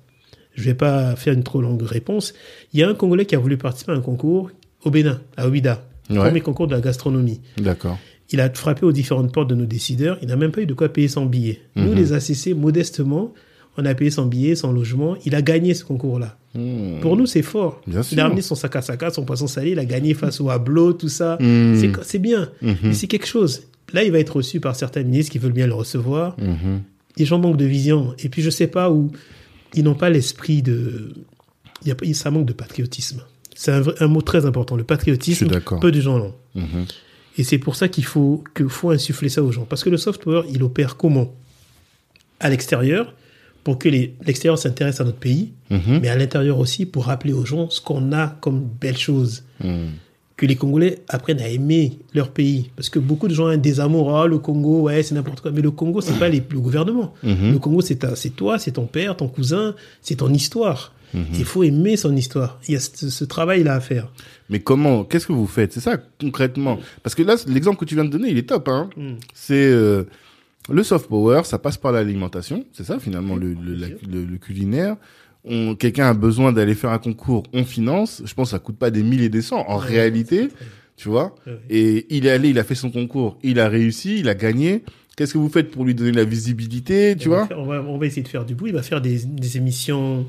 Je 0.54 0.64
vais 0.64 0.74
pas 0.74 1.16
faire 1.16 1.34
une 1.34 1.44
trop 1.44 1.62
longue 1.62 1.82
réponse. 1.82 2.34
Il 2.74 2.80
y 2.80 2.84
a 2.84 2.90
un 2.90 2.94
Congolais 2.94 3.26
qui 3.26 3.36
a 3.36 3.40
voulu 3.40 3.58
participer 3.58 3.92
à 3.94 3.96
un 3.96 4.02
concours 4.02 4.52
au 4.84 4.92
Bénin, 4.92 5.20
à 5.38 5.48
Ouida. 5.50 5.84
Ouais. 6.10 6.18
Premier 6.18 6.42
concours 6.42 6.68
de 6.68 6.76
la 6.76 6.82
gastronomie. 6.82 7.40
D'accord. 7.58 7.98
Il 8.32 8.40
a 8.40 8.50
frappé 8.50 8.86
aux 8.86 8.92
différentes 8.92 9.34
portes 9.34 9.50
de 9.50 9.56
nos 9.56 9.66
décideurs. 9.66 10.18
Il 10.22 10.28
n'a 10.30 10.36
même 10.38 10.52
pas 10.52 10.62
eu 10.62 10.66
de 10.66 10.74
quoi 10.74 10.90
payer 10.90 11.08
son 11.08 11.26
billet. 11.26 11.62
Mhm. 11.76 11.86
Nous, 11.86 11.94
les 11.96 12.14
ACC, 12.14 12.56
modestement, 12.56 13.34
on 13.78 13.86
a 13.86 13.94
payé 13.94 14.10
son 14.12 14.26
billet, 14.26 14.56
son 14.56 14.72
logement. 14.72 15.16
Il 15.26 15.36
a 15.36 15.42
gagné 15.42 15.74
ce 15.74 15.84
concours-là. 15.86 16.38
Mm. 16.56 17.00
Pour 17.02 17.16
nous, 17.16 17.26
c'est 17.26 17.42
fort. 17.42 17.82
Bien 17.88 18.02
Il 18.02 18.04
sûr. 18.04 18.20
a 18.20 18.24
ramené 18.24 18.42
son 18.42 18.56
sac 18.56 18.76
à 18.76 18.82
sac, 18.82 19.02
son 19.14 19.24
poisson 19.24 19.48
salé. 19.48 19.72
Il 19.72 19.80
a 19.80 19.86
gagné 19.86 20.14
face 20.14 20.42
au 20.42 20.50
Hablo, 20.50 20.92
tout 20.94 21.08
ça. 21.10 21.38
Mm. 21.40 21.76
C'est- 22.04 22.20
bien. 22.20 22.50
Mhm. 22.62 22.76
Mais 22.84 22.94
c'est 22.94 23.08
quelque 23.08 23.28
chose. 23.28 23.64
Là, 23.94 24.04
il 24.04 24.12
va 24.12 24.20
être 24.20 24.36
reçu 24.38 24.60
par 24.60 24.76
certains 24.76 25.04
ministres 25.04 25.32
qui 25.32 25.38
veulent 25.38 25.52
bien 25.54 25.68
le 25.68 25.74
recevoir. 25.74 26.36
Mhm. 26.40 26.82
Les 27.18 27.26
gens 27.26 27.40
manquent 27.40 27.58
de 27.58 27.66
vision. 27.66 28.14
Et 28.20 28.30
puis, 28.30 28.42
je 28.42 28.50
sais 28.50 28.68
pas 28.68 28.92
où 28.92 29.12
ils 29.74 29.84
n'ont 29.84 29.96
pas 29.96 30.10
l'esprit 30.10 30.62
de. 30.62 31.14
Il 31.84 31.88
y 31.90 31.92
a, 31.92 32.14
ça 32.14 32.32
manque 32.32 32.46
de 32.46 32.54
patriotisme. 32.54 33.22
C'est 33.56 33.72
un, 33.72 33.84
un 34.00 34.08
mot 34.08 34.22
très 34.22 34.46
important. 34.46 34.76
Le 34.76 34.84
patriotisme, 34.84 35.48
peu 35.82 35.92
de 35.92 36.02
gens 36.02 36.18
l'ont. 36.18 36.34
Et 37.38 37.44
c'est 37.44 37.58
pour 37.58 37.76
ça 37.76 37.88
qu'il 37.88 38.04
faut, 38.06 38.44
que 38.54 38.68
faut 38.68 38.92
insuffler 38.92 39.30
ça 39.30 39.42
aux 39.44 39.52
gens. 39.52 39.66
Parce 39.66 39.84
que 39.84 39.90
le 39.90 39.98
soft 39.98 40.22
power, 40.24 40.44
il 40.52 40.62
opère 40.64 40.98
comment? 40.98 41.34
À 42.40 42.50
l'extérieur, 42.50 43.14
pour 43.64 43.78
que 43.78 43.88
l'extérieur 43.90 44.58
s'intéresse 44.58 45.00
à 45.00 45.04
notre 45.04 45.20
pays, 45.20 45.52
Mhm. 45.70 46.00
mais 46.02 46.10
à 46.10 46.18
l'intérieur 46.18 46.58
aussi 46.60 46.86
pour 46.86 47.06
rappeler 47.06 47.32
aux 47.34 47.46
gens 47.46 47.70
ce 47.70 47.80
qu'on 47.80 48.12
a 48.12 48.28
comme 48.42 48.68
belles 48.82 48.98
choses. 48.98 49.44
Mhm. 49.64 49.90
Que 50.36 50.48
les 50.48 50.56
Congolais 50.56 51.00
apprennent 51.08 51.40
à 51.40 51.48
aimer 51.48 52.00
leur 52.16 52.32
pays. 52.32 52.72
Parce 52.76 52.90
que 52.90 52.98
beaucoup 52.98 53.28
de 53.28 53.34
gens 53.36 53.44
ont 53.46 53.48
un 53.50 53.58
désamour. 53.58 54.18
Ah, 54.18 54.26
le 54.26 54.40
Congo, 54.40 54.82
ouais, 54.82 55.04
c'est 55.04 55.14
n'importe 55.14 55.40
quoi. 55.42 55.52
Mais 55.52 55.62
le 55.62 55.70
Congo, 55.70 56.02
c'est 56.02 56.18
pas 56.18 56.30
les, 56.36 56.42
le 56.50 56.60
gouvernement. 56.60 57.14
Mhm. 57.22 57.52
Le 57.54 57.60
Congo, 57.60 57.82
c'est 57.82 57.96
toi, 58.36 58.58
c'est 58.58 58.72
ton 58.72 58.88
père, 58.88 59.16
ton 59.16 59.28
cousin, 59.28 59.76
c'est 60.02 60.16
ton 60.16 60.34
histoire. 60.34 60.94
Mhm. 61.14 61.26
Il 61.40 61.46
faut 61.46 61.64
aimer 61.64 61.98
son 61.98 62.16
histoire. 62.16 62.60
Il 62.68 62.74
y 62.74 62.78
a 62.78 62.80
ce, 62.80 63.10
ce 63.10 63.24
travail-là 63.26 63.76
à 63.76 63.80
faire. 63.82 64.12
Mais 64.50 64.60
comment 64.60 65.04
Qu'est-ce 65.04 65.28
que 65.28 65.34
vous 65.34 65.48
faites? 65.48 65.74
C'est 65.74 65.80
ça 65.80 65.98
concrètement 66.20 66.80
Parce 67.04 67.16
que 67.16 67.24
là, 67.24 67.36
l'exemple 67.48 67.78
que 67.80 67.86
tu 67.86 67.96
viens 67.96 68.06
de 68.06 68.10
donner, 68.10 68.30
il 68.30 68.38
est 68.38 68.48
top. 68.50 68.68
Hein 68.68 68.90
Mm. 68.98 69.14
C'est 69.34 69.56
euh, 69.72 70.04
le 70.72 70.84
soft 70.84 71.08
power, 71.08 71.42
ça 71.46 71.58
passe 71.60 71.78
par 71.78 71.92
l'alimentation, 71.92 72.66
c'est 72.74 72.84
ça 72.86 73.00
finalement 73.00 73.36
le, 73.36 73.54
le, 73.54 73.76
la- 73.76 73.88
le- 74.10 74.26
le 74.26 74.38
culinaire. 74.38 74.96
Quelqu'un 75.80 76.06
a 76.08 76.14
besoin 76.14 76.52
d'aller 76.52 76.76
faire 76.76 76.92
un 76.92 77.00
concours, 77.00 77.44
on 77.52 77.66
finance. 77.66 78.22
Je 78.26 78.34
pense 78.36 78.50
que 78.50 78.52
ça 78.52 78.60
coûte 78.60 78.78
pas 78.78 78.92
des 78.92 79.02
mille 79.02 79.22
et 79.24 79.30
des 79.30 79.42
cents 79.42 79.66
en 79.68 79.80
Ouais, 79.80 79.86
réalité, 79.88 80.50
tu 80.98 81.10
vois. 81.10 81.36
Ouais. 81.48 81.60
Et 81.72 82.06
il 82.16 82.28
est 82.28 82.30
allé, 82.30 82.50
il 82.50 82.60
a 82.60 82.64
fait 82.64 82.76
son 82.76 82.92
concours, 82.92 83.40
il 83.42 83.60
a 83.60 83.68
réussi, 83.68 84.20
il 84.20 84.30
a 84.30 84.36
gagné. 84.36 84.84
Qu'est-ce 85.18 85.34
que 85.34 85.40
vous 85.40 85.50
faites 85.50 85.72
pour 85.72 85.84
lui 85.84 85.96
donner 85.96 86.12
la 86.12 86.26
visibilité, 86.26 87.16
tu 87.20 87.28
on 87.28 87.32
va 87.32 87.38
vois? 87.40 87.48
faire- 87.48 87.60
on, 87.60 87.66
va, 87.66 87.82
on 87.82 87.98
va 87.98 88.06
essayer 88.06 88.22
de 88.22 88.28
faire 88.28 88.46
du 88.46 88.54
bruit. 88.54 88.70
Il 88.70 88.76
va 88.76 88.84
faire 88.84 89.02
des, 89.02 89.18
des 89.26 89.58
émissions 89.58 90.28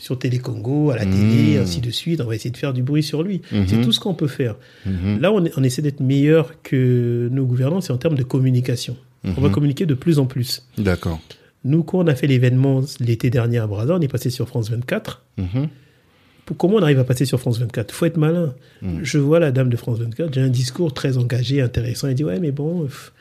sur 0.00 0.18
Télé 0.18 0.38
Congo, 0.38 0.90
à 0.90 0.96
la 0.96 1.04
télé, 1.04 1.58
Mmh. 1.58 1.62
ainsi 1.62 1.80
de 1.80 1.90
suite. 1.90 2.20
On 2.20 2.24
va 2.26 2.34
essayer 2.34 2.50
de 2.50 2.56
faire 2.56 2.72
du 2.72 2.82
bruit 2.82 3.02
sur 3.04 3.22
lui. 3.22 3.42
Mhm. 3.52 3.64
C'est 3.68 3.80
tout 3.82 3.92
ce 3.92 4.00
qu'on 4.00 4.14
peut 4.14 4.26
faire. 4.26 4.56
Mhm. 4.86 5.20
Là, 5.20 5.30
on, 5.32 5.62
essaie 5.62 5.82
d'être 5.82 6.00
meilleur 6.00 6.60
que 6.62 7.28
nos 7.30 7.44
gouvernants, 7.44 7.80
c'est 7.80 7.92
en 7.92 7.98
termes 7.98 8.16
de 8.16 8.22
communication. 8.24 8.96
On 9.24 9.40
va 9.40 9.50
communiquer 9.50 9.84
de 9.86 9.94
plus 9.94 10.18
en 10.18 10.24
plus. 10.26 10.66
D'accord. 10.78 11.20
Nous, 11.64 11.82
quand 11.82 11.98
on 11.98 12.06
a 12.06 12.14
fait 12.14 12.26
l'événement 12.26 12.80
l'été 13.00 13.28
dernier 13.28 13.58
à 13.58 13.66
Brazza, 13.66 13.94
on 13.94 14.00
est 14.00 14.08
passé 14.08 14.30
sur 14.30 14.48
France 14.48 14.70
24. 14.70 15.22
Mhm. 15.36 15.68
Pour- 16.46 16.56
comment 16.56 16.76
on 16.76 16.82
arrive 16.82 16.98
à 16.98 17.04
passer 17.04 17.26
sur 17.26 17.38
France 17.38 17.58
24 17.60 17.92
faut 17.92 18.06
être 18.06 18.16
malin. 18.16 18.54
Je 19.02 19.18
vois 19.18 19.38
la 19.38 19.52
dame 19.52 19.68
de 19.68 19.76
France 19.76 19.98
24, 19.98 20.32
j'ai 20.34 20.40
un 20.40 20.48
discours 20.48 20.94
très 20.94 21.18
engagé, 21.18 21.60
intéressant. 21.60 22.08
Elle 22.08 22.14
dit 22.14 22.24
Ouais, 22.24 22.40
mais 22.40 22.50
bon, 22.50 22.84
pff, 22.84 23.12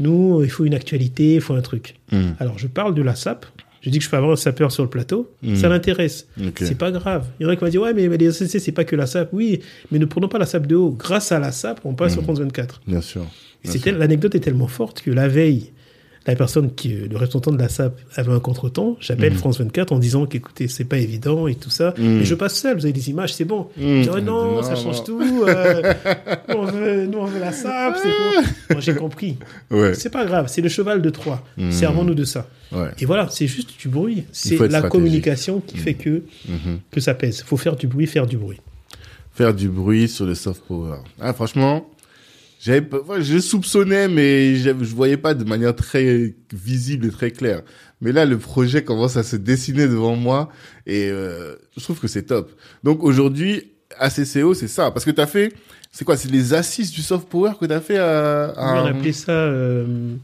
nous, 0.00 0.42
il 0.42 0.48
faut 0.50 0.64
une 0.64 0.74
actualité, 0.74 1.34
il 1.34 1.40
faut 1.42 1.54
un 1.54 1.60
truc. 1.60 1.96
Alors, 2.40 2.58
je 2.58 2.66
parle 2.66 2.94
de 2.94 3.02
la 3.02 3.14
SAP. 3.14 3.44
Je 3.86 3.90
dis 3.92 3.98
que 3.98 4.04
je 4.04 4.10
peux 4.10 4.16
avoir 4.16 4.32
un 4.32 4.36
sapeur 4.36 4.72
sur 4.72 4.82
le 4.82 4.90
plateau. 4.90 5.30
Mm. 5.42 5.54
Ça 5.54 5.68
l'intéresse. 5.68 6.26
C'est 6.58 6.76
pas 6.76 6.90
grave. 6.90 7.24
Il 7.38 7.44
y 7.44 7.46
en 7.46 7.50
a 7.50 7.54
qui 7.56 7.62
vont 7.64 7.70
dire 7.70 7.80
Ouais, 7.82 7.94
mais, 7.94 8.08
mais 8.08 8.16
les 8.16 8.32
SCC, 8.32 8.58
c'est 8.58 8.72
pas 8.72 8.82
que 8.84 8.96
la 8.96 9.06
SAP. 9.06 9.28
Oui, 9.32 9.60
mais 9.92 10.00
ne 10.00 10.04
prenons 10.06 10.26
pas 10.28 10.38
la 10.38 10.44
SAP 10.46 10.66
de 10.66 10.74
haut. 10.74 10.90
Grâce 10.90 11.30
à 11.30 11.38
la 11.38 11.52
SAP, 11.52 11.80
on 11.84 11.94
passe 11.94 12.14
sur 12.14 12.22
France 12.24 12.40
24. 12.40 12.80
Bien 12.88 13.00
sûr. 13.00 13.22
Et 13.22 13.68
Bien 13.68 13.72
c'était- 13.72 13.92
l'anecdote 13.92 14.34
est 14.34 14.40
tellement 14.40 14.66
forte 14.66 15.02
que 15.02 15.10
la 15.12 15.28
veille, 15.28 15.70
la 16.26 16.34
personne 16.36 16.74
qui, 16.74 16.88
le 16.88 17.14
représentant 17.16 17.52
de 17.52 17.58
la 17.58 17.68
SAP 17.68 17.98
avait 18.16 18.32
un 18.32 18.40
contretemps. 18.40 18.96
J'appelle 19.00 19.32
Mhm. 19.32 19.38
France 19.38 19.58
24 19.60 19.92
en 19.92 19.98
disant 19.98 20.26
qu'écoutez, 20.26 20.66
c'est 20.68 20.84
pas 20.84 20.98
évident 20.98 21.46
et 21.46 21.54
tout 21.54 21.70
ça. 21.70 21.94
Mais 21.98 22.24
je 22.24 22.34
passe 22.34 22.54
seul, 22.58 22.76
vous 22.76 22.84
avez 22.84 22.92
des 22.92 23.10
images, 23.10 23.34
c'est 23.34 23.44
bon. 23.44 23.68
Je 23.78 24.02
dis, 24.02 24.08
oh 24.12 24.20
non, 24.20 24.56
Non, 24.56 24.62
ça 24.62 24.70
non. 24.74 24.76
change 24.76 25.04
tout. 25.04 25.20
euh, 25.46 25.94
nous, 26.48 26.54
on 26.56 26.64
veut, 26.64 27.06
nous, 27.06 27.18
on 27.18 27.24
veut 27.26 27.38
la 27.40 27.52
SAP, 27.52 27.96
c'est 28.68 28.80
j'ai 28.80 28.94
compris. 28.94 29.36
Ouais. 29.70 29.94
C'est 29.94 30.10
pas 30.10 30.24
grave, 30.24 30.46
c'est 30.48 30.60
le 30.62 30.68
cheval 30.68 31.00
de 31.02 31.10
Troie. 31.10 31.42
Mhm. 31.56 31.70
Servons-nous 31.72 32.14
de 32.14 32.24
ça. 32.24 32.46
Ouais. 32.72 32.88
Et 33.00 33.04
voilà, 33.04 33.28
c'est 33.30 33.46
juste 33.46 33.78
du 33.78 33.88
bruit. 33.88 34.24
C'est 34.32 34.58
la 34.68 34.82
communication 34.82 35.60
qui 35.64 35.76
fait 35.78 35.94
que, 35.94 36.22
Mhm. 36.48 36.80
que 36.90 37.00
ça 37.00 37.14
pèse. 37.14 37.42
faut 37.42 37.56
faire 37.56 37.76
du 37.76 37.86
bruit, 37.86 38.06
faire 38.06 38.26
du 38.26 38.36
bruit. 38.36 38.60
faire 39.34 39.52
du 39.54 39.68
bruit 39.68 40.08
sur 40.08 40.24
le 40.24 40.34
soft 40.34 40.62
power. 40.66 40.96
Ah, 41.20 41.34
franchement, 41.34 41.86
j'avais, 42.60 42.86
je 43.20 43.38
soupçonnais, 43.38 44.08
mais 44.08 44.56
je 44.56 44.70
voyais 44.72 45.16
pas 45.16 45.34
de 45.34 45.44
manière 45.44 45.74
très 45.74 46.34
visible 46.52 47.06
et 47.06 47.10
très 47.10 47.30
claire. 47.30 47.62
Mais 48.00 48.12
là, 48.12 48.24
le 48.26 48.38
projet 48.38 48.84
commence 48.84 49.16
à 49.16 49.22
se 49.22 49.36
dessiner 49.36 49.86
devant 49.88 50.16
moi 50.16 50.50
et 50.86 51.08
euh, 51.10 51.54
je 51.76 51.82
trouve 51.82 51.98
que 51.98 52.08
c'est 52.08 52.24
top. 52.24 52.50
Donc 52.84 53.02
aujourd'hui, 53.02 53.72
ACCO, 53.98 54.54
c'est 54.54 54.68
ça. 54.68 54.90
Parce 54.90 55.04
que 55.04 55.10
tu 55.10 55.20
as 55.20 55.26
fait, 55.26 55.52
c'est 55.92 56.04
quoi 56.04 56.16
C'est 56.16 56.30
les 56.30 56.52
assises 56.52 56.90
du 56.90 57.00
soft 57.02 57.28
power 57.28 57.52
que 57.58 57.64
tu 57.66 57.72
as 57.72 57.80
fait 57.80 57.96
à... 57.98 58.46
à- 58.50 58.82
on 58.82 58.86
appelait 58.86 59.12
ça 59.12 59.32
euh, 59.32 60.14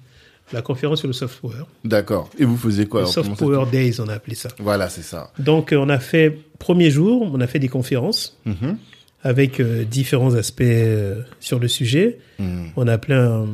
la 0.53 0.61
conférence 0.61 0.99
sur 0.99 1.07
le 1.09 1.15
soft 1.15 1.41
power. 1.41 1.65
D'accord. 1.83 2.29
Et 2.39 2.45
vous 2.45 2.59
faisiez 2.59 2.87
quoi 2.87 3.01
le 3.01 3.05
alors, 3.07 3.15
soft 3.15 3.39
power 3.39 3.65
days, 3.71 3.99
on 4.01 4.09
a 4.09 4.15
appelé 4.15 4.37
ça. 4.37 4.51
Voilà, 4.59 4.91
c'est 4.91 5.03
ça. 5.03 5.31
Donc, 5.39 5.73
euh, 5.73 5.77
on 5.77 5.89
a 5.89 5.99
fait, 5.99 6.37
premier 6.59 6.91
jour, 6.91 7.23
on 7.33 7.41
a 7.41 7.47
fait 7.47 7.59
des 7.59 7.69
conférences 7.69 8.39
Mhm. 8.45 8.77
Avec 9.23 9.61
euh, 9.61 9.85
différents 9.85 10.35
aspects 10.35 10.63
euh, 10.63 11.23
sur 11.41 11.59
le 11.59 11.69
sujet. 11.69 12.19
Mhm. 12.39 12.71
On 12.77 12.87
a 12.89 12.93
appelé 12.95 13.15
un- 13.15 13.47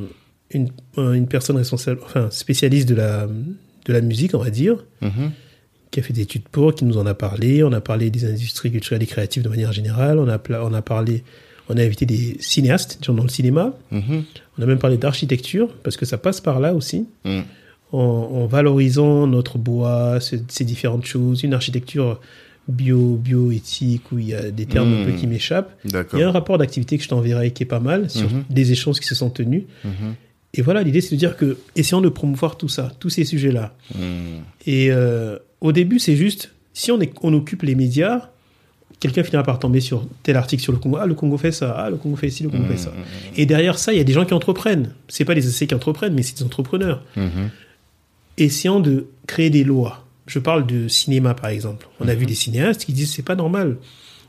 une, 0.50 0.68
un- 0.96 1.12
une 1.12 1.26
personne 1.28 1.56
responsable, 1.56 2.00
enfin, 2.04 2.28
spécialiste 2.30 2.88
de 2.88 2.94
la, 2.94 3.26
de 3.26 3.92
la 3.92 4.00
musique, 4.00 4.34
on 4.34 4.38
va 4.38 4.50
dire, 4.50 4.84
Mhm. 5.02 5.30
qui 5.90 6.00
a 6.00 6.02
fait 6.02 6.12
des 6.12 6.22
études 6.22 6.48
pour, 6.50 6.74
qui 6.74 6.84
nous 6.84 6.96
en 6.98 7.06
a 7.06 7.14
parlé. 7.14 7.62
On 7.62 7.72
a 7.72 7.80
parlé 7.80 8.10
des 8.10 8.24
industries 8.24 8.70
culturelles 8.70 9.02
et 9.02 9.06
créatives 9.06 9.42
de 9.42 9.48
manière 9.48 9.72
générale. 9.72 10.18
On 10.18 10.28
a, 10.28 10.38
pla- 10.38 10.64
on 10.64 10.72
a 10.74 10.82
parlé, 10.82 11.22
on 11.68 11.76
a 11.76 11.82
invité 11.82 12.06
des 12.06 12.36
cinéastes, 12.40 12.98
dans 13.06 13.22
le 13.22 13.28
cinéma. 13.28 13.74
Mhm. 13.90 14.24
On 14.58 14.62
a 14.62 14.66
même 14.66 14.78
parlé 14.78 14.96
d'architecture, 14.96 15.68
parce 15.82 15.96
que 15.98 16.06
ça 16.06 16.16
passe 16.18 16.40
par 16.40 16.60
là 16.60 16.74
aussi. 16.74 17.06
Mhm. 17.24 17.42
en, 17.90 17.98
en 17.98 18.46
valorisant 18.46 19.26
notre 19.26 19.56
bois, 19.56 20.20
ce- 20.20 20.36
ces 20.48 20.64
différentes 20.64 21.06
choses, 21.06 21.42
une 21.42 21.54
architecture 21.54 22.20
bio, 22.68 23.16
bioéthique, 23.16 24.12
où 24.12 24.18
il 24.18 24.28
y 24.28 24.34
a 24.34 24.50
des 24.50 24.66
termes 24.66 24.92
un 24.92 25.04
peu 25.04 25.12
qui 25.12 25.26
m'échappent. 25.26 25.74
Il 25.84 26.18
y 26.18 26.22
a 26.22 26.28
un 26.28 26.32
rapport 26.32 26.58
d'activité 26.58 26.98
que 26.98 27.04
je 27.04 27.08
t'enverrai 27.08 27.50
qui 27.52 27.62
est 27.62 27.66
pas 27.66 27.80
mal 27.80 28.10
sur 28.10 28.30
Mhm. 28.30 28.44
des 28.50 28.72
échanges 28.72 29.00
qui 29.00 29.06
se 29.06 29.14
sont 29.14 29.30
tenus. 29.30 29.62
Mhm. 29.84 30.14
Et 30.54 30.62
voilà, 30.62 30.82
l'idée 30.82 31.00
c'est 31.00 31.14
de 31.14 31.18
dire 31.18 31.36
que 31.36 31.56
essayons 31.76 32.00
de 32.00 32.08
promouvoir 32.08 32.56
tout 32.56 32.68
ça, 32.68 32.92
tous 33.00 33.10
ces 33.10 33.24
sujets-là. 33.24 33.74
Mhm. 33.94 34.00
Et 34.66 34.90
euh, 34.90 35.38
au 35.60 35.72
début, 35.72 35.98
c'est 35.98 36.16
juste, 36.16 36.52
si 36.74 36.90
on, 36.92 37.00
est, 37.00 37.12
on 37.22 37.32
occupe 37.34 37.62
les 37.62 37.74
médias, 37.74 38.28
quelqu'un 39.00 39.22
finira 39.22 39.42
par 39.44 39.58
tomber 39.58 39.80
sur 39.80 40.06
tel 40.22 40.36
article 40.36 40.62
sur 40.62 40.72
le 40.72 40.78
Congo. 40.78 40.98
Ah, 41.00 41.06
le 41.06 41.14
Congo 41.14 41.38
fait 41.38 41.52
ça. 41.52 41.72
Ah, 41.78 41.88
le 41.90 41.96
Congo 41.96 42.16
fait 42.16 42.30
ci, 42.30 42.42
le 42.42 42.48
Congo 42.50 42.64
fait 42.68 42.76
ça. 42.78 42.92
Et 43.36 43.46
derrière 43.46 43.78
ça, 43.78 43.92
il 43.92 43.98
y 43.98 44.00
a 44.00 44.04
des 44.04 44.12
gens 44.12 44.24
qui 44.24 44.34
entreprennent. 44.34 44.92
C'est 45.08 45.24
pas 45.24 45.34
les 45.34 45.46
essais 45.46 45.66
qui 45.66 45.74
entreprennent, 45.74 46.14
mais 46.14 46.22
c'est 46.22 46.36
des 46.38 46.44
entrepreneurs. 46.44 47.02
Essayant 48.36 48.78
de 48.80 49.06
créer 49.26 49.50
des 49.50 49.64
lois. 49.64 50.04
Je 50.28 50.38
parle 50.38 50.64
de 50.66 50.86
cinéma, 50.86 51.34
par 51.34 51.50
exemple. 51.50 51.88
On 51.98 52.06
a 52.06 52.12
Mhm. 52.14 52.20
vu 52.20 52.26
des 52.26 52.34
cinéastes 52.36 52.84
qui 52.84 52.92
disent 52.92 53.10
c'est 53.12 53.22
pas 53.22 53.34
normal. 53.34 53.76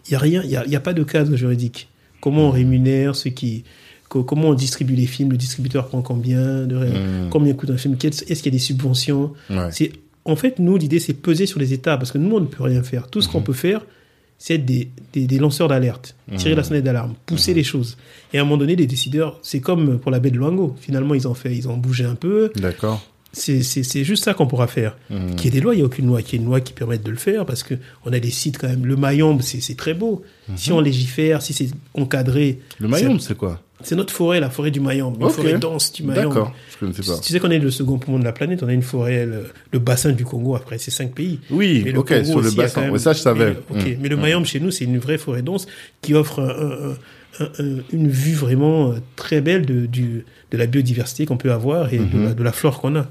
Il 0.07 0.13
y 0.13 0.15
a 0.15 0.19
rien, 0.19 0.41
il 0.43 0.49
y 0.49 0.55
a, 0.55 0.65
il 0.65 0.71
y 0.71 0.75
a 0.75 0.79
pas 0.79 0.93
de 0.93 1.03
cadre 1.03 1.35
juridique. 1.35 1.89
Comment 2.21 2.47
on 2.47 2.51
rémunère 2.51 3.15
ceux 3.15 3.29
qui, 3.29 3.63
co- 4.07 4.23
comment 4.23 4.49
on 4.49 4.53
distribue 4.53 4.95
les 4.95 5.05
films, 5.05 5.29
le 5.31 5.37
distributeur 5.37 5.87
prend 5.89 6.01
combien, 6.01 6.65
de, 6.65 6.75
Mhm. 6.77 7.29
combien 7.29 7.53
coûte 7.53 7.69
un 7.69 7.77
film, 7.77 7.95
est-ce 8.01 8.23
qu'il 8.25 8.45
y 8.45 8.47
a 8.47 8.51
des 8.51 8.59
subventions? 8.59 9.33
Ouais. 9.49 9.69
C'est, 9.71 9.91
en 10.25 10.35
fait, 10.35 10.57
nous, 10.59 10.77
l'idée, 10.77 10.99
c'est 10.99 11.13
peser 11.13 11.45
sur 11.45 11.59
les 11.59 11.73
États, 11.73 11.97
parce 11.97 12.11
que 12.11 12.17
nous, 12.17 12.35
on 12.35 12.39
ne 12.39 12.45
peut 12.47 12.63
rien 12.63 12.81
faire. 12.83 13.07
Tout 13.09 13.21
ce 13.21 13.27
Mhm. 13.27 13.33
qu'on 13.33 13.41
peut 13.41 13.53
faire, 13.53 13.85
c'est 14.37 14.55
être 14.55 14.65
des, 14.65 14.89
des, 15.13 15.27
des 15.27 15.37
lanceurs 15.37 15.67
d'alerte, 15.67 16.15
tirer 16.37 16.51
Mhm. 16.51 16.57
la 16.57 16.63
sonnette 16.63 16.83
d'alarme, 16.85 17.13
pousser 17.25 17.53
les 17.53 17.63
choses. 17.63 17.97
Et 18.33 18.37
à 18.37 18.41
un 18.41 18.45
moment 18.45 18.55
donné, 18.57 18.75
les 18.77 18.87
décideurs, 18.87 19.37
c'est 19.43 19.59
comme 19.59 19.99
pour 19.99 20.11
la 20.11 20.19
baie 20.19 20.31
de 20.31 20.37
Luango. 20.37 20.75
Finalement, 20.79 21.13
ils 21.13 21.27
ont 21.27 21.33
fait, 21.33 21.53
ils 21.55 21.67
ont 21.67 21.75
bougé 21.77 22.05
un 22.05 22.15
peu. 22.15 22.51
D'accord. 22.55 23.01
C'est, 23.31 24.03
juste 24.03 24.23
ça 24.23 24.33
qu'on 24.33 24.47
pourra 24.47 24.67
faire. 24.67 24.97
Mhm. 25.09 25.35
Qu'il 25.35 25.45
y 25.45 25.47
ait 25.49 25.51
des 25.51 25.61
lois, 25.61 25.73
il 25.75 25.77
n'y 25.77 25.83
a 25.83 25.85
aucune 25.85 26.07
loi. 26.07 26.21
Qu'il 26.21 26.33
y 26.39 26.41
ait 26.41 26.43
une 26.43 26.49
loi 26.49 26.61
qui 26.61 26.73
permette 26.73 27.03
de 27.03 27.11
le 27.11 27.17
faire, 27.17 27.45
parce 27.45 27.63
que 27.63 27.75
on 28.05 28.11
a 28.13 28.19
des 28.19 28.31
sites 28.31 28.57
quand 28.57 28.67
même. 28.67 28.85
Le 28.85 28.95
Mayombe, 28.95 29.41
c'est, 29.41 29.75
très 29.77 29.93
beau. 29.93 30.23
Si 30.55 30.71
on 30.71 30.81
légifère, 30.81 31.41
si 31.41 31.53
c'est 31.53 31.69
encadré. 31.93 32.59
Le 32.79 32.87
Mayombe, 32.87 33.19
c'est 33.19 33.37
quoi? 33.37 33.61
C'est 33.81 33.95
notre 33.95 34.11
forêt, 34.13 34.41
la 34.41 34.49
forêt 34.49 34.71
du 34.71 34.81
Mayombe. 34.81 35.15
Une 35.21 35.29
forêt 35.29 35.57
dense 35.57 35.93
du 35.93 36.03
Mayombe. 36.03 36.33
D'accord. 36.33 36.53
Je 36.73 36.77
connaissais 36.79 37.03
pas. 37.03 37.17
Tu 37.19 37.31
sais 37.31 37.39
qu'on 37.39 37.49
est 37.51 37.59
le 37.59 37.71
second 37.71 37.97
poumon 37.97 38.19
de 38.19 38.25
la 38.25 38.33
planète, 38.33 38.61
on 38.61 38.67
a 38.67 38.73
une 38.73 38.81
forêt, 38.81 39.25
le, 39.25 39.45
le 39.71 39.79
bassin 39.79 40.11
du 40.11 40.25
Congo, 40.25 40.55
après 40.55 40.77
c'est 40.79 40.91
cinq 40.91 41.13
pays. 41.13 41.39
Oui, 41.49 41.81
Mais 41.85 41.91
le 41.93 41.99
ok, 41.99 42.09
Congo 42.09 42.25
sur 42.25 42.41
le 42.41 42.47
aussi, 42.47 42.57
bassin. 42.57 42.81
même- 42.81 42.91
Ouais, 42.91 42.99
ça, 42.99 43.13
je 43.13 43.19
savais. 43.19 43.55
Mais, 43.71 43.77
ok, 43.79 43.87
Mm. 43.87 43.97
mais 44.01 44.09
le 44.09 44.17
Mayombe 44.17 44.43
chez 44.45 44.59
nous, 44.59 44.71
c'est 44.71 44.83
une 44.83 44.97
vraie 44.97 45.17
forêt 45.17 45.43
dense 45.43 45.65
qui 46.01 46.13
offre 46.13 46.41
un- 46.41 46.89
un- 46.89 47.45
un- 47.45 47.51
un- 47.77 47.81
une 47.93 48.09
vue 48.09 48.33
vraiment 48.33 48.91
euh, 48.91 48.95
très 49.15 49.39
belle 49.39 49.65
de, 49.65 49.85
du, 49.85 50.25
de 50.51 50.57
la 50.57 50.65
biodiversité 50.65 51.25
qu'on 51.25 51.37
peut 51.37 51.51
avoir 51.51 51.93
et 51.93 51.97
de, 51.97 52.03
Mhm. 52.03 52.23
la, 52.25 52.33
de 52.33 52.43
la 52.43 52.51
flore 52.51 52.79
qu'on 52.81 52.95
a. 52.95 53.07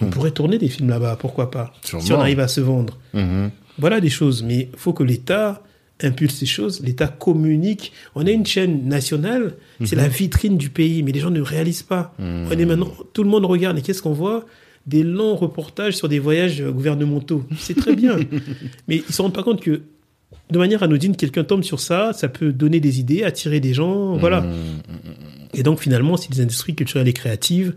On 0.00 0.06
pourrait 0.06 0.30
tourner 0.32 0.58
des 0.58 0.68
films 0.68 0.88
là-bas, 0.88 1.16
pourquoi 1.20 1.50
pas 1.50 1.72
Sûrement. 1.84 2.04
Si 2.04 2.12
on 2.12 2.18
arrive 2.20 2.40
à 2.40 2.48
se 2.48 2.60
vendre. 2.60 2.98
Mhm. 3.14 3.50
Voilà 3.78 4.00
des 4.00 4.08
choses, 4.10 4.42
mais 4.42 4.68
il 4.72 4.78
faut 4.78 4.92
que 4.92 5.02
l'État 5.04 5.62
impulse 6.02 6.34
ces 6.34 6.46
choses, 6.46 6.80
l'État 6.82 7.06
communique. 7.06 7.92
On 8.16 8.26
a 8.26 8.30
une 8.30 8.44
chaîne 8.44 8.88
nationale, 8.88 9.54
c'est 9.84 9.94
Mhm. 9.94 10.02
la 10.02 10.08
vitrine 10.08 10.56
du 10.58 10.68
pays, 10.70 11.02
mais 11.04 11.12
les 11.12 11.20
gens 11.20 11.30
ne 11.30 11.40
réalisent 11.40 11.84
pas. 11.84 12.12
On 12.18 12.50
est 12.50 12.64
maintenant, 12.64 12.90
tout 13.12 13.22
le 13.22 13.30
monde 13.30 13.44
regarde, 13.44 13.78
et 13.78 13.82
qu'est-ce 13.82 14.02
qu'on 14.02 14.12
voit? 14.12 14.44
Des 14.88 15.04
longs 15.04 15.36
reportages 15.36 15.94
sur 15.96 16.08
des 16.08 16.18
voyages 16.18 16.60
gouvernementaux. 16.64 17.44
C'est 17.58 17.76
très 17.76 17.94
bien, 17.94 18.16
mais 18.88 19.04
ils 19.08 19.14
se 19.14 19.22
rendent 19.22 19.32
pas 19.34 19.44
compte 19.44 19.60
que 19.60 19.82
de 20.50 20.58
manière 20.58 20.82
anodine, 20.82 21.14
quelqu'un 21.14 21.44
tombe 21.44 21.62
sur 21.62 21.78
ça, 21.78 22.12
ça 22.12 22.28
peut 22.28 22.52
donner 22.52 22.80
des 22.80 22.98
idées, 22.98 23.22
attirer 23.22 23.60
des 23.60 23.72
gens, 23.72 24.16
voilà. 24.16 24.40
Mhm. 24.40 24.50
Et 25.54 25.62
donc 25.62 25.80
finalement, 25.80 26.16
c'est 26.16 26.30
des 26.30 26.40
industries 26.40 26.74
culturelles 26.74 27.08
et 27.08 27.12
créatives. 27.12 27.74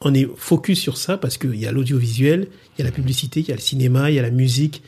On 0.00 0.12
est 0.14 0.28
focus 0.36 0.80
sur 0.80 0.96
ça 0.96 1.16
parce 1.16 1.38
qu'il 1.38 1.54
y 1.54 1.66
a 1.66 1.72
l'audiovisuel, 1.72 2.48
il 2.76 2.80
y 2.80 2.82
a 2.82 2.84
la 2.84 2.90
publicité, 2.92 3.40
il 3.40 3.48
y 3.48 3.52
a 3.52 3.54
le 3.54 3.60
cinéma, 3.60 4.10
il 4.10 4.16
y 4.16 4.18
a 4.18 4.22
la 4.22 4.30
musique, 4.30 4.82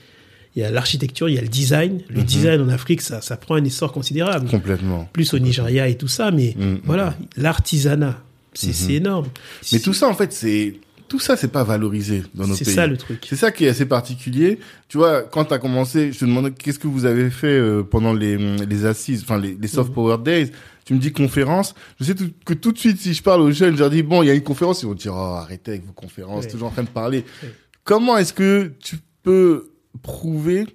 il 0.57 0.63
y 0.63 0.65
a 0.65 0.71
l'architecture, 0.71 1.29
il 1.29 1.37
y 1.37 1.39
a 1.39 1.43
le 1.43 1.49
design. 1.49 2.01
Le 2.09 2.23
design 2.23 2.61
en 2.61 2.69
Afrique, 2.69 3.01
ça, 3.01 3.21
ça 3.21 3.37
prend 3.37 3.55
un 3.55 3.65
essor 3.65 3.93
considérable. 3.93 4.49
Complètement. 4.49 5.09
Plus 5.13 5.33
au 5.35 5.39
Nigeria 5.39 5.89
et 5.89 5.97
tout 5.97 6.09
ça, 6.09 6.31
mais 6.33 6.55
mm, 6.59 6.79
voilà, 6.85 7.17
l'artisanat, 7.37 8.21
c'est 8.55 8.73
c'est 8.73 8.95
énorme. 8.95 9.27
Mais 9.73 9.79
tout 9.81 9.93
ça, 9.95 10.09
en 10.09 10.15
fait, 10.15 10.33
c'est 10.33 10.75
tout 11.07 11.21
ça, 11.21 11.37
c'est 11.37 11.49
pas 11.53 11.63
valorisé 11.65 12.23
dans 12.35 12.47
nos 12.49 12.55
c'est 12.55 12.65
pays. 12.65 12.75
ça 12.75 12.87
le 12.89 12.97
truc. 12.97 13.25
C'est 13.29 13.37
ça 13.37 13.53
qui 13.53 13.67
est 13.67 13.69
assez 13.69 13.87
particulier. 13.87 14.59
Tu 14.89 14.97
vois, 14.99 15.23
quand 15.23 15.45
tu 15.45 15.55
as 15.55 15.59
commencé, 15.59 16.13
je 16.13 16.19
te 16.19 16.25
demandais 16.25 16.51
qu'est-ce 16.51 16.79
que 16.79 16.89
vous 16.89 17.05
avez 17.05 17.31
fait 17.31 17.47
euh, 17.47 17.83
pendant 17.83 18.13
les, 18.15 18.37
les 18.37 18.85
assises, 18.87 19.23
enfin 19.23 19.39
les, 19.39 19.57
les 19.61 19.69
soft 19.69 19.91
Mhm. 19.91 19.95
power 19.95 20.17
days. 20.25 20.51
Tu 20.85 20.93
me 20.95 20.99
dis 20.99 21.13
conférence. 21.13 21.75
Je 21.99 22.05
sais 22.05 22.15
tout- 22.15 22.31
que 22.45 22.53
tout 22.55 22.73
de 22.73 22.79
suite, 22.79 22.99
si 23.01 23.15
je 23.15 23.23
parle 23.23 23.41
aux 23.41 23.51
jeunes, 23.51 23.75
je 23.75 23.81
leur 23.81 23.91
dis 23.91 24.03
bon, 24.03 24.23
il 24.23 24.27
y 24.27 24.31
a 24.31 24.35
une 24.35 24.43
conférence, 24.43 24.83
ils 24.83 24.87
vont 24.87 24.95
dire 24.95 25.13
oh, 25.15 25.19
arrêtez 25.37 25.71
avec 25.73 25.87
vos 25.87 25.93
conférences, 25.93 26.45
Ouais. 26.45 26.51
toujours 26.51 26.69
en 26.69 26.73
train 26.73 26.83
de 26.83 26.89
parler. 26.89 27.25
Ouais. 27.43 27.49
Comment 27.85 28.17
est-ce 28.19 28.33
que 28.35 28.73
tu 28.83 28.97
peux 29.23 29.71
prouver 30.03 30.67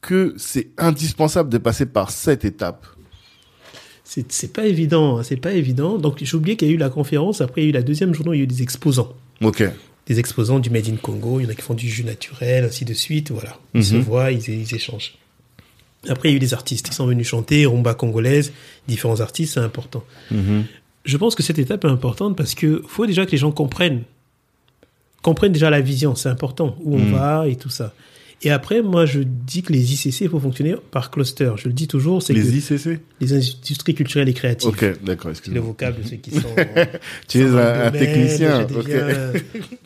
que 0.00 0.34
c'est 0.36 0.70
indispensable 0.78 1.48
de 1.48 1.58
passer 1.58 1.86
par 1.86 2.10
cette 2.10 2.44
étape? 2.44 2.86
C'est 4.04 4.52
pas 4.52 4.66
évident, 4.66 5.18
hein, 5.18 5.22
c'est 5.22 5.36
pas 5.36 5.52
évident. 5.52 5.96
Donc 5.96 6.18
j'ai 6.22 6.36
oublié 6.36 6.56
qu'il 6.56 6.68
y 6.68 6.70
a 6.70 6.74
eu 6.74 6.78
la 6.78 6.90
conférence, 6.90 7.40
après 7.40 7.62
il 7.62 7.64
y 7.64 7.66
a 7.68 7.70
eu 7.70 7.72
la 7.72 7.82
deuxième 7.82 8.12
journée, 8.12 8.32
il 8.36 8.38
y 8.38 8.40
a 8.40 8.44
eu 8.44 8.46
des 8.48 8.62
exposants. 8.62 9.12
Ok. 9.40 9.62
Des 10.06 10.18
exposants 10.18 10.58
du 10.58 10.68
Made 10.70 10.88
in 10.88 10.96
Congo, 10.96 11.38
il 11.40 11.44
y 11.44 11.46
en 11.46 11.50
a 11.50 11.54
qui 11.54 11.62
font 11.62 11.74
du 11.74 11.88
jus 11.88 12.04
naturel, 12.04 12.64
ainsi 12.64 12.84
de 12.84 12.92
suite, 12.92 13.30
voilà. 13.30 13.56
Ils 13.74 13.84
se 13.84 13.94
Mhm. 13.94 14.00
voient, 14.02 14.30
ils, 14.32 14.46
ils 14.48 14.74
échangent. 14.74 15.14
Après, 16.08 16.28
il 16.28 16.32
y 16.32 16.34
a 16.34 16.36
eu 16.36 16.40
des 16.40 16.52
artistes 16.54 16.88
qui 16.88 16.94
sont 16.94 17.06
venus 17.06 17.26
chanter, 17.28 17.64
rumba 17.66 17.94
congolaise, 17.94 18.52
différents 18.88 19.20
artistes, 19.20 19.54
c'est 19.54 19.60
important. 19.60 20.02
Mhm. 20.30 20.64
Je 21.04 21.16
pense 21.16 21.34
que 21.34 21.42
cette 21.42 21.58
étape 21.58 21.84
est 21.84 21.88
importante 21.88 22.36
parce 22.36 22.54
que 22.54 22.82
faut 22.88 23.06
déjà 23.06 23.24
que 23.26 23.30
les 23.32 23.38
gens 23.38 23.52
comprennent, 23.52 24.02
comprennent 25.22 25.52
déjà 25.52 25.70
la 25.70 25.80
vision, 25.80 26.14
c'est 26.14 26.28
important, 26.28 26.76
où 26.82 26.96
on 26.96 26.98
Mhm. 26.98 27.12
va 27.12 27.48
et 27.48 27.56
tout 27.56 27.68
ça. 27.70 27.92
Et 28.44 28.50
après, 28.50 28.82
moi, 28.82 29.06
je 29.06 29.20
dis 29.20 29.62
que 29.62 29.72
les 29.72 29.92
ICC, 29.94 30.22
il 30.22 30.28
faut 30.28 30.40
fonctionner 30.40 30.74
par 30.90 31.12
cluster. 31.12 31.52
Je 31.56 31.68
le 31.68 31.72
dis 31.74 31.86
toujours, 31.86 32.22
c'est 32.22 32.34
que 32.34 32.38
Les 32.40 32.58
ICC 32.58 32.98
les 33.20 33.32
industries 33.34 33.94
culturelles 33.94 34.28
et 34.28 34.32
créatives. 34.34 34.68
Ok, 34.68 34.80
d'accord, 35.04 35.30
C'est 35.34 35.46
le 35.48 35.58
excuse-moi. 35.58 35.62
vocable 35.62 36.02
de 36.02 36.08
ceux 36.08 36.16
qui 36.16 36.30
sont. 36.32 36.48
Tu 37.28 37.38
es 37.38 37.44
un, 37.44 37.50
domaine, 37.50 37.92
technicien. 37.92 38.66
Je 38.68 38.74
Ok. 38.74 38.84
deviens 38.88 39.32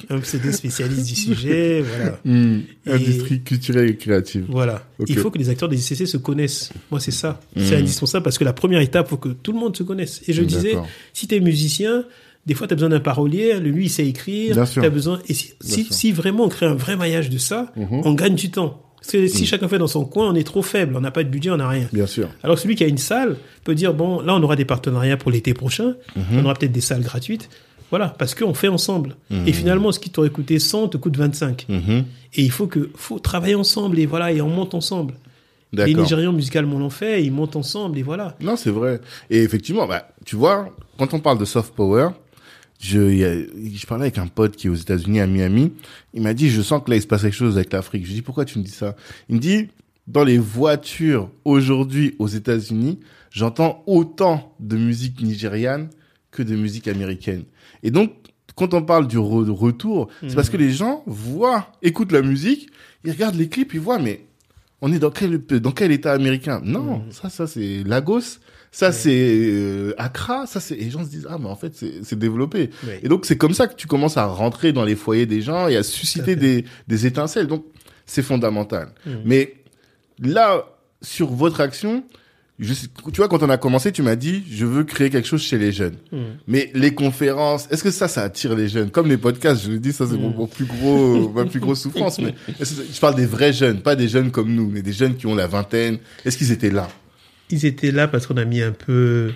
un 0.09 0.19
pseudo 0.21 0.53
spécialiste 0.53 1.07
du 1.07 1.15
sujet. 1.15 1.83
Voilà. 1.83 2.19
Hmm, 2.25 2.61
Et- 2.87 2.91
Industrie 2.93 3.41
culturelle 3.43 3.91
et 3.91 3.97
créative. 3.97 4.47
Voilà. 4.49 4.89
Il 5.07 5.19
faut 5.19 5.31
que 5.31 5.39
les 5.39 5.51
acteurs 5.51 5.69
des 5.69 5.77
ICC 5.79 6.07
se 6.07 6.17
connaissent. 6.17 6.71
Moi, 6.91 6.99
c'est 6.99 7.11
ça. 7.11 7.41
C'est 7.57 7.75
Mhm. 7.75 7.81
indispensable 7.83 8.25
parce 8.25 8.39
que 8.39 8.45
la 8.45 8.53
première 8.55 8.81
étape, 8.81 9.09
faut 9.09 9.17
que 9.19 9.29
tout 9.29 9.53
le 9.53 9.59
monde 9.59 9.77
se 9.77 9.83
connaisse. 9.83 10.23
Et 10.29 10.33
je 10.33 10.43
disais, 10.43 10.77
si 11.13 11.27
tu 11.29 11.35
es 11.35 11.41
musicien, 11.41 12.05
des 12.47 12.55
fois, 12.55 12.67
tu 12.67 12.73
as 12.73 12.77
besoin 12.77 12.89
d'un 12.91 13.01
parolier. 13.01 13.59
Lui, 13.61 13.87
il 13.87 13.89
sait 13.91 14.07
écrire. 14.07 14.55
Bien 14.55 14.67
sûr. 14.67 14.83
Tu 14.83 14.87
as 14.87 14.91
besoin. 14.91 15.21
Et 15.29 15.35
si, 15.35 16.13
vraiment 16.13 16.45
on 16.45 16.49
crée 16.49 16.67
un 16.67 16.75
vrai 16.75 16.97
maillage 16.97 17.29
de 17.31 17.39
ça, 17.39 17.73
Mhm. 17.77 18.03
on 18.05 18.15
gagne 18.15 18.35
du 18.35 18.51
temps. 18.51 18.81
Parce 19.01 19.13
que 19.13 19.27
si 19.29 19.47
chacun 19.47 19.69
fait 19.69 19.79
dans 19.79 19.87
son 19.87 20.05
coin, 20.05 20.29
on 20.31 20.35
est 20.35 20.43
trop 20.45 20.63
faible. 20.63 20.97
On 20.97 21.01
n'a 21.01 21.11
pas 21.13 21.23
de 21.23 21.29
budget, 21.29 21.51
on 21.51 21.59
n'a 21.59 21.69
rien. 21.69 21.89
Bien 21.93 22.07
sûr. 22.07 22.29
Alors 22.43 22.59
celui 22.59 22.75
qui 22.75 22.83
a 22.83 22.89
une 22.89 22.99
salle 22.99 23.37
peut 23.63 23.75
dire 23.75 23.95
bon 23.95 24.21
là 24.21 24.35
on 24.35 24.43
aura 24.43 24.57
des 24.57 24.65
partenariats 24.65 25.17
pour 25.17 25.31
l'été 25.31 25.55
prochain, 25.55 25.95
Mhm. 26.17 26.25
on 26.39 26.45
aura 26.45 26.55
peut-être 26.55 26.73
des 26.73 26.81
salles 26.81 27.03
gratuites. 27.03 27.49
Voilà, 27.91 28.09
parce 28.19 28.35
qu'on 28.35 28.53
fait 28.53 28.67
ensemble. 28.67 29.15
Mhm. 29.31 29.47
Et 29.47 29.53
finalement, 29.53 29.93
ce 29.93 30.01
qui 30.01 30.11
t'aurait 30.11 30.31
coûté 30.31 30.59
100 30.59 30.89
te 30.89 30.97
coûte 30.97 31.17
25. 31.17 31.67
Mhm. 31.69 32.05
Et 32.35 32.43
il 32.43 32.51
faut 32.51 32.67
que 32.67 32.91
faut 32.97 33.21
travailler 33.21 33.55
ensemble 33.55 34.01
et 34.01 34.07
voilà 34.07 34.33
et 34.33 34.41
on 34.41 34.49
monte 34.49 34.75
ensemble. 34.75 35.15
Les. 35.73 35.95
Nigérians 35.95 36.33
musicalement 36.33 36.79
l'ont 36.79 36.91
fait, 36.91 37.23
ils 37.23 37.31
montent 37.31 37.55
ensemble 37.55 37.99
et 37.99 38.03
voilà. 38.03 38.35
Non, 38.41 38.57
c'est 38.57 38.71
vrai. 38.71 39.01
Et 39.31 39.43
effectivement, 39.43 39.87
bah, 39.87 40.09
tu 40.25 40.35
vois, 40.35 40.75
quand 40.99 41.13
on 41.15 41.21
parle 41.21 41.39
de 41.39 41.45
soft 41.45 41.75
power, 41.75 42.09
je, 42.87 43.87
parlais 43.87 44.05
avec 44.05 44.19
un 44.19 44.27
pote 44.27 44.57
qui 44.57 44.67
est 44.67 44.71
aux 44.71 44.75
États-Unis, 44.75 45.21
à 45.21 45.27
Miami. 45.27 45.73
Il 46.15 46.23
m'a 46.23 46.35
dit, 46.35 46.51
je 46.51 46.63
sens 46.63 46.83
que 46.85 46.91
là, 46.91 46.97
il 46.97 47.03
se 47.03 47.07
passe 47.07 47.23
quelque 47.23 47.35
chose 47.35 47.57
avec 47.57 47.73
l'Afrique. 47.73 48.05
Je 48.05 48.09
lui 48.09 48.15
dis, 48.17 48.23
pourquoi 48.23 48.45
tu 48.45 48.59
me 48.59 48.65
dis 48.65 48.71
ça? 48.71 48.97
Il 49.29 49.37
me 49.37 49.41
dit, 49.41 49.69
dans 50.07 50.25
les 50.25 50.39
voitures 50.39 51.31
aujourd'hui 51.45 52.15
aux 52.19 52.29
États-Unis, 52.29 53.01
j'entends 53.31 53.83
autant 53.87 54.55
de 54.61 54.77
musique 54.77 55.21
nigériane 55.21 55.89
que 56.31 56.43
de 56.43 56.55
musique 56.55 56.87
américaine. 56.89 57.45
Et 57.83 57.91
donc, 57.91 58.13
quand 58.55 58.73
on 58.73 58.83
parle 58.83 59.07
du 59.07 59.19
re- 59.19 59.51
retour, 59.51 60.09
c'est 60.27 60.35
parce 60.35 60.49
que 60.49 60.57
les 60.57 60.71
gens 60.71 61.03
voient, 61.07 61.73
écoutent 61.83 62.13
la 62.13 62.23
musique, 62.23 62.69
ils 63.05 63.11
regardent 63.11 63.37
les 63.37 63.49
clips, 63.49 63.75
ils 63.75 63.81
voient, 63.81 63.99
mais 63.99 64.27
on 64.81 64.93
est 64.93 64.99
dans 64.99 65.11
quel, 65.11 65.39
dans 65.39 65.73
quel 65.73 65.91
état 65.93 66.13
américain? 66.13 66.61
Non, 66.65 67.03
ça, 67.11 67.31
ça 67.31 67.47
c'est 67.47 67.83
Lagos, 67.85 68.39
ça 68.71 68.93
c'est 68.93 69.11
euh, 69.15 69.95
Accra, 69.97 70.47
ça 70.47 70.61
c'est. 70.61 70.75
Et 70.75 70.85
les 70.85 70.91
gens 70.91 71.05
se 71.05 71.09
disent 71.11 71.27
ah 71.31 71.39
mais 71.41 71.49
en 71.49 71.57
fait 71.57 71.75
c'est 71.75 72.05
c'est 72.05 72.19
développé. 72.19 72.71
Et 73.03 73.09
donc 73.09 73.25
c'est 73.25 73.39
comme 73.39 73.55
ça 73.55 73.67
que 73.67 73.75
tu 73.75 73.87
commences 73.87 74.17
à 74.17 74.27
rentrer 74.27 74.73
dans 74.73 74.85
les 74.85 74.97
foyers 74.97 75.27
des 75.27 75.41
gens 75.41 75.69
et 75.69 75.77
à 75.77 75.83
susciter 75.83 76.37
des 76.37 76.65
des 76.89 77.07
étincelles. 77.07 77.47
Donc 77.47 77.65
c'est 78.05 78.23
fondamental. 78.23 78.93
Mhm. 79.07 79.23
Mais 79.25 79.55
là 80.19 80.67
sur 81.03 81.33
votre 81.33 81.61
action, 81.61 82.05
je 82.59 82.73
tu 82.75 83.17
vois 83.17 83.29
quand 83.29 83.43
on 83.43 83.51
a 83.51 83.59
commencé, 83.59 83.93
tu 83.93 84.03
m'as 84.03 84.17
dit 84.17 84.43
je 84.51 84.65
veux 84.65 84.85
créer 84.85 85.11
quelque 85.11 85.29
chose 85.29 85.43
chez 85.43 85.59
les 85.59 85.73
jeunes. 85.73 85.97
Mhm. 86.13 86.19
Mais 86.47 86.71
les 86.75 86.95
conférences, 86.95 87.69
est-ce 87.71 87.83
que 87.85 87.91
ça, 87.91 88.09
ça 88.09 88.23
attire 88.23 88.55
les 88.55 88.69
jeunes? 88.69 88.91
Comme 88.91 89.09
les 89.09 89.19
podcasts, 89.19 89.63
je 89.65 89.71
le 89.73 89.79
dis, 89.79 89.93
ça 89.93 90.07
c'est 90.07 90.17
mon, 90.17 90.31
Mm. 90.31 90.37
mon 90.37 90.47
plus 90.47 90.65
gros, 90.65 91.29
ma 91.31 91.45
plus 91.45 91.61
grosse 91.61 91.83
souffrance. 91.83 92.19
Mais 92.19 92.35
je 92.61 93.01
parle 93.01 93.15
des 93.17 93.27
vrais 93.27 93.53
jeunes, 93.53 93.81
pas 93.83 93.95
des 93.97 94.09
jeunes 94.09 94.31
comme 94.31 94.55
nous, 94.55 94.69
mais 94.71 94.83
des 94.83 94.93
jeunes 94.95 95.17
qui 95.17 95.27
ont 95.27 95.35
la 95.35 95.47
vingtaine. 95.47 95.99
Est-ce 96.25 96.39
qu'ils 96.39 96.51
étaient 96.53 96.71
là? 96.71 96.89
Ils 97.51 97.65
étaient 97.67 97.93
là 97.93 98.09
parce 98.09 98.27
qu'on 98.27 98.37
a 98.39 98.45
mis 98.45 98.63
un 98.63 98.73
peu 98.73 99.33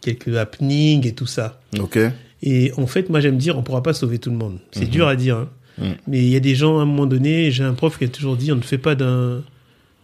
quelques 0.00 0.34
happenings 0.36 1.06
et 1.06 1.12
tout 1.12 1.26
ça. 1.26 1.60
Ok. 1.78 1.98
Et 2.42 2.72
en 2.76 2.86
fait, 2.86 3.08
moi 3.08 3.20
j'aime 3.20 3.38
dire 3.38 3.56
on 3.56 3.62
pourra 3.62 3.82
pas 3.82 3.94
sauver 3.94 4.18
tout 4.18 4.30
le 4.30 4.36
monde. 4.36 4.58
C'est 4.72 4.82
Mhm. 4.84 4.90
dur 4.90 5.08
à 5.08 5.16
dire. 5.16 5.36
hein. 5.36 5.48
Mhm. 5.78 5.94
Mais 6.08 6.18
il 6.18 6.28
y 6.30 6.36
a 6.36 6.40
des 6.40 6.54
gens 6.54 6.78
à 6.78 6.82
un 6.82 6.84
moment 6.86 7.06
donné, 7.06 7.50
j'ai 7.50 7.64
un 7.64 7.74
prof 7.74 7.96
qui 7.98 8.04
a 8.04 8.08
toujours 8.08 8.36
dit 8.36 8.50
on 8.52 8.56
ne 8.56 8.60
fait 8.62 8.78
pas 8.78 8.94
d'un 8.94 9.42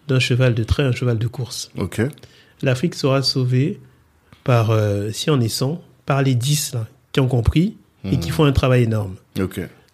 d'un 0.09 0.19
cheval 0.19 0.55
de 0.55 0.65
trait 0.65 0.83
un 0.83 0.93
cheval 0.93 1.17
de 1.19 1.27
course. 1.29 1.71
Ok. 1.77 2.01
L'Afrique 2.63 2.95
sera 2.95 3.23
sauvée 3.23 3.81
par, 4.45 4.71
euh, 4.71 5.11
si 5.13 5.31
on 5.31 5.41
est 5.41 5.49
100, 5.49 5.81
par 6.07 6.23
les 6.23 6.35
10 6.35 6.75
là, 6.75 6.87
qui 7.13 7.21
ont 7.21 7.29
compris 7.29 7.77
et 8.05 8.17
qui 8.19 8.29
Mhm. 8.29 8.35
font 8.35 8.45
un 8.45 8.53
travail 8.53 8.83
énorme. 8.85 9.15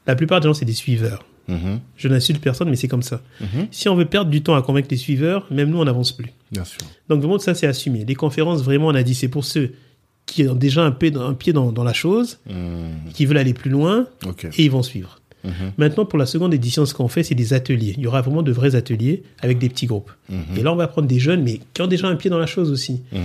La 0.06 0.14
plupart 0.16 0.40
des 0.40 0.48
gens, 0.48 0.54
c'est 0.54 0.64
des 0.64 0.72
suiveurs. 0.72 1.24
Mhm. 1.48 1.80
Je 1.96 2.08
n'insulte 2.08 2.40
personne, 2.42 2.68
mais 2.70 2.76
c'est 2.76 2.88
comme 2.88 3.02
ça. 3.02 3.20
Mhm. 3.40 3.68
Si 3.70 3.88
on 3.88 3.94
veut 3.94 4.04
perdre 4.04 4.30
du 4.30 4.42
temps 4.42 4.54
à 4.54 4.62
convaincre 4.62 4.88
les 4.90 4.96
suiveurs, 4.96 5.46
même 5.50 5.70
nous, 5.70 5.78
on 5.78 5.84
n'avance 5.84 6.12
plus. 6.12 6.32
Bien 6.52 6.64
sûr. 6.64 6.78
Donc, 7.08 7.20
vraiment, 7.20 7.38
ça, 7.38 7.54
c'est 7.54 7.66
assumé. 7.66 8.04
Les 8.06 8.14
conférences, 8.14 8.62
vraiment, 8.62 8.88
on 8.88 8.94
a 8.94 9.02
dit, 9.02 9.14
c'est 9.14 9.28
pour 9.28 9.44
ceux 9.44 9.72
qui 10.26 10.46
ont 10.46 10.54
déjà 10.54 10.82
un, 10.84 10.90
pied 10.92 11.10
dans, 11.52 11.72
dans 11.72 11.84
la 11.84 11.92
chose, 11.94 12.38
qui 13.14 13.24
veulent 13.26 13.38
aller 13.38 13.54
plus 13.54 13.70
loin, 13.70 14.06
et 14.58 14.64
ils 14.64 14.70
vont 14.70 14.82
suivre. 14.82 15.17
Mhm. 15.44 15.72
Maintenant, 15.76 16.04
pour 16.04 16.18
la 16.18 16.26
seconde 16.26 16.54
édition, 16.54 16.84
ce 16.86 16.94
qu'on 16.94 17.08
fait, 17.08 17.22
c'est 17.22 17.34
des 17.34 17.52
ateliers. 17.52 17.94
Il 17.96 18.02
y 18.02 18.06
aura 18.06 18.22
vraiment 18.22 18.42
de 18.42 18.52
vrais 18.52 18.74
ateliers 18.74 19.22
avec 19.40 19.58
des 19.58 19.68
petits 19.68 19.86
groupes. 19.86 20.10
Mhm. 20.28 20.38
Et 20.56 20.62
là, 20.62 20.72
on 20.72 20.76
va 20.76 20.88
prendre 20.88 21.08
des 21.08 21.18
jeunes, 21.18 21.42
mais 21.42 21.60
qui 21.74 21.82
ont 21.82 21.86
déjà 21.86 22.08
un 22.08 22.16
pied 22.16 22.30
dans 22.30 22.38
la 22.38 22.46
chose 22.46 22.70
aussi. 22.70 23.02
Mhm. 23.12 23.20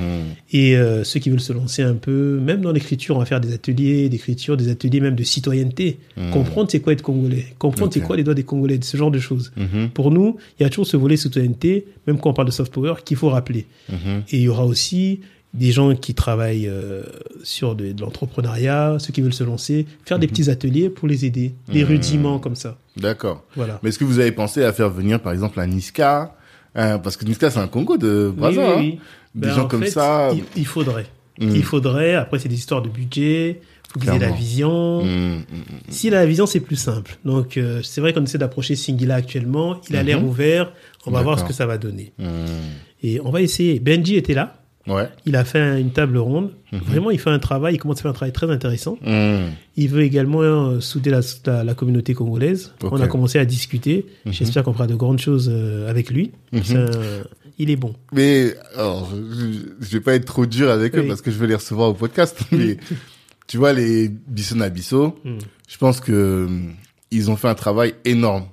Et 0.52 0.76
euh, 0.76 1.04
ceux 1.04 1.20
qui 1.20 1.30
veulent 1.30 1.40
se 1.40 1.54
lancer 1.54 1.82
un 1.82 1.96
peu, 1.96 2.40
même 2.40 2.62
dans 2.62 2.72
l'écriture, 2.72 3.16
on 3.16 3.20
va 3.20 3.26
faire 3.26 3.42
des 3.42 3.54
ateliers 3.54 4.10
d'écriture, 4.10 4.58
des 4.58 4.70
ateliers 4.70 5.00
même 5.00 5.16
de 5.16 5.24
citoyenneté. 5.24 6.00
Comprendre 6.32 6.70
c'est 6.70 6.80
quoi 6.80 6.94
être 6.94 7.02
congolais, 7.02 7.46
comprendre 7.60 7.92
c'est 7.94 8.02
quoi 8.02 8.16
les 8.16 8.24
droits 8.24 8.36
des 8.36 8.44
Congolais, 8.44 8.80
ce 8.82 8.98
genre 8.98 9.12
de 9.12 9.20
choses. 9.20 9.52
Pour 9.94 10.12
nous, 10.12 10.38
il 10.60 10.64
y 10.64 10.66
a 10.66 10.70
toujours 10.70 10.88
ce 10.88 10.98
volet 10.98 11.18
citoyenneté, 11.18 11.86
même 12.08 12.18
quand 12.18 12.30
on 12.30 12.34
parle 12.34 12.48
de 12.48 12.54
soft 12.54 12.74
power, 12.74 12.96
qu'il 13.04 13.18
faut 13.18 13.30
rappeler. 13.30 13.66
Et 14.30 14.38
il 14.38 14.42
y 14.42 14.48
aura 14.48 14.66
aussi 14.66 15.20
des 15.54 15.72
gens 15.72 15.96
qui 15.96 16.14
travaillent 16.16 16.68
euh, 16.68 17.04
sur 17.44 17.76
de, 17.76 17.92
de 17.92 18.02
l'entrepreneuriat, 18.02 18.98
ceux 19.00 19.14
qui 19.14 19.22
veulent 19.22 19.34
se 19.34 19.44
lancer, 19.44 19.86
faire 20.06 20.18
Mhm. 20.18 20.22
des 20.22 20.28
petits 20.28 20.50
ateliers 20.50 20.90
pour 20.90 21.08
les 21.08 21.26
aider, 21.26 21.54
des 21.72 21.84
rudiments 21.84 22.40
comme 22.40 22.56
ça. 22.56 22.78
D'accord. 22.98 23.44
Voilà. 23.56 23.80
Mais 23.84 23.90
est-ce 23.90 24.00
que 24.00 24.04
vous 24.06 24.20
avez 24.20 24.32
pensé 24.32 24.64
à 24.64 24.74
faire 24.74 24.90
venir, 24.90 25.20
par 25.20 25.32
exemple, 25.34 25.60
un 25.60 25.68
Niska 25.68 26.36
hein, 26.76 27.00
Parce 27.00 27.18
que 27.18 27.26
Niska, 27.26 27.52
c'est 27.52 27.60
un 27.60 27.68
Congo 27.68 27.98
de 27.98 28.34
Brazza. 28.36 28.62
hein. 28.68 28.74
Oui, 28.78 28.82
oui, 28.82 28.90
oui. 28.94 29.00
Des 29.36 29.48
Ben, 29.48 29.54
gens 29.56 29.64
en 29.64 29.68
comme 29.68 29.84
fait, 29.84 29.90
ça. 29.92 30.30
Il, 30.34 30.44
il 30.56 30.66
faudrait. 30.66 31.06
Mm. 31.40 31.50
Il 31.56 31.64
faudrait. 31.64 32.16
Après, 32.16 32.38
c'est 32.40 32.50
des 32.50 32.56
histoires 32.56 32.82
de 32.84 32.90
budget. 32.90 33.62
Faut 33.92 34.00
qu'ils 34.00 34.10
aient 34.10 34.20
la 34.20 34.32
vision. 34.32 35.04
Mhm. 35.06 35.44
Si 35.90 36.10
la 36.10 36.26
vision, 36.26 36.48
c'est 36.48 36.60
plus 36.60 36.76
simple. 36.78 37.18
Donc, 37.26 37.58
euh, 37.58 37.82
c'est 37.84 38.02
vrai 38.02 38.12
qu'on 38.12 38.24
essaie 38.24 38.40
d'approcher 38.40 38.76
Singila 38.76 39.14
actuellement. 39.16 39.80
Il 39.90 39.96
a 39.96 40.02
Mhm. 40.02 40.08
l'air 40.08 40.24
ouvert. 40.26 40.72
On 41.06 41.12
va 41.12 41.22
voir 41.22 41.38
ce 41.38 41.44
que 41.44 41.54
ça 41.54 41.68
va 41.68 41.78
donner. 41.78 42.12
Mhm. 42.18 42.28
Et 43.04 43.20
on 43.22 43.30
va 43.30 43.42
essayer. 43.42 43.80
Benji 43.80 44.16
était 44.16 44.34
là. 44.34 44.56
Ouais. 44.88 45.08
Il 45.26 45.36
a 45.38 45.46
fait 45.46 45.60
un- 45.60 45.78
une 45.78 45.92
table 45.92 46.18
ronde. 46.18 46.52
Mhm. 46.74 46.80
Vraiment, 46.82 47.12
il 47.12 47.20
fait 47.20 47.30
un 47.30 47.40
travail. 47.40 47.76
Il 47.76 47.78
commence 47.78 48.00
à 48.00 48.02
faire 48.02 48.12
un 48.12 48.16
travail 48.16 48.34
très 48.34 48.50
intéressant. 48.52 48.98
Mhm. 49.06 49.52
Il 49.78 49.90
veut 49.90 50.02
également 50.02 50.42
euh, 50.42 50.80
souder 50.82 51.10
la, 51.10 51.22
la, 51.46 51.64
la 51.64 51.74
communauté 51.74 52.14
congolaise. 52.14 52.74
On 52.84 53.00
a 53.00 53.08
commencé 53.08 53.40
à 53.40 53.46
discuter. 53.46 54.06
Mhm. 54.26 54.34
J'espère 54.34 54.64
qu'on 54.64 54.74
fera 54.74 54.88
de 54.88 54.96
grandes 54.96 55.20
choses 55.20 55.50
euh, 55.52 55.90
avec 55.90 56.10
lui. 56.10 56.32
Il 57.60 57.70
est 57.70 57.76
bon. 57.76 57.94
Mais 58.12 58.56
alors, 58.76 59.10
je, 59.14 59.60
je 59.80 59.92
vais 59.92 60.00
pas 60.02 60.16
être 60.16 60.26
trop 60.26 60.46
dur 60.46 60.70
avec 60.72 60.96
eux 60.96 61.06
parce 61.08 61.22
que 61.22 61.30
je 61.32 61.38
vais 61.38 61.48
les 61.48 61.56
recevoir 61.56 61.90
au 61.90 61.94
podcast. 61.94 62.40
Mais 62.52 62.78
tu 63.48 63.58
vois, 63.58 63.74
les 63.74 64.10
Bisson 64.10 65.14
Mm. 65.24 65.38
je 65.70 65.78
pense 65.78 66.00
que 66.00 66.48
ils 67.12 67.30
ont 67.30 67.36
fait 67.36 67.48
un 67.48 67.54
travail 67.56 67.94
énorme. 68.06 68.46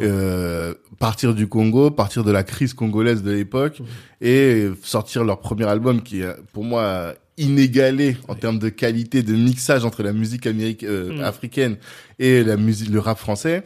Euh, 0.00 0.74
partir 0.98 1.34
du 1.34 1.46
Congo, 1.46 1.90
partir 1.90 2.24
de 2.24 2.30
la 2.32 2.42
crise 2.42 2.74
congolaise 2.74 3.22
de 3.22 3.30
l'époque 3.30 3.80
et 4.20 4.68
sortir 4.82 5.24
leur 5.24 5.40
premier 5.40 5.64
album 5.66 6.02
qui 6.02 6.22
est 6.22 6.34
pour 6.52 6.64
moi 6.64 7.14
inégalé 7.36 8.16
en 8.26 8.34
termes 8.34 8.58
de 8.58 8.68
qualité 8.68 9.22
de 9.22 9.32
mixage 9.34 9.84
entre 9.84 10.02
la 10.02 10.12
musique 10.12 10.46
américaine, 10.46 10.88
euh, 10.90 11.12
Mm. 11.18 11.20
africaine 11.22 11.76
et 12.18 12.42
la 12.42 12.56
musique, 12.56 12.90
le 12.90 12.98
rap 12.98 13.18
français. 13.18 13.62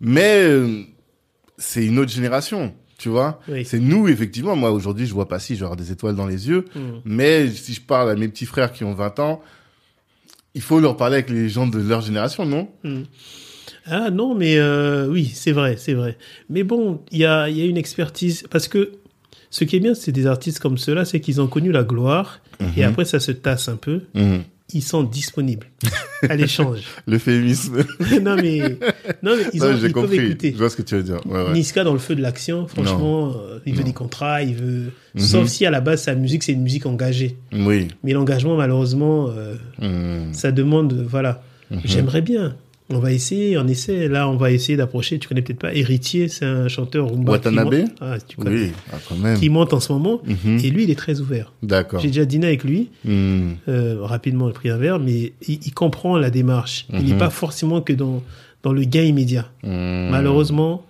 Mais 0.00 0.42
euh, 0.44 0.82
c'est 1.56 1.84
une 1.84 1.98
autre 1.98 2.12
génération. 2.12 2.72
Tu 2.96 3.08
vois 3.08 3.40
Oui. 3.48 3.64
C'est 3.64 3.78
nous, 3.80 4.08
effectivement. 4.08 4.56
Moi, 4.56 4.70
aujourd'hui, 4.72 5.06
je 5.06 5.14
vois 5.14 5.28
pas 5.28 5.38
si, 5.38 5.54
avoir 5.54 5.76
des 5.76 5.90
étoiles 5.92 6.14
dans 6.16 6.26
les 6.26 6.48
yeux. 6.48 6.64
Mm. 6.74 6.80
Mais 7.04 7.48
si 7.50 7.74
je 7.74 7.80
parle 7.80 8.10
à 8.10 8.14
mes 8.16 8.28
petits 8.28 8.46
frères 8.46 8.72
qui 8.72 8.84
ont 8.84 8.94
20 8.94 9.18
ans, 9.20 9.40
il 10.54 10.62
faut 10.62 10.80
leur 10.80 10.96
parler 10.96 11.14
avec 11.16 11.30
les 11.30 11.48
gens 11.48 11.66
de 11.66 11.78
leur 11.80 12.00
génération, 12.00 12.44
non? 12.44 12.68
Mm. 12.84 13.02
Ah 13.90 14.10
non, 14.10 14.34
mais 14.34 14.56
euh, 14.58 15.06
oui, 15.08 15.30
c'est 15.34 15.52
vrai, 15.52 15.76
c'est 15.78 15.94
vrai. 15.94 16.16
Mais 16.50 16.62
bon, 16.62 17.00
il 17.10 17.18
y 17.18 17.24
a, 17.24 17.48
y 17.48 17.62
a 17.62 17.64
une 17.64 17.76
expertise. 17.78 18.44
Parce 18.50 18.68
que 18.68 18.92
ce 19.50 19.64
qui 19.64 19.76
est 19.76 19.80
bien, 19.80 19.94
c'est 19.94 20.12
des 20.12 20.26
artistes 20.26 20.58
comme 20.60 20.78
ceux-là, 20.78 21.04
c'est 21.04 21.20
qu'ils 21.20 21.40
ont 21.40 21.46
connu 21.46 21.72
la 21.72 21.82
gloire. 21.84 22.40
Et 22.76 22.80
Mhm. 22.82 22.88
après, 22.88 23.04
ça 23.04 23.20
se 23.20 23.30
tasse 23.32 23.68
un 23.68 23.76
peu. 23.76 24.02
Mhm. 24.14 24.42
Ils 24.74 24.82
sont 24.82 25.02
disponibles 25.02 25.66
à 26.28 26.36
l'échange. 26.36 26.80
L'euphémisme. 27.06 27.78
non, 28.22 28.36
mais, 28.36 28.58
non, 29.22 29.34
mais 29.36 29.44
ils, 29.54 29.60
Non, 29.60 29.68
ont, 29.68 29.72
ils 29.76 29.80
peuvent 29.80 29.92
compris. 29.92 30.18
écouter. 30.18 30.52
Je 30.52 30.58
vois 30.58 30.68
ce 30.68 30.76
que 30.76 30.82
tu 30.82 30.94
veux 30.96 31.02
dire. 31.02 31.24
Ouais, 31.24 31.42
ouais. 31.44 31.52
Niska 31.54 31.84
dans 31.84 31.94
le 31.94 31.98
feu 31.98 32.14
de 32.14 32.20
l'action, 32.20 32.66
franchement, 32.66 33.32
euh, 33.34 33.60
il 33.64 33.72
veut 33.72 33.80
Non. 33.80 33.86
des 33.86 33.94
contrats, 33.94 34.42
il 34.42 34.54
veut. 34.56 34.90
Mhm. 35.14 35.20
Sauf 35.22 35.48
si 35.48 35.64
à 35.64 35.70
la 35.70 35.80
base 35.80 36.02
sa 36.02 36.14
musique 36.14 36.42
c'est 36.42 36.52
une 36.52 36.60
musique 36.62 36.84
engagée. 36.84 37.36
Oui. 37.52 37.88
Mais 38.04 38.12
l'engagement 38.12 38.56
malheureusement, 38.56 39.30
euh, 39.80 40.24
ça 40.32 40.52
demande, 40.52 40.92
voilà. 41.08 41.42
J'aimerais 41.84 42.20
bien. 42.22 42.54
On 42.90 43.00
va 43.00 43.12
essayer, 43.12 43.58
on 43.58 43.66
essaie. 43.68 44.08
Là, 44.08 44.28
on 44.30 44.36
va 44.36 44.50
essayer 44.50 44.76
d'approcher. 44.78 45.18
Tu 45.18 45.28
connais 45.28 45.42
peut-être 45.42 45.58
pas 45.58 45.74
Héritier, 45.74 46.28
c'est 46.28 46.46
un 46.46 46.68
chanteur 46.68 47.06
rumba. 47.10 47.24
qui 47.24 47.30
Watanabe 47.48 47.64
monte- 47.74 47.90
Ah, 48.00 48.16
tu 48.26 48.36
connais. 48.36 48.50
Oui, 48.50 48.72
ah, 48.92 48.96
quand 49.08 49.16
même. 49.16 49.38
Qui 49.38 49.50
monte 49.50 49.74
en 49.74 49.80
ce 49.80 49.92
moment. 49.92 50.22
Mhm. 50.24 50.58
Et 50.64 50.70
lui, 50.70 50.84
il 50.84 50.90
est 50.90 50.94
très 50.98 51.20
ouvert. 51.20 51.52
D'accord. 51.62 52.00
J'ai 52.00 52.08
déjà 52.08 52.24
dîné 52.24 52.46
avec 52.46 52.64
lui. 52.64 52.88
Mhm. 53.04 53.56
Euh, 53.68 53.96
rapidement, 54.00 54.46
j'ai 54.48 54.54
pris 54.54 54.70
un 54.70 54.78
verre, 54.78 54.98
mais 55.00 55.32
il, 55.46 55.58
il 55.66 55.72
comprend 55.74 56.16
la 56.16 56.30
démarche. 56.30 56.86
Il 56.92 57.04
n'est 57.04 57.12
Mhm. 57.12 57.18
pas 57.18 57.28
forcément 57.30 57.82
que 57.82 57.92
dans, 57.92 58.22
dans 58.62 58.72
le 58.72 58.82
gain 58.84 59.02
immédiat. 59.02 59.50
Malheureusement, 60.10 60.84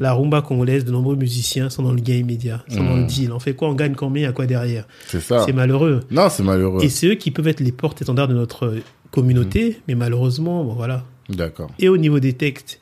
la 0.00 0.12
rumba 0.12 0.42
congolaise, 0.42 0.84
de 0.84 0.90
nombreux 0.90 1.14
musiciens 1.16 1.70
sont 1.70 1.82
dans 1.84 1.92
le 1.92 2.00
gain 2.00 2.14
immédiat, 2.16 2.64
sont 2.68 2.82
dans 2.82 2.96
le 2.96 3.04
deal. 3.04 3.30
On 3.32 3.38
fait 3.38 3.54
quoi? 3.54 3.68
On 3.68 3.74
gagne 3.74 3.94
combien? 3.94 4.24
Il 4.24 4.26
a 4.26 4.32
quoi 4.32 4.46
derrière? 4.46 4.86
C'est 5.06 5.20
ça. 5.20 5.44
C'est 5.46 5.52
malheureux. 5.52 6.00
Non, 6.10 6.28
c'est 6.30 6.42
malheureux. 6.42 6.82
Et 6.82 6.88
c'est 6.88 7.06
eux 7.06 7.14
qui 7.14 7.30
peuvent 7.30 7.46
être 7.46 7.60
les 7.60 7.70
porte-étendards 7.72 8.26
de 8.28 8.34
notre 8.34 8.74
communauté, 9.12 9.78
mais 9.86 9.94
malheureusement, 9.94 10.64
bon, 10.64 10.72
voilà. 10.72 11.04
D'accord. 11.28 11.70
Et 11.78 11.88
au 11.88 11.96
niveau 11.96 12.20
des 12.20 12.32
textes, 12.34 12.80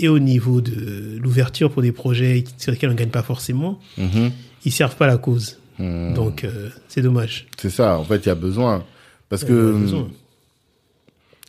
et 0.00 0.08
au 0.08 0.18
niveau 0.18 0.60
de 0.60 1.18
l'ouverture 1.20 1.70
pour 1.72 1.82
des 1.82 1.92
projets 1.92 2.44
sur 2.58 2.70
lesquels 2.72 2.90
on 2.90 2.92
ne 2.92 2.98
gagne 2.98 3.08
pas 3.10 3.22
forcément, 3.22 3.80
Mhm. 3.96 4.30
ils 4.64 4.72
servent 4.72 4.96
pas 4.96 5.06
la 5.06 5.16
cause. 5.18 5.58
Mhm. 5.78 6.14
Donc, 6.14 6.44
euh, 6.44 6.70
c'est 6.88 7.02
dommage. 7.02 7.46
C'est 7.56 7.70
ça. 7.70 7.98
En 7.98 8.04
fait, 8.04 8.18
il 8.18 8.26
y 8.26 8.30
a 8.30 8.34
besoin. 8.34 8.84
Parce 9.28 9.42
Ouais, 9.42 9.48
que. 9.48 9.72
besoin. 9.72 10.08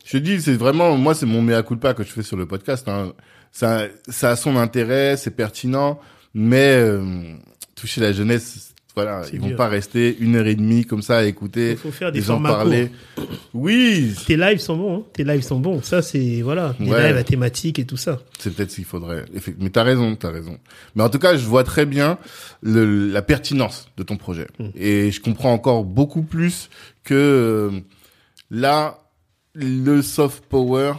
Je 0.05 0.13
te 0.13 0.17
dis, 0.17 0.41
c'est 0.41 0.55
vraiment, 0.55 0.97
moi, 0.97 1.13
c'est 1.13 1.25
mon 1.27 1.41
mea 1.41 1.61
culpa 1.63 1.93
que 1.93 2.03
je 2.03 2.09
fais 2.09 2.23
sur 2.23 2.37
le 2.37 2.45
podcast. 2.47 2.87
Hein. 2.89 3.13
Ça, 3.51 3.83
ça 4.07 4.31
a 4.31 4.35
son 4.35 4.55
intérêt, 4.57 5.17
c'est 5.17 5.31
pertinent, 5.31 5.99
mais 6.33 6.75
euh, 6.77 7.33
toucher 7.75 8.01
la 8.01 8.11
jeunesse, 8.11 8.73
voilà, 8.95 9.21
ils 9.31 9.39
vont 9.39 9.47
dur. 9.47 9.55
pas 9.57 9.67
rester 9.67 10.17
une 10.19 10.35
heure 10.35 10.47
et 10.47 10.55
demie 10.55 10.83
comme 10.83 11.01
ça 11.01 11.19
à 11.19 11.23
écouter 11.23 11.71
Il 11.71 11.77
faut 11.77 11.91
faire 11.91 12.11
des 12.11 12.21
formats 12.21 12.49
parler. 12.49 12.89
Oui, 13.53 14.13
Tes 14.25 14.35
lives 14.35 14.59
sont 14.59 14.75
bons, 14.77 14.97
hein. 14.97 15.03
tes 15.13 15.23
lives 15.23 15.43
sont 15.43 15.59
bons. 15.59 15.81
Ça, 15.81 16.01
c'est, 16.01 16.41
voilà, 16.41 16.75
des 16.79 16.89
Ouais. 16.89 17.07
lives 17.07 17.17
à 17.17 17.23
thématique 17.23 17.79
et 17.79 17.85
tout 17.85 17.97
ça. 17.97 18.19
c'est 18.39 18.53
peut-être 18.53 18.71
ce 18.71 18.75
qu'il 18.75 18.85
faudrait. 18.85 19.25
Mais 19.59 19.69
t'as 19.69 19.83
raison, 19.83 20.15
t'as 20.15 20.31
raison. 20.31 20.57
Mais 20.95 21.03
en 21.03 21.09
tout 21.09 21.19
cas, 21.19 21.37
je 21.37 21.45
vois 21.45 21.63
très 21.63 21.85
bien 21.85 22.17
le, 22.61 23.09
la 23.11 23.21
pertinence 23.21 23.89
de 23.97 24.03
ton 24.03 24.17
projet, 24.17 24.47
Mm. 24.59 24.65
et 24.75 25.11
je 25.11 25.21
comprends 25.21 25.53
encore 25.53 25.83
beaucoup 25.85 26.23
plus 26.23 26.69
que 27.03 27.13
euh, 27.15 27.79
là, 28.51 28.99
le 29.53 30.01
soft 30.01 30.43
power 30.45 30.93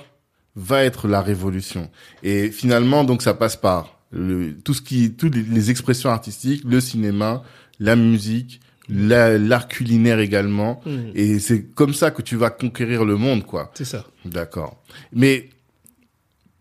va 0.57 0.85
être 0.85 1.07
la 1.09 1.21
révolution. 1.23 1.91
Et 2.23 2.51
finalement, 2.51 3.05
donc, 3.05 3.23
ça 3.23 3.35
passe 3.35 3.57
par 3.57 3.99
le, 4.11 4.55
tout 4.65 4.75
ce 4.75 4.83
qui, 4.83 5.13
toutes 5.13 5.37
les 5.37 5.71
expressions 5.71 6.11
artistiques, 6.11 6.63
le 6.65 6.81
cinéma, 6.81 7.43
la 7.81 7.97
musique, 7.97 8.61
la- 8.89 9.37
l'art 9.39 9.67
culinaire 9.69 10.21
également. 10.21 10.81
Mm. 10.87 10.99
Et 11.15 11.39
c'est 11.41 11.65
comme 11.75 11.95
ça 11.95 12.11
que 12.13 12.23
tu 12.23 12.37
vas 12.37 12.51
conquérir 12.51 13.05
le 13.05 13.17
monde, 13.17 13.45
quoi. 13.45 13.71
C'est 13.75 13.85
ça. 13.85 14.05
D'accord. 14.25 14.81
Mais 15.13 15.51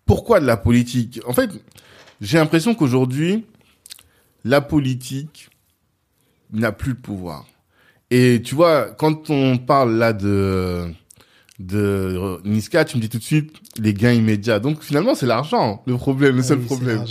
pourquoi 0.06 0.40
de 0.40 0.46
la 0.46 0.58
politique? 0.58 1.20
En 1.28 1.34
fait, 1.34 1.52
j'ai 2.22 2.38
l'impression 2.38 2.74
qu'aujourd'hui, 2.74 3.46
la 4.44 4.62
politique 4.62 5.50
n'a 6.52 6.72
plus 6.72 6.92
le 6.92 6.98
pouvoir. 6.98 7.46
Et 8.12 8.42
tu 8.44 8.56
vois, 8.56 8.90
quand 8.98 9.30
on 9.30 9.58
parle 9.60 9.96
là 9.96 10.14
de 10.14 10.86
de 11.60 12.40
Niska, 12.46 12.86
tu 12.86 12.96
me 12.96 13.02
dis 13.02 13.10
tout 13.10 13.18
de 13.18 13.24
suite 13.24 13.54
les 13.78 13.94
gains 13.94 14.14
immédiats. 14.14 14.60
Donc 14.60 14.82
finalement, 14.82 15.14
c'est 15.14 15.26
l'argent 15.26 15.84
le 15.86 15.96
problème, 15.98 16.36
le 16.38 16.42
Ah 16.42 16.46
seul 16.46 16.60
oui, 16.60 16.66
problème. 16.66 17.04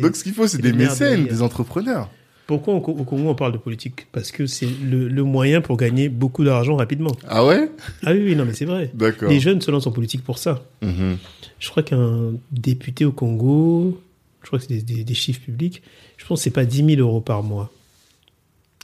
Donc 0.00 0.14
ce 0.16 0.22
qu'il 0.22 0.32
faut, 0.32 0.46
c'est 0.46 0.58
des 0.62 0.72
mécènes, 0.72 1.26
des 1.26 1.42
entrepreneurs. 1.42 2.08
Pourquoi 2.46 2.74
au, 2.74 2.78
au 2.78 3.04
Congo 3.04 3.28
on 3.28 3.34
parle 3.34 3.52
de 3.52 3.58
politique? 3.58 4.06
Parce 4.12 4.30
que 4.30 4.46
c'est 4.46 4.68
le, 4.84 5.08
le 5.08 5.22
moyen 5.24 5.60
pour 5.60 5.76
gagner 5.76 6.08
beaucoup 6.08 6.44
d'argent 6.44 6.76
rapidement. 6.76 7.10
Ah 7.28 7.44
ouais? 7.44 7.70
Ah 8.04 8.12
oui, 8.12 8.22
oui, 8.24 8.36
non, 8.36 8.44
mais 8.44 8.54
c'est 8.54 8.64
vrai. 8.66 8.90
D'accord. 8.94 9.30
Les 9.30 9.40
jeunes 9.40 9.60
se 9.60 9.70
lancent 9.70 9.86
en 9.88 9.92
politique 9.92 10.22
pour 10.22 10.38
ça. 10.38 10.62
Mhm. 10.82 11.16
Je 11.58 11.68
crois 11.70 11.82
qu'un 11.82 12.32
député 12.52 13.04
au 13.04 13.12
Congo, 13.12 14.00
je 14.42 14.46
crois 14.46 14.58
que 14.60 14.66
c'est 14.68 14.74
des, 14.74 14.82
des- 14.82 15.04
des 15.04 15.14
chiffres 15.14 15.40
publics, 15.40 15.82
je 16.18 16.24
pense 16.26 16.38
que 16.40 16.44
c'est 16.44 16.50
pas 16.50 16.64
10 16.64 16.84
000 16.96 17.00
euros 17.00 17.20
par 17.20 17.42
mois. 17.42 17.70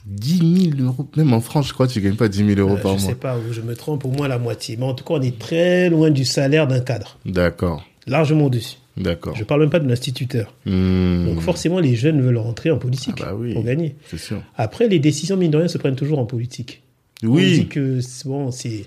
10 0.05 0.71
000 0.75 0.83
euros? 0.85 1.07
Même 1.15 1.31
en 1.33 1.39
France, 1.39 1.67
je 1.69 1.73
crois 1.73 1.87
que 1.87 1.93
tu 1.93 2.01
gagnes 2.01 2.15
pas 2.17 2.27
10 2.27 2.45
000 2.55 2.59
euros 2.59 2.75
Euh, 2.77 2.81
par 2.81 2.97
je 2.97 3.03
mois. 3.03 3.09
sais 3.13 3.15
pas, 3.17 3.37
où 3.37 3.53
je 3.53 3.61
me 3.61 3.73
trompe, 3.75 4.03
au 4.03 4.09
moins 4.09 4.27
la 4.27 4.37
moitié. 4.37 4.75
Mais 4.75 4.83
en 4.85 4.93
tout 4.93 5.05
cas, 5.05 5.13
on 5.13 5.21
est 5.21 5.39
très 5.39 5.89
loin 5.89 6.09
du 6.11 6.25
salaire 6.25 6.67
d'un 6.67 6.81
cadre. 6.81 7.17
D'accord. 7.25 7.85
Largement 8.07 8.45
au-dessus. 8.47 8.75
D'accord. 8.97 9.35
Je 9.35 9.43
parle 9.43 9.61
même 9.61 9.69
pas 9.69 9.79
de 9.79 9.87
l'instituteur. 9.87 10.53
Hmm. 10.65 11.25
Donc 11.25 11.39
forcément, 11.41 11.79
les 11.79 11.95
jeunes 11.95 12.21
veulent 12.21 12.37
rentrer 12.37 12.69
en 12.71 12.77
politique 12.77 13.15
Ah 13.21 13.31
bah 13.31 13.35
oui. 13.37 13.53
pour 13.53 13.63
gagner. 13.63 13.95
Sûr. 14.15 14.41
Après, 14.55 14.87
les 14.87 14.99
décisions, 14.99 15.35
mine 15.37 15.51
de 15.51 15.57
rien, 15.57 15.67
se 15.67 15.77
prennent 15.77 15.95
toujours 15.95 16.19
en 16.19 16.25
politique. 16.25 16.83
On 17.23 17.27
dit 17.35 17.59
Oui. 17.59 17.67
que 17.67 18.01
c'est- 18.01 18.27
bon, 18.27 18.51
c'est 18.51 18.85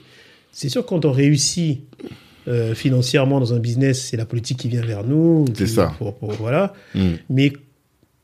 c'est 0.52 0.68
sûr 0.68 0.82
que 0.84 0.88
quand 0.88 1.04
on 1.04 1.12
réussit 1.12 1.80
euh, 2.48 2.74
financièrement 2.76 3.40
dans 3.40 3.52
un 3.54 3.58
business, 3.58 4.00
c'est 4.08 4.16
la 4.16 4.24
politique 4.24 4.58
qui 4.58 4.68
vient 4.68 4.80
vers 4.82 5.02
nous. 5.04 5.44
C'est 5.54 5.66
ça. 5.66 5.92
pour- 5.98 6.14
pour- 6.14 6.30
voilà. 6.32 6.72
Hmm. 6.94 7.14
Mais 7.28 7.52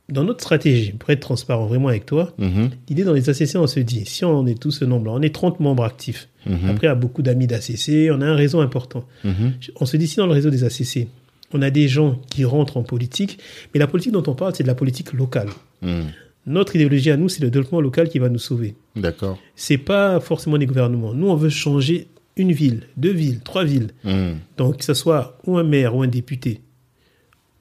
dans 0.09 0.23
notre 0.25 0.41
stratégie, 0.43 0.93
pour 0.93 1.11
être 1.11 1.21
transparent 1.21 1.67
vraiment 1.67 1.89
avec 1.89 2.07
toi, 2.07 2.33
Mhm. 2.39 2.71
l'idée 2.89 3.03
dans 3.05 3.15
les 3.15 3.29
ACC, 3.31 3.57
on 3.57 3.67
se 3.67 3.81
dit, 3.81 4.05
si 4.07 4.25
on 4.25 4.47
est 4.47 4.61
tous 4.61 4.71
ce 4.71 4.85
nombre-là, 4.85 5.13
on 5.15 5.23
est 5.23 5.35
30 5.35 5.59
membres 5.59 5.85
actifs. 5.85 6.29
Mhm. 6.47 6.69
Après, 6.71 6.87
il 6.87 6.91
y 6.91 6.93
a 6.93 6.95
beaucoup 6.95 7.23
d'amis 7.23 7.47
d'ACC, 7.49 8.11
on 8.13 8.21
a 8.21 8.27
un 8.27 8.35
réseau 8.35 8.61
important. 8.61 9.05
Mhm. 9.25 9.55
On 9.81 9.87
se 9.87 9.97
dit, 9.97 10.07
si 10.07 10.17
dans 10.17 10.27
le 10.27 10.33
réseau 10.33 10.51
des 10.51 10.63
ACC, 10.65 11.09
on 11.55 11.63
a 11.63 11.71
des 11.71 11.89
gens 11.89 12.21
qui 12.31 12.45
rentrent 12.45 12.77
en 12.77 12.83
politique, 12.83 13.39
mais 13.73 13.81
la 13.81 13.87
politique 13.87 14.13
dont 14.13 14.23
on 14.27 14.35
parle, 14.35 14.55
c'est 14.55 14.63
de 14.63 14.69
la 14.69 14.75
politique 14.75 15.13
locale. 15.13 15.49
Hmm. 15.83 16.03
Notre 16.47 16.75
idéologie 16.75 17.11
à 17.11 17.17
nous, 17.17 17.29
c'est 17.29 17.41
le 17.43 17.51
développement 17.51 17.81
local 17.81 18.09
qui 18.09 18.19
va 18.19 18.29
nous 18.29 18.39
sauver. 18.39 18.75
D'accord. 18.97 19.39
C'est 19.55 19.79
pas 19.79 20.19
forcément 20.21 20.57
les 20.57 20.67
gouvernements. 20.67 21.15
Nous, 21.15 21.29
on 21.29 21.37
veut 21.37 21.51
changer 21.51 22.09
une 22.37 22.51
ville, 22.53 22.83
deux 22.97 23.13
villes, 23.13 23.41
trois 23.41 23.65
villes. 23.65 23.91
Hmm. 24.05 24.33
Donc, 24.57 24.79
que 24.79 24.85
ce 24.85 24.95
soit 24.95 25.39
ou 25.47 25.57
un 25.59 25.63
maire 25.65 25.95
ou 25.95 26.03
un 26.03 26.09
député 26.09 26.61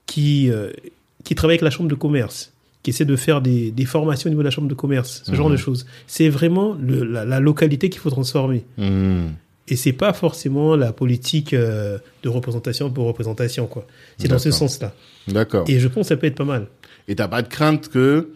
qui, 0.06 0.50
euh, 0.50 0.70
qui 1.24 1.34
travaille 1.34 1.54
avec 1.54 1.62
la 1.62 1.70
chambre 1.70 1.88
de 1.88 1.94
commerce, 1.94 2.52
qui 2.82 2.90
essaie 2.90 3.04
de 3.04 3.16
faire 3.16 3.40
des, 3.40 3.70
des 3.70 3.84
formations 3.84 4.28
au 4.28 4.30
niveau 4.30 4.42
de 4.42 4.46
la 4.46 4.50
chambre 4.50 4.68
de 4.68 4.74
commerce, 4.74 5.22
ce 5.24 5.34
genre 5.34 5.46
Mhm. 5.48 5.52
de 5.52 5.56
choses. 5.58 5.86
C'est 6.06 6.28
vraiment 6.28 6.74
le- 6.80 7.04
la, 7.04 7.24
la 7.24 7.38
localité 7.40 7.88
qu'il 7.90 8.00
faut 8.00 8.10
transformer. 8.10 8.64
Hmm. 8.78 9.28
Et 9.68 9.76
c'est 9.76 9.92
pas 9.92 10.12
forcément 10.12 10.74
la 10.76 10.92
politique 10.92 11.52
euh, 11.54 11.98
de 12.22 12.28
représentation 12.28 12.90
pour 12.90 13.06
représentation, 13.06 13.66
quoi. 13.66 13.86
C'est 14.18 14.28
dans 14.28 14.38
ce 14.38 14.50
sens-là. 14.50 14.92
D'accord. 15.28 15.64
Et 15.68 15.78
je 15.78 15.86
pense 15.88 16.04
que 16.04 16.08
ça 16.08 16.16
peut 16.16 16.26
être 16.26 16.36
pas 16.36 16.44
mal. 16.44 16.66
Et 17.08 17.14
t'as 17.14 17.28
pas 17.28 17.42
de 17.42 17.48
crainte 17.48 17.88
que, 17.88 18.30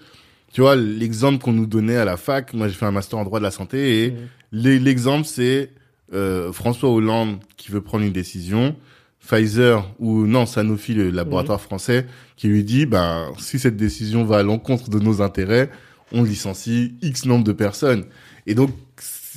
tu 0.52 0.60
vois, 0.60 0.76
l'exemple 0.76 1.42
qu'on 1.42 1.52
nous 1.52 1.66
donnait 1.66 1.96
à 1.96 2.04
la 2.04 2.16
fac, 2.16 2.54
moi 2.54 2.68
j'ai 2.68 2.74
fait 2.74 2.86
un 2.86 2.92
master 2.92 3.18
en 3.18 3.24
droit 3.24 3.40
de 3.40 3.44
la 3.44 3.50
santé 3.50 4.04
et 4.04 4.14
l'e- 4.52 4.78
l'exemple 4.78 5.26
c'est 5.26 5.70
euh, 6.14 6.52
François 6.52 6.90
Hollande 6.90 7.38
qui 7.56 7.70
veut 7.72 7.80
prendre 7.80 8.04
une 8.04 8.12
décision, 8.12 8.76
Pfizer 9.20 9.92
ou 9.98 10.26
non 10.26 10.46
Sanofi 10.46 10.94
le 10.94 11.10
laboratoire 11.10 11.60
français 11.60 12.06
qui 12.36 12.46
lui 12.46 12.62
dit 12.62 12.86
ben 12.86 13.32
si 13.38 13.58
cette 13.58 13.76
décision 13.76 14.24
va 14.24 14.38
à 14.38 14.42
l'encontre 14.44 14.88
de 14.90 15.00
nos 15.00 15.20
intérêts, 15.20 15.70
on 16.12 16.22
licencie 16.22 16.94
X 17.02 17.24
nombre 17.26 17.42
de 17.44 17.52
personnes. 17.52 18.04
Et 18.46 18.54
donc 18.54 18.70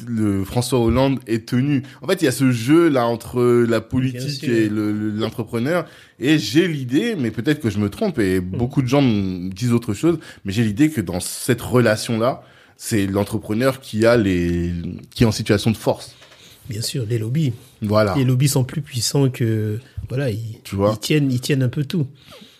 le 0.07 0.43
François 0.43 0.79
Hollande 0.79 1.19
est 1.27 1.47
tenu. 1.47 1.83
En 2.01 2.07
fait, 2.07 2.21
il 2.21 2.25
y 2.25 2.27
a 2.27 2.31
ce 2.31 2.51
jeu 2.51 2.89
là 2.89 3.05
entre 3.05 3.41
la 3.67 3.81
politique 3.81 4.43
et 4.43 4.69
le- 4.69 4.91
le- 4.91 5.09
l'entrepreneur. 5.11 5.85
Et 6.19 6.37
j'ai 6.37 6.67
l'idée, 6.67 7.15
mais 7.17 7.31
peut-être 7.31 7.59
que 7.61 7.69
je 7.69 7.79
me 7.79 7.89
trompe 7.89 8.19
et 8.19 8.39
beaucoup 8.39 8.81
de 8.81 8.87
gens 8.87 9.01
me 9.01 9.49
disent 9.49 9.73
autre 9.73 9.93
chose, 9.93 10.19
mais 10.45 10.51
j'ai 10.51 10.63
l'idée 10.63 10.89
que 10.89 11.01
dans 11.01 11.19
cette 11.19 11.61
relation 11.61 12.17
là, 12.19 12.43
c'est 12.77 13.07
l'entrepreneur 13.07 13.81
qui 13.81 14.05
a 14.05 14.15
les 14.17 14.71
qui 15.13 15.23
est 15.23 15.27
en 15.27 15.31
situation 15.31 15.71
de 15.71 15.77
force. 15.77 16.15
Bien 16.69 16.81
sûr, 16.81 17.05
les 17.09 17.17
lobbies. 17.17 17.53
Voilà. 17.81 18.13
Les 18.15 18.23
lobbies 18.23 18.47
sont 18.47 18.63
plus 18.63 18.81
puissants 18.81 19.29
que 19.29 19.79
voilà, 20.07 20.29
ils, 20.29 20.59
Tu 20.63 20.75
vois. 20.75 20.91
ils 20.95 20.99
tiennent, 20.99 21.31
ils 21.31 21.39
tiennent 21.41 21.63
un 21.63 21.69
peu 21.69 21.83
tout. 21.83 22.05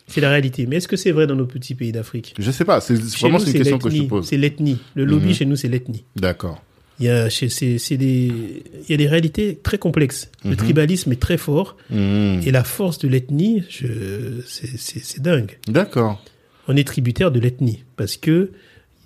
C'est 0.07 0.22
la 0.22 0.30
réalité. 0.32 0.66
Mais 0.66 0.78
est-ce 0.78 0.88
que 0.88 0.95
c'est 0.98 1.11
vrai 1.11 1.28
dans 1.28 1.36
nos 1.36 1.45
petits 1.45 1.76
pays 1.76 1.91
d'Afrique? 1.91 2.34
Je 2.40 2.49
sais 2.49 2.66
pas, 2.66 2.82
c'est 2.82 2.95
vraiment 3.20 3.38
une 3.38 3.53
question 3.53 3.78
que 3.78 3.91
je 3.91 4.02
pose. 4.03 4.26
C'est 4.26 4.38
l'ethnie. 4.38 4.80
Le 4.95 5.06
lobby 5.06 5.28
Mhm. 5.28 5.34
chez 5.36 5.45
nous, 5.45 5.56
c'est 5.56 5.68
l'ethnie. 5.68 6.03
D'accord. 6.16 6.64
Il 6.99 7.05
y 7.05 7.09
a, 7.09 7.30
c'est, 7.30 7.97
des, 7.97 8.31
il 8.84 8.89
y 8.89 8.93
a 8.93 8.97
des 8.97 9.07
réalités 9.07 9.57
très 9.61 9.77
complexes. 9.77 10.30
Le 10.43 10.51
Mhm. 10.51 10.55
tribalisme 10.57 11.11
est 11.13 11.19
très 11.19 11.38
fort 11.38 11.77
Mhm. 11.89 12.41
et 12.45 12.51
la 12.51 12.63
force 12.63 12.97
de 12.99 13.07
l'ethnie, 13.07 13.63
c'est, 14.45 15.21
dingue. 15.21 15.57
D'accord. 15.67 16.21
on 16.67 16.76
est 16.77 16.84
tributaire 16.84 17.31
de 17.31 17.39
l'ethnie. 17.39 17.84
Parce 17.95 18.15
que 18.17 18.51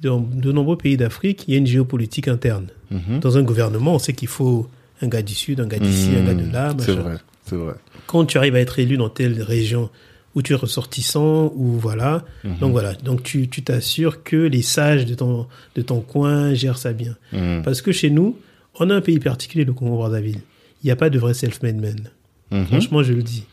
dans 0.01 0.19
de 0.19 0.51
nombreux 0.51 0.77
pays 0.77 0.97
d'Afrique, 0.97 1.45
il 1.47 1.53
y 1.53 1.55
a 1.55 1.57
une 1.59 1.67
géopolitique 1.67 2.27
interne. 2.27 2.67
Mhm. 2.91 3.19
Dans 3.21 3.37
un 3.37 3.43
gouvernement, 3.43 3.95
on 3.95 3.99
sait 3.99 4.11
qu'il 4.13 4.27
faut 4.27 4.67
un 5.01 5.07
gars 5.07 5.21
du 5.21 5.33
Sud, 5.33 5.61
un 5.61 5.67
gars 5.67 5.79
d'ici, 5.79 6.09
un 6.17 6.25
gars 6.25 6.33
de 6.33 6.51
là. 6.51 6.75
C'est 6.79 6.91
vrai, 6.93 7.15
c'est 7.45 7.55
vrai. 7.55 7.75
Quand 8.07 8.25
tu 8.25 8.37
arrives 8.37 8.55
à 8.55 8.59
être 8.59 8.79
élu 8.79 8.97
dans 8.97 9.07
telle 9.09 9.41
région 9.41 9.89
où 10.35 10.41
tu 10.41 10.53
es 10.53 10.55
ressortissant, 10.55 11.51
ou 11.55 11.73
voilà. 11.79 12.25
Mhm. 12.43 12.57
Donc 12.59 12.71
voilà. 12.71 12.93
Donc 12.95 13.23
tu 13.23 13.47
tu 13.47 13.61
t'assures 13.63 14.23
que 14.23 14.35
les 14.37 14.61
sages 14.61 15.05
de 15.05 15.13
ton, 15.15 15.47
de 15.75 15.81
ton 15.81 16.01
coin 16.01 16.53
gèrent 16.53 16.77
ça 16.77 16.93
bien. 16.93 17.15
Mhm. 17.31 17.61
Parce 17.63 17.81
que 17.81 17.91
chez 17.91 18.09
nous, 18.09 18.37
on 18.79 18.89
a 18.89 18.95
un 18.95 19.01
pays 19.01 19.19
particulier, 19.19 19.65
le 19.65 19.73
Congo-Brazzaville. 19.73 20.39
Il 20.83 20.87
n'y 20.87 20.91
a 20.91 20.95
pas 20.95 21.09
de 21.09 21.19
vrai 21.19 21.33
self-made 21.33 21.79
man. 21.79 22.09
Mhm. 22.51 22.65
Franchement, 22.65 23.03
je 23.03 23.13
le 23.13 23.23
dis. 23.23 23.45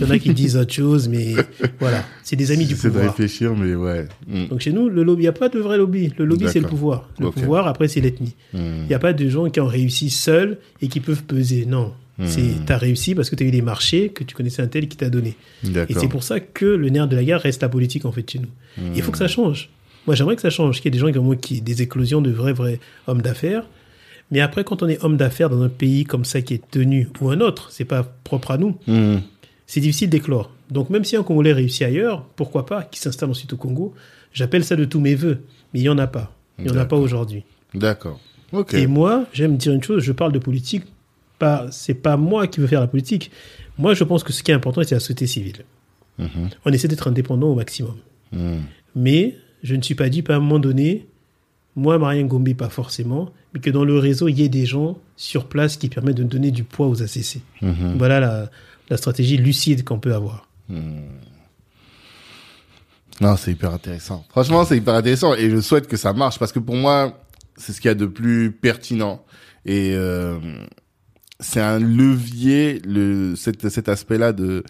Il 0.00 0.06
y 0.06 0.08
en 0.08 0.10
a 0.14 0.18
qui 0.18 0.32
disent 0.32 0.56
autre 0.56 0.72
chose, 0.72 1.06
mais 1.08 1.34
voilà. 1.80 2.02
C'est 2.22 2.34
des 2.36 2.50
amis 2.50 2.64
du 2.64 2.70
J'essaie 2.74 2.88
de 2.88 2.92
pouvoir. 2.94 3.10
réfléchir, 3.10 3.54
mais 3.54 3.74
ouais. 3.74 4.06
Mhm. 4.26 4.48
Donc 4.48 4.60
chez 4.60 4.72
nous, 4.72 4.88
le 4.88 5.02
lobby, 5.02 5.20
il 5.22 5.24
n'y 5.24 5.28
a 5.28 5.32
pas 5.32 5.48
de 5.50 5.58
vrai 5.58 5.76
lobby. 5.76 6.12
Le 6.18 6.24
lobby, 6.24 6.46
c'est 6.48 6.60
le 6.60 6.66
pouvoir. 6.66 7.08
Le 7.20 7.30
pouvoir, 7.30 7.66
après, 7.66 7.86
c'est 7.86 8.00
l'ethnie. 8.00 8.34
Mhm. 8.54 8.60
Il 8.84 8.88
n'y 8.88 8.94
a 8.94 8.98
pas 8.98 9.12
de 9.12 9.28
gens 9.28 9.48
qui 9.50 9.60
ont 9.60 9.66
réussi 9.66 10.08
seuls 10.10 10.58
et 10.80 10.88
qui 10.88 11.00
peuvent 11.00 11.24
peser. 11.24 11.66
Non. 11.66 11.92
C'est, 12.24 12.64
t'as 12.64 12.78
réussi 12.78 13.14
parce 13.14 13.28
que 13.28 13.36
tu 13.36 13.44
as 13.44 13.46
eu 13.46 13.50
des 13.50 13.60
marchés, 13.60 14.08
que 14.08 14.24
tu 14.24 14.34
connaissais 14.34 14.62
un 14.62 14.68
tel 14.68 14.88
qui 14.88 14.96
t'a 14.96 15.10
donné. 15.10 15.36
Et 15.64 15.92
c'est 15.94 16.08
pour 16.08 16.22
ça 16.22 16.40
que 16.40 16.64
le 16.64 16.88
nerf 16.88 17.08
de 17.08 17.16
la 17.16 17.22
guerre 17.24 17.40
reste 17.42 17.60
la 17.62 17.68
politique, 17.68 18.06
en 18.06 18.12
fait, 18.12 18.28
chez 18.30 18.38
nous. 18.38 18.48
Il 18.94 19.02
faut 19.02 19.12
que 19.12 19.18
ça 19.18 19.28
change. 19.28 19.68
Moi, 20.06 20.14
j'aimerais 20.16 20.36
que 20.36 20.42
ça 20.42 20.50
change, 20.50 20.76
qu'il 20.76 20.86
y 20.86 20.88
ait 20.88 20.90
des 20.92 20.98
gens 20.98 21.10
qui 21.12 21.18
ont 21.18 21.30
qui, 21.36 21.60
des 21.60 21.82
éclosions 21.82 22.22
de 22.22 22.30
vrais, 22.30 22.52
vrais 22.52 22.78
hommes 23.06 23.20
d'affaires. 23.22 23.64
Mais 24.30 24.40
après, 24.40 24.64
quand 24.64 24.82
on 24.82 24.88
est 24.88 25.02
homme 25.04 25.16
d'affaires 25.16 25.50
dans 25.50 25.60
un 25.62 25.68
pays 25.68 26.04
comme 26.04 26.24
ça 26.24 26.40
qui 26.40 26.54
est 26.54 26.70
tenu, 26.70 27.08
ou 27.20 27.28
un 27.30 27.40
autre, 27.40 27.70
c'est 27.70 27.84
pas 27.84 28.02
propre 28.24 28.50
à 28.52 28.56
nous, 28.58 28.76
Mhm. 28.86 29.20
c'est 29.66 29.80
difficile 29.80 30.08
d'éclore. 30.08 30.50
Donc 30.70 30.90
même 30.90 31.04
si 31.04 31.16
un 31.16 31.22
Congolais 31.22 31.52
réussit 31.52 31.82
ailleurs, 31.82 32.24
pourquoi 32.36 32.66
pas, 32.66 32.82
qui 32.82 32.98
s'installe 32.98 33.30
ensuite 33.30 33.52
au 33.52 33.56
Congo, 33.56 33.94
j'appelle 34.32 34.64
ça 34.64 34.74
de 34.74 34.84
tous 34.84 35.00
mes 35.00 35.14
voeux. 35.14 35.38
Mais 35.74 35.80
il 35.80 35.82
n'y 35.82 35.88
en 35.88 35.98
a 35.98 36.06
pas. 36.06 36.32
Il 36.58 36.64
n'y 36.64 36.70
en 36.70 36.76
a 36.80 36.84
pas 36.86 36.96
aujourd'hui. 36.96 37.44
D'accord. 37.74 38.18
Ok. 38.52 38.74
Et 38.74 38.86
moi, 38.86 39.26
j'aime 39.32 39.56
dire 39.56 39.72
une 39.72 39.82
chose, 39.82 40.02
je 40.02 40.12
parle 40.12 40.32
de 40.32 40.38
politique, 40.38 40.84
pas, 41.38 41.66
c'est 41.70 41.94
pas 41.94 42.16
moi 42.16 42.46
qui 42.46 42.60
veux 42.60 42.66
faire 42.66 42.80
la 42.80 42.86
politique. 42.86 43.30
Moi, 43.78 43.94
je 43.94 44.04
pense 44.04 44.24
que 44.24 44.32
ce 44.32 44.42
qui 44.42 44.50
est 44.50 44.54
important, 44.54 44.82
c'est 44.84 44.94
la 44.94 45.00
société 45.00 45.26
civile. 45.26 45.64
Mhm. 46.18 46.50
On 46.64 46.72
essaie 46.72 46.88
d'être 46.88 47.08
indépendant 47.08 47.48
au 47.48 47.54
maximum. 47.54 47.96
Mhm. 48.32 48.62
Mais 48.94 49.36
je 49.62 49.74
ne 49.74 49.82
suis 49.82 49.94
pas 49.94 50.08
dit, 50.08 50.24
à 50.28 50.34
un 50.34 50.40
moment 50.40 50.58
donné, 50.58 51.06
moi, 51.74 51.98
Marien 51.98 52.24
Gombe, 52.24 52.54
pas 52.54 52.70
forcément, 52.70 53.30
mais 53.52 53.60
que 53.60 53.70
dans 53.70 53.84
le 53.84 53.98
réseau, 53.98 54.28
il 54.28 54.38
y 54.38 54.42
ait 54.42 54.48
des 54.48 54.64
gens 54.64 54.98
sur 55.16 55.46
place 55.46 55.76
qui 55.76 55.88
permettent 55.88 56.16
de 56.16 56.24
donner 56.24 56.50
du 56.50 56.64
poids 56.64 56.86
aux 56.86 57.02
ACC. 57.02 57.40
Mhm. 57.60 57.96
Voilà 57.98 58.20
la, 58.20 58.50
la 58.88 58.96
stratégie 58.96 59.36
lucide 59.36 59.84
qu'on 59.84 59.98
peut 59.98 60.14
avoir. 60.14 60.48
Non, 63.20 63.36
c'est 63.36 63.52
hyper 63.52 63.72
intéressant. 63.72 64.24
Franchement, 64.28 64.64
c'est 64.64 64.76
hyper 64.76 64.94
intéressant 64.94 65.34
et 65.34 65.50
je 65.50 65.60
souhaite 65.60 65.86
que 65.86 65.96
ça 65.96 66.12
marche 66.12 66.38
parce 66.38 66.52
que 66.52 66.58
pour 66.58 66.76
moi, 66.76 67.18
c'est 67.56 67.72
ce 67.72 67.80
qu'il 67.80 67.88
y 67.88 67.92
a 67.92 67.94
de 67.94 68.06
plus 68.06 68.52
pertinent 68.52 69.24
et 69.64 69.94
euh, 69.94 70.38
c'est 71.40 71.60
un 71.60 71.78
levier 71.78 72.80
le 72.86 73.34
cet, 73.36 73.68
cet 73.68 73.88
aspect-là 73.88 74.32
de 74.32 74.62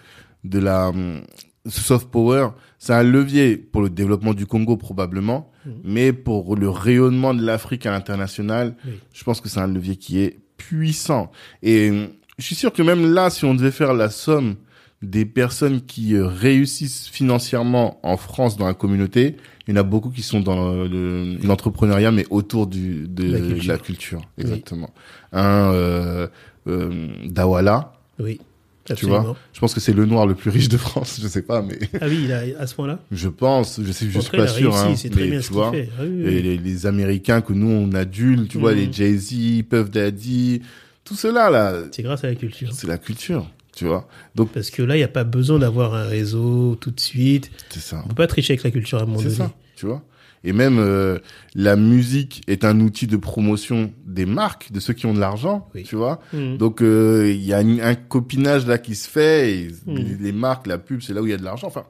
de 0.44 0.58
la 0.58 0.88
hum, 0.90 1.20
soft 1.66 2.08
power, 2.10 2.48
c'est 2.78 2.92
un 2.92 3.02
levier 3.02 3.56
pour 3.56 3.82
le 3.82 3.90
développement 3.90 4.34
du 4.34 4.46
Congo 4.46 4.76
probablement, 4.76 5.50
mais 5.82 6.12
pour 6.12 6.54
le 6.54 6.68
rayonnement 6.68 7.34
de 7.34 7.44
l'Afrique 7.44 7.86
à 7.86 7.90
l'international, 7.90 8.76
Oui. 8.86 8.92
je 9.12 9.24
pense 9.24 9.40
que 9.40 9.48
c'est 9.48 9.58
un 9.60 9.66
levier 9.66 9.96
qui 9.96 10.20
est 10.20 10.38
puissant 10.56 11.30
et 11.62 11.90
hum, 11.90 12.08
je 12.38 12.44
suis 12.44 12.54
sûr 12.54 12.72
que 12.72 12.82
même 12.82 13.12
là 13.12 13.30
si 13.30 13.44
on 13.44 13.54
devait 13.54 13.70
faire 13.72 13.94
la 13.94 14.10
somme 14.10 14.54
des 15.02 15.26
personnes 15.26 15.82
qui 15.82 16.14
euh, 16.14 16.26
réussissent 16.26 17.08
financièrement 17.08 17.98
en 18.02 18.16
France 18.16 18.56
dans 18.56 18.66
la 18.66 18.74
communauté, 18.74 19.36
il 19.66 19.70
y 19.70 19.74
en 19.74 19.80
a 19.80 19.82
beaucoup 19.82 20.10
qui 20.10 20.22
sont 20.22 20.40
dans 20.40 20.72
le- 20.84 21.36
l'entrepreneuriat, 21.44 22.12
mais 22.12 22.24
autour 22.30 22.66
du, 22.66 23.06
de, 23.08 23.24
La 23.64 23.74
la 23.74 23.78
culture. 23.78 24.22
exactement. 24.38 24.90
Un 25.32 25.70
euh, 25.72 26.28
Dawala, 27.26 27.92
Oui, 28.18 28.40
tu 28.96 29.06
vois. 29.06 29.36
Je 29.52 29.60
pense 29.60 29.74
que 29.74 29.80
c'est 29.80 29.92
le 29.92 30.04
noir 30.06 30.26
le 30.26 30.34
plus 30.34 30.50
riche 30.50 30.68
de 30.68 30.76
France, 30.76 31.18
je 31.22 31.26
sais 31.28 31.42
pas, 31.42 31.62
mais 31.62 31.78
Ah 32.00 32.06
oui, 32.08 32.22
il 32.24 32.32
a, 32.32 32.42
à 32.60 32.66
ce 32.66 32.74
point-là 32.74 32.98
je 33.10 33.28
pense, 33.28 33.80
je 33.82 33.90
sais, 33.92 34.06
je 34.08 34.20
suis 34.20 34.30
pas 34.30 34.46
sûr, 34.46 34.72
réussi, 34.72 34.86
hein, 34.92 34.96
c'est 34.96 35.10
très 35.10 35.20
mais 35.22 35.30
bien 35.30 35.40
tu 35.40 35.46
ce 35.46 35.52
vois. 35.52 35.70
fait. 35.72 35.88
Ah 35.98 36.02
oui, 36.02 36.08
oui, 36.10 36.22
Et 36.22 36.36
oui. 36.36 36.42
les, 36.42 36.56
les 36.58 36.86
Américains 36.86 37.40
que 37.40 37.52
nous 37.52 37.68
on 37.70 37.92
adulte, 37.94 38.48
tu 38.48 38.58
vois, 38.58 38.72
Mhm. 38.72 38.78
les 38.78 38.92
Jay-Z, 38.92 39.62
Puff 39.68 39.90
Daddy, 39.90 40.62
tout 41.04 41.14
cela 41.14 41.50
là, 41.50 41.74
C'est 41.92 42.02
grâce 42.02 42.24
à 42.24 42.28
la 42.28 42.34
culture. 42.34 42.72
c'est 42.72 42.86
la 42.86 42.98
culture, 42.98 43.50
tu 43.76 43.84
vois. 43.84 44.08
Donc 44.34 44.50
Parce 44.52 44.70
que 44.70 44.82
là, 44.82 44.96
il 44.96 44.98
n'y 44.98 45.04
a 45.04 45.08
pas 45.08 45.22
besoin 45.22 45.60
d'avoir 45.60 45.94
un 45.94 46.04
réseau 46.04 46.74
tout 46.80 46.90
de 46.90 46.98
suite. 46.98 47.50
c'est 47.70 47.78
ça. 47.80 48.02
On 48.04 48.08
peut 48.08 48.14
pas 48.16 48.26
tricher 48.26 48.54
avec 48.54 48.64
la 48.64 48.70
culture 48.72 48.98
à 48.98 49.02
un 49.02 49.06
moment 49.06 49.18
C'est 49.18 49.24
donné. 49.26 49.36
ça, 49.36 49.52
tu 49.76 49.86
vois. 49.86 50.02
Et 50.44 50.52
même 50.52 50.78
euh, 50.78 51.18
la 51.54 51.76
musique 51.76 52.42
est 52.46 52.64
un 52.64 52.78
outil 52.80 53.06
de 53.06 53.16
promotion 53.16 53.92
des 54.06 54.26
marques, 54.26 54.70
de 54.72 54.78
ceux 54.80 54.92
qui 54.94 55.06
ont 55.06 55.14
de 55.14 55.18
l'argent, 55.20 55.68
Oui. 55.74 55.82
tu 55.82 55.96
vois. 55.96 56.20
Mhm. 56.32 56.56
Donc 56.56 56.82
euh, 56.82 57.30
il 57.32 57.42
y 57.44 57.52
a 57.52 57.58
un 57.58 57.94
copinage 57.96 58.66
là 58.66 58.78
qui 58.78 58.94
se 58.94 59.08
fait, 59.08 59.52
et 59.54 59.68
les, 59.86 60.14
les 60.20 60.32
marques, 60.32 60.66
la 60.66 60.78
pub, 60.78 61.00
c'est 61.02 61.12
là 61.14 61.20
où 61.22 61.26
il 61.26 61.30
y 61.30 61.34
a 61.34 61.36
de 61.38 61.44
l'argent. 61.44 61.66
Enfin, 61.66 61.84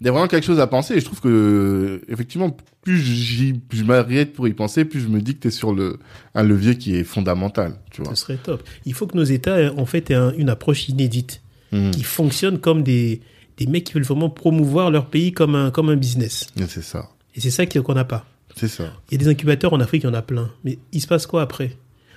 il 0.00 0.06
y 0.06 0.08
a 0.08 0.12
vraiment 0.12 0.28
quelque 0.28 0.44
chose 0.44 0.60
à 0.60 0.66
penser. 0.66 0.94
Et 0.94 1.00
je 1.00 1.04
trouve 1.04 1.20
que 1.20 2.02
effectivement, 2.08 2.54
plus 2.82 2.98
j'y, 3.00 3.60
je 3.72 3.82
m'arrête 3.84 4.32
pour 4.32 4.46
y 4.48 4.52
penser, 4.54 4.84
plus 4.84 5.00
je 5.00 5.08
me 5.08 5.20
dis 5.20 5.34
que 5.34 5.40
t'es 5.40 5.50
sur 5.50 5.72
le 5.74 5.98
un 6.34 6.42
levier 6.42 6.76
qui 6.78 6.94
est 6.96 7.04
fondamental, 7.04 7.76
tu 7.90 8.02
vois. 8.02 8.14
Ce 8.14 8.22
serait 8.22 8.36
top. 8.36 8.62
Il 8.84 8.94
faut 8.94 9.06
que 9.06 9.16
nos 9.16 9.24
États, 9.24 9.72
en 9.76 9.86
fait, 9.86 10.10
aient 10.10 10.14
un- 10.14 10.32
une 10.36 10.48
approche 10.50 10.88
inédite 10.88 11.42
Mhm. 11.72 11.90
qui 11.90 12.02
fonctionne 12.04 12.58
comme 12.60 12.82
des, 12.82 13.20
des 13.56 13.66
mecs 13.66 13.84
qui 13.84 13.94
veulent 13.94 14.04
vraiment 14.04 14.30
promouvoir 14.30 14.90
leur 14.90 15.06
pays 15.06 15.32
comme 15.32 15.54
un, 15.54 15.70
comme 15.70 15.88
un 15.88 15.96
business. 15.96 16.46
Et 16.60 16.62
C'est 16.68 16.82
ça, 16.82 17.08
Et 17.34 17.40
c'est 17.40 17.50
ça 17.50 17.66
qu'on 17.66 17.94
n'a 17.94 18.04
pas. 18.04 18.24
c'est 18.54 18.68
ça. 18.68 18.84
Il 19.10 19.12
y 19.12 19.14
a 19.16 19.18
des 19.24 19.28
incubateurs 19.28 19.72
en 19.72 19.80
Afrique, 19.80 20.02
il 20.04 20.06
y 20.06 20.10
en 20.10 20.14
a 20.14 20.22
plein. 20.22 20.50
Mais 20.64 20.78
il 20.92 21.00
se 21.00 21.06
passe 21.06 21.26
quoi 21.26 21.42
après? 21.42 21.72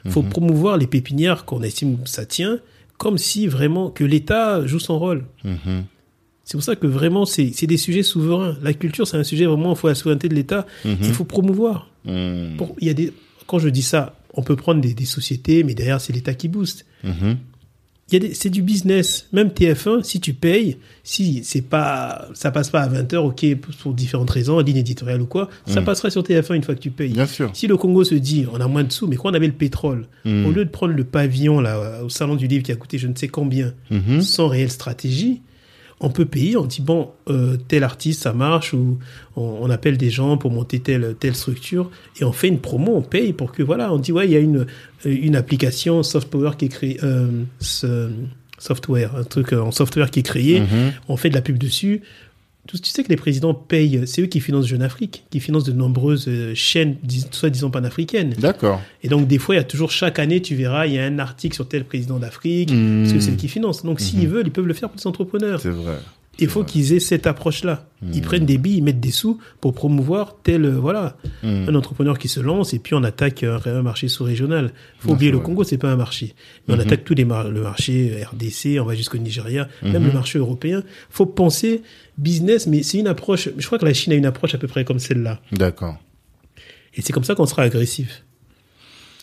Il 0.05 0.11
faut 0.11 0.21
promouvoir 0.23 0.77
les 0.77 0.87
pépinières 0.87 1.43
qu'on 1.45 1.61
estime 1.61 1.97
ça 2.05 2.25
tient, 2.25 2.59
comme 2.97 3.17
si 3.17 3.47
vraiment 3.47 3.89
que 3.89 4.03
l'État 4.05 4.65
joue 4.65 4.79
son 4.79 4.97
rôle. 4.99 5.25
Mhm. 5.43 5.83
C'est 6.49 6.57
pour 6.57 6.63
ça 6.63 6.75
que 6.75 6.87
vraiment, 6.87 7.25
c'est 7.27 7.51
des 7.67 7.77
sujets 7.77 8.01
souverains. 8.01 8.57
La 8.63 8.73
culture, 8.73 9.05
c'est 9.05 9.17
un 9.17 9.23
sujet 9.23 9.45
vraiment, 9.45 9.73
il 9.73 9.77
faut 9.77 9.87
la 9.87 9.93
souveraineté 9.93 10.29
de 10.29 10.33
l'État. 10.33 10.65
Il 10.83 11.13
faut 11.13 11.23
promouvoir. 11.23 11.91
Mhm. 12.05 12.55
Pour- 12.57 12.75
il 12.81 12.87
y 12.87 12.89
a 12.89 12.95
des, 12.95 13.13
quand 13.45 13.59
je 13.59 13.69
dis 13.69 13.83
ça, 13.83 14.15
on 14.33 14.41
peut 14.41 14.55
prendre 14.55 14.81
des, 14.81 14.95
des 14.95 15.05
sociétés, 15.05 15.63
mais 15.63 15.75
derrière, 15.75 16.01
c'est 16.01 16.11
l'État 16.11 16.33
qui 16.33 16.47
booste. 16.47 16.87
Mhm. 17.03 17.37
Des- 18.09 18.33
c'est 18.33 18.49
du 18.49 18.63
business. 18.63 19.27
Même 19.31 19.49
TF1, 19.51 20.01
si 20.01 20.19
tu 20.19 20.33
payes, 20.33 20.77
si 21.03 21.43
c'est 21.43 21.61
pas, 21.61 22.27
ça 22.33 22.49
passe 22.49 22.71
pas 22.71 22.81
à 22.81 22.87
20 22.87 23.13
heures, 23.13 23.25
ok, 23.25 23.45
pour 23.83 23.93
différentes 23.93 24.31
raisons, 24.31 24.59
ligne 24.61 24.77
éditoriale 24.77 25.21
ou 25.21 25.27
quoi, 25.27 25.49
ça 25.67 25.83
passerait 25.83 26.09
sur 26.09 26.23
TF1 26.23 26.55
une 26.55 26.63
fois 26.63 26.73
que 26.73 26.79
tu 26.79 26.89
payes. 26.89 27.13
Bien 27.13 27.27
sûr. 27.27 27.51
Si 27.53 27.67
le 27.67 27.77
Congo 27.77 28.03
se 28.03 28.15
dit, 28.15 28.47
on 28.51 28.59
a 28.59 28.67
moins 28.67 28.83
de 28.83 28.91
sous, 28.91 29.05
mais 29.05 29.17
quand 29.17 29.29
on 29.29 29.35
avait 29.35 29.45
le 29.45 29.53
pétrole, 29.53 30.07
au 30.25 30.49
lieu 30.49 30.65
de 30.65 30.71
prendre 30.71 30.95
le 30.95 31.03
pavillon 31.03 31.59
là 31.61 32.03
au 32.03 32.09
salon 32.09 32.35
du 32.35 32.47
livre 32.47 32.63
qui 32.63 32.71
a 32.71 32.75
coûté 32.75 32.97
je 32.97 33.05
ne 33.05 33.13
sais 33.15 33.27
combien, 33.27 33.75
Mhm. 33.91 34.21
sans 34.21 34.47
réelle 34.47 34.71
stratégie, 34.71 35.41
on 36.01 36.09
peut 36.09 36.25
payer, 36.25 36.55
on 36.57 36.65
dit 36.65 36.81
bon, 36.81 37.09
euh, 37.29 37.57
tel 37.67 37.83
artiste 37.83 38.23
ça 38.23 38.31
marche 38.33 38.73
ou 38.73 38.97
on, 39.35 39.57
on 39.61 39.69
appelle 39.69 39.97
des 39.97 40.09
gens 40.09 40.37
pour 40.37 40.49
monter 40.51 40.79
telle 40.79 41.15
telle 41.19 41.35
structure 41.35 41.91
et 42.19 42.23
on 42.23 42.31
fait 42.31 42.47
une 42.47 42.59
promo, 42.59 42.95
on 42.95 43.01
paye 43.01 43.33
pour 43.33 43.51
que 43.51 43.63
voilà, 43.63 43.91
on 43.93 43.97
dit 43.97 44.11
ouais 44.11 44.25
il 44.25 44.31
y 44.31 44.35
a 44.37 44.39
une 44.39 44.59
euh, 44.59 44.65
une 45.05 45.35
application 45.35 46.01
soft 46.03 46.29
power 46.29 46.51
qui 46.57 46.65
est 46.65 46.69
créée, 46.69 46.97
euh, 47.03 47.29
ce- 47.59 48.09
software, 48.57 49.15
un 49.15 49.23
truc 49.23 49.53
en 49.53 49.71
software 49.71 50.11
qui 50.11 50.19
est 50.19 50.23
créé, 50.23 50.59
Mhm. 50.61 50.91
on 51.07 51.15
fait 51.17 51.29
de 51.29 51.35
la 51.35 51.41
pub 51.41 51.57
dessus. 51.57 52.01
Tu 52.71 52.89
sais 52.89 53.03
que 53.03 53.09
les 53.09 53.15
présidents 53.15 53.53
payent, 53.53 54.01
c'est 54.05 54.21
eux 54.21 54.27
qui 54.27 54.39
financent 54.39 54.67
Jeune 54.67 54.81
Afrique, 54.81 55.23
qui 55.31 55.39
financent 55.39 55.63
de 55.63 55.71
nombreuses 55.71 56.25
euh, 56.27 56.53
chaînes, 56.55 56.97
dis- 57.03 57.25
soi-disant 57.31 57.69
panafricaines. 57.71 58.35
D'accord. 58.37 58.81
Et 59.03 59.07
donc, 59.07 59.27
des 59.27 59.37
fois, 59.39 59.55
il 59.55 59.57
y 59.57 59.61
a 59.61 59.63
toujours, 59.63 59.91
chaque 59.91 60.19
année, 60.19 60.41
tu 60.41 60.55
verras, 60.55 60.85
il 60.85 60.93
y 60.93 60.99
a 60.99 61.03
un 61.05 61.19
article 61.19 61.55
sur 61.55 61.67
tel 61.67 61.83
président 61.85 62.19
d'Afrique, 62.19 62.69
parce 62.69 63.13
que 63.13 63.19
c'est 63.19 63.31
eux 63.31 63.35
qui 63.35 63.47
financent. 63.47 63.83
Donc, 63.83 63.99
s'ils 63.99 64.27
veulent, 64.27 64.47
ils 64.47 64.51
peuvent 64.51 64.67
le 64.67 64.73
faire 64.73 64.89
pour 64.89 64.97
les 64.99 65.07
entrepreneurs. 65.07 65.59
C'est 65.61 65.69
vrai. 65.69 65.97
Il 66.41 66.47
faut 66.47 66.63
qu'ils 66.63 66.93
aient 66.93 67.01
cette 67.01 67.27
approche-là. 67.27 67.85
Ils 68.13 68.21
prennent 68.21 68.45
des 68.45 68.57
billes, 68.57 68.77
ils 68.77 68.81
mettent 68.81 69.01
des 69.01 69.11
sous 69.11 69.39
pour 69.59 69.73
promouvoir 69.73 70.37
tel, 70.41 70.63
euh, 70.63 70.69
voilà, 70.79 71.17
un 71.43 71.75
entrepreneur 71.75 72.17
qui 72.17 72.29
se 72.29 72.39
lance 72.39 72.73
et 72.73 72.79
puis 72.79 72.93
on 72.95 73.03
attaque 73.03 73.43
un, 73.43 73.59
un 73.65 73.81
marché 73.81 74.07
sous-régional. 74.07 74.71
Faut 74.99 75.11
oublier 75.11 75.31
le. 75.31 75.39
Congo, 75.39 75.65
c'est 75.65 75.77
pas 75.77 75.91
un 75.91 75.97
marché. 75.97 76.33
Mais 76.69 76.75
on 76.75 76.79
attaque 76.79 77.03
tous 77.03 77.13
les 77.13 77.25
mar- 77.25 77.49
le 77.49 77.61
marché 77.61 78.23
RDC, 78.23 78.79
on 78.79 78.85
va 78.85 78.95
jusqu'au 78.95 79.17
Nigeria, 79.17 79.67
même 79.83 80.05
le 80.05 80.13
marché 80.13 80.39
européen. 80.39 80.81
Faut 81.09 81.25
penser 81.25 81.81
business, 82.19 82.67
mais 82.67 82.83
c'est 82.83 82.99
une 82.99 83.07
approche. 83.07 83.49
Je 83.57 83.65
crois 83.65 83.79
que 83.79 83.85
la 83.85 83.93
Chine 83.93 84.13
a 84.13 84.15
une 84.15 84.25
approche 84.25 84.53
à 84.53 84.57
peu 84.57 84.67
près 84.67 84.85
comme 84.85 84.99
celle-là. 84.99 85.39
D'accord. 85.51 85.97
Et 86.95 87.01
c'est 87.01 87.13
comme 87.13 87.23
ça 87.23 87.35
qu'on 87.35 87.45
sera 87.45 87.63
agressif. 87.63 88.23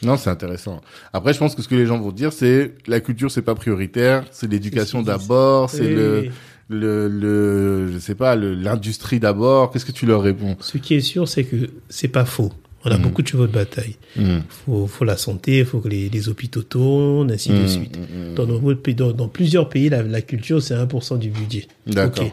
Non, 0.02 0.16
c'est 0.16 0.30
intéressant. 0.30 0.80
Après, 1.12 1.32
je 1.32 1.38
pense 1.38 1.54
que 1.54 1.62
ce 1.62 1.68
que 1.68 1.74
les 1.74 1.86
gens 1.86 1.98
vont 1.98 2.12
dire, 2.12 2.32
c'est 2.32 2.74
la 2.86 3.00
culture, 3.00 3.30
c'est 3.30 3.42
pas 3.42 3.54
prioritaire, 3.54 4.24
c'est 4.30 4.50
l'éducation 4.50 5.02
d'abord, 5.02 5.70
c'est 5.70 5.88
le, 5.88 6.28
le, 6.68 7.08
le, 7.08 7.90
je 7.92 7.98
sais 7.98 8.14
pas, 8.14 8.36
l'industrie 8.36 9.20
d'abord. 9.20 9.70
Qu'est-ce 9.70 9.86
que 9.86 9.92
tu 9.92 10.04
leur 10.04 10.20
réponds? 10.22 10.56
Ce 10.60 10.76
qui 10.78 10.94
est 10.94 11.00
sûr, 11.00 11.26
c'est 11.28 11.44
que 11.44 11.70
c'est 11.88 12.08
pas 12.08 12.24
faux. 12.26 12.52
On 12.84 12.90
a 12.90 12.98
beaucoup 12.98 13.22
de 13.22 13.26
chevaux 13.26 13.48
de 13.48 13.52
bataille. 13.52 13.96
Mhm. 14.16 14.42
Faut, 14.48 14.86
faut 14.86 15.04
la 15.04 15.16
santé, 15.16 15.64
faut 15.64 15.80
que 15.80 15.88
les, 15.88 16.08
les 16.08 16.28
hôpitaux 16.28 16.62
tournent, 16.62 17.32
ainsi 17.32 17.48
de 17.48 17.54
Mhm, 17.62 17.66
suite. 17.68 17.98
mhm. 17.98 18.34
Dans, 18.34 18.74
pays- 18.76 18.94
dans, 18.94 19.10
dans 19.12 19.28
plusieurs 19.28 19.68
pays, 19.68 19.88
la, 19.88 20.02
la 20.04 20.20
culture, 20.22 20.62
c'est 20.62 20.74
1% 20.74 21.18
du 21.18 21.30
budget. 21.30 21.66
D'accord. 21.86 22.30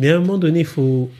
Mais 0.00 0.10
à 0.10 0.16
un 0.16 0.20
moment 0.20 0.38
donné, 0.38 0.60
il 0.60 0.66
faut. 0.66 1.10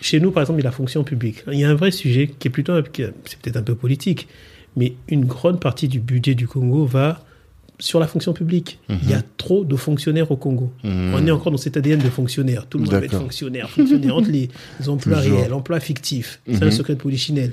Chez 0.00 0.20
nous, 0.20 0.30
par 0.30 0.44
exemple, 0.44 0.60
il 0.60 0.62
y 0.62 0.66
a 0.66 0.70
la 0.70 0.76
fonction 0.76 1.02
publique. 1.02 1.42
Il 1.50 1.58
y 1.58 1.64
a 1.64 1.68
un 1.68 1.74
vrai 1.74 1.90
sujet 1.90 2.30
qui 2.38 2.48
est 2.48 2.50
plutôt. 2.50 2.72
C'est 2.94 3.38
peut-être 3.40 3.56
un 3.56 3.62
peu 3.62 3.74
politique, 3.74 4.28
mais 4.76 4.94
une 5.08 5.24
grande 5.24 5.60
partie 5.60 5.88
du 5.88 5.98
budget 5.98 6.34
du 6.36 6.46
Congo 6.46 6.86
va 6.86 7.24
sur 7.80 8.00
la 8.00 8.06
fonction 8.06 8.32
publique. 8.32 8.78
Il 8.88 9.10
y 9.10 9.14
a 9.14 9.22
trop 9.36 9.64
de 9.64 9.76
fonctionnaires 9.76 10.30
au 10.30 10.36
Congo. 10.36 10.72
On 10.84 11.26
est 11.26 11.30
encore 11.30 11.52
dans 11.52 11.58
cet 11.58 11.76
ADN 11.76 11.98
de 11.98 12.10
fonctionnaires. 12.10 12.66
Tout 12.66 12.78
le 12.78 12.84
monde 12.84 13.02
être 13.02 13.18
fonctionnaire, 13.18 13.68
fonctionnaire 13.70 14.16
entre 14.16 14.30
les, 14.30 14.48
emplois 14.86 15.18
réels, 15.18 15.52
emplois 15.52 15.80
fictifs. 15.80 16.40
C'est 16.46 16.62
un 16.62 16.70
secret 16.70 16.94
de 16.94 17.00
polichinelle. 17.00 17.52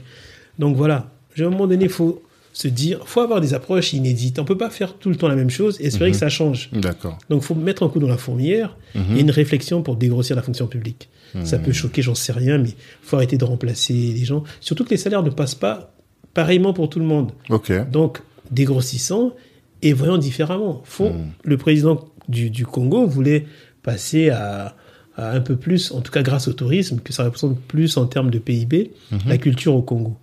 Donc 0.60 0.78
voilà, 0.78 1.12
à 1.38 1.41
un 1.41 1.49
moment 1.49 1.68
donné, 1.68 1.86
il 1.86 1.91
faut 1.91 2.24
se 2.56 2.69
dire, 2.69 3.02
faut 3.06 3.19
avoir 3.19 3.41
des 3.41 3.53
approches 3.53 3.91
inédites. 3.91 4.40
On 4.40 4.45
peut 4.45 4.57
pas 4.57 4.69
faire 4.69 4.94
tout 4.94 5.10
le 5.10 5.18
temps 5.18 5.27
la 5.27 5.36
même 5.36 5.49
chose 5.49 5.77
et 5.82 5.88
espérer 5.88 6.11
que 6.11 6.18
ça 6.18 6.30
change. 6.30 6.69
D'accord. 6.72 7.18
Donc 7.30 7.41
il 7.44 7.45
faut 7.45 7.53
mettre 7.53 7.84
un 7.84 7.90
coup 7.90 7.99
dans 7.99 8.07
la 8.07 8.18
fourmilière 8.18 8.77
et 8.95 9.19
une 9.19 9.30
réflexion 9.30 9.82
pour 9.84 9.98
dégrossir 9.98 10.38
la 10.38 10.41
fonction 10.41 10.65
publique. 10.65 11.10
Ça 11.44 11.60
peut 11.60 11.73
choquer, 11.73 12.02
j'en 12.02 12.15
sais 12.15 12.32
rien, 12.32 12.57
mais 12.57 12.69
faut 13.02 13.18
arrêter 13.18 13.38
de 13.38 13.44
remplacer 13.44 13.94
les 13.94 14.23
gens. 14.23 14.45
Surtout 14.61 14.86
que 14.86 14.91
les 14.91 14.98
salaires 14.98 15.22
ne 15.22 15.30
passent 15.30 15.53
pas 15.53 15.94
pareillement 16.34 16.72
pour 16.72 16.90
tout 16.90 16.99
le 16.99 17.06
monde. 17.06 17.34
Ok. 17.49 17.73
Donc 17.91 18.22
dégrossissant 18.52 19.34
et 19.82 19.91
voyons 19.91 20.18
différemment. 20.18 20.82
Faut, 20.86 21.11
Le 21.44 21.57
président 21.57 22.06
du, 22.30 22.49
du, 22.49 22.65
Congo 22.65 23.06
voulait 23.06 23.48
passer 23.84 24.30
à, 24.30 24.77
à, 25.18 25.32
un 25.32 25.41
peu 25.41 25.57
plus, 25.57 25.91
en 25.91 25.99
tout 25.99 26.14
cas 26.14 26.23
grâce 26.23 26.48
au 26.48 26.53
tourisme, 26.53 27.02
que 27.02 27.11
ça 27.11 27.26
représente 27.26 27.60
plus 27.60 27.98
en 27.98 28.06
termes 28.06 28.32
de 28.32 28.40
PIB, 28.40 28.91
la 29.27 29.38
culture 29.38 29.76
au 29.76 29.82
Congo. 29.82 30.15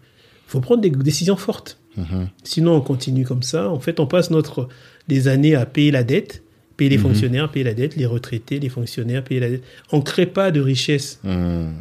Il 0.49 0.51
faut 0.53 0.61
prendre 0.61 0.81
des 0.81 0.89
décisions 0.89 1.37
fortes. 1.37 1.79
Sinon, 2.45 2.77
on 2.77 2.81
continue 2.81 3.25
comme 3.25 3.43
ça. 3.43 3.69
En 3.71 3.81
fait, 3.81 4.01
on 4.01 4.07
passe 4.07 4.31
notre, 4.31 4.69
des 5.09 5.29
années 5.29 5.55
à 5.55 5.67
payer 5.67 5.91
la 5.91 6.05
dette, 6.05 6.43
payer 6.77 6.91
les 6.91 6.99
fonctionnaires, 6.99 7.51
payer 7.51 7.65
la 7.65 7.75
dette, 7.75 7.97
les 7.97 8.07
retraités, 8.07 8.59
les 8.59 8.69
fonctionnaires, 8.71 9.23
payer 9.23 9.41
la 9.41 9.51
dette. 9.51 9.63
On 9.93 9.99
ne 9.99 10.03
crée 10.03 10.27
pas 10.27 10.51
de 10.51 10.61
richesse. 10.61 11.21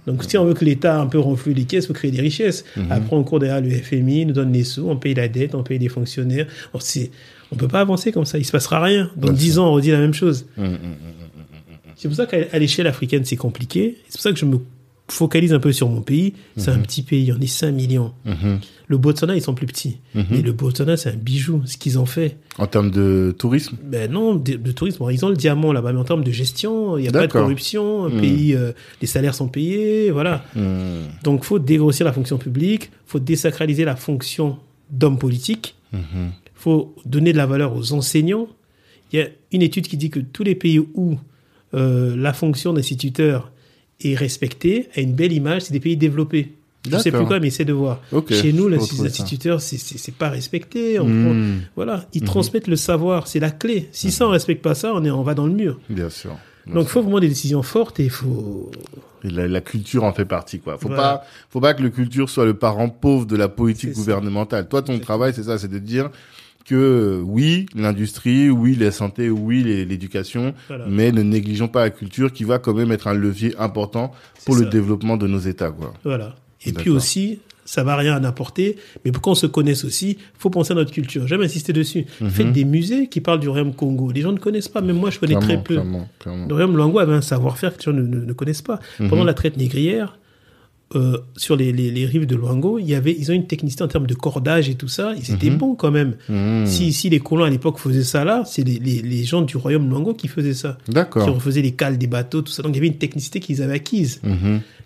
Donc, 0.06 0.24
si 0.24 0.38
on 0.38 0.46
veut 0.46 0.54
que 0.54 0.66
l'État 0.66 1.00
un 1.00 1.08
peu 1.08 1.20
renflue 1.20 1.54
les 1.54 1.64
caisses, 1.64 1.86
il 1.86 1.88
faut 1.88 1.94
créer 1.94 2.12
des 2.12 2.22
richesses. 2.22 2.66
Après, 2.90 3.16
on 3.16 3.24
court 3.24 3.40
derrière 3.40 3.62
le 3.62 3.70
FMI, 3.70 4.26
nous 4.26 4.34
donne 4.34 4.52
les 4.52 4.64
sous, 4.64 4.88
on 4.90 4.98
paye 4.98 5.14
la 5.14 5.28
dette, 5.28 5.56
on 5.56 5.64
paye 5.64 5.80
les 5.80 5.90
fonctionnaires. 5.90 6.48
On 6.74 6.80
ne 7.56 7.58
peut 7.60 7.68
pas 7.68 7.82
avancer 7.82 8.12
comme 8.12 8.26
ça. 8.26 8.38
Il 8.38 8.42
ne 8.42 8.46
se 8.46 8.52
passera 8.52 8.82
rien. 8.82 9.10
Dans 9.16 9.32
dix 9.32 9.60
ans, 9.60 9.70
on 9.70 9.74
redit 9.74 9.92
la 9.92 10.00
même 10.00 10.14
chose. 10.14 10.46
C'est 11.96 12.08
pour 12.08 12.18
ça 12.18 12.26
qu'à 12.26 12.58
l'échelle 12.60 12.88
africaine, 12.88 13.24
c'est 13.26 13.36
compliqué. 13.36 13.98
C'est 14.08 14.14
pour 14.18 14.22
ça 14.22 14.32
que 14.32 14.40
je 14.40 14.46
me 14.46 14.58
focalise 15.08 15.54
un 15.54 15.60
peu 15.60 15.72
sur 15.72 15.90
mon 15.90 16.02
pays. 16.02 16.34
C'est 16.58 16.70
un 16.72 16.80
petit 16.80 17.02
pays, 17.02 17.32
on 17.32 17.40
est 17.40 17.48
5 17.48 17.72
millions. 17.72 18.14
Le 18.91 18.97
Botswana, 18.97 19.38
ils 19.38 19.41
sont 19.41 19.53
plus 19.53 19.68
petits. 19.68 19.99
Mais 20.13 20.41
le 20.41 20.51
Botswana, 20.51 20.97
c'est 20.97 21.11
un 21.11 21.15
bijou, 21.15 21.61
ce 21.63 21.77
qu'ils 21.77 21.97
ont 21.97 22.05
fait. 22.05 22.35
En 22.57 22.68
termes 22.68 22.91
de 22.91 23.34
tourisme 23.38 23.77
Ben 23.81 24.11
non, 24.11 24.35
de, 24.35 24.72
tourisme. 24.73 24.97
Bon, 24.99 25.09
ils 25.09 25.23
ont 25.23 25.30
le 25.30 25.38
diamant 25.38 25.72
là-bas, 25.72 25.93
mais 25.93 25.99
en 25.99 26.03
termes 26.03 26.26
de 26.26 26.31
gestion, 26.31 26.97
il 26.97 27.03
n'y 27.03 27.07
a 27.07 27.11
pas 27.13 27.26
de 27.26 27.31
corruption. 27.31 28.07
Un 28.07 28.19
pays, 28.19 28.53
euh, 28.53 28.73
les 28.99 29.07
salaires 29.07 29.34
sont 29.34 29.47
payés, 29.47 30.11
voilà. 30.11 30.43
Donc, 31.23 31.45
faut 31.45 31.57
dégrossir 31.57 32.05
la 32.05 32.11
fonction 32.11 32.38
publique, 32.38 32.91
faut 33.05 33.19
désacraliser 33.19 33.85
la 33.85 33.95
fonction 33.95 34.57
d'homme 34.89 35.18
politique. 35.18 35.76
faut 36.53 36.93
donner 37.05 37.31
de 37.31 37.38
la 37.38 37.45
valeur 37.45 37.73
aux 37.73 37.93
enseignants. 37.93 38.49
Il 39.13 39.19
y 39.19 39.22
a 39.22 39.27
une 39.53 39.61
étude 39.61 39.88
qui 39.88 39.95
dit 39.95 40.09
que 40.09 40.19
tous 40.19 40.43
les 40.43 40.55
pays 40.55 40.80
où 40.80 41.18
euh, 41.76 42.13
la 42.18 42.34
fonction 42.34 42.73
d'instituteur 42.73 43.53
est 44.01 44.15
respectée, 44.15 44.89
a 44.97 44.99
une 44.99 45.13
belle 45.13 45.31
image, 45.31 45.61
c'est 45.61 45.73
des 45.73 45.80
pays 45.80 45.95
développés. 45.95 46.51
Je 46.90 46.98
sais 46.98 47.12
plus 47.12 47.26
quoi, 47.26 47.40
mais 47.40 47.48
essaie 47.48 47.66
de 47.66 47.74
voir. 47.74 47.99
Okay, 48.12 48.36
Chez 48.36 48.53
nous, 48.53 48.68
les 48.68 48.78
instituteurs, 49.02 49.62
c'est 49.62 50.14
pas 50.16 50.30
respecté. 50.30 50.99
On 50.99 51.08
Hmm. 51.08 51.24
prend, 51.26 51.36
voilà, 51.76 52.06
ils 52.14 52.24
transmettent 52.24 52.68
le 52.68 52.76
savoir, 52.76 53.28
c'est 53.28 53.40
la 53.40 53.52
clé. 53.52 53.90
Si 53.91 54.12
ça 54.12 54.28
on 54.28 54.30
respecte 54.32 54.62
pas 54.64 54.74
ça, 54.76 54.91
on 54.95 55.03
est, 55.06 55.12
on 55.12 55.24
va 55.24 55.34
dans 55.36 55.45
le 55.48 55.53
mur. 55.53 55.80
Bien 55.90 56.10
sûr. 56.10 56.32
Bien 56.66 56.76
Donc, 56.76 56.84
il 56.86 56.90
faut 56.90 57.02
vraiment 57.02 57.20
des 57.20 57.28
décisions 57.30 57.64
fortes 57.64 57.99
et 57.99 58.03
il 58.06 58.10
faut. 58.12 58.72
Et 59.24 59.30
la, 59.30 59.48
la, 59.48 59.62
culture 59.62 60.03
en 60.03 60.14
fait 60.14 60.26
partie, 60.26 60.60
quoi. 60.60 60.78
Faut 60.80 60.88
Voilà. 60.88 61.02
pas, 61.03 61.24
faut 61.49 61.60
pas 61.60 61.74
que 61.76 61.82
le 61.84 61.90
culture 61.90 62.30
soit 62.30 62.45
le 62.45 62.56
parent 62.56 62.90
pauvre 62.90 63.26
de 63.26 63.36
la 63.36 63.48
politique 63.49 63.90
ça. 63.94 63.95
gouvernementale. 63.95 64.68
Toi, 64.68 64.82
ton 64.82 64.98
travail, 64.99 65.34
c'est 65.36 65.44
ça, 65.44 65.58
c'est 65.60 65.68
de 65.68 65.78
dire 65.80 66.10
que 66.66 66.76
euh, 66.76 67.22
oui, 67.24 67.66
l'industrie, 67.76 68.49
oui, 68.52 68.76
la 68.76 68.91
santé, 68.91 69.30
oui, 69.32 69.64
l'éducation, 69.88 70.53
Voilà. 70.68 70.86
mais 70.88 71.12
ne 71.12 71.22
négligeons 71.24 71.68
pas 71.68 71.82
la 71.82 71.90
culture 71.90 72.32
qui 72.32 72.44
va 72.44 72.60
quand 72.60 72.74
même 72.76 72.91
être 72.91 73.08
un 73.08 73.14
levier 73.16 73.53
important 73.60 74.12
pour 74.45 74.56
le 74.56 74.66
développement 74.68 75.18
de 75.18 75.28
nos 75.28 75.40
États, 75.40 75.72
quoi. 75.72 75.94
Voilà. 76.03 76.36
Et 76.66 76.74
puis 76.74 76.90
aussi, 76.90 77.40
ça 77.66 77.84
va 77.84 77.96
rien 77.96 78.22
apporter, 78.24 78.76
mais 79.06 79.12
pour 79.12 79.22
qu'on 79.22 79.36
se 79.36 79.46
connaisse 79.48 79.86
aussi, 79.86 80.18
faut 80.38 80.50
penser 80.50 80.74
à 80.74 80.76
notre 80.76 80.92
culture. 80.92 81.28
J'aime 81.28 81.42
insister 81.42 81.74
dessus. 81.74 82.06
Mhm. 82.20 82.30
Faites 82.30 82.52
des 82.52 82.66
musées 82.66 83.08
qui 83.08 83.22
parlent 83.22 83.40
du 83.40 83.48
royaume 83.50 83.74
Congo. 83.74 84.12
Les 84.12 84.22
gens 84.22 84.32
ne 84.34 84.40
connaissent 84.40 84.68
pas, 84.68 84.82
même 84.82 84.98
moi 84.98 85.10
je 85.10 85.20
connais 85.20 85.34
Clairement, 85.36 85.48
très 85.48 85.64
peu. 85.64 85.74
clairement, 85.76 86.10
clairement. 86.20 86.48
Le 86.48 86.54
royaume 86.54 86.76
Luango 86.76 87.00
avait 87.00 87.14
un 87.14 87.22
savoir-faire 87.22 87.74
que 87.78 87.80
les 87.80 87.86
gens 87.86 87.94
ne, 87.94 88.02
ne- 88.08 88.26
ne 88.26 88.34
connaissent 88.34 88.62
pas. 88.64 88.80
Mhm. 89.00 89.10
Pendant 89.10 89.24
la 89.24 89.34
traite 89.34 89.58
négrière, 89.58 90.18
euh, 90.94 91.20
sur 91.38 91.56
les, 91.56 91.72
les, 91.72 91.90
les 91.90 92.06
rives 92.06 92.26
de 92.26 92.36
Luango, 92.36 92.78
il 92.78 92.86
y 92.86 92.96
avait, 92.96 93.16
ils 93.18 93.32
ont 93.32 93.34
une 93.34 93.48
technicité 93.48 93.82
en 93.84 93.88
termes 93.88 94.08
de 94.08 94.14
cordage 94.14 94.68
et 94.68 94.76
tout 94.76 94.90
ça. 94.90 95.14
Ils 95.18 95.34
étaient 95.34 95.50
bons 95.50 95.76
quand 95.76 95.92
même. 95.92 96.16
Mhm. 96.28 96.66
Si, 96.66 96.92
si 96.92 97.10
les 97.10 97.20
colons 97.22 97.46
à 97.46 97.50
l'époque 97.50 97.78
faisaient 97.80 98.04
ça 98.04 98.26
là, 98.26 98.44
c'est 98.46 98.64
les, 98.68 98.78
les, 98.80 99.24
gens 99.24 99.42
du 99.44 99.56
royaume 99.56 99.88
Luango 99.88 100.14
qui 100.14 100.28
faisaient 100.28 100.54
ça. 100.54 100.78
Qui 100.86 100.92
D'accord. 100.92 101.34
refaisaient 101.34 101.62
les 101.62 101.72
cales 101.72 101.98
des 101.98 102.08
bateaux, 102.08 102.42
tout 102.42 102.52
ça. 102.52 102.62
Donc 102.64 102.74
il 102.74 102.76
y 102.76 102.80
avait 102.80 102.88
une 102.88 102.98
technicité 102.98 103.40
qu'ils 103.40 103.62
avaient 103.62 103.76
acquise. 103.76 104.20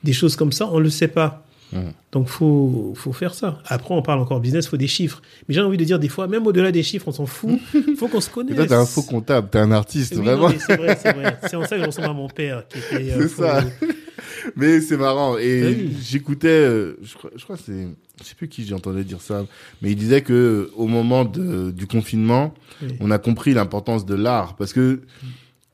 Des 0.04 0.14
choses 0.14 0.36
comme 0.36 0.52
ça, 0.52 0.70
on 0.72 0.78
le 0.78 0.92
sait 0.92 1.08
pas. 1.08 1.42
Mhm. 1.76 1.92
Donc 2.12 2.28
faut 2.30 2.94
faut 2.96 3.12
faire 3.14 3.34
ça. 3.34 3.60
Après 3.66 3.94
on 3.94 4.02
parle 4.02 4.20
encore 4.20 4.40
business, 4.40 4.68
faut 4.68 4.78
des 4.78 4.88
chiffres. 4.88 5.22
Mais 5.48 5.54
j'ai 5.56 5.62
envie 5.62 5.78
de 5.78 5.84
dire 5.84 6.00
des 6.00 6.08
fois, 6.10 6.28
même 6.28 6.48
au-delà 6.48 6.72
des 6.72 6.84
chiffres, 6.84 7.08
on 7.08 7.12
s'en 7.12 7.26
fout. 7.26 7.60
Faut 7.98 8.08
qu'on 8.08 8.22
se 8.22 8.30
connaisse. 8.30 8.56
toi, 8.56 8.66
t'es 8.66 8.74
un 8.74 8.86
faux 8.86 9.04
comptable, 9.04 9.50
t'es 9.50 9.60
un 9.60 9.72
artiste, 9.72 10.14
Oui, 10.16 10.24
vraiment. 10.24 10.50
c'est 10.50 10.78
vrai, 10.78 10.98
c'est 11.02 11.14
vrai. 11.14 11.38
C'est 11.50 11.56
en 11.56 11.64
ça 11.66 11.76
que 11.76 11.82
je 11.82 11.86
ressemble 11.88 12.08
à 12.08 12.14
mon 12.14 12.30
père, 12.30 12.64
qui 12.70 12.78
était. 12.80 13.12
euh, 13.12 13.28
C'est 13.28 13.42
ça. 13.42 13.64
Mais 14.56 14.80
c'est 14.82 14.98
marrant. 14.98 15.38
Et 15.38 15.62
Ah 15.64 15.68
oui. 15.70 15.96
j'écoutais, 16.02 16.48
euh, 16.48 16.98
je 17.04 17.16
crois, 17.16 17.32
je 17.36 17.44
crois 17.44 17.58
que 17.58 17.64
c'est, 17.66 17.88
je 18.22 18.24
sais 18.24 18.36
plus 18.36 18.48
qui 18.48 18.66
j'entendais 18.66 19.04
dire 19.04 19.20
ça, 19.22 19.44
mais 19.82 19.92
il 19.92 19.96
disait 19.96 20.22
que 20.22 20.34
euh, 20.34 20.72
au 20.78 20.88
moment 20.88 21.26
de, 21.26 21.72
du 21.72 21.88
confinement, 21.88 22.54
Oui. 22.82 22.90
on 23.00 23.12
a 23.12 23.18
compris 23.18 23.54
l'importance 23.54 24.06
de 24.06 24.14
l'art 24.16 24.56
parce 24.56 24.72
que 24.72 25.02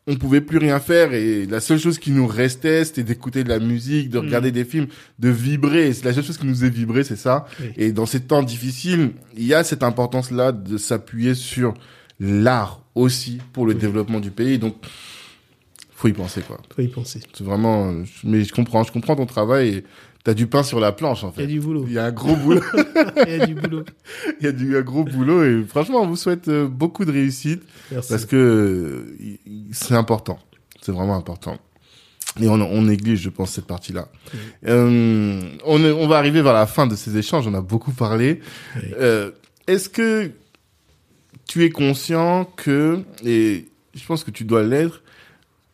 on 0.07 0.15
pouvait 0.15 0.41
plus 0.41 0.57
rien 0.57 0.79
faire 0.79 1.13
et 1.13 1.45
la 1.45 1.59
seule 1.59 1.79
chose 1.79 1.99
qui 1.99 2.11
nous 2.11 2.25
restait, 2.25 2.85
c'était 2.85 3.03
d'écouter 3.03 3.43
de 3.43 3.49
la 3.49 3.59
musique, 3.59 4.09
de 4.09 4.17
regarder 4.17 4.51
des 4.51 4.65
films, 4.65 4.87
de 5.19 5.29
vibrer. 5.29 5.93
C'est 5.93 6.05
la 6.05 6.13
seule 6.13 6.23
chose 6.23 6.37
qui 6.37 6.47
nous 6.47 6.65
est 6.65 6.69
vibré, 6.69 7.03
c'est 7.03 7.15
ça. 7.15 7.45
Oui. 7.59 7.67
Et 7.77 7.91
dans 7.91 8.07
ces 8.07 8.21
temps 8.21 8.41
difficiles, 8.41 9.11
il 9.37 9.45
y 9.45 9.53
a 9.53 9.63
cette 9.63 9.83
importance-là 9.83 10.51
de 10.51 10.77
s'appuyer 10.77 11.35
sur 11.35 11.75
l'art 12.19 12.81
aussi 12.95 13.39
pour 13.53 13.65
le 13.65 13.75
développement 13.75 14.19
du 14.19 14.31
pays. 14.31 14.57
Donc, 14.57 14.75
faut 15.91 16.07
y 16.07 16.13
penser, 16.13 16.41
quoi. 16.41 16.59
Faut 16.75 16.81
y 16.81 16.87
penser. 16.87 17.19
C'est 17.33 17.43
vraiment, 17.43 17.93
mais 18.23 18.43
je 18.43 18.51
comprends, 18.53 18.83
je 18.83 18.91
comprends 18.91 19.15
ton 19.15 19.27
travail 19.27 19.69
et 19.69 19.83
t'as 20.23 20.33
du 20.33 20.47
pain 20.47 20.63
sur 20.63 20.79
la 20.79 20.91
planche, 20.91 21.23
en 21.23 21.33
Il 21.37 21.41
y 21.41 21.43
a 21.43 21.47
fait. 21.47 21.53
du 21.53 21.59
boulot. 21.59 21.85
Il 21.87 21.93
y 21.93 21.99
a 21.99 22.05
un 22.05 22.11
gros 22.11 22.35
boulot, 22.35 22.61
Il 23.27 23.31
y 23.37 23.41
a 23.41 23.45
du 23.45 23.55
boulot. 23.55 23.83
il 24.39 24.45
y 24.45 24.47
a 24.47 24.51
du 24.51 24.77
un 24.77 24.81
gros 24.81 25.03
boulot 25.03 25.43
et 25.43 25.63
franchement, 25.67 26.01
on 26.01 26.07
vous 26.07 26.15
souhaite 26.15 26.47
euh, 26.47 26.67
beaucoup 26.67 27.05
de 27.05 27.11
réussite 27.11 27.63
Merci. 27.91 28.09
parce 28.09 28.25
que 28.25 28.35
euh, 28.35 29.37
c'est 29.71 29.95
important. 29.95 30.39
C'est 30.81 30.91
vraiment 30.91 31.15
important. 31.15 31.57
Et 32.41 32.47
on, 32.47 32.53
on 32.53 32.83
néglige, 32.83 33.19
je 33.21 33.29
pense, 33.29 33.51
cette 33.51 33.65
partie-là. 33.67 34.07
Euh, 34.67 35.41
on, 35.65 35.83
on 35.83 36.07
va 36.07 36.17
arriver 36.17 36.41
vers 36.41 36.53
la 36.53 36.65
fin 36.65 36.87
de 36.87 36.95
ces 36.95 37.17
échanges. 37.17 37.45
On 37.47 37.53
a 37.53 37.61
beaucoup 37.61 37.91
parlé. 37.91 38.39
Oui. 38.77 38.81
Euh, 38.99 39.31
Est-ce 39.67 39.89
que 39.89 40.31
tu 41.47 41.65
es 41.65 41.69
conscient 41.69 42.45
que, 42.55 42.99
et 43.25 43.67
je 43.93 44.05
pense 44.05 44.23
que 44.23 44.31
tu 44.31 44.45
dois 44.45 44.63
l'être, 44.63 45.03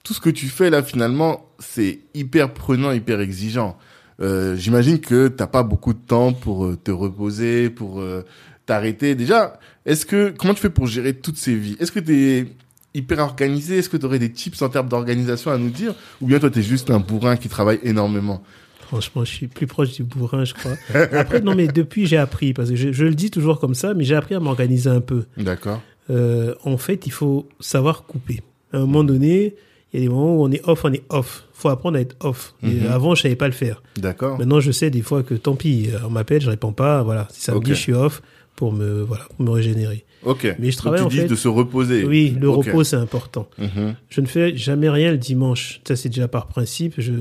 tout 0.03 0.13
ce 0.15 0.19
que 0.21 0.29
tu 0.31 0.47
fais 0.47 0.69
là 0.71 0.81
finalement, 0.81 1.45
c'est 1.59 1.99
hyper 2.15 2.53
prenant, 2.53 2.91
hyper 2.91 3.19
exigeant. 3.19 3.77
Euh, 4.19 4.55
J'imagine 4.55 4.99
que 4.99 5.27
t'as 5.27 5.47
pas 5.47 5.63
beaucoup 5.63 5.93
de 5.93 5.99
temps 5.99 6.33
pour 6.33 6.65
euh, 6.65 6.77
te 6.81 6.91
reposer, 6.91 7.69
pour 7.69 8.01
euh, 8.01 8.25
t'arrêter. 8.65 9.15
Déjà, 9.15 9.59
est-ce 9.85 10.05
que 10.05 10.33
comment 10.37 10.53
tu 10.53 10.61
fais 10.61 10.69
pour 10.69 10.87
gérer 10.87 11.13
toutes 11.13 11.37
ces 11.37 11.55
vies? 11.55 11.77
Est-ce 11.79 11.91
que 11.91 11.99
tu 11.99 12.15
es 12.15 12.47
hyper 12.93 13.19
organisé? 13.19 13.77
Est-ce 13.77 13.89
que 13.89 13.97
tu 13.97 14.05
aurais 14.05 14.19
des 14.19 14.31
tips 14.31 14.61
en 14.61 14.69
termes 14.69 14.89
d'organisation 14.89 15.51
à 15.51 15.57
nous 15.57 15.69
dire? 15.69 15.93
Ou 16.21 16.27
bien 16.27 16.39
toi, 16.39 16.49
tu 16.49 16.59
es 16.59 16.63
juste 16.63 16.89
un 16.89 16.99
bourrin 16.99 17.37
qui 17.37 17.49
travaille 17.49 17.79
énormément? 17.83 18.43
Franchement, 18.81 19.25
je 19.25 19.31
suis 19.33 19.47
plus 19.47 19.67
proche 19.67 19.91
du 19.91 20.03
bourrin, 20.03 20.45
je 20.45 20.53
crois. 20.53 20.77
Après, 21.11 21.41
non, 21.41 21.55
mais 21.55 21.67
depuis, 21.67 22.05
j'ai 22.05 22.17
appris, 22.17 22.53
parce 22.53 22.69
que 22.69 22.75
je, 22.77 22.93
je 22.93 23.03
le 23.03 23.15
dis 23.15 23.29
toujours 23.29 23.59
comme 23.59 23.75
ça, 23.75 23.93
mais 23.93 24.05
j'ai 24.05 24.15
appris 24.15 24.33
à 24.33 24.39
m'organiser 24.39 24.89
un 24.89 25.01
peu. 25.01 25.25
D'accord. 25.35 25.81
Euh, 26.09 26.55
en 26.63 26.77
fait, 26.77 27.05
il 27.05 27.11
faut 27.11 27.47
savoir 27.59 28.03
couper. 28.03 28.41
À 28.71 28.77
un 28.77 28.81
moment 28.81 29.03
donné, 29.03 29.55
il 29.93 29.99
y 29.99 30.03
a 30.03 30.05
des 30.07 30.13
moments 30.13 30.35
où 30.37 30.43
on 30.45 30.51
est 30.51 30.61
off, 30.67 30.81
on 30.83 30.93
est 30.93 31.03
off. 31.09 31.43
faut 31.53 31.69
apprendre 31.69 31.97
à 31.97 32.01
être 32.01 32.15
off. 32.23 32.53
Mhm. 32.61 32.85
avant, 32.91 33.15
je 33.15 33.23
savais 33.23 33.35
pas 33.35 33.47
le 33.47 33.53
faire. 33.53 33.81
D'accord. 33.97 34.37
Maintenant, 34.37 34.59
je 34.59 34.71
sais 34.71 34.89
des 34.91 35.01
fois 35.01 35.23
que 35.23 35.33
tant 35.33 35.55
pis, 35.55 35.89
on 36.05 36.09
m'appelle, 36.11 36.41
je 36.41 36.49
réponds 36.49 36.71
pas. 36.73 37.01
Voilà, 37.03 37.27
si 37.31 37.41
samedi, 37.41 37.71
Ok. 37.71 37.75
je 37.77 37.81
suis 37.81 37.93
off 37.93 38.21
pour 38.55 38.73
me, 38.73 39.01
voilà, 39.01 39.23
pour 39.35 39.43
me 39.45 39.51
régénérer. 39.51 40.03
Ok. 40.23 40.55
Mais 40.59 40.69
je 40.71 40.77
travaille, 40.77 40.99
Donc, 40.99 41.07
en 41.07 41.09
tu 41.09 41.15
dis 41.17 41.21
fait- 41.23 41.27
de 41.29 41.35
se 41.35 41.47
reposer. 41.47 42.03
Oui, 42.03 42.35
le 42.39 42.49
repos, 42.49 42.83
c'est 42.83 42.95
important. 42.95 43.47
Mhm. 43.57 43.95
Je 44.09 44.21
ne 44.21 44.25
fais 44.27 44.55
jamais 44.57 44.89
rien 44.89 45.11
le 45.11 45.17
dimanche. 45.17 45.79
Ça, 45.87 45.95
c'est 45.95 46.09
déjà 46.09 46.27
par 46.27 46.47
principe. 46.47 46.95
Je, 46.97 47.11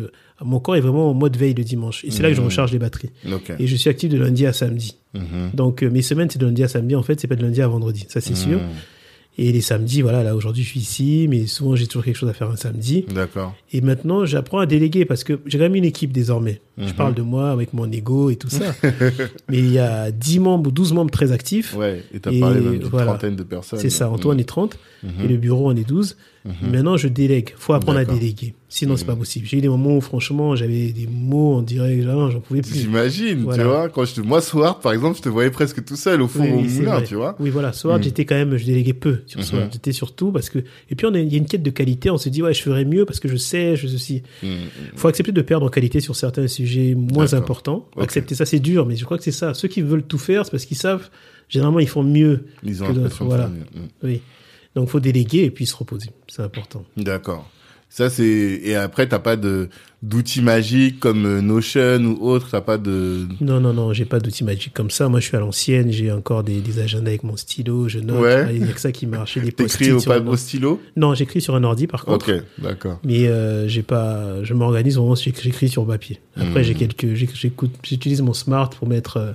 mon 0.42 0.60
corps 0.60 0.76
est 0.76 0.80
vraiment 0.80 1.10
en 1.10 1.14
mode 1.14 1.36
veille 1.36 1.54
le 1.54 1.64
dimanche. 1.64 2.04
Et 2.04 2.10
c'est 2.10 2.22
là 2.22 2.28
que 2.30 2.34
je 2.34 2.40
Mhm. 2.40 2.46
recharge 2.48 2.72
les 2.72 2.78
batteries. 2.78 3.10
Ok. 3.32 3.52
Et 3.58 3.66
je 3.66 3.76
suis 3.76 3.88
actif 3.90 4.10
de 4.10 4.18
lundi 4.18 4.44
à 4.46 4.52
samedi. 4.52 4.98
Donc, 5.54 5.82
euh, 5.82 5.88
mes 5.90 6.02
semaines, 6.02 6.28
c'est 6.30 6.38
de 6.38 6.44
lundi 6.46 6.62
à 6.62 6.68
samedi. 6.68 6.94
En 6.94 7.02
fait, 7.02 7.18
c'est 7.20 7.26
pas 7.28 7.36
de 7.36 7.42
lundi 7.42 7.62
à 7.62 7.68
vendredi. 7.68 8.04
Ça, 8.08 8.20
c'est 8.20 8.34
sûr. 8.36 8.58
Mhm. 9.38 9.44
Et 9.44 9.52
les 9.52 9.60
samedis, 9.60 10.02
voilà, 10.02 10.22
là 10.22 10.34
aujourd'hui 10.34 10.62
je 10.62 10.68
suis 10.68 10.80
ici, 10.80 11.26
mais 11.28 11.46
souvent 11.46 11.76
j'ai 11.76 11.86
toujours 11.86 12.04
quelque 12.04 12.16
chose 12.16 12.28
à 12.28 12.32
faire 12.32 12.50
un 12.50 12.56
samedi. 12.56 13.04
D'accord. 13.14 13.54
Et 13.72 13.80
maintenant 13.80 14.24
j'apprends 14.24 14.58
à 14.58 14.66
déléguer 14.66 15.04
parce 15.04 15.24
que 15.24 15.40
j'ai 15.46 15.58
quand 15.58 15.64
même 15.64 15.74
une 15.74 15.84
équipe 15.84 16.12
désormais. 16.12 16.60
Je 16.78 16.84
Mhm. 16.86 16.92
parle 16.92 17.14
de 17.14 17.22
moi 17.22 17.50
avec 17.50 17.72
mon 17.72 17.90
ego 17.90 18.30
et 18.30 18.36
tout 18.36 18.48
ça. 18.50 18.74
mais 19.48 19.58
il 19.58 19.72
y 19.72 19.78
a 19.78 20.10
10 20.10 20.40
membres 20.40 20.68
ou 20.68 20.72
12 20.72 20.92
membres 20.92 21.10
très 21.10 21.32
actifs. 21.32 21.74
Ouais, 21.76 22.02
et 22.14 22.20
t'as 22.20 22.30
Et 22.32 22.40
parlé 22.40 22.60
d'une 22.60 22.84
voilà. 22.84 23.06
trentaine 23.12 23.36
de 23.36 23.42
personnes. 23.42 23.78
C'est 23.78 23.90
ça, 23.90 24.08
Antoine 24.10 24.40
est 24.40 24.44
30 24.44 24.78
Mhm. 25.02 25.10
et 25.24 25.28
le 25.28 25.36
bureau 25.36 25.68
en 25.68 25.76
est 25.76 25.86
12. 25.86 26.16
Maintenant 26.62 26.96
je 26.96 27.08
délègue. 27.08 27.52
faut 27.58 27.72
apprendre 27.72 27.98
à 27.98 28.04
déléguer. 28.04 28.54
Sinon 28.68 28.96
c'est 28.96 29.04
pas 29.04 29.14
possible. 29.16 29.46
J'ai 29.46 29.58
eu 29.58 29.60
des 29.60 29.68
moments 29.68 29.96
où 29.96 30.00
franchement 30.00 30.54
j'avais 30.56 30.90
des 30.92 31.06
mots 31.10 31.54
en 31.54 31.62
direct, 31.62 32.04
là, 32.04 32.28
j'en 32.30 32.40
pouvais 32.40 32.62
plus. 32.62 32.74
J'imagine, 32.80 33.42
Voilà. 33.44 33.62
tu 33.62 33.68
vois. 33.68 33.88
Quand 33.88 34.04
je 34.04 34.14
te, 34.14 34.20
moi, 34.20 34.40
Sword, 34.40 34.80
par 34.80 34.92
exemple, 34.92 35.16
je 35.18 35.22
te 35.22 35.28
voyais 35.28 35.50
presque 35.50 35.84
tout 35.84 35.96
seul 35.96 36.20
au 36.20 36.28
fond 36.28 36.42
Oui, 36.42 36.68
moulin, 36.68 37.00
tu 37.02 37.14
vois. 37.14 37.36
Oui, 37.38 37.50
voilà. 37.50 37.72
Sword, 37.72 37.98
Mm. 37.98 38.02
j'étais 38.02 38.24
quand 38.24 38.34
même, 38.34 38.56
je 38.56 38.66
déléguais 38.66 38.92
peu 38.92 39.20
sur 39.26 39.42
Sword. 39.42 39.62
Mhm. 39.64 39.68
J'étais 39.72 39.92
surtout 39.92 40.32
parce 40.32 40.50
que, 40.50 40.58
et 40.90 40.94
puis 40.96 41.06
on 41.06 41.14
a, 41.14 41.18
il 41.20 41.32
y 41.32 41.36
a 41.36 41.38
une 41.38 41.46
quête 41.46 41.62
de 41.62 41.70
qualité. 41.70 42.10
On 42.10 42.18
se 42.18 42.28
dit, 42.28 42.42
ouais, 42.42 42.52
je 42.54 42.62
ferais 42.62 42.84
mieux 42.84 43.04
parce 43.04 43.20
que 43.20 43.28
je 43.28 43.36
sais, 43.36 43.76
je 43.76 43.86
ceci. 43.86 44.22
Faut 44.96 45.08
accepter 45.08 45.32
de 45.32 45.42
perdre 45.42 45.66
en 45.66 45.70
qualité 45.70 46.00
sur 46.00 46.16
certains 46.16 46.48
sujets 46.48 46.94
moins 46.96 47.34
importants. 47.34 47.88
Accepter 47.98 48.34
ça, 48.34 48.44
c'est 48.46 48.60
dur, 48.60 48.84
mais 48.86 48.96
je 48.96 49.04
crois 49.04 49.16
que 49.16 49.24
c'est 49.24 49.30
ça. 49.32 49.54
Ceux 49.54 49.68
qui 49.68 49.80
veulent 49.80 50.02
tout 50.04 50.18
faire, 50.18 50.44
c'est 50.44 50.50
parce 50.50 50.64
qu'ils 50.66 50.76
savent, 50.76 51.08
généralement, 51.48 51.78
ils 51.80 51.88
font 51.88 52.02
mieux. 52.02 52.46
Ils 52.64 52.82
ont 52.82 52.92
Que 52.92 53.24
voilà. 53.24 53.48
mieux. 53.48 53.64
Oui. 54.02 54.20
Donc, 54.76 54.88
faut 54.88 55.00
déléguer 55.00 55.42
et 55.44 55.50
puis 55.50 55.66
se 55.66 55.74
reposer. 55.74 56.10
C'est 56.28 56.42
important. 56.42 56.84
D'accord. 56.96 57.50
Ça, 57.88 58.10
c'est, 58.10 58.24
et 58.62 58.74
après, 58.74 59.08
t'as 59.08 59.20
pas 59.20 59.36
de, 59.36 59.70
d'outils 60.02 60.42
magiques 60.42 60.98
comme 61.00 61.24
euh, 61.24 61.40
Notion 61.40 62.04
ou 62.04 62.28
autre, 62.28 62.48
t'as 62.50 62.60
pas 62.60 62.76
de, 62.78 63.26
Non, 63.40 63.58
non, 63.60 63.72
non, 63.72 63.92
j'ai 63.92 64.04
pas 64.04 64.18
d'outils 64.18 64.42
magiques 64.44 64.74
comme 64.74 64.90
ça. 64.90 65.08
Moi, 65.08 65.20
je 65.20 65.26
suis 65.28 65.36
à 65.36 65.40
l'ancienne. 65.40 65.90
J'ai 65.92 66.10
encore 66.12 66.42
des, 66.42 66.60
des 66.60 66.80
agendas 66.80 67.08
avec 67.10 67.22
mon 67.22 67.36
stylo. 67.36 67.88
Je 67.88 68.00
note. 68.00 68.20
Ouais. 68.20 68.54
Il 68.56 68.66
y 68.66 68.68
a 68.68 68.72
que 68.72 68.80
ça 68.80 68.92
qui 68.92 69.06
marche. 69.06 69.38
Des 69.38 69.52
t'écris 69.52 69.92
au, 69.92 70.10
un- 70.12 70.26
au 70.26 70.36
stylo? 70.36 70.82
Non, 70.96 71.14
j'écris 71.14 71.40
sur 71.40 71.54
un 71.54 71.62
ordi, 71.64 71.86
par 71.86 72.04
contre. 72.04 72.30
Ok, 72.34 72.42
d'accord. 72.58 72.98
Mais 73.04 73.28
euh, 73.28 73.66
j'ai 73.68 73.82
pas, 73.82 74.42
je 74.42 74.52
m'organise 74.52 74.96
vraiment, 74.96 75.14
j'éc- 75.14 75.40
j'écris 75.40 75.68
sur 75.68 75.86
papier. 75.86 76.20
Après, 76.36 76.64
j'ai 76.64 76.74
quelques, 76.74 77.14
j'éc- 77.14 77.34
j'écoute, 77.34 77.70
j'utilise 77.84 78.20
mon 78.20 78.34
smart 78.34 78.68
pour 78.68 78.88
mettre 78.88 79.16
euh, 79.16 79.32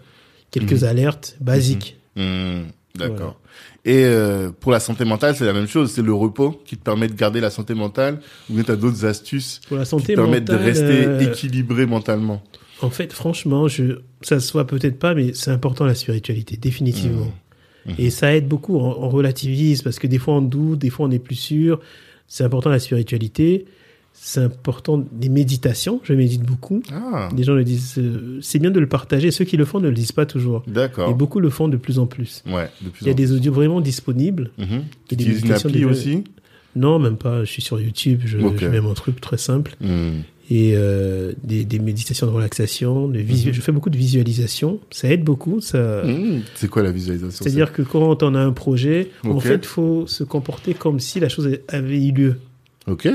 quelques 0.52 0.82
Mhm. 0.84 0.90
alertes 0.90 1.38
basiques. 1.40 1.96
Hmm, 2.18 2.64
d'accord. 2.96 3.40
Et 3.84 4.04
euh, 4.06 4.52
pour 4.52 4.72
la 4.72 4.80
santé 4.80 5.06
mentale, 5.06 5.36
c'est 5.36 5.46
la 5.46 5.54
même 5.54 5.68
chose. 5.68 5.92
C'est 5.92 6.04
le 6.04 6.14
repos 6.14 6.62
qui 6.66 6.78
te 6.78 6.84
permet 6.84 7.08
de 7.08 7.14
garder 7.14 7.42
la 7.42 7.50
santé 7.50 7.74
mentale, 7.74 8.20
ou 8.50 8.54
bien 8.54 8.64
t'as 8.64 8.76
d'autres 8.76 9.06
astuces 9.06 9.62
Pour 9.68 9.78
la 9.78 9.84
qui 9.84 9.90
santé 9.90 10.14
te 10.14 10.20
permettent 10.20 10.46
de 10.46 10.56
rester 10.56 11.06
euh, 11.08 11.20
équilibré 11.20 11.86
mentalement. 11.86 12.44
en 12.82 12.90
fait, 12.90 13.12
franchement, 13.14 13.68
je, 13.68 14.00
ça 14.22 14.40
se 14.40 14.52
voit 14.52 14.68
peut-être 14.68 15.00
pas, 15.00 15.16
mais 15.16 15.34
c'est 15.34 15.52
important 15.52 15.86
la 15.86 15.96
spiritualité, 15.96 16.58
définitivement. 16.58 17.32
Mhm. 17.86 17.96
Et 17.98 18.10
ça 18.10 18.36
aide 18.36 18.48
beaucoup. 18.48 18.78
On, 18.78 19.10
relativise 19.10 19.82
parce 19.82 20.00
que 20.00 20.08
des 20.08 20.20
fois 20.20 20.36
on 20.36 20.42
doute, 20.42 20.80
des 20.80 20.90
fois 20.90 21.08
on 21.08 21.10
n'est 21.10 21.20
plus 21.20 21.36
sûr. 21.36 21.80
C'est 22.28 22.44
important 22.44 22.70
la 22.70 22.80
spiritualité. 22.80 23.66
C'est 24.24 24.42
important 24.42 25.04
des 25.12 25.30
méditations. 25.30 26.00
Je 26.04 26.14
médite 26.14 26.44
beaucoup. 26.44 26.84
Ah, 26.94 27.30
Les 27.36 27.44
gens 27.44 27.56
le 27.56 27.64
disent. 27.64 27.96
euh, 27.98 28.38
c'est 28.42 28.60
bien 28.60 28.70
de 28.70 28.80
le 28.80 28.86
partager. 28.86 29.32
Ceux 29.32 29.46
qui 29.46 29.58
le 29.58 29.66
font 29.66 29.80
ne 29.80 29.88
le 29.88 29.96
disent 29.96 30.12
pas 30.12 30.28
toujours. 30.28 30.64
Et 30.68 30.72
d'accord. 30.72 31.12
beaucoup 31.16 31.40
le 31.40 31.50
font 31.50 31.68
de 31.68 31.76
plus 31.78 31.98
en 31.98 32.06
plus. 32.06 32.44
Ouais, 32.46 32.70
de 32.84 32.90
plus 32.90 33.02
Il 33.02 33.08
y 33.08 33.10
a 33.10 33.14
en 33.14 33.16
des 33.16 33.32
audios 33.32 33.52
vraiment 33.52 33.82
disponibles. 33.82 34.52
Mhm. 34.60 34.66
Et 34.66 34.84
Tu 35.10 35.16
des 35.16 35.24
utilises 35.24 35.42
une 35.44 35.52
appli 35.54 35.86
aussi? 35.86 36.24
Non, 36.76 37.00
même 37.00 37.18
pas. 37.18 37.44
Je 37.44 37.50
suis 37.52 37.64
sur 37.64 37.82
YouTube. 37.82 38.22
Je, 38.26 38.38
Ok. 38.38 38.58
je 38.60 38.68
mets 38.68 38.80
mon 38.80 38.94
truc 38.94 39.20
très 39.20 39.38
simple. 39.40 39.76
Hmm. 39.82 40.20
Et 40.52 40.74
euh, 40.76 41.34
des, 41.44 41.66
des 41.66 41.80
méditations 41.80 42.28
de 42.28 42.32
relaxation. 42.32 43.08
De 43.08 43.18
visu- 43.20 43.48
Mhm. 43.48 43.54
Je 43.56 43.62
fais 43.62 43.72
beaucoup 43.72 43.90
de 43.90 43.98
visualisation. 43.98 44.80
Ça 44.92 45.10
aide 45.10 45.24
beaucoup. 45.24 45.62
Ça... 45.62 46.04
Hmm. 46.06 46.42
C'est 46.54 46.70
quoi 46.70 46.84
la 46.84 46.92
visualisation 46.92 47.44
C'est-à-dire 47.44 47.74
que 47.74 47.82
quand 47.82 48.22
on 48.22 48.36
a 48.36 48.40
un 48.40 48.52
projet, 48.54 49.10
en 49.24 49.40
fait, 49.40 49.56
il 49.56 49.66
faut 49.66 50.06
se 50.06 50.24
comporter 50.24 50.76
comme 50.76 51.00
si 51.00 51.20
la 51.20 51.28
chose 51.28 51.50
avait 51.70 52.06
eu 52.06 52.12
lieu. 52.12 52.36
Ok. 52.88 53.08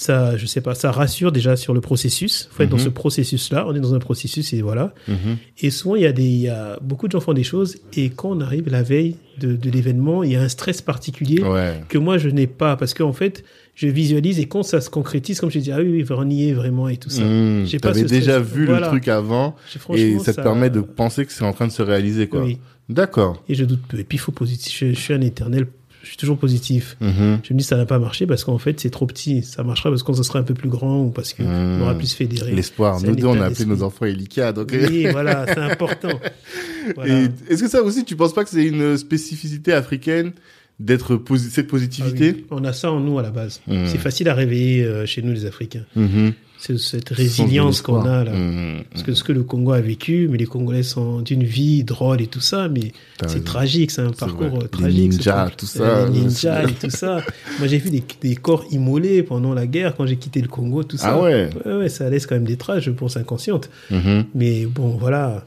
Ça, 0.00 0.36
je 0.36 0.46
sais 0.46 0.60
pas, 0.60 0.76
ça 0.76 0.92
rassure 0.92 1.32
déjà 1.32 1.56
sur 1.56 1.74
le 1.74 1.80
processus. 1.80 2.48
faut 2.52 2.62
être 2.62 2.68
dans 2.70 2.76
Mhm. 2.76 2.84
ce 2.84 2.88
processus-là. 2.88 3.64
On 3.66 3.74
est 3.74 3.80
dans 3.80 3.94
un 3.94 3.98
processus 3.98 4.52
et 4.52 4.62
voilà. 4.62 4.94
Mhm. 5.08 5.38
Et 5.60 5.70
souvent, 5.70 5.96
il 5.96 6.02
y 6.02 6.06
a 6.06 6.12
des, 6.12 6.22
il 6.22 6.40
y 6.42 6.48
a 6.48 6.78
beaucoup 6.80 7.08
de 7.08 7.12
gens 7.12 7.18
font 7.20 7.32
des 7.32 7.42
choses 7.42 7.78
et 7.94 8.10
quand 8.10 8.30
on 8.30 8.40
arrive 8.40 8.68
la 8.68 8.84
veille 8.84 9.16
de, 9.40 9.56
de 9.56 9.70
l'événement, 9.70 10.22
il 10.22 10.30
y 10.30 10.36
a 10.36 10.40
un 10.42 10.48
stress 10.48 10.82
particulier 10.82 11.42
Ouais. 11.42 11.82
que 11.88 11.98
moi 11.98 12.16
je 12.16 12.28
n'ai 12.28 12.46
pas 12.46 12.76
parce 12.76 12.94
qu'en 12.94 13.12
fait, 13.12 13.42
je 13.74 13.88
visualise 13.88 14.38
et 14.38 14.44
quand 14.46 14.62
ça 14.62 14.80
se 14.80 14.88
concrétise, 14.88 15.40
comme 15.40 15.50
je 15.50 15.58
dis, 15.58 15.72
ah 15.72 15.78
oui, 15.78 15.88
oui, 15.90 16.04
on 16.10 16.30
y 16.30 16.48
est 16.48 16.52
vraiment 16.52 16.88
et 16.88 16.96
tout 16.96 17.10
ça. 17.10 17.24
Hmm. 17.24 17.64
J'ai 17.66 17.80
pas 17.80 17.92
ce 17.92 18.04
déjà 18.04 18.38
vu 18.38 18.66
Voilà. 18.66 18.82
le 18.82 18.86
truc 18.92 19.08
avant 19.08 19.56
et 19.94 20.16
ça 20.20 20.32
te 20.32 20.40
permet 20.40 20.70
de 20.70 20.80
penser 20.80 21.26
que 21.26 21.32
c'est 21.32 21.44
en 21.44 21.52
train 21.52 21.66
de 21.66 21.72
se 21.72 21.82
réaliser, 21.82 22.28
quoi. 22.28 22.44
Oui. 22.44 22.58
D'accord. 22.88 23.42
Et 23.48 23.54
je 23.56 23.64
doute 23.64 23.80
peu. 23.88 23.98
Et 23.98 24.04
puis 24.04 24.14
il 24.16 24.20
faut 24.20 24.30
positif. 24.30 24.78
Je, 24.78 24.92
je 24.94 25.00
suis 25.00 25.12
un 25.12 25.20
éternel. 25.22 25.66
Je 26.02 26.08
suis 26.08 26.16
toujours 26.16 26.38
positif. 26.38 26.96
Mhm. 27.00 27.40
Je 27.42 27.52
me 27.54 27.58
dis 27.58 27.64
ça 27.64 27.76
n'a 27.76 27.84
pas 27.86 27.98
marché 27.98 28.26
parce 28.26 28.44
qu'en 28.44 28.58
fait 28.58 28.78
c'est 28.80 28.90
trop 28.90 29.06
petit. 29.06 29.42
Ça 29.42 29.62
marchera 29.64 29.90
parce 29.90 30.02
qu'on 30.02 30.14
ça 30.14 30.22
sera 30.22 30.38
un 30.38 30.42
peu 30.44 30.54
plus 30.54 30.68
grand 30.68 31.02
ou 31.04 31.10
parce 31.10 31.34
qu'on 31.34 31.42
Mmh. 31.44 31.82
aura 31.82 31.94
plus 31.94 32.12
fédéré. 32.14 32.52
L'espoir. 32.52 33.00
Nous 33.02 33.14
deux, 33.16 33.26
on 33.26 33.40
a 33.40 33.46
appelé 33.46 33.66
nos 33.66 33.82
enfants 33.82 34.06
Elika, 34.06 34.52
donc. 34.52 34.72
Oui, 34.72 35.06
voilà, 35.10 35.44
c'est 35.46 35.58
important. 35.58 36.10
Voilà. 36.94 37.24
Est-ce 37.50 37.62
que 37.62 37.68
ça 37.68 37.82
aussi, 37.82 38.04
tu 38.04 38.16
penses 38.16 38.32
pas 38.32 38.44
que 38.44 38.50
c'est 38.50 38.64
une 38.64 38.96
spécificité 38.96 39.72
africaine 39.74 40.32
d'être 40.80 41.16
posi- 41.16 41.50
cette 41.50 41.66
Ah 41.66 41.70
positivité 41.70 42.32
oui. 42.36 42.44
On 42.50 42.64
a 42.64 42.72
ça 42.72 42.90
en 42.92 43.00
nous 43.00 43.18
à 43.18 43.22
la 43.22 43.30
base. 43.30 43.60
Mmh. 43.66 43.86
C'est 43.86 43.98
facile 43.98 44.28
à 44.28 44.34
réveiller 44.34 44.84
euh, 44.84 45.04
chez 45.04 45.20
nous 45.22 45.32
les 45.32 45.44
Africains. 45.44 45.84
Mhm. 45.96 46.32
C'est 46.60 46.76
cette 46.78 47.10
résilience 47.10 47.82
qu'on 47.82 48.04
a 48.04 48.24
là. 48.24 48.32
Mhm. 48.32 48.82
Parce 48.90 49.04
que 49.04 49.14
ce 49.14 49.22
que 49.22 49.30
le 49.32 49.44
Congo 49.44 49.72
a 49.72 49.80
vécu, 49.80 50.26
mais 50.28 50.38
les 50.38 50.46
Congolais 50.46 50.82
sont 50.82 51.20
d'une 51.20 51.44
vie 51.44 51.84
drôle 51.84 52.20
et 52.20 52.26
tout 52.26 52.40
ça, 52.40 52.68
mais 52.68 52.92
c'est 53.28 53.44
tragique, 53.44 53.92
c'est 53.92 54.02
un 54.02 54.10
parcours 54.10 54.48
vrai. 54.48 54.58
euh, 54.58 54.62
Les 54.62 54.68
tragique. 54.68 55.12
ce 55.12 55.18
ninjas, 55.18 55.50
tout 55.56 55.66
ça. 55.66 56.06
Les 56.08 56.18
ninjas 56.20 56.64
et 56.64 56.72
tout 56.72 56.90
ça. 56.90 57.22
Moi, 57.60 57.68
j'ai 57.68 57.78
vu 57.78 57.90
des, 57.90 58.02
des 58.20 58.34
corps 58.34 58.64
immolés 58.72 59.22
pendant 59.22 59.54
la 59.54 59.66
guerre 59.68 59.94
quand 59.96 60.04
j'ai 60.06 60.16
quitté 60.16 60.40
le 60.42 60.48
Congo, 60.48 60.82
tout 60.82 60.96
ça. 60.96 61.10
Ah 61.12 61.22
ouais. 61.22 61.48
Ouais, 61.64 61.74
ouais, 61.76 61.88
ça 61.88 62.10
laisse 62.10 62.26
quand 62.26 62.34
même 62.34 62.44
des 62.44 62.56
traces, 62.56 62.82
je 62.82 62.90
pense, 62.90 63.16
inconscientes. 63.16 63.70
Mhm. 63.92 64.24
Mais 64.34 64.66
bon, 64.66 64.88
voilà. 64.98 65.46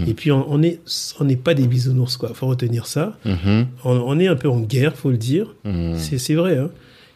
Hmm. 0.00 0.08
Et 0.08 0.14
puis, 0.14 0.32
on 0.32 0.44
on 0.52 0.60
est, 0.62 0.80
on 1.20 1.24
n'est 1.24 1.36
pas 1.36 1.54
des 1.54 1.68
bisounours, 1.68 2.16
quoi. 2.16 2.32
Faut 2.34 2.48
retenir 2.48 2.86
ça. 2.86 3.16
Mhm. 3.24 3.66
On, 3.84 3.90
on 3.92 4.18
est 4.18 4.26
un 4.26 4.36
peu 4.36 4.48
en 4.48 4.58
guerre, 4.60 4.96
faut 4.96 5.10
le 5.10 5.18
dire. 5.18 5.54
Mhm. 5.64 5.94
C'est 5.96 6.18
c'est 6.18 6.34
vrai. 6.34 6.58
Hein. 6.58 6.70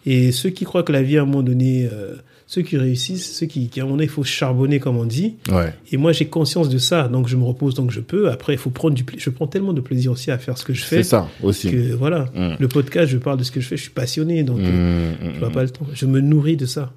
Et 0.07 0.31
ceux 0.31 0.51
qui 0.51 0.65
croient 0.65 0.85
que 0.85 0.93
la 0.93 1.03
vie, 1.03 1.19
à 1.19 1.23
un 1.23 1.27
moment 1.27 1.43
donné, 1.43 1.89
euh, 1.93 2.15
ceux 2.55 2.61
qui 2.61 2.77
réussissent, 2.77 3.35
ceux 3.35 3.47
qui, 3.47 3.71
qui, 3.71 3.81
à 3.81 3.83
un 3.83 3.87
moment 3.87 3.97
donné, 3.97 4.05
il 4.05 4.11
faut 4.11 4.25
charbonner, 4.25 4.79
comme 4.79 4.99
on 4.99 5.07
dit. 5.07 5.37
Ouais. 5.51 5.73
Et 5.91 5.97
moi, 5.97 6.13
j'ai 6.13 6.27
conscience 6.27 6.69
de 6.69 6.77
ça, 6.77 7.09
donc 7.09 7.27
je 7.27 7.37
me 7.39 7.45
repose 7.45 7.73
donc 7.75 7.91
je 7.91 8.01
peux. 8.01 8.31
Après, 8.31 8.53
il 8.53 8.59
faut 8.59 8.69
prendre 8.69 8.95
du, 8.95 9.05
pla- 9.05 9.17
je 9.19 9.31
prends 9.31 9.47
tellement 9.47 9.73
de 9.73 9.81
plaisir 9.81 10.13
aussi 10.13 10.31
à 10.31 10.37
faire 10.37 10.59
ce 10.59 10.65
que 10.67 10.75
je 10.75 10.83
C'est 10.83 10.97
fais 10.97 11.03
ça 11.03 11.29
aussi. 11.43 11.71
que 11.71 11.95
voilà. 11.95 12.27
Mm. 12.35 12.57
Le 12.61 12.69
podcast, 12.69 13.11
je 13.11 13.17
parle 13.17 13.39
de 13.39 13.45
ce 13.45 13.51
que 13.51 13.63
je 13.63 13.69
fais, 13.69 13.79
je 13.79 13.83
suis 13.85 13.91
passionné, 13.91 14.43
donc 14.43 14.59
euh, 14.61 15.13
Mhm. 15.23 15.33
je 15.35 15.39
vois 15.39 15.49
pas 15.51 15.63
le 15.63 15.71
temps. 15.71 15.87
Je 15.95 16.05
me 16.05 16.21
nourris 16.21 16.59
de 16.59 16.67
ça. 16.67 16.93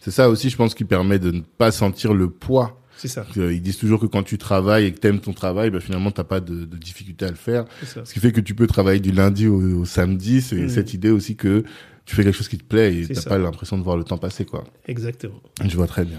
C'est 0.00 0.10
ça 0.12 0.28
aussi, 0.28 0.50
je 0.50 0.56
pense, 0.56 0.74
qui 0.74 0.84
permet 0.84 1.18
de 1.18 1.30
ne 1.32 1.40
pas 1.58 1.72
sentir 1.72 2.14
le 2.14 2.28
poids. 2.30 2.80
C'est 2.96 3.08
ça. 3.08 3.26
Ils 3.36 3.60
disent 3.60 3.76
toujours 3.78 3.98
que 4.00 4.06
quand 4.06 4.22
tu 4.22 4.38
travailles 4.38 4.86
et 4.86 4.92
que 4.92 5.00
t'aimes 5.00 5.18
ton 5.18 5.32
travail, 5.32 5.70
bah, 5.70 5.80
finalement, 5.80 6.12
t'as 6.12 6.22
pas 6.24 6.38
de, 6.40 6.64
de 6.64 6.76
difficulté 6.76 7.24
à 7.24 7.30
le 7.30 7.34
faire. 7.34 7.64
C'est 7.80 7.86
ça. 7.88 8.00
Ce 8.04 8.14
qui 8.14 8.20
fait 8.20 8.30
que 8.30 8.40
tu 8.40 8.54
peux 8.54 8.68
travailler 8.68 9.00
du 9.00 9.10
lundi 9.10 9.48
au, 9.48 9.80
au 9.80 9.84
samedi. 9.84 10.40
C'est 10.40 10.68
cette 10.68 10.94
idée 10.94 11.10
aussi 11.10 11.34
que 11.34 11.64
tu 12.06 12.14
fais 12.16 12.22
quelque 12.24 12.36
chose 12.36 12.48
qui 12.48 12.58
te 12.58 12.64
plaît 12.64 12.94
et 12.94 13.06
t'as 13.08 13.22
pas 13.22 13.38
l'impression 13.38 13.78
de 13.78 13.82
voir 13.82 13.96
le 13.96 14.04
temps 14.04 14.18
passer, 14.18 14.44
quoi. 14.44 14.64
Exactement. 14.86 15.40
Je 15.64 15.74
vois 15.76 15.86
très 15.86 16.04
bien. 16.04 16.18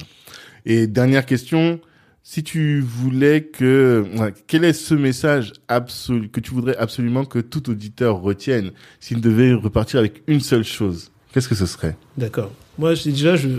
Et 0.65 0.87
dernière 0.87 1.25
question, 1.25 1.79
si 2.23 2.43
tu 2.43 2.81
voulais 2.81 3.43
que, 3.43 4.03
quel 4.47 4.63
est 4.63 4.73
ce 4.73 4.95
message 4.95 5.53
absolu 5.67 6.29
que 6.29 6.39
tu 6.39 6.51
voudrais 6.51 6.75
absolument 6.77 7.23
que 7.25 7.37
tout 7.39 7.69
auditeur 7.69 8.19
retienne 8.21 8.71
s'il 8.99 9.21
devait 9.21 9.53
repartir 9.53 9.99
avec 9.99 10.23
une 10.27 10.39
seule 10.39 10.63
chose? 10.63 11.11
Qu'est-ce 11.33 11.47
que 11.49 11.55
ce 11.55 11.65
serait? 11.67 11.95
D'accord. 12.17 12.51
Moi, 12.79 12.95
je- 12.95 13.03
déjà, 13.09 13.35
je, 13.35 13.49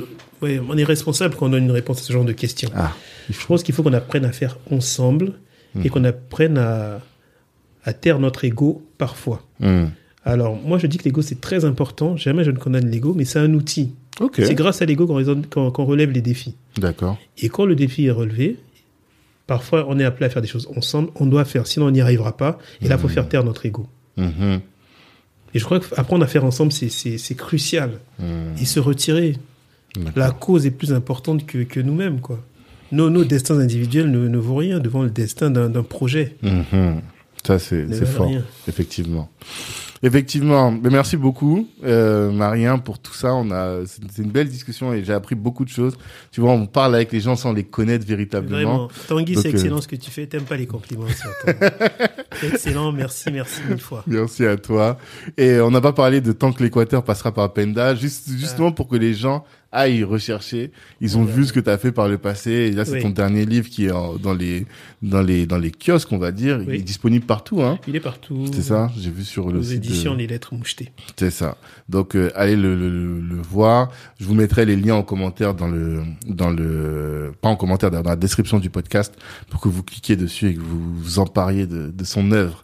ouais, 0.43 0.59
on 0.69 0.77
est 0.77 0.85
responsable 0.85 1.37
quand 1.37 1.47
on 1.47 1.51
donne 1.51 1.65
une 1.65 1.71
réponse 1.71 2.01
à 2.01 2.03
ce 2.03 2.13
genre 2.13 2.25
de 2.25 2.33
questions. 2.33 2.71
Ah, 2.75 2.93
Je 3.31 3.47
pense 3.47 3.63
qu'il 3.63 3.75
faut 3.75 3.83
qu'on 3.85 3.93
apprenne 3.93 4.25
à 4.25 4.33
faire 4.33 4.59
ensemble 4.71 5.35
et 5.85 5.91
qu'on 5.91 6.05
apprenne 6.05 6.57
à, 6.59 7.01
à 7.85 7.93
taire 7.93 8.19
notre 8.19 8.45
ego 8.47 8.83
parfois. 8.99 9.47
hmm. 9.61 9.87
Alors, 10.27 10.57
moi, 10.57 10.77
je 10.79 10.87
dis 10.87 10.99
que 10.99 11.05
l'ego, 11.05 11.23
c'est 11.23 11.41
très 11.41 11.65
important. 11.65 12.17
Jamais 12.17 12.43
je 12.45 12.51
ne 12.51 12.59
condamne 12.59 12.91
l'ego, 12.91 13.15
mais 13.15 13.25
c'est 13.25 13.39
un 13.39 13.55
outil. 13.55 13.93
ok, 14.21 14.35
C'est 14.45 14.55
grâce 14.55 14.83
à 14.83 14.85
l'ego 14.85 15.07
qu'on 15.07 15.85
relève 15.85 16.11
les 16.11 16.21
défis. 16.21 16.55
d'accord. 16.77 17.17
Et 17.39 17.49
quand 17.49 17.65
le 17.65 17.75
défi 17.77 18.07
est 18.07 18.11
relevé, 18.11 18.57
parfois, 19.47 19.87
on 19.89 19.99
est 19.99 20.05
appelé 20.05 20.27
à 20.27 20.31
faire 20.31 20.43
des 20.43 20.49
choses 20.49 20.69
ensemble. 20.77 21.11
On 21.15 21.27
doit 21.27 21.45
faire, 21.45 21.67
sinon 21.67 21.87
on 21.87 21.91
n'y 21.93 22.01
arrivera 22.01 22.37
pas. 22.37 22.59
Et 22.83 22.89
là, 22.89 22.97
il 22.97 23.01
faut 23.01 23.09
faire 23.09 23.29
taire 23.29 23.45
notre 23.45 23.65
ego. 23.67 23.87
Mhm. 24.17 24.61
Et 25.55 25.59
je 25.59 25.65
crois 25.65 25.81
qu'apprendre 25.81 26.25
à 26.25 26.27
faire 26.27 26.45
ensemble, 26.45 26.73
c'est- 26.73 27.35
crucial. 27.37 27.93
Hmm. 28.19 28.61
Et 28.61 28.65
se 28.67 28.81
retirer. 28.81 29.37
La 30.17 30.31
cause 30.31 30.67
est 30.67 30.71
plus 30.71 30.93
importante 30.93 31.47
que, 31.47 31.59
que 31.63 31.81
nous-mêmes, 31.81 32.21
quoi. 32.21 32.39
Nos, 32.93 33.09
nos 33.11 33.25
destins 33.25 33.59
individuels 33.59 34.11
ne, 34.11 34.29
ne 34.29 34.37
vaut 34.39 34.57
rien 34.57 34.79
devant 34.81 35.03
le 35.03 35.09
destin 35.11 35.51
d'un 35.51 35.71
d'un 35.71 35.83
projet. 35.83 36.37
Ça, 37.47 37.59
c'est 37.59 37.87
fort, 38.07 38.29
rien. 38.29 38.43
effectivement. 38.69 39.29
Effectivement, 40.03 40.71
mais 40.71 40.91
merci 40.91 41.17
beaucoup, 41.17 41.67
euh, 41.85 42.31
Marien, 42.31 42.79
pour 42.79 42.99
tout 42.99 43.15
ça. 43.15 43.35
On 43.35 43.51
a, 43.51 43.81
c'est 43.87 44.23
une 44.23 44.31
belle 44.31 44.49
discussion 44.49 44.93
et 44.93 45.03
j'ai 45.03 45.13
appris 45.13 45.35
beaucoup 45.35 45.65
de 45.65 45.71
choses. 45.71 45.97
Tu 46.33 46.41
vois, 46.41 46.53
on 46.53 46.67
parle 46.67 46.95
avec 46.95 47.13
les 47.13 47.21
gens 47.21 47.35
sans 47.35 47.53
les 47.53 47.65
connaître 47.65 48.07
véritablement. 48.07 48.57
Vraiment. 48.57 48.89
Tanguy, 49.09 49.37
c'est 49.37 49.49
euh, 49.49 49.53
excellent 49.53 49.81
ce 49.81 49.89
que 49.89 49.97
tu 49.97 50.11
fais. 50.11 50.27
T'aimes 50.27 50.45
pas 50.45 50.57
les 50.57 50.67
compliments. 50.67 51.07
excellent. 52.43 52.93
Merci, 52.93 53.31
merci 53.33 53.61
mille 53.69 53.81
fois. 53.81 54.05
Merci 54.07 54.45
à 54.45 54.57
toi. 54.57 54.99
Et 55.39 55.61
on 55.61 55.71
n'a 55.71 55.81
pas 55.81 55.93
parlé 55.93 56.21
de 56.21 56.33
tant 56.33 56.53
que 56.53 56.63
l'Équateur 56.63 57.03
passera 57.03 57.33
par 57.33 57.53
Penda, 57.53 57.95
juste, 57.95 58.29
justement 58.37 58.73
pour 58.73 58.89
que 58.89 58.97
les 58.97 59.15
gens 59.15 59.45
aillent 59.73 60.05
rechercher. 60.05 60.71
Ils 61.01 61.19
ont 61.19 61.25
Ouais. 61.25 61.33
vu 61.33 61.45
ce 61.45 61.53
que 61.53 61.61
tu 61.61 61.69
as 61.71 61.77
fait 61.79 61.93
par 61.93 62.09
le 62.09 62.19
passé. 62.19 62.51
Et 62.51 62.73
là, 62.73 62.85
c'est 62.85 62.93
Oui. 62.93 63.03
ton 63.03 63.11
dernier 63.11 63.45
livre 63.45 63.69
qui 63.69 63.87
est 63.87 63.91
en- 63.91 64.17
dans 64.17 64.33
les 64.35 64.67
dans 65.03 65.21
les 65.23 65.47
dans 65.47 65.59
les 65.59 65.71
kiosques, 65.73 66.13
on 66.13 66.19
va 66.19 66.33
dire. 66.33 66.61
Il 66.67 66.75
est 66.75 66.79
disponible 66.83 67.27
partout, 67.27 67.63
hein. 67.63 67.79
Il 67.87 67.95
est 67.97 68.01
partout. 68.01 68.47
C'est 68.53 68.63
ça. 68.63 68.91
J'ai 68.99 69.11
vu 69.11 69.25
sur 69.25 69.51
le 69.51 69.63
site. 69.63 69.73
de- 69.81 69.87
éditions 69.87 70.15
Les 70.15 70.27
Lettres 70.27 70.55
Mouchetées. 70.55 70.93
C'est 71.17 71.31
ça. 71.31 71.57
Donc 71.89 72.17
euh, 72.17 72.31
allez 72.35 72.57
le, 72.57 72.75
le, 72.75 72.89
le- 73.21 73.43
voir. 73.49 73.91
Je 74.19 74.25
vous 74.27 74.35
mettrai 74.35 74.65
les 74.65 74.75
liens 74.77 74.97
en 74.97 75.03
commentaire 75.03 75.55
dans 75.55 75.69
le 75.69 76.03
dans 76.27 76.51
le 76.51 77.33
pas 77.41 77.49
en 77.49 77.57
commentaire 77.57 77.91
dans 77.93 78.03
la 78.03 78.17
description 78.17 78.59
du 78.59 78.71
podcast 78.71 79.15
pour 79.51 79.61
que 79.61 79.69
vous 79.69 79.83
cliquiez 79.85 80.17
dessus 80.17 80.49
et 80.49 80.55
que 80.55 80.61
vous 80.61 80.95
vous 80.95 81.19
empariez 81.21 81.67
de, 81.67 81.91
de 81.91 82.05
son 82.05 82.33
œuvre. 82.33 82.63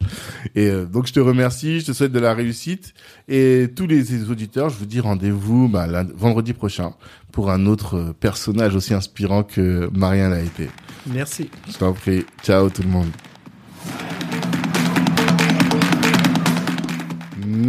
Et 0.56 0.68
euh, 0.68 0.86
donc 0.86 1.06
je 1.06 1.12
te 1.12 1.20
remercie, 1.20 1.80
je 1.80 1.86
te 1.86 1.92
souhaite 1.92 2.10
de 2.12 2.18
la 2.18 2.34
réussite 2.34 2.94
et 3.28 3.68
tous 3.76 3.86
les, 3.86 4.02
les 4.02 4.30
auditeurs, 4.30 4.70
je 4.70 4.76
vous 4.76 4.86
dis 4.86 4.98
rendez-vous 5.00 5.68
bah, 5.68 5.86
vendredi 6.16 6.52
prochain 6.52 6.92
pour 7.30 7.50
un 7.50 7.66
autre 7.66 8.14
personnage 8.18 8.74
aussi 8.74 8.92
inspirant 8.92 9.42
que 9.44 9.88
Marianne 9.94 10.30
l'a 10.32 10.40
été. 10.42 10.68
Merci. 11.06 11.48
Je 11.70 11.78
t'en 11.78 11.92
prie. 11.92 12.24
Ciao 12.42 12.68
tout 12.70 12.82
le 12.82 12.88
monde. 12.88 13.08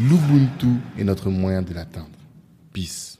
l'Ubuntu 0.00 0.80
est 0.98 1.04
notre 1.04 1.30
moyen 1.30 1.62
de 1.62 1.72
l'atteindre. 1.72 2.08
Peace. 2.72 3.13